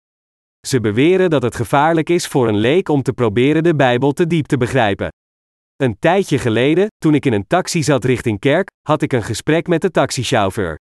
Ze 0.68 0.80
beweren 0.80 1.30
dat 1.30 1.42
het 1.42 1.56
gevaarlijk 1.56 2.10
is 2.10 2.28
voor 2.28 2.48
een 2.48 2.58
leek 2.58 2.90
om 2.90 3.02
te 3.02 3.14
proberen 3.14 3.64
de 3.64 3.76
Bijbel 3.76 4.12
te 4.12 4.28
diep 4.28 4.46
te 4.46 4.58
begrijpen. 4.58 5.10
Een 5.84 6.00
tijdje 6.00 6.38
geleden, 6.38 6.88
toen 6.98 7.16
ik 7.16 7.26
in 7.26 7.34
een 7.34 7.48
taxi 7.48 7.84
zat 7.84 8.04
richting 8.04 8.40
kerk, 8.40 8.68
had 8.82 9.02
ik 9.02 9.14
een 9.14 9.24
gesprek 9.24 9.68
met 9.68 9.82
de 9.82 9.92
taxichauffeur. 9.92 10.78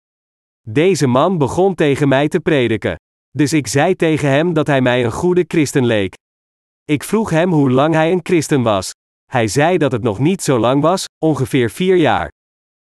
Deze 0.70 1.08
man 1.08 1.38
begon 1.38 1.76
tegen 1.76 2.08
mij 2.08 2.28
te 2.28 2.40
prediken. 2.40 2.96
Dus 3.30 3.54
ik 3.54 3.68
zei 3.68 3.96
tegen 3.96 4.30
hem 4.30 4.54
dat 4.54 4.68
hij 4.68 4.82
mij 4.82 5.06
een 5.06 5.12
goede 5.12 5.46
christen 5.48 5.86
leek. 5.86 6.14
Ik 6.84 7.04
vroeg 7.04 7.30
hem 7.30 7.52
hoe 7.52 7.72
lang 7.72 7.94
hij 7.94 8.12
een 8.12 8.20
christen 8.24 8.62
was. 8.62 8.92
Hij 9.26 9.48
zei 9.48 9.78
dat 9.78 9.92
het 9.92 10.04
nog 10.04 10.20
niet 10.20 10.44
zo 10.44 10.60
lang 10.60 10.82
was, 10.82 11.06
ongeveer 11.26 11.70
vier 11.70 11.96
jaar. 11.96 12.32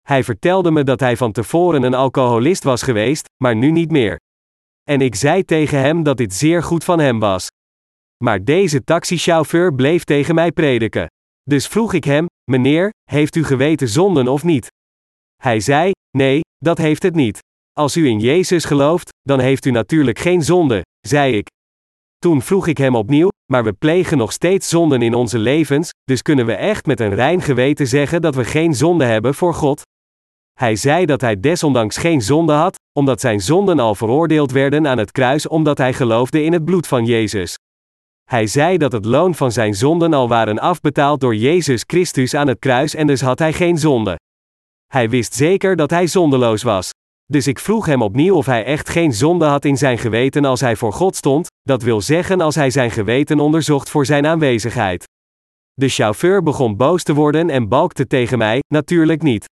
Hij 0.00 0.24
vertelde 0.24 0.70
me 0.70 0.84
dat 0.84 1.00
hij 1.00 1.16
van 1.16 1.32
tevoren 1.32 1.82
een 1.82 1.94
alcoholist 1.94 2.62
was 2.64 2.82
geweest, 2.82 3.24
maar 3.42 3.56
nu 3.56 3.70
niet 3.70 3.90
meer. 3.90 4.16
En 4.82 5.00
ik 5.00 5.14
zei 5.14 5.44
tegen 5.44 5.78
hem 5.78 6.02
dat 6.02 6.16
dit 6.16 6.34
zeer 6.34 6.62
goed 6.62 6.84
van 6.84 6.98
hem 6.98 7.18
was. 7.18 7.46
Maar 8.24 8.44
deze 8.44 8.84
taxichauffeur 8.84 9.74
bleef 9.74 10.04
tegen 10.04 10.34
mij 10.34 10.52
prediken. 10.52 11.06
Dus 11.42 11.66
vroeg 11.66 11.92
ik 11.92 12.04
hem: 12.04 12.26
Meneer, 12.50 12.90
heeft 13.10 13.36
u 13.36 13.44
geweten 13.44 13.88
zonden 13.88 14.28
of 14.28 14.42
niet? 14.42 14.66
Hij 15.42 15.60
zei: 15.60 15.90
Nee, 16.16 16.40
dat 16.58 16.78
heeft 16.78 17.02
het 17.02 17.14
niet. 17.14 17.38
Als 17.72 17.96
u 17.96 18.06
in 18.06 18.18
Jezus 18.18 18.64
gelooft, 18.64 19.08
dan 19.22 19.40
heeft 19.40 19.64
u 19.64 19.70
natuurlijk 19.70 20.18
geen 20.18 20.42
zonde, 20.42 20.82
zei 21.00 21.36
ik. 21.36 21.46
Toen 22.18 22.42
vroeg 22.42 22.66
ik 22.66 22.78
hem 22.78 22.94
opnieuw: 22.94 23.28
Maar 23.52 23.64
we 23.64 23.72
plegen 23.72 24.18
nog 24.18 24.32
steeds 24.32 24.68
zonden 24.68 25.02
in 25.02 25.14
onze 25.14 25.38
levens, 25.38 25.90
dus 26.04 26.22
kunnen 26.22 26.46
we 26.46 26.54
echt 26.54 26.86
met 26.86 27.00
een 27.00 27.14
rein 27.14 27.40
geweten 27.40 27.86
zeggen 27.86 28.22
dat 28.22 28.34
we 28.34 28.44
geen 28.44 28.74
zonde 28.74 29.04
hebben 29.04 29.34
voor 29.34 29.54
God? 29.54 29.82
Hij 30.52 30.76
zei 30.76 31.06
dat 31.06 31.20
hij 31.20 31.40
desondanks 31.40 31.96
geen 31.96 32.22
zonde 32.22 32.52
had, 32.52 32.74
omdat 32.98 33.20
zijn 33.20 33.40
zonden 33.40 33.78
al 33.78 33.94
veroordeeld 33.94 34.52
werden 34.52 34.86
aan 34.86 34.98
het 34.98 35.12
kruis 35.12 35.48
omdat 35.48 35.78
hij 35.78 35.92
geloofde 35.92 36.42
in 36.42 36.52
het 36.52 36.64
bloed 36.64 36.86
van 36.86 37.04
Jezus. 37.04 37.56
Hij 38.24 38.46
zei 38.46 38.78
dat 38.78 38.92
het 38.92 39.04
loon 39.04 39.34
van 39.34 39.52
zijn 39.52 39.74
zonden 39.74 40.14
al 40.14 40.28
waren 40.28 40.58
afbetaald 40.58 41.20
door 41.20 41.36
Jezus 41.36 41.84
Christus 41.86 42.34
aan 42.34 42.48
het 42.48 42.58
kruis 42.58 42.94
en 42.94 43.06
dus 43.06 43.20
had 43.20 43.38
hij 43.38 43.52
geen 43.52 43.78
zonde. 43.78 44.16
Hij 44.86 45.10
wist 45.10 45.34
zeker 45.34 45.76
dat 45.76 45.90
hij 45.90 46.06
zondeloos 46.06 46.62
was. 46.62 46.90
Dus 47.24 47.46
ik 47.46 47.58
vroeg 47.58 47.86
hem 47.86 48.02
opnieuw 48.02 48.34
of 48.34 48.46
hij 48.46 48.64
echt 48.64 48.88
geen 48.88 49.12
zonde 49.12 49.44
had 49.44 49.64
in 49.64 49.76
zijn 49.76 49.98
geweten 49.98 50.44
als 50.44 50.60
hij 50.60 50.76
voor 50.76 50.92
God 50.92 51.16
stond, 51.16 51.46
dat 51.62 51.82
wil 51.82 52.00
zeggen 52.00 52.40
als 52.40 52.54
hij 52.54 52.70
zijn 52.70 52.90
geweten 52.90 53.40
onderzocht 53.40 53.90
voor 53.90 54.06
zijn 54.06 54.26
aanwezigheid. 54.26 55.04
De 55.72 55.88
chauffeur 55.88 56.42
begon 56.42 56.76
boos 56.76 57.02
te 57.02 57.14
worden 57.14 57.50
en 57.50 57.68
balkte 57.68 58.06
tegen 58.06 58.38
mij, 58.38 58.60
natuurlijk 58.68 59.22
niet. 59.22 59.44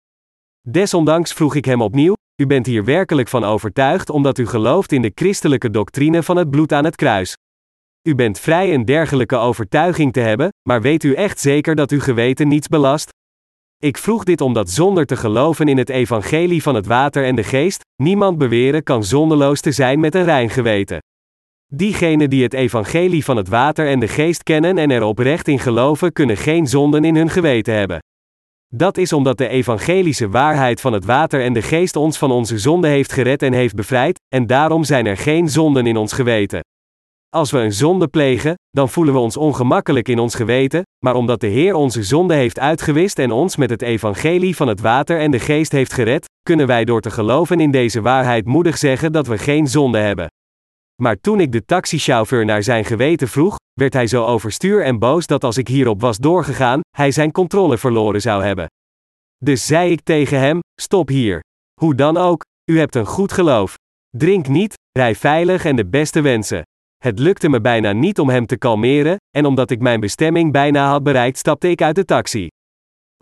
Desondanks 0.69 1.33
vroeg 1.33 1.55
ik 1.55 1.64
hem 1.64 1.83
opnieuw: 1.83 2.14
U 2.43 2.47
bent 2.47 2.66
hier 2.66 2.85
werkelijk 2.85 3.29
van 3.29 3.45
overtuigd 3.45 4.11
omdat 4.11 4.39
u 4.39 4.47
gelooft 4.47 4.93
in 4.93 5.03
de 5.03 5.12
christelijke 5.14 5.71
doctrine 5.71 6.23
van 6.23 6.37
het 6.37 6.51
bloed 6.51 6.73
aan 6.73 6.85
het 6.85 6.97
kruis. 6.97 7.35
U 8.09 8.15
bent 8.15 8.41
vrij 8.41 8.75
een 8.75 8.85
dergelijke 8.85 9.37
overtuiging 9.37 10.13
te 10.13 10.21
hebben, 10.21 10.49
maar 10.69 10.83
weet 10.83 11.05
u 11.05 11.15
echt 11.15 11.41
zeker 11.41 11.75
dat 11.75 11.91
uw 11.91 12.01
geweten 12.01 12.49
niets 12.49 12.69
belast? 12.69 13.09
Ik 13.79 13.99
vroeg 13.99 14.25
dit 14.25 14.41
omdat 14.41 14.71
zonder 14.71 15.07
te 15.07 15.17
geloven 15.17 15.69
in 15.69 15.79
het 15.79 15.89
evangelie 15.89 16.63
van 16.63 16.75
het 16.75 16.87
water 16.87 17.25
en 17.25 17.35
de 17.35 17.43
geest, 17.43 17.81
niemand 18.03 18.39
beweren 18.39 18.83
kan 18.83 19.05
zondeloos 19.05 19.61
te 19.61 19.73
zijn 19.73 20.01
met 20.01 20.15
een 20.15 20.25
rein 20.25 20.51
geweten. 20.51 20.99
Diegenen 21.75 22.31
die 22.31 22.43
het 22.43 22.55
evangelie 22.55 23.25
van 23.25 23.37
het 23.37 23.49
water 23.49 23.89
en 23.89 24.01
de 24.01 24.09
geest 24.09 24.43
kennen 24.43 24.79
en 24.79 24.91
er 24.91 25.03
oprecht 25.03 25.49
in 25.49 25.59
geloven, 25.59 26.13
kunnen 26.13 26.37
geen 26.37 26.67
zonden 26.67 27.05
in 27.05 27.17
hun 27.17 27.31
geweten 27.31 27.75
hebben. 27.75 27.99
Dat 28.75 28.97
is 28.97 29.13
omdat 29.13 29.39
de 29.39 29.49
evangelische 29.49 30.29
waarheid 30.29 30.81
van 30.81 30.93
het 30.93 31.05
water 31.05 31.43
en 31.43 31.53
de 31.53 31.63
geest 31.63 31.97
ons 31.97 32.19
van 32.19 32.31
onze 32.31 32.59
zonde 32.59 32.89
heeft 32.89 33.13
gered 33.13 33.43
en 33.43 33.53
heeft 33.53 33.75
bevrijd, 33.75 34.21
en 34.35 34.47
daarom 34.47 34.85
zijn 34.85 35.07
er 35.07 35.17
geen 35.17 35.49
zonden 35.49 35.87
in 35.87 35.97
ons 35.97 36.13
geweten. 36.13 36.61
Als 37.37 37.51
we 37.51 37.59
een 37.59 37.72
zonde 37.72 38.09
plegen, 38.09 38.55
dan 38.70 38.89
voelen 38.89 39.14
we 39.14 39.20
ons 39.20 39.37
ongemakkelijk 39.37 40.09
in 40.09 40.18
ons 40.18 40.35
geweten, 40.35 40.83
maar 41.05 41.14
omdat 41.14 41.41
de 41.41 41.47
Heer 41.47 41.74
onze 41.74 42.03
zonde 42.03 42.35
heeft 42.35 42.59
uitgewist 42.59 43.18
en 43.18 43.31
ons 43.31 43.57
met 43.57 43.70
het 43.70 43.83
evangelie 43.83 44.57
van 44.57 44.68
het 44.68 44.81
water 44.81 45.20
en 45.20 45.31
de 45.31 45.39
geest 45.39 45.72
heeft 45.72 45.93
gered, 45.93 46.26
kunnen 46.43 46.66
wij 46.66 46.85
door 46.85 47.01
te 47.01 47.11
geloven 47.11 47.61
in 47.61 47.70
deze 47.70 48.01
waarheid 48.01 48.47
moedig 48.47 48.79
zeggen 48.79 49.12
dat 49.12 49.26
we 49.26 49.39
geen 49.39 49.66
zonde 49.66 49.99
hebben. 49.99 50.26
Maar 51.03 51.20
toen 51.20 51.41
ik 51.41 51.53
de 51.53 51.64
taxichauffeur 51.64 52.45
naar 52.45 52.62
zijn 52.62 52.85
geweten 52.85 53.29
vroeg, 53.29 53.57
werd 53.72 53.93
hij 53.93 54.07
zo 54.07 54.24
overstuur 54.24 54.85
en 54.85 54.99
boos 54.99 55.26
dat 55.26 55.45
als 55.45 55.57
ik 55.57 55.68
hierop 55.68 56.01
was 56.01 56.18
doorgegaan, 56.18 56.81
hij 56.97 57.11
zijn 57.11 57.33
controle 57.33 57.79
verloren 57.79 58.20
zou 58.20 58.45
hebben. 58.45 58.66
Dus 59.37 59.66
zei 59.66 59.91
ik 59.91 60.01
tegen 60.01 60.39
hem: 60.39 60.59
Stop 60.81 61.09
hier. 61.09 61.41
Hoe 61.81 61.95
dan 61.95 62.16
ook, 62.16 62.45
u 62.70 62.79
hebt 62.79 62.95
een 62.95 63.07
goed 63.07 63.33
geloof. 63.33 63.74
Drink 64.16 64.49
niet, 64.49 64.74
rij 64.99 65.14
veilig 65.14 65.64
en 65.64 65.76
de 65.76 65.87
beste 65.87 66.20
wensen. 66.20 66.62
Het 67.05 67.18
lukte 67.18 67.49
me 67.49 67.61
bijna 67.61 67.92
niet 67.92 68.18
om 68.18 68.28
hem 68.28 68.46
te 68.46 68.57
kalmeren, 68.57 69.16
en 69.36 69.46
omdat 69.46 69.70
ik 69.70 69.80
mijn 69.80 70.01
bestemming 70.01 70.53
bijna 70.53 70.90
had 70.90 71.03
bereikt, 71.03 71.38
stapte 71.38 71.70
ik 71.70 71.82
uit 71.82 71.94
de 71.94 72.05
taxi. 72.05 72.46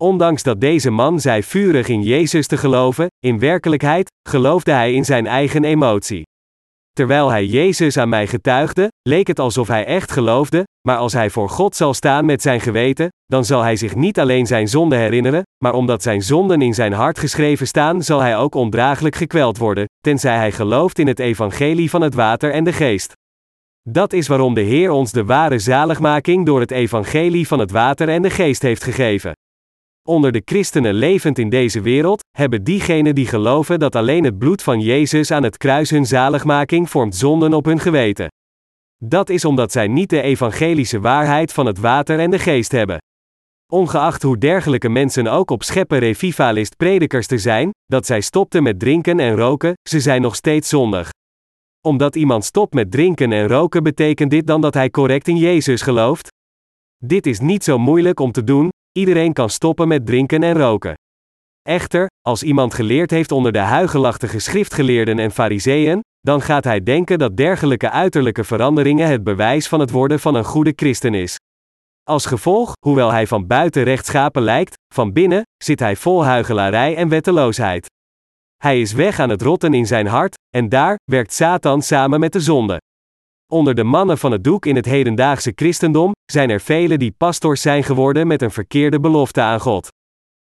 Ondanks 0.03 0.43
dat 0.43 0.61
deze 0.61 0.91
man 0.91 1.21
zei 1.21 1.43
vurig 1.43 1.89
in 1.89 2.03
Jezus 2.03 2.47
te 2.47 2.57
geloven, 2.57 3.07
in 3.19 3.39
werkelijkheid 3.39 4.11
geloofde 4.29 4.73
hij 4.73 4.93
in 4.93 5.05
zijn 5.05 5.27
eigen 5.27 5.65
emotie. 5.65 6.23
Terwijl 6.93 7.31
hij 7.31 7.45
Jezus 7.47 7.97
aan 7.97 8.09
mij 8.09 8.27
getuigde, 8.27 8.89
leek 9.09 9.27
het 9.27 9.39
alsof 9.39 9.69
hij 9.69 9.85
echt 9.85 10.13
geloofde, 10.13 10.65
maar 10.89 10.97
als 10.97 11.13
hij 11.13 11.31
voor 11.31 11.49
God 11.49 11.77
zal 11.77 11.95
staan 11.95 12.25
met 12.25 12.43
zijn 12.43 12.61
geweten, 12.61 13.09
dan 13.25 13.45
zal 13.45 13.63
hij 13.63 13.77
zich 13.77 13.95
niet 13.95 14.19
alleen 14.19 14.47
zijn 14.47 14.69
zonde 14.69 14.97
herinneren, 14.97 15.43
maar 15.65 15.75
omdat 15.75 16.03
zijn 16.03 16.23
zonden 16.23 16.63
in 16.63 16.75
zijn 16.75 16.93
hart 16.93 17.19
geschreven 17.19 17.67
staan, 17.67 18.03
zal 18.03 18.21
hij 18.21 18.37
ook 18.37 18.55
ondraaglijk 18.55 19.15
gekweld 19.15 19.59
worden, 19.59 19.85
tenzij 20.01 20.37
hij 20.37 20.53
gelooft 20.53 20.99
in 20.99 21.07
het 21.07 21.19
evangelie 21.19 21.91
van 21.91 22.01
het 22.01 22.15
water 22.15 22.51
en 22.53 22.65
de 22.65 22.73
geest. 22.73 23.13
Dat 23.89 24.13
is 24.13 24.29
waarom 24.29 24.55
de 24.55 24.61
Heer 24.61 24.91
ons 24.91 25.13
de 25.13 25.25
ware 25.25 25.59
zaligmaking 25.59 26.47
door 26.47 26.61
het 26.61 26.71
evangelie 26.71 27.47
van 27.47 27.59
het 27.59 27.71
water 27.71 28.09
en 28.09 28.23
de 28.23 28.31
geest 28.31 28.63
heeft 28.63 28.85
gegeven. 28.85 29.33
Onder 30.09 30.33
de 30.33 30.43
christenen 30.45 30.95
levend 30.95 31.39
in 31.39 31.49
deze 31.49 31.81
wereld, 31.81 32.25
hebben 32.39 32.65
diegenen 32.65 33.15
die 33.15 33.27
geloven 33.27 33.79
dat 33.79 33.97
alleen 33.97 34.25
het 34.25 34.39
bloed 34.39 34.63
van 34.63 34.81
Jezus 34.81 35.31
aan 35.31 35.43
het 35.43 35.57
kruis 35.57 35.91
hun 35.91 36.07
zaligmaking 36.07 36.91
vormt 36.91 37.15
zonden 37.15 37.53
op 37.55 37.65
hun 37.65 37.79
geweten. 37.79 38.29
Dat 39.05 39.31
is 39.31 39.45
omdat 39.45 39.73
zij 39.73 39.89
niet 39.89 40.11
de 40.11 40.23
evangelische 40.23 41.01
waarheid 41.01 41.53
van 41.53 41.67
het 41.67 41.79
water 41.79 42.19
en 42.19 42.31
de 42.31 42.39
geest 42.39 42.73
hebben. 42.73 42.99
Ongeacht 43.73 44.23
hoe 44.23 44.39
dergelijke 44.39 44.89
mensen 44.89 45.27
ook 45.27 45.51
op 45.51 45.63
scheppen 45.63 45.99
revivalist 45.99 46.77
predikers 46.77 47.27
te 47.27 47.39
zijn, 47.39 47.71
dat 47.85 48.07
zij 48.07 48.21
stopten 48.21 48.63
met 48.63 48.79
drinken 48.79 49.21
en 49.21 49.37
roken, 49.37 49.73
ze 49.89 50.01
zijn 50.01 50.23
nog 50.23 50.35
steeds 50.35 50.69
zondig. 50.69 51.11
Omdat 51.87 52.17
iemand 52.17 52.45
stopt 52.45 52.75
met 52.75 52.91
drinken 52.91 53.33
en 53.33 53.49
roken 53.49 53.83
betekent 53.83 54.31
dit 54.31 54.47
dan 54.47 54.61
dat 54.61 54.75
hij 54.75 54.91
correct 54.91 55.29
in 55.29 55.37
Jezus 55.37 55.83
gelooft? 55.83 56.29
Dit 57.05 57.27
is 57.27 57.41
niet 57.41 57.65
zo 57.65 57.79
moeilijk 57.79 58.21
om 58.21 58.33
te 58.33 58.45
doen, 58.45 58.71
Iedereen 58.97 59.33
kan 59.33 59.51
stoppen 59.51 59.89
met 59.89 60.07
drinken 60.07 60.43
en 60.43 60.59
roken. 60.59 60.95
Echter, 61.63 62.07
als 62.21 62.43
iemand 62.43 62.75
geleerd 62.75 63.11
heeft 63.11 63.33
onder 63.33 63.53
de 63.53 63.59
huigelachtige 63.59 64.39
schriftgeleerden 64.39 65.19
en 65.19 65.31
fariseeën, 65.31 66.01
dan 66.21 66.41
gaat 66.41 66.65
hij 66.65 66.83
denken 66.83 67.19
dat 67.19 67.37
dergelijke 67.37 67.91
uiterlijke 67.91 68.45
veranderingen 68.45 69.09
het 69.09 69.25
bewijs 69.25 69.69
van 69.69 69.81
het 69.81 69.91
worden 69.91 70.21
van 70.21 70.35
een 70.35 70.45
goede 70.45 70.73
christen 70.77 71.15
is. 71.15 71.37
Als 72.03 72.27
gevolg, 72.27 72.73
hoewel 72.87 73.13
hij 73.13 73.27
van 73.27 73.47
buiten 73.47 73.83
rechtschapen 73.83 74.43
lijkt, 74.43 74.75
van 74.95 75.13
binnen 75.13 75.43
zit 75.65 75.81
hij 75.81 75.97
vol 75.97 76.25
huigelarij 76.25 76.97
en 76.97 77.09
wetteloosheid. 77.09 77.87
Hij 78.57 78.81
is 78.81 78.93
weg 78.93 79.19
aan 79.19 79.31
het 79.31 79.43
rotten 79.43 79.75
in 79.75 79.87
zijn 79.87 80.07
hart, 80.07 80.35
en 80.57 80.69
daar 80.69 80.97
werkt 81.05 81.33
Satan 81.33 81.83
samen 81.83 82.21
met 82.21 82.33
de 82.33 82.41
zonde. 82.41 82.81
Onder 83.53 83.75
de 83.75 83.85
mannen 83.85 84.19
van 84.19 84.33
het 84.33 84.45
doek 84.45 84.67
in 84.67 84.77
het 84.77 84.85
hedendaagse 84.85 85.53
christendom 85.55 86.13
zijn 86.33 86.51
er 86.51 86.61
velen 86.61 86.99
die 86.99 87.15
pastors 87.19 87.61
zijn 87.61 87.85
geworden 87.85 88.27
met 88.27 88.43
een 88.43 88.51
verkeerde 88.51 89.01
belofte 89.01 89.41
aan 89.41 89.61
God. 89.61 89.89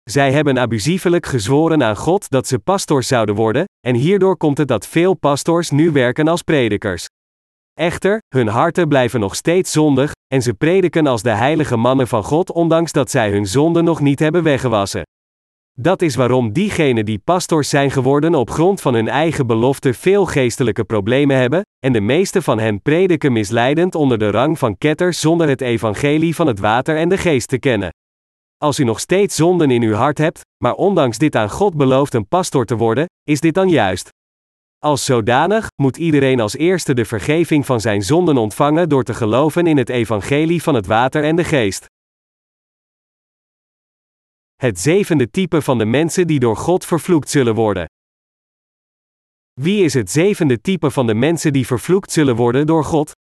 Zij 0.04 0.32
hebben 0.32 0.60
abusievelijk 0.60 1.26
gezworen 1.26 1.84
aan 1.84 1.95
God 1.95 2.30
dat 2.30 2.47
ze 2.47 2.60
pastors 2.60 3.08
zouden 3.08 3.36
worden, 3.36 3.66
en 3.88 3.95
hierdoor 3.95 4.38
komt 4.38 4.58
het 4.58 4.68
dat 4.68 4.88
veel 4.88 5.14
pastors 5.14 5.70
nu 5.70 5.91
werken 5.91 6.28
als 6.28 6.41
predikers. 6.41 7.06
Echter, 7.74 8.20
hun 8.36 8.47
harten 8.47 8.88
blijven 8.88 9.20
nog 9.20 9.36
steeds 9.36 9.72
zondig, 9.72 10.12
en 10.34 10.41
ze 10.41 10.54
prediken 10.54 11.08
als 11.08 11.22
de 11.22 11.30
heilige 11.30 11.78
mannen 11.78 12.08
van 12.08 12.24
God 12.24 12.51
ondanks 12.51 12.91
dat 12.91 13.12
zij 13.12 13.32
hun 13.32 13.45
zonden 13.45 13.84
nog 13.84 13.99
niet 13.99 14.20
hebben 14.20 14.43
weggewassen. 14.43 15.01
Dat 15.80 16.01
is 16.01 16.15
waarom 16.15 16.51
diegenen 16.51 17.05
die 17.05 17.19
pastors 17.19 17.69
zijn 17.69 17.91
geworden 17.91 18.36
op 18.36 18.49
grond 18.49 18.82
van 18.82 18.93
hun 18.93 19.07
eigen 19.07 19.47
belofte 19.47 19.93
veel 19.93 20.26
geestelijke 20.26 20.84
problemen 20.84 21.38
hebben, 21.38 21.61
en 21.80 21.93
de 21.93 22.01
meeste 22.01 22.41
van 22.41 22.59
hen 22.59 22.82
prediken 22.82 23.32
misleidend 23.32 23.95
onder 23.95 24.17
de 24.17 24.30
rang 24.30 24.59
van 24.59 24.78
ketters 24.78 25.19
zonder 25.19 25.47
het 25.47 25.61
evangelie 25.61 26.36
van 26.36 26.47
het 26.47 26.59
water 26.59 26.97
en 26.97 27.09
de 27.09 27.17
geest 27.17 27.47
te 27.47 27.59
kennen. 27.59 27.89
Als 28.57 28.80
u 28.80 28.84
nog 28.84 28.99
steeds 28.99 29.36
zonden 29.36 29.71
in 29.71 29.82
uw 29.82 29.93
hart 29.93 30.17
hebt, 30.17 30.41
maar 30.63 30.74
ondanks 30.74 31.17
dit 31.17 31.36
aan 31.36 31.49
God 31.49 31.76
belooft 31.76 32.13
een 32.13 32.28
pastor 32.28 32.65
te 32.65 32.76
worden, 32.76 33.05
is 33.24 33.39
dit 33.39 33.53
dan 33.53 33.69
juist? 33.69 34.09
Als 34.80 35.05
zodanig 35.05 35.67
moet 35.82 35.97
iedereen 35.97 36.39
als 36.39 36.57
eerste 36.57 36.93
de 36.93 37.05
vergeving 37.05 37.65
van 37.65 37.82
zijn 37.82 38.01
zonden 38.01 38.38
ontvangen 38.38 38.89
door 38.89 39.03
te 39.03 39.13
geloven 39.13 39.67
in 39.67 39.78
het 39.78 39.89
evangelie 39.89 40.63
van 40.63 40.76
het 40.76 40.86
water 40.86 41.24
en 41.24 41.36
de 41.36 41.43
geest. 41.43 41.86
Het 44.64 44.80
zevende 44.80 45.30
type 45.30 45.61
van 45.61 45.78
de 45.78 45.86
mensen 45.86 46.28
die 46.28 46.39
door 46.39 46.57
God 46.57 46.86
vervloekt 46.86 47.30
zullen 47.30 47.55
worden. 47.55 47.86
Wie 49.61 49.84
is 49.84 49.93
het 49.93 50.11
zevende 50.11 50.61
type 50.61 50.91
van 50.91 51.07
de 51.07 51.14
mensen 51.14 51.53
die 51.53 51.66
vervloekt 51.66 52.11
zullen 52.11 52.36
worden 52.36 52.68
door 52.68 52.84
God? 52.84 53.11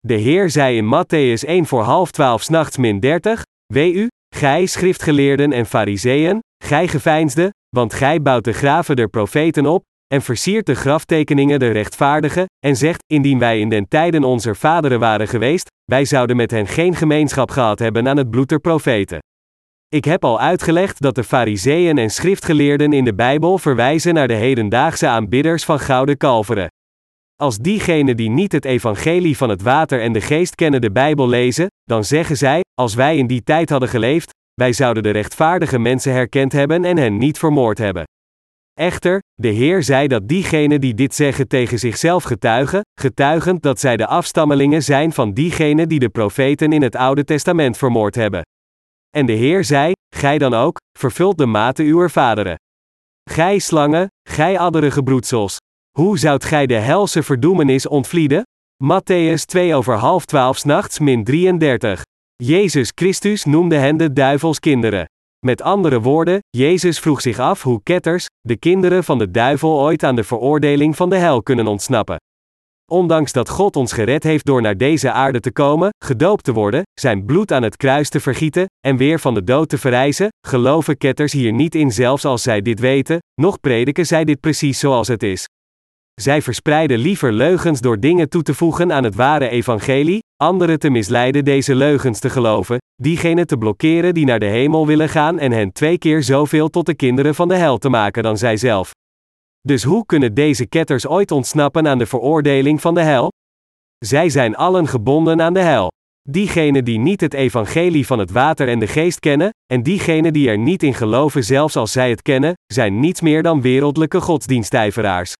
De 0.00 0.14
Heer 0.14 0.50
zei 0.50 0.76
in 0.76 0.84
Matthäus 0.84 1.48
1 1.48 1.66
voor 1.66 1.82
half 1.82 2.10
12 2.10 2.48
nachts 2.48 2.76
min 2.76 3.00
30, 3.00 3.42
Wee 3.72 3.92
u, 3.92 4.08
gij 4.34 4.66
schriftgeleerden 4.66 5.52
en 5.52 5.66
fariseeën, 5.66 6.40
gij 6.64 6.88
geveinsde, 6.88 7.50
want 7.68 7.94
gij 7.94 8.22
bouwt 8.22 8.44
de 8.44 8.52
graven 8.52 8.96
der 8.96 9.08
profeten 9.08 9.66
op, 9.66 9.82
en 10.14 10.22
versiert 10.22 10.66
de 10.66 10.74
graftekeningen 10.74 11.58
der 11.58 11.72
rechtvaardigen, 11.72 12.46
en 12.66 12.76
zegt, 12.76 13.02
indien 13.06 13.38
wij 13.38 13.60
in 13.60 13.68
den 13.68 13.88
tijden 13.88 14.24
onze 14.24 14.54
vaderen 14.54 15.00
waren 15.00 15.28
geweest, 15.28 15.70
wij 15.84 16.04
zouden 16.04 16.36
met 16.36 16.50
hen 16.50 16.66
geen 16.66 16.94
gemeenschap 16.94 17.50
gehad 17.50 17.78
hebben 17.78 18.08
aan 18.08 18.16
het 18.16 18.30
bloed 18.30 18.48
der 18.48 18.60
profeten. 18.60 19.18
Ik 19.92 20.04
heb 20.04 20.24
al 20.24 20.40
uitgelegd 20.40 21.00
dat 21.00 21.14
de 21.14 21.24
fariseeën 21.24 21.98
en 21.98 22.10
schriftgeleerden 22.10 22.92
in 22.92 23.04
de 23.04 23.14
Bijbel 23.14 23.58
verwijzen 23.58 24.14
naar 24.14 24.28
de 24.28 24.34
hedendaagse 24.34 25.06
aanbidders 25.06 25.64
van 25.64 25.80
gouden 25.80 26.16
kalveren. 26.16 26.68
Als 27.36 27.58
diegenen 27.58 28.16
die 28.16 28.30
niet 28.30 28.52
het 28.52 28.64
evangelie 28.64 29.36
van 29.36 29.48
het 29.48 29.62
water 29.62 30.00
en 30.00 30.12
de 30.12 30.20
geest 30.20 30.54
kennen 30.54 30.80
de 30.80 30.92
Bijbel 30.92 31.28
lezen, 31.28 31.66
dan 31.84 32.04
zeggen 32.04 32.36
zij, 32.36 32.60
als 32.74 32.94
wij 32.94 33.16
in 33.16 33.26
die 33.26 33.42
tijd 33.42 33.70
hadden 33.70 33.88
geleefd, 33.88 34.30
wij 34.54 34.72
zouden 34.72 35.02
de 35.02 35.10
rechtvaardige 35.10 35.78
mensen 35.78 36.12
herkend 36.12 36.52
hebben 36.52 36.84
en 36.84 36.96
hen 36.96 37.18
niet 37.18 37.38
vermoord 37.38 37.78
hebben. 37.78 38.04
Echter, 38.74 39.20
de 39.34 39.48
Heer 39.48 39.82
zei 39.82 40.08
dat 40.08 40.28
diegenen 40.28 40.80
die 40.80 40.94
dit 40.94 41.14
zeggen 41.14 41.48
tegen 41.48 41.78
zichzelf 41.78 42.22
getuigen, 42.22 42.80
getuigend 43.00 43.62
dat 43.62 43.80
zij 43.80 43.96
de 43.96 44.06
afstammelingen 44.06 44.82
zijn 44.82 45.12
van 45.12 45.32
diegenen 45.32 45.88
die 45.88 45.98
de 45.98 46.08
profeten 46.08 46.72
in 46.72 46.82
het 46.82 46.96
Oude 46.96 47.24
Testament 47.24 47.76
vermoord 47.76 48.14
hebben. 48.14 48.42
En 49.16 49.26
de 49.26 49.32
Heer 49.32 49.64
zei, 49.64 49.92
gij 50.14 50.38
dan 50.38 50.54
ook, 50.54 50.76
vervult 50.98 51.38
de 51.38 51.46
mate 51.46 51.82
uwer 51.82 52.10
vaderen. 52.10 52.56
Gij 53.30 53.58
slangen, 53.58 54.06
gij 54.28 54.58
adderige 54.58 55.02
broedsels. 55.02 55.56
Hoe 55.98 56.18
zoudt 56.18 56.44
gij 56.44 56.66
de 56.66 56.74
helse 56.74 57.22
verdoemenis 57.22 57.86
ontvlieden? 57.86 58.42
Matthäus 58.84 59.44
2 59.44 59.74
over 59.74 59.94
half 59.94 60.24
12 60.24 60.64
nachts 60.64 60.98
min 60.98 61.24
33. 61.24 62.02
Jezus 62.36 62.92
Christus 62.94 63.44
noemde 63.44 63.76
hen 63.76 63.96
de 63.96 64.12
duivelskinderen. 64.12 65.06
Met 65.46 65.62
andere 65.62 66.00
woorden, 66.00 66.38
Jezus 66.48 66.98
vroeg 66.98 67.20
zich 67.20 67.38
af 67.38 67.62
hoe 67.62 67.82
ketters, 67.82 68.26
de 68.40 68.56
kinderen 68.56 69.04
van 69.04 69.18
de 69.18 69.30
duivel, 69.30 69.80
ooit 69.80 70.02
aan 70.02 70.16
de 70.16 70.24
veroordeling 70.24 70.96
van 70.96 71.10
de 71.10 71.16
hel 71.16 71.42
kunnen 71.42 71.66
ontsnappen. 71.66 72.16
Ondanks 72.92 73.32
dat 73.32 73.48
God 73.48 73.76
ons 73.76 73.92
gered 73.92 74.22
heeft 74.22 74.44
door 74.44 74.62
naar 74.62 74.76
deze 74.76 75.12
aarde 75.12 75.40
te 75.40 75.52
komen, 75.52 75.90
gedoopt 76.04 76.44
te 76.44 76.52
worden, 76.52 76.82
zijn 77.00 77.24
bloed 77.24 77.52
aan 77.52 77.62
het 77.62 77.76
kruis 77.76 78.08
te 78.08 78.20
vergieten, 78.20 78.66
en 78.86 78.96
weer 78.96 79.20
van 79.20 79.34
de 79.34 79.44
dood 79.44 79.68
te 79.68 79.78
verrijzen, 79.78 80.28
geloven 80.46 80.96
ketters 80.96 81.32
hier 81.32 81.52
niet 81.52 81.74
in 81.74 81.90
zelfs 81.90 82.24
als 82.24 82.42
zij 82.42 82.62
dit 82.62 82.80
weten, 82.80 83.18
nog 83.40 83.60
prediken 83.60 84.06
zij 84.06 84.24
dit 84.24 84.40
precies 84.40 84.78
zoals 84.78 85.08
het 85.08 85.22
is. 85.22 85.46
Zij 86.20 86.42
verspreiden 86.42 86.98
liever 86.98 87.32
leugens 87.32 87.80
door 87.80 88.00
dingen 88.00 88.28
toe 88.28 88.42
te 88.42 88.54
voegen 88.54 88.92
aan 88.92 89.04
het 89.04 89.14
ware 89.14 89.48
evangelie, 89.48 90.18
anderen 90.36 90.78
te 90.78 90.90
misleiden 90.90 91.44
deze 91.44 91.74
leugens 91.74 92.18
te 92.18 92.30
geloven, 92.30 92.78
diegenen 93.02 93.46
te 93.46 93.56
blokkeren 93.56 94.14
die 94.14 94.24
naar 94.24 94.40
de 94.40 94.46
hemel 94.46 94.86
willen 94.86 95.08
gaan 95.08 95.38
en 95.38 95.52
hen 95.52 95.72
twee 95.72 95.98
keer 95.98 96.22
zoveel 96.22 96.68
tot 96.68 96.86
de 96.86 96.94
kinderen 96.94 97.34
van 97.34 97.48
de 97.48 97.56
hel 97.56 97.78
te 97.78 97.88
maken 97.88 98.22
dan 98.22 98.38
zijzelf. 98.38 98.90
Dus 99.68 99.82
hoe 99.82 100.06
kunnen 100.06 100.34
deze 100.34 100.66
ketters 100.66 101.06
ooit 101.06 101.30
ontsnappen 101.30 101.88
aan 101.88 101.98
de 101.98 102.06
veroordeling 102.06 102.80
van 102.80 102.94
de 102.94 103.02
hel? 103.02 103.30
Zij 103.98 104.28
zijn 104.28 104.56
allen 104.56 104.86
gebonden 104.86 105.42
aan 105.42 105.54
de 105.54 105.60
hel. 105.60 105.90
Diegenen 106.28 106.84
die 106.84 106.98
niet 106.98 107.20
het 107.20 107.34
evangelie 107.34 108.06
van 108.06 108.18
het 108.18 108.30
water 108.30 108.68
en 108.68 108.78
de 108.78 108.86
geest 108.86 109.20
kennen, 109.20 109.50
en 109.72 109.82
diegenen 109.82 110.32
die 110.32 110.48
er 110.48 110.58
niet 110.58 110.82
in 110.82 110.94
geloven 110.94 111.44
zelfs 111.44 111.76
als 111.76 111.92
zij 111.92 112.10
het 112.10 112.22
kennen, 112.22 112.52
zijn 112.72 113.00
niets 113.00 113.20
meer 113.20 113.42
dan 113.42 113.60
wereldlijke 113.60 114.20
godsdienstijveraars. 114.20 115.32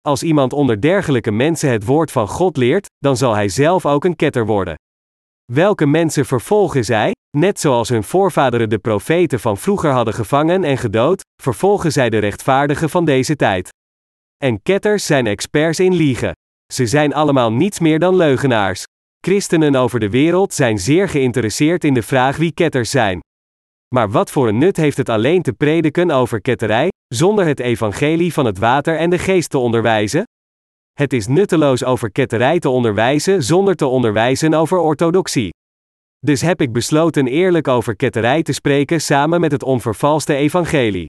Als 0.00 0.22
iemand 0.22 0.52
onder 0.52 0.80
dergelijke 0.80 1.30
mensen 1.30 1.70
het 1.70 1.84
woord 1.84 2.10
van 2.10 2.28
God 2.28 2.56
leert, 2.56 2.86
dan 2.98 3.16
zal 3.16 3.34
hij 3.34 3.48
zelf 3.48 3.86
ook 3.86 4.04
een 4.04 4.16
ketter 4.16 4.46
worden. 4.46 4.74
Welke 5.52 5.86
mensen 5.86 6.26
vervolgen 6.26 6.84
zij? 6.84 7.12
Net 7.36 7.60
zoals 7.60 7.88
hun 7.88 8.04
voorvaderen 8.04 8.68
de 8.68 8.78
profeten 8.78 9.40
van 9.40 9.58
vroeger 9.58 9.90
hadden 9.90 10.14
gevangen 10.14 10.64
en 10.64 10.78
gedood, 10.78 11.22
vervolgen 11.42 11.92
zij 11.92 12.10
de 12.10 12.18
rechtvaardigen 12.18 12.90
van 12.90 13.04
deze 13.04 13.36
tijd. 13.36 13.68
En 14.44 14.62
ketters 14.62 15.06
zijn 15.06 15.26
experts 15.26 15.80
in 15.80 15.94
liegen. 15.94 16.32
Ze 16.72 16.86
zijn 16.86 17.14
allemaal 17.14 17.52
niets 17.52 17.78
meer 17.78 17.98
dan 17.98 18.16
leugenaars. 18.16 18.84
Christenen 19.20 19.74
over 19.74 20.00
de 20.00 20.10
wereld 20.10 20.54
zijn 20.54 20.78
zeer 20.78 21.08
geïnteresseerd 21.08 21.84
in 21.84 21.94
de 21.94 22.02
vraag 22.02 22.36
wie 22.36 22.52
ketters 22.52 22.90
zijn. 22.90 23.20
Maar 23.94 24.10
wat 24.10 24.30
voor 24.30 24.48
een 24.48 24.58
nut 24.58 24.76
heeft 24.76 24.96
het 24.96 25.08
alleen 25.08 25.42
te 25.42 25.52
prediken 25.52 26.10
over 26.10 26.40
ketterij, 26.40 26.88
zonder 27.14 27.46
het 27.46 27.60
evangelie 27.60 28.32
van 28.32 28.44
het 28.44 28.58
water 28.58 28.96
en 28.96 29.10
de 29.10 29.18
geest 29.18 29.50
te 29.50 29.58
onderwijzen? 29.58 30.24
Het 30.92 31.12
is 31.12 31.26
nutteloos 31.26 31.84
over 31.84 32.12
ketterij 32.12 32.58
te 32.58 32.68
onderwijzen 32.68 33.42
zonder 33.42 33.76
te 33.76 33.86
onderwijzen 33.86 34.54
over 34.54 34.78
orthodoxie. 34.78 35.50
Dus 36.26 36.40
heb 36.40 36.60
ik 36.60 36.72
besloten 36.72 37.26
eerlijk 37.26 37.68
over 37.68 37.96
ketterij 37.96 38.42
te 38.42 38.52
spreken 38.52 39.00
samen 39.00 39.40
met 39.40 39.52
het 39.52 39.62
onvervalste 39.62 40.34
evangelie. 40.34 41.06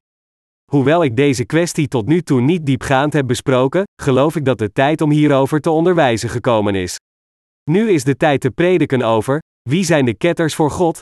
Hoewel 0.72 1.04
ik 1.04 1.16
deze 1.16 1.46
kwestie 1.46 1.88
tot 1.88 2.08
nu 2.08 2.22
toe 2.22 2.42
niet 2.42 2.66
diepgaand 2.66 3.14
heb 3.14 3.28
besproken, 3.28 3.84
geloof 4.02 4.36
ik 4.36 4.46
dat 4.46 4.58
de 4.58 4.72
tijd 4.72 5.02
om 5.02 5.12
hierover 5.12 5.60
te 5.60 5.70
onderwijzen 5.70 6.30
gekomen 6.30 6.76
is. 6.76 6.96
Nu 7.72 7.90
is 7.90 8.04
de 8.04 8.18
tijd 8.18 8.42
te 8.42 8.52
prediken 8.52 9.02
over 9.02 9.40
wie 9.70 9.84
zijn 9.84 10.06
de 10.06 10.14
ketters 10.14 10.56
voor 10.56 10.72
God? 10.72 11.00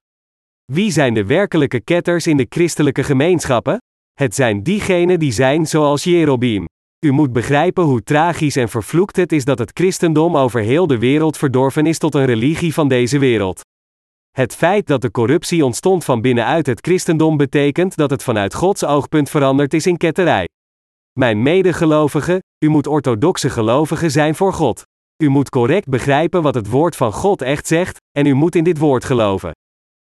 Wie 0.72 0.91
zijn 0.91 1.14
de 1.14 1.26
werkelijke 1.26 1.82
ketters 1.82 2.28
in 2.28 2.38
de 2.38 2.45
christelijke 2.49 3.03
gemeenschappen? 3.03 3.78
Het 4.14 4.36
zijn 4.36 4.64
diegenen 4.64 5.20
die 5.20 5.32
zijn 5.32 5.66
zoals 5.66 6.03
Jerobeam. 6.03 6.66
U 7.05 7.12
moet 7.12 7.34
begrijpen 7.34 7.84
hoe 7.84 8.03
tragisch 8.03 8.55
en 8.55 8.70
vervloekt 8.70 9.16
het 9.16 9.32
is 9.32 9.45
dat 9.45 9.59
het 9.59 9.72
christendom 9.74 10.38
over 10.38 10.62
heel 10.62 10.88
de 10.88 10.97
wereld 10.97 11.38
verdorven 11.38 11.86
is 11.86 11.97
tot 11.97 12.16
een 12.16 12.26
religie 12.26 12.74
van 12.74 12.88
deze 12.88 13.20
wereld. 13.20 13.62
Het 14.32 14.55
feit 14.55 14.88
dat 14.88 15.01
de 15.01 15.11
corruptie 15.11 15.65
ontstond 15.65 16.05
van 16.05 16.21
binnenuit 16.21 16.65
het 16.65 16.79
christendom 16.82 17.38
betekent 17.38 17.95
dat 17.95 18.09
het 18.09 18.23
vanuit 18.23 18.53
Gods 18.53 18.84
oogpunt 18.86 19.29
veranderd 19.29 19.73
is 19.73 19.86
in 19.86 19.97
ketterij. 19.97 20.47
Mijn 21.19 21.41
medegelovigen, 21.41 22.39
u 22.63 22.69
moet 22.69 22.88
orthodoxe 22.88 23.49
gelovigen 23.49 24.11
zijn 24.11 24.36
voor 24.36 24.53
God. 24.53 24.84
U 25.23 25.29
moet 25.29 25.49
correct 25.49 25.88
begrijpen 25.88 26.41
wat 26.41 26.55
het 26.55 26.69
woord 26.69 26.95
van 26.95 27.13
God 27.13 27.41
echt 27.41 27.67
zegt, 27.67 27.97
en 28.11 28.25
u 28.25 28.34
moet 28.34 28.55
in 28.55 28.63
dit 28.63 28.77
woord 28.77 29.05
geloven. 29.05 29.51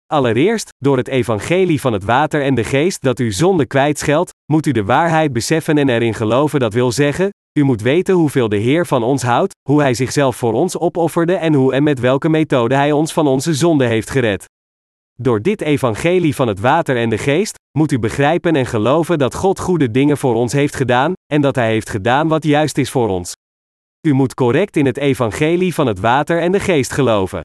Allereerst, 0.06 0.68
door 0.78 0.96
het 0.96 1.08
evangelie 1.08 1.80
van 1.80 1.92
het 1.92 2.04
water 2.04 2.42
en 2.42 2.54
de 2.54 2.64
geest 2.64 3.02
dat 3.02 3.18
u 3.18 3.32
zonde 3.32 3.66
kwijtscheldt, 3.66 4.30
moet 4.52 4.66
u 4.66 4.72
de 4.72 4.84
waarheid 4.84 5.32
beseffen 5.32 5.78
en 5.78 5.88
erin 5.88 6.14
geloven 6.14 6.60
dat 6.60 6.72
wil 6.72 6.92
zeggen, 6.92 7.30
u 7.58 7.62
moet 7.62 7.82
weten 7.82 8.14
hoeveel 8.14 8.48
de 8.48 8.56
Heer 8.56 8.86
van 8.86 9.02
ons 9.02 9.22
houdt, 9.22 9.54
hoe 9.68 9.80
Hij 9.80 9.94
zichzelf 9.94 10.36
voor 10.36 10.52
ons 10.52 10.78
opofferde 10.78 11.34
en 11.34 11.54
hoe 11.54 11.72
en 11.72 11.82
met 11.82 12.00
welke 12.00 12.28
methode 12.28 12.74
Hij 12.74 12.92
ons 12.92 13.12
van 13.12 13.26
onze 13.26 13.54
zonde 13.54 13.84
heeft 13.84 14.10
gered. 14.10 14.44
Door 15.14 15.42
dit 15.42 15.60
evangelie 15.60 16.34
van 16.34 16.48
het 16.48 16.60
water 16.60 16.96
en 16.96 17.10
de 17.10 17.18
geest, 17.18 17.54
moet 17.78 17.92
u 17.92 17.98
begrijpen 17.98 18.56
en 18.56 18.66
geloven 18.66 19.18
dat 19.18 19.34
God 19.34 19.60
goede 19.60 19.90
dingen 19.90 20.16
voor 20.16 20.34
ons 20.34 20.52
heeft 20.52 20.76
gedaan, 20.76 21.12
en 21.32 21.40
dat 21.40 21.54
Hij 21.54 21.70
heeft 21.70 21.90
gedaan 21.90 22.28
wat 22.28 22.44
juist 22.44 22.78
is 22.78 22.90
voor 22.90 23.08
ons. 23.08 23.32
U 24.06 24.12
moet 24.12 24.34
correct 24.34 24.76
in 24.76 24.86
het 24.86 24.96
evangelie 24.96 25.74
van 25.74 25.86
het 25.86 26.00
water 26.00 26.40
en 26.40 26.52
de 26.52 26.60
geest 26.60 26.92
geloven. 26.92 27.40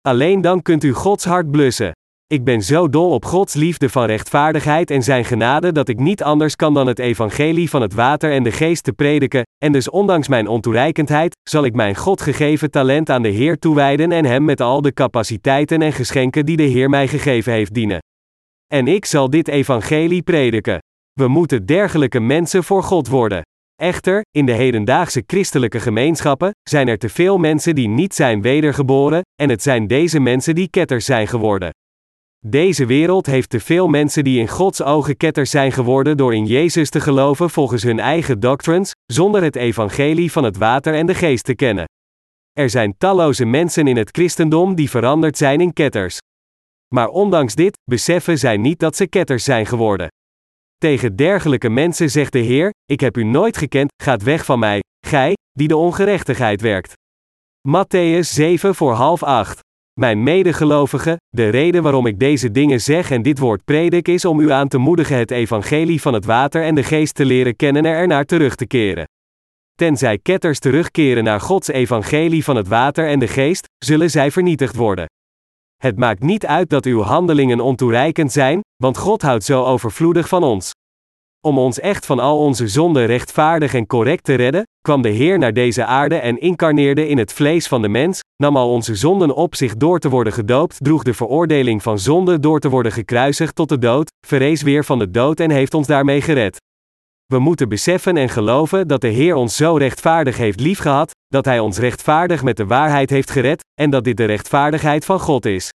Alleen 0.00 0.40
dan 0.40 0.62
kunt 0.62 0.84
u 0.84 0.92
Gods 0.92 1.24
hart 1.24 1.50
blussen. 1.50 1.92
Ik 2.32 2.44
ben 2.44 2.62
zo 2.62 2.88
dol 2.88 3.10
op 3.10 3.24
Gods 3.24 3.54
liefde 3.54 3.88
van 3.88 4.04
rechtvaardigheid 4.04 4.90
en 4.90 5.02
zijn 5.02 5.24
genade 5.24 5.72
dat 5.72 5.88
ik 5.88 5.98
niet 5.98 6.22
anders 6.22 6.56
kan 6.56 6.74
dan 6.74 6.86
het 6.86 6.98
evangelie 6.98 7.70
van 7.70 7.82
het 7.82 7.94
water 7.94 8.32
en 8.32 8.42
de 8.42 8.52
geest 8.52 8.84
te 8.84 8.92
prediken, 8.92 9.42
en 9.64 9.72
dus 9.72 9.90
ondanks 9.90 10.28
mijn 10.28 10.48
ontoereikendheid, 10.48 11.36
zal 11.48 11.64
ik 11.64 11.74
mijn 11.74 11.96
God 11.96 12.20
gegeven 12.20 12.70
talent 12.70 13.10
aan 13.10 13.22
de 13.22 13.28
Heer 13.28 13.58
toewijden 13.58 14.12
en 14.12 14.24
hem 14.24 14.44
met 14.44 14.60
al 14.60 14.82
de 14.82 14.92
capaciteiten 14.92 15.82
en 15.82 15.92
geschenken 15.92 16.46
die 16.46 16.56
de 16.56 16.62
Heer 16.62 16.88
mij 16.88 17.08
gegeven 17.08 17.52
heeft 17.52 17.74
dienen. 17.74 17.98
En 18.66 18.88
ik 18.88 19.04
zal 19.04 19.30
dit 19.30 19.48
evangelie 19.48 20.22
prediken. 20.22 20.78
We 21.12 21.28
moeten 21.28 21.66
dergelijke 21.66 22.20
mensen 22.20 22.64
voor 22.64 22.82
God 22.82 23.08
worden. 23.08 23.42
Echter, 23.82 24.20
in 24.30 24.46
de 24.46 24.52
hedendaagse 24.52 25.22
christelijke 25.26 25.80
gemeenschappen 25.80 26.50
zijn 26.68 26.88
er 26.88 26.98
te 26.98 27.08
veel 27.08 27.38
mensen 27.38 27.74
die 27.74 27.88
niet 27.88 28.14
zijn 28.14 28.42
wedergeboren, 28.42 29.20
en 29.42 29.48
het 29.48 29.62
zijn 29.62 29.86
deze 29.86 30.20
mensen 30.20 30.54
die 30.54 30.70
ketters 30.70 31.04
zijn 31.04 31.26
geworden. 31.26 31.70
Deze 32.46 32.86
wereld 32.86 33.26
heeft 33.26 33.50
te 33.50 33.60
veel 33.60 33.88
mensen 33.88 34.24
die 34.24 34.40
in 34.40 34.48
Gods 34.48 34.82
ogen 34.82 35.16
ketters 35.16 35.50
zijn 35.50 35.72
geworden 35.72 36.16
door 36.16 36.34
in 36.34 36.46
Jezus 36.46 36.90
te 36.90 37.00
geloven 37.00 37.50
volgens 37.50 37.82
hun 37.82 37.98
eigen 37.98 38.40
doctrines, 38.40 38.92
zonder 39.06 39.42
het 39.42 39.56
evangelie 39.56 40.32
van 40.32 40.44
het 40.44 40.56
water 40.56 40.94
en 40.94 41.06
de 41.06 41.14
geest 41.14 41.44
te 41.44 41.54
kennen. 41.54 41.84
Er 42.52 42.70
zijn 42.70 42.94
talloze 42.98 43.44
mensen 43.44 43.86
in 43.86 43.96
het 43.96 44.10
christendom 44.10 44.74
die 44.74 44.90
veranderd 44.90 45.36
zijn 45.36 45.60
in 45.60 45.72
ketters. 45.72 46.18
Maar 46.94 47.08
ondanks 47.08 47.54
dit, 47.54 47.78
beseffen 47.90 48.38
zij 48.38 48.56
niet 48.56 48.78
dat 48.78 48.96
ze 48.96 49.06
ketters 49.06 49.44
zijn 49.44 49.66
geworden. 49.66 50.08
Tegen 50.76 51.16
dergelijke 51.16 51.68
mensen 51.68 52.10
zegt 52.10 52.32
de 52.32 52.38
Heer: 52.38 52.70
Ik 52.84 53.00
heb 53.00 53.16
u 53.16 53.24
nooit 53.24 53.56
gekend, 53.56 53.92
gaat 54.02 54.22
weg 54.22 54.44
van 54.44 54.58
mij, 54.58 54.80
gij, 55.06 55.32
die 55.52 55.68
de 55.68 55.76
ongerechtigheid 55.76 56.60
werkt. 56.60 56.92
Matthäus 57.68 58.28
7 58.28 58.74
voor 58.74 58.92
half 58.92 59.22
8. 59.22 59.60
Mijn 60.00 60.22
medegelovigen, 60.22 61.16
de 61.28 61.48
reden 61.48 61.82
waarom 61.82 62.06
ik 62.06 62.18
deze 62.18 62.50
dingen 62.50 62.80
zeg 62.80 63.10
en 63.10 63.22
dit 63.22 63.38
woord 63.38 63.64
predik 63.64 64.08
is 64.08 64.24
om 64.24 64.40
u 64.40 64.50
aan 64.50 64.68
te 64.68 64.78
moedigen 64.78 65.16
het 65.16 65.30
evangelie 65.30 66.00
van 66.00 66.14
het 66.14 66.24
water 66.24 66.64
en 66.64 66.74
de 66.74 66.82
geest 66.82 67.14
te 67.14 67.24
leren 67.24 67.56
kennen 67.56 67.84
en 67.84 67.92
ernaar 67.92 68.24
terug 68.24 68.54
te 68.54 68.66
keren. 68.66 69.04
tenzij 69.74 70.18
ketters 70.18 70.58
terugkeren 70.58 71.24
naar 71.24 71.40
Gods 71.40 71.68
evangelie 71.68 72.44
van 72.44 72.56
het 72.56 72.68
water 72.68 73.08
en 73.08 73.18
de 73.18 73.28
geest, 73.28 73.64
zullen 73.84 74.10
zij 74.10 74.30
vernietigd 74.30 74.76
worden. 74.76 75.06
Het 75.76 75.98
maakt 75.98 76.22
niet 76.22 76.46
uit 76.46 76.70
dat 76.70 76.84
uw 76.84 77.00
handelingen 77.00 77.60
ontoereikend 77.60 78.32
zijn, 78.32 78.60
want 78.76 78.98
God 78.98 79.22
houdt 79.22 79.44
zo 79.44 79.64
overvloedig 79.64 80.28
van 80.28 80.42
ons. 80.42 80.72
Om 81.46 81.58
ons 81.58 81.80
echt 81.80 82.06
van 82.06 82.18
al 82.18 82.38
onze 82.38 82.68
zonden 82.68 83.06
rechtvaardig 83.06 83.74
en 83.74 83.86
correct 83.86 84.24
te 84.24 84.34
redden, 84.34 84.62
kwam 84.80 85.02
de 85.02 85.08
Heer 85.08 85.38
naar 85.38 85.52
deze 85.52 85.84
aarde 85.84 86.14
en 86.14 86.40
incarneerde 86.40 87.08
in 87.08 87.18
het 87.18 87.32
vlees 87.32 87.66
van 87.68 87.82
de 87.82 87.88
mens, 87.88 88.20
nam 88.36 88.56
al 88.56 88.70
onze 88.70 88.94
zonden 88.94 89.34
op 89.34 89.54
zich 89.54 89.76
door 89.76 89.98
te 89.98 90.08
worden 90.08 90.32
gedoopt, 90.32 90.76
droeg 90.78 91.02
de 91.02 91.14
veroordeling 91.14 91.82
van 91.82 91.98
zonde 91.98 92.40
door 92.40 92.60
te 92.60 92.68
worden 92.68 92.92
gekruisigd 92.92 93.54
tot 93.54 93.68
de 93.68 93.78
dood, 93.78 94.10
verrees 94.26 94.62
weer 94.62 94.84
van 94.84 94.98
de 94.98 95.10
dood 95.10 95.40
en 95.40 95.50
heeft 95.50 95.74
ons 95.74 95.86
daarmee 95.86 96.20
gered. 96.20 96.56
We 97.26 97.38
moeten 97.38 97.68
beseffen 97.68 98.16
en 98.16 98.28
geloven 98.28 98.88
dat 98.88 99.00
de 99.00 99.08
Heer 99.08 99.34
ons 99.34 99.56
zo 99.56 99.76
rechtvaardig 99.76 100.36
heeft 100.36 100.60
liefgehad, 100.60 101.10
dat 101.26 101.44
Hij 101.44 101.58
ons 101.58 101.78
rechtvaardig 101.78 102.42
met 102.42 102.56
de 102.56 102.66
waarheid 102.66 103.10
heeft 103.10 103.30
gered, 103.30 103.64
en 103.80 103.90
dat 103.90 104.04
dit 104.04 104.16
de 104.16 104.24
rechtvaardigheid 104.24 105.04
van 105.04 105.20
God 105.20 105.46
is. 105.46 105.70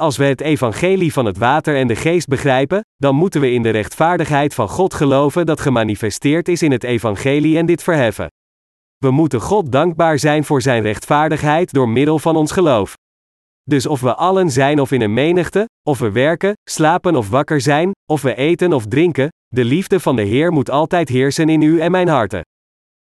Als 0.00 0.16
we 0.16 0.24
het 0.24 0.40
evangelie 0.40 1.12
van 1.12 1.24
het 1.24 1.38
water 1.38 1.76
en 1.76 1.86
de 1.86 1.96
geest 1.96 2.26
begrijpen, 2.26 2.80
dan 2.96 3.14
moeten 3.14 3.40
we 3.40 3.52
in 3.52 3.62
de 3.62 3.70
rechtvaardigheid 3.70 4.54
van 4.54 4.68
God 4.68 4.94
geloven 4.94 5.46
dat 5.46 5.60
gemanifesteerd 5.60 6.48
is 6.48 6.62
in 6.62 6.70
het 6.70 6.84
evangelie 6.84 7.58
en 7.58 7.66
dit 7.66 7.82
verheffen. 7.82 8.26
We 8.96 9.10
moeten 9.10 9.40
God 9.40 9.72
dankbaar 9.72 10.18
zijn 10.18 10.44
voor 10.44 10.62
zijn 10.62 10.82
rechtvaardigheid 10.82 11.72
door 11.72 11.88
middel 11.88 12.18
van 12.18 12.36
ons 12.36 12.52
geloof. 12.52 12.94
Dus 13.62 13.86
of 13.86 14.00
we 14.00 14.14
allen 14.14 14.50
zijn 14.50 14.80
of 14.80 14.92
in 14.92 15.00
een 15.00 15.14
menigte, 15.14 15.68
of 15.82 15.98
we 15.98 16.10
werken, 16.10 16.52
slapen 16.70 17.16
of 17.16 17.28
wakker 17.28 17.60
zijn, 17.60 17.90
of 18.10 18.22
we 18.22 18.34
eten 18.34 18.72
of 18.72 18.86
drinken, 18.86 19.28
de 19.48 19.64
liefde 19.64 20.00
van 20.00 20.16
de 20.16 20.22
Heer 20.22 20.52
moet 20.52 20.70
altijd 20.70 21.08
heersen 21.08 21.48
in 21.48 21.62
u 21.62 21.80
en 21.80 21.90
mijn 21.90 22.08
harten. 22.08 22.40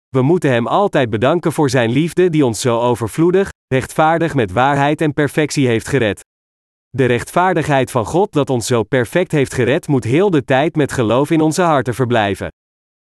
We 0.09 0.22
moeten 0.22 0.49
Hem 0.51 0.67
altijd 0.67 1.09
bedanken 1.09 1.51
voor 1.51 1.69
Zijn 1.69 1.91
liefde 1.91 2.30
die 2.30 2.45
ons 2.45 2.61
zo 2.61 2.80
overvloedig, 2.80 3.49
rechtvaardig 3.67 4.34
met 4.34 4.51
waarheid 4.51 5.01
en 5.01 5.13
perfectie 5.13 5.67
heeft 5.67 5.88
gered. 5.88 6.22
De 6.95 7.05
rechtvaardigheid 7.05 7.91
van 7.91 8.05
God 8.05 8.31
dat 8.31 8.49
ons 8.49 8.67
zo 8.67 8.84
perfect 8.84 9.31
heeft 9.31 9.53
gered 9.53 9.88
moet 9.88 10.03
heel 10.03 10.30
de 10.30 10.43
tijd 10.43 10.76
met 10.76 10.91
geloof 10.91 11.31
in 11.31 11.41
onze 11.41 11.61
harten 11.61 11.93
verblijven. 11.93 12.47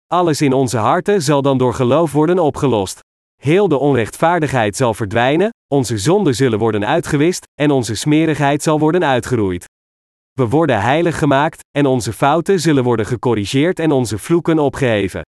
Alles 0.06 0.40
in 0.40 0.52
onze 0.52 0.77
harten 0.77 1.23
zal 1.23 1.43
dan 1.43 1.59
door 1.59 1.74
geloof 1.74 2.12
worden 2.12 2.39
opgelost. 2.39 2.98
Heel 3.43 3.69
de 3.69 3.78
onrechtvaardigheid 3.78 4.77
zal 4.77 4.94
verdwijnen, 4.94 5.51
onze 5.73 5.98
zonden 5.98 6.35
zullen 6.35 6.59
worden 6.59 6.86
uitgewist, 6.86 7.44
en 7.61 7.70
onze 7.70 7.94
smerigheid 7.94 8.62
zal 8.62 8.78
worden 8.78 9.05
uitgeroeid. 9.05 9.65
We 10.32 10.48
worden 10.48 10.81
heilig 10.81 11.19
gemaakt, 11.19 11.61
en 11.70 11.86
onze 11.86 12.12
fouten 12.12 12.61
zullen 12.61 12.85
worden 12.85 13.06
gecorrigeerd 13.06 13.78
en 13.78 13.93
onze 13.93 14.19
vloeken 14.19 14.59
opgeheven. 14.59 15.23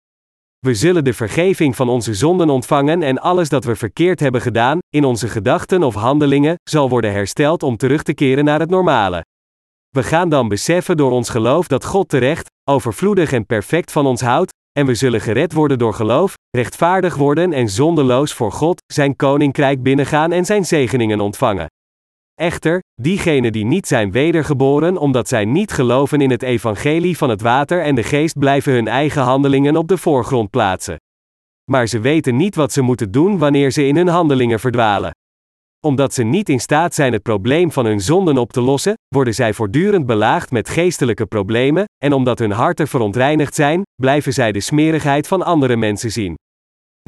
We 0.63 0.73
zullen 0.73 1.03
de 1.03 1.13
vergeving 1.13 1.75
van 1.75 1.89
onze 1.89 2.13
zonden 2.13 2.49
ontvangen 2.49 3.03
en 3.03 3.19
alles 3.19 3.49
dat 3.49 3.63
we 3.63 3.75
verkeerd 3.75 4.19
hebben 4.19 4.41
gedaan, 4.41 4.79
in 4.89 5.03
onze 5.03 5.27
gedachten 5.27 5.83
of 5.83 5.95
handelingen, 5.95 6.55
zal 6.63 6.89
worden 6.89 7.11
hersteld 7.11 7.63
om 7.63 7.77
terug 7.77 8.03
te 8.03 8.13
keren 8.13 8.45
naar 8.45 8.59
het 8.59 8.69
normale. 8.69 9.25
We 9.89 10.03
gaan 10.03 10.29
dan 10.29 10.47
beseffen 10.47 10.97
door 10.97 11.11
ons 11.11 11.29
geloof 11.29 11.67
dat 11.67 11.85
God 11.85 12.09
terecht, 12.09 12.51
overvloedig 12.69 13.31
en 13.31 13.45
perfect 13.45 13.91
van 13.91 14.05
ons 14.05 14.21
houdt, 14.21 14.51
en 14.71 14.85
we 14.85 14.95
zullen 14.95 15.21
gered 15.21 15.53
worden 15.53 15.79
door 15.79 15.93
geloof, 15.93 16.33
rechtvaardig 16.57 17.15
worden 17.15 17.53
en 17.53 17.69
zondeloos 17.69 18.33
voor 18.33 18.51
God, 18.51 18.81
zijn 18.93 19.15
koninkrijk 19.15 19.83
binnengaan 19.83 20.31
en 20.31 20.45
zijn 20.45 20.65
zegeningen 20.65 21.19
ontvangen. 21.19 21.67
Echter, 22.43 22.81
diegenen 23.01 23.51
die 23.51 23.65
niet 23.65 23.87
zijn 23.87 24.11
wedergeboren 24.11 24.97
omdat 24.97 25.27
zij 25.27 25.45
niet 25.45 25.71
geloven 25.71 26.21
in 26.21 26.31
het 26.31 26.41
evangelie 26.41 27.17
van 27.17 27.29
het 27.29 27.41
water 27.41 27.81
en 27.81 27.95
de 27.95 28.03
geest 28.03 28.39
blijven 28.39 28.73
hun 28.73 28.87
eigen 28.87 29.21
handelingen 29.21 29.75
op 29.75 29.87
de 29.87 29.97
voorgrond 29.97 30.49
plaatsen. 30.49 30.97
Maar 31.71 31.87
ze 31.87 31.99
weten 31.99 32.35
niet 32.35 32.55
wat 32.55 32.71
ze 32.71 32.81
moeten 32.81 33.11
doen 33.11 33.37
wanneer 33.37 33.71
ze 33.71 33.87
in 33.87 33.95
hun 33.95 34.07
handelingen 34.07 34.59
verdwalen. 34.59 35.11
Omdat 35.85 36.13
ze 36.13 36.23
niet 36.23 36.49
in 36.49 36.59
staat 36.59 36.95
zijn 36.95 37.13
het 37.13 37.21
probleem 37.21 37.71
van 37.71 37.85
hun 37.85 38.01
zonden 38.01 38.37
op 38.37 38.53
te 38.53 38.61
lossen, 38.61 38.93
worden 39.07 39.33
zij 39.33 39.53
voortdurend 39.53 40.05
belaagd 40.05 40.51
met 40.51 40.69
geestelijke 40.69 41.25
problemen, 41.25 41.85
en 42.03 42.13
omdat 42.13 42.39
hun 42.39 42.51
harten 42.51 42.87
verontreinigd 42.87 43.55
zijn, 43.55 43.81
blijven 44.01 44.33
zij 44.33 44.51
de 44.51 44.59
smerigheid 44.59 45.27
van 45.27 45.43
andere 45.43 45.75
mensen 45.75 46.11
zien. 46.11 46.35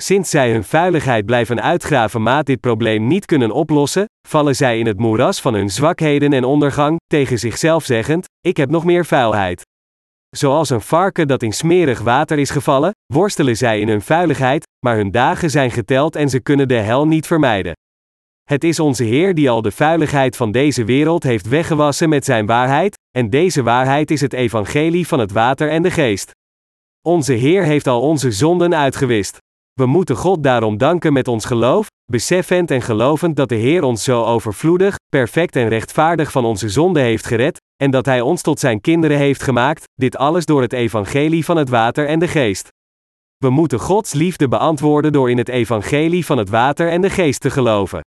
Sinds 0.01 0.30
zij 0.30 0.51
hun 0.51 0.63
vuiligheid 0.63 1.26
blijven 1.26 1.61
uitgraven 1.61 2.23
maar 2.23 2.43
dit 2.43 2.59
probleem 2.59 3.07
niet 3.07 3.26
kunnen 3.26 3.51
oplossen, 3.51 4.05
vallen 4.27 4.55
zij 4.55 4.80
in 4.80 4.85
het 4.85 4.97
moeras 4.97 5.41
van 5.41 5.53
hun 5.53 5.69
zwakheden 5.69 6.34
en 6.34 6.43
ondergang, 6.43 6.97
tegen 7.07 7.39
zichzelf 7.39 7.85
zeggend: 7.85 8.26
Ik 8.41 8.57
heb 8.57 8.69
nog 8.69 8.85
meer 8.85 9.05
vuilheid. 9.05 9.61
Zoals 10.30 10.69
een 10.69 10.81
varken 10.81 11.27
dat 11.27 11.43
in 11.43 11.53
smerig 11.53 11.99
water 11.99 12.39
is 12.39 12.49
gevallen, 12.49 12.91
worstelen 13.13 13.57
zij 13.57 13.80
in 13.80 13.88
hun 13.88 14.01
vuiligheid, 14.01 14.67
maar 14.85 14.95
hun 14.95 15.11
dagen 15.11 15.49
zijn 15.49 15.72
geteld 15.72 16.15
en 16.15 16.30
ze 16.30 16.39
kunnen 16.39 16.67
de 16.67 16.80
hel 16.80 17.07
niet 17.07 17.27
vermijden. 17.27 17.73
Het 18.43 18.63
is 18.63 18.80
onze 18.80 19.03
Heer 19.03 19.35
die 19.35 19.49
al 19.49 19.61
de 19.61 19.72
vuiligheid 19.72 20.35
van 20.35 20.51
deze 20.51 20.84
wereld 20.84 21.23
heeft 21.23 21.47
weggewassen 21.47 22.09
met 22.09 22.26
zijn 22.26 22.45
waarheid, 22.45 22.95
en 23.17 23.30
deze 23.30 23.63
waarheid 23.63 24.11
is 24.11 24.22
het 24.22 24.34
evangelie 24.34 25.07
van 25.07 25.19
het 25.19 25.31
water 25.31 25.69
en 25.69 25.81
de 25.81 25.91
geest. 25.91 26.31
Onze 27.01 27.34
Heer 27.34 27.63
heeft 27.63 27.88
al 27.88 28.01
onze 28.01 28.31
zonden 28.31 28.76
uitgewist. 28.76 29.38
We 29.76 29.85
moeten 29.85 30.15
God 30.15 30.43
daarom 30.43 30.77
danken 30.77 31.14
met 31.14 31.27
ons 31.27 31.45
geloof, 31.45 31.88
beseffend 32.11 32.72
en 32.72 32.81
gelovend 32.81 33.35
dat 33.35 33.49
de 33.49 33.56
Heer 33.56 33.84
ons 33.84 34.03
zo 34.03 34.23
overvloedig, 34.23 34.95
perfect 35.10 35.56
en 35.56 35.68
rechtvaardig 35.68 36.31
van 36.31 36.45
onze 36.45 36.69
zonde 36.69 36.99
heeft 36.99 37.26
gered, 37.26 37.61
en 37.84 37.91
dat 37.91 38.06
Hij 38.06 38.22
ons 38.22 38.41
tot 38.41 38.60
Zijn 38.60 38.81
kinderen 38.81 39.18
heeft 39.18 39.43
gemaakt, 39.43 39.84
dit 39.93 40.18
alles 40.18 40.45
door 40.45 40.61
het 40.61 40.73
evangelie 40.73 41.45
van 41.45 41.57
het 41.57 41.69
water 41.69 42.07
en 42.07 42.19
de 42.19 42.27
geest. 42.27 42.68
We 43.38 43.49
moeten 43.49 43.80
Gods 43.80 44.14
liefde 44.14 44.47
beantwoorden 44.47 45.11
door 45.11 45.30
in 45.30 45.38
het 45.38 45.49
evangelie 45.49 46.26
van 46.26 46.38
het 46.38 46.49
water 46.49 46.89
en 46.89 47.02
de 47.02 47.10
geest 47.10 47.41
te 47.41 47.49
geloven. 47.49 48.02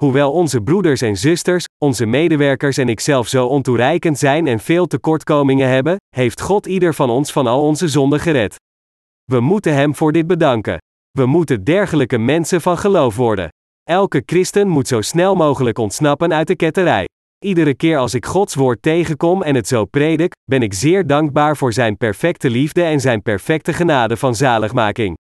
Hoewel 0.00 0.32
onze 0.32 0.60
broeders 0.60 1.00
en 1.00 1.16
zusters, 1.16 1.64
onze 1.78 2.06
medewerkers 2.06 2.76
en 2.76 2.88
ikzelf 2.88 3.28
zo 3.28 3.46
ontoereikend 3.46 4.18
zijn 4.18 4.46
en 4.46 4.58
veel 4.58 4.86
tekortkomingen 4.86 5.68
hebben, 5.68 5.96
heeft 6.16 6.40
God 6.40 6.66
ieder 6.66 6.94
van 6.94 7.10
ons 7.10 7.32
van 7.32 7.46
al 7.46 7.62
onze 7.62 7.88
zonden 7.88 8.20
gered. 8.20 8.56
We 9.24 9.40
moeten 9.40 9.74
Hem 9.74 9.94
voor 9.94 10.12
dit 10.12 10.26
bedanken. 10.26 10.78
We 11.18 11.26
moeten 11.26 11.64
dergelijke 11.64 12.18
mensen 12.18 12.60
van 12.60 12.78
geloof 12.78 13.16
worden. 13.16 13.48
Elke 13.82 14.22
christen 14.26 14.68
moet 14.68 14.88
zo 14.88 15.00
snel 15.00 15.34
mogelijk 15.34 15.78
ontsnappen 15.78 16.32
uit 16.32 16.46
de 16.46 16.56
ketterij. 16.56 17.04
Iedere 17.44 17.74
keer 17.74 17.98
als 17.98 18.14
ik 18.14 18.26
Gods 18.26 18.54
woord 18.54 18.82
tegenkom 18.82 19.42
en 19.42 19.54
het 19.54 19.68
zo 19.68 19.84
predik, 19.84 20.32
ben 20.44 20.62
ik 20.62 20.74
zeer 20.74 21.06
dankbaar 21.06 21.56
voor 21.56 21.72
Zijn 21.72 21.96
perfecte 21.96 22.50
liefde 22.50 22.82
en 22.82 23.00
Zijn 23.00 23.22
perfecte 23.22 23.72
genade 23.72 24.16
van 24.16 24.34
zaligmaking. 24.34 25.16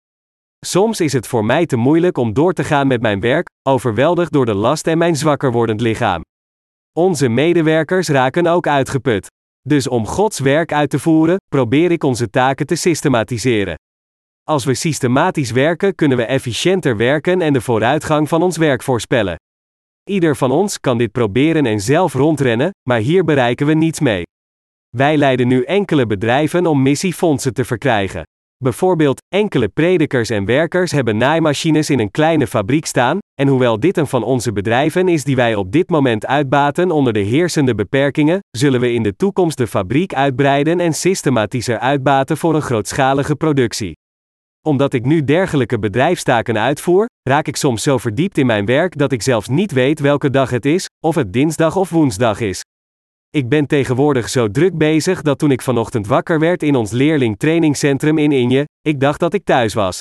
Soms 0.67 1.01
is 1.01 1.13
het 1.13 1.27
voor 1.27 1.45
mij 1.45 1.67
te 1.67 1.77
moeilijk 1.77 2.19
om 2.19 2.33
door 2.33 2.53
te 2.53 2.65
gaan 2.65 2.87
met 2.87 3.01
mijn 3.01 3.21
werk, 3.21 3.49
overweldigd 3.69 4.33
door 4.33 4.47
de 4.47 4.55
last 4.55 4.87
en 4.87 4.99
mijn 4.99 5.17
zwakker 5.17 5.53
wordend 5.53 5.81
lichaam. 5.81 6.23
Onze 6.93 7.29
medewerkers 7.29 8.09
raken 8.09 8.47
ook 8.47 8.67
uitgeput. 8.67 9.27
Dus 9.61 9.89
om 9.89 10.07
Gods 10.07 10.39
werk 10.39 10.73
uit 10.73 10.91
te 10.91 10.99
voeren, 10.99 11.37
probeer 11.49 11.91
ik 11.91 12.05
onze 12.05 12.31
taken 12.31 12.67
te 12.67 12.75
systematiseren. 12.75 13.77
Als 14.49 14.65
we 14.65 14.75
systematisch 14.75 15.51
werken, 15.51 15.95
kunnen 15.95 16.17
we 16.17 16.25
efficiënter 16.25 16.97
werken 16.97 17.41
en 17.41 17.53
de 17.53 17.61
vooruitgang 17.61 18.29
van 18.29 18.43
ons 18.43 18.57
werk 18.57 18.83
voorspellen. 18.83 19.37
Ieder 20.11 20.37
van 20.37 20.51
ons 20.51 20.81
kan 20.81 20.99
dit 20.99 21.13
proberen 21.13 21.67
en 21.67 21.81
zelf 21.81 22.15
rondrennen, 22.15 22.71
maar 22.89 22.99
hier 22.99 23.25
bereiken 23.25 23.67
we 23.67 23.75
niets 23.75 24.01
mee. 24.01 24.23
Wij 24.97 25.17
leiden 25.17 25.49
nu 25.49 25.63
enkele 25.63 26.07
bedrijven 26.07 26.67
om 26.67 26.83
missiefondsen 26.83 27.55
te 27.55 27.65
verkrijgen. 27.65 28.23
Bijvoorbeeld, 28.57 29.21
enkele 29.35 29.69
predikers 29.69 30.31
en 30.31 30.45
werkers 30.45 30.93
hebben 30.93 31.17
naaimachines 31.17 31.91
in 31.91 31.99
een 31.99 32.11
kleine 32.11 32.47
fabriek 32.47 32.87
staan, 32.87 33.19
en 33.41 33.49
hoewel 33.49 33.81
dit 33.81 33.97
een 33.97 34.07
van 34.07 34.23
onze 34.23 34.53
bedrijven 34.53 35.09
is 35.09 35.25
die 35.25 35.37
wij 35.37 35.55
op 35.55 35.73
dit 35.73 35.91
moment 35.91 36.27
uitbaten 36.27 36.91
onder 36.91 37.13
de 37.13 37.21
heersende 37.21 37.75
beperkingen, 37.75 38.39
zullen 38.51 38.81
we 38.81 38.93
in 38.93 39.03
de 39.03 39.17
toekomst 39.17 39.59
de 39.59 39.67
fabriek 39.67 40.15
uitbreiden 40.15 40.81
en 40.81 40.95
systematischer 40.95 41.79
uitbaten 41.79 42.37
voor 42.37 42.55
een 42.55 42.63
grootschalige 42.63 43.37
productie 43.37 43.97
omdat 44.67 44.93
ik 44.93 45.05
nu 45.05 45.25
dergelijke 45.25 45.79
bedrijfstaken 45.79 46.59
uitvoer, 46.59 47.07
raak 47.29 47.47
ik 47.47 47.57
soms 47.57 47.83
zo 47.83 47.99
verdiept 47.99 48.39
in 48.39 48.47
mijn 48.47 48.65
werk 48.65 48.99
dat 48.99 49.13
ik 49.13 49.23
zelfs 49.23 49.49
niet 49.49 49.73
weet 49.73 50.01
welke 50.01 50.31
dag 50.31 50.51
het 50.51 50.65
is, 50.65 50.87
of 51.05 51.15
het 51.15 51.33
dinsdag 51.33 51.77
of 51.77 51.91
woensdag 51.91 52.41
is. 52.41 52.61
Ik 53.31 53.49
ben 53.49 53.67
tegenwoordig 53.67 54.29
zo 54.29 54.51
druk 54.51 54.79
bezig 54.79 55.23
dat 55.23 55.39
toen 55.39 55.51
ik 55.51 55.63
vanochtend 55.63 56.07
wakker 56.07 56.39
werd 56.39 56.63
in 56.63 56.75
ons 56.75 56.91
leerling 56.91 57.39
trainingscentrum 57.39 58.19
in 58.19 58.33
Inje, 58.33 58.65
ik 58.81 59.01
dacht 59.01 59.21
dat 59.21 59.35
ik 59.35 59.45
thuis 59.45 59.75
was. 59.75 60.01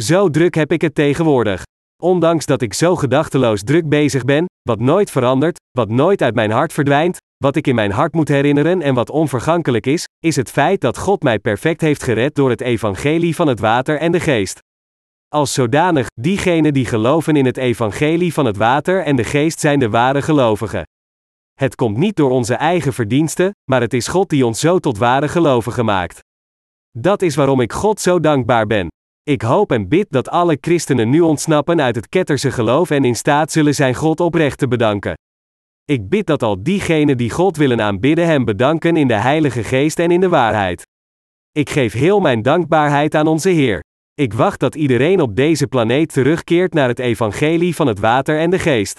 Zo 0.00 0.30
druk 0.30 0.54
heb 0.54 0.72
ik 0.72 0.80
het 0.80 0.94
tegenwoordig. 0.94 1.62
Ondanks 2.02 2.46
dat 2.46 2.62
ik 2.62 2.74
zo 2.74 2.96
gedachteloos 2.96 3.62
druk 3.62 3.88
bezig 3.88 4.24
ben, 4.24 4.44
wat 4.62 4.80
nooit 4.80 5.10
verandert, 5.10 5.56
wat 5.70 5.88
nooit 5.88 6.22
uit 6.22 6.34
mijn 6.34 6.50
hart 6.50 6.72
verdwijnt, 6.72 7.16
wat 7.36 7.56
ik 7.56 7.66
in 7.66 7.74
mijn 7.74 7.92
hart 7.92 8.12
moet 8.12 8.28
herinneren 8.28 8.82
en 8.82 8.94
wat 8.94 9.10
onvergankelijk 9.10 9.86
is, 9.86 10.06
is 10.22 10.36
het 10.36 10.50
feit 10.50 10.80
dat 10.80 10.98
God 10.98 11.22
mij 11.22 11.38
perfect 11.38 11.80
heeft 11.80 12.02
gered 12.02 12.34
door 12.34 12.50
het 12.50 12.60
evangelie 12.60 13.34
van 13.34 13.46
het 13.46 13.60
water 13.60 13.98
en 13.98 14.12
de 14.12 14.20
geest. 14.20 14.58
Als 15.28 15.52
zodanig, 15.52 16.06
diegenen 16.20 16.72
die 16.72 16.86
geloven 16.86 17.36
in 17.36 17.46
het 17.46 17.56
evangelie 17.56 18.32
van 18.32 18.44
het 18.44 18.56
water 18.56 19.04
en 19.04 19.16
de 19.16 19.24
geest 19.24 19.60
zijn 19.60 19.78
de 19.78 19.88
ware 19.88 20.22
gelovigen. 20.22 20.82
Het 21.52 21.74
komt 21.74 21.96
niet 21.96 22.16
door 22.16 22.30
onze 22.30 22.54
eigen 22.54 22.92
verdiensten, 22.92 23.50
maar 23.70 23.80
het 23.80 23.94
is 23.94 24.08
God 24.08 24.28
die 24.28 24.46
ons 24.46 24.60
zo 24.60 24.78
tot 24.78 24.98
ware 24.98 25.28
gelovigen 25.28 25.84
maakt. 25.84 26.18
Dat 26.98 27.22
is 27.22 27.34
waarom 27.34 27.60
ik 27.60 27.72
God 27.72 28.00
zo 28.00 28.20
dankbaar 28.20 28.66
ben. 28.66 28.88
Ik 29.22 29.42
hoop 29.42 29.72
en 29.72 29.88
bid 29.88 30.06
dat 30.10 30.28
alle 30.28 30.58
christenen 30.60 31.10
nu 31.10 31.20
ontsnappen 31.20 31.80
uit 31.80 31.96
het 31.96 32.08
ketterse 32.08 32.50
geloof 32.50 32.90
en 32.90 33.04
in 33.04 33.16
staat 33.16 33.52
zullen 33.52 33.74
zijn 33.74 33.94
God 33.94 34.20
oprecht 34.20 34.58
te 34.58 34.68
bedanken. 34.68 35.14
Ik 35.84 36.08
bid 36.08 36.26
dat 36.26 36.42
al 36.42 36.62
diegenen 36.62 37.16
die 37.16 37.30
God 37.30 37.56
willen 37.56 37.80
aanbidden 37.80 38.26
Hem 38.26 38.44
bedanken 38.44 38.96
in 38.96 39.08
de 39.08 39.14
Heilige 39.14 39.64
Geest 39.64 39.98
en 39.98 40.10
in 40.10 40.20
de 40.20 40.28
waarheid. 40.28 40.86
Ik 41.52 41.70
geef 41.70 41.92
heel 41.92 42.20
mijn 42.20 42.42
dankbaarheid 42.42 43.14
aan 43.14 43.26
onze 43.26 43.48
Heer. 43.48 43.80
Ik 44.14 44.32
wacht 44.32 44.60
dat 44.60 44.74
iedereen 44.74 45.20
op 45.20 45.36
deze 45.36 45.66
planeet 45.66 46.12
terugkeert 46.12 46.74
naar 46.74 46.88
het 46.88 46.98
evangelie 46.98 47.74
van 47.74 47.86
het 47.86 47.98
water 47.98 48.38
en 48.38 48.50
de 48.50 48.58
geest. 48.58 48.98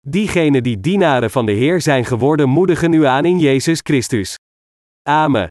Diegenen 0.00 0.62
die 0.62 0.80
dienaren 0.80 1.30
van 1.30 1.46
de 1.46 1.52
Heer 1.52 1.80
zijn 1.80 2.04
geworden, 2.04 2.48
moedigen 2.48 2.92
u 2.92 3.04
aan 3.04 3.24
in 3.24 3.38
Jezus 3.38 3.80
Christus. 3.82 4.34
Amen. 5.02 5.48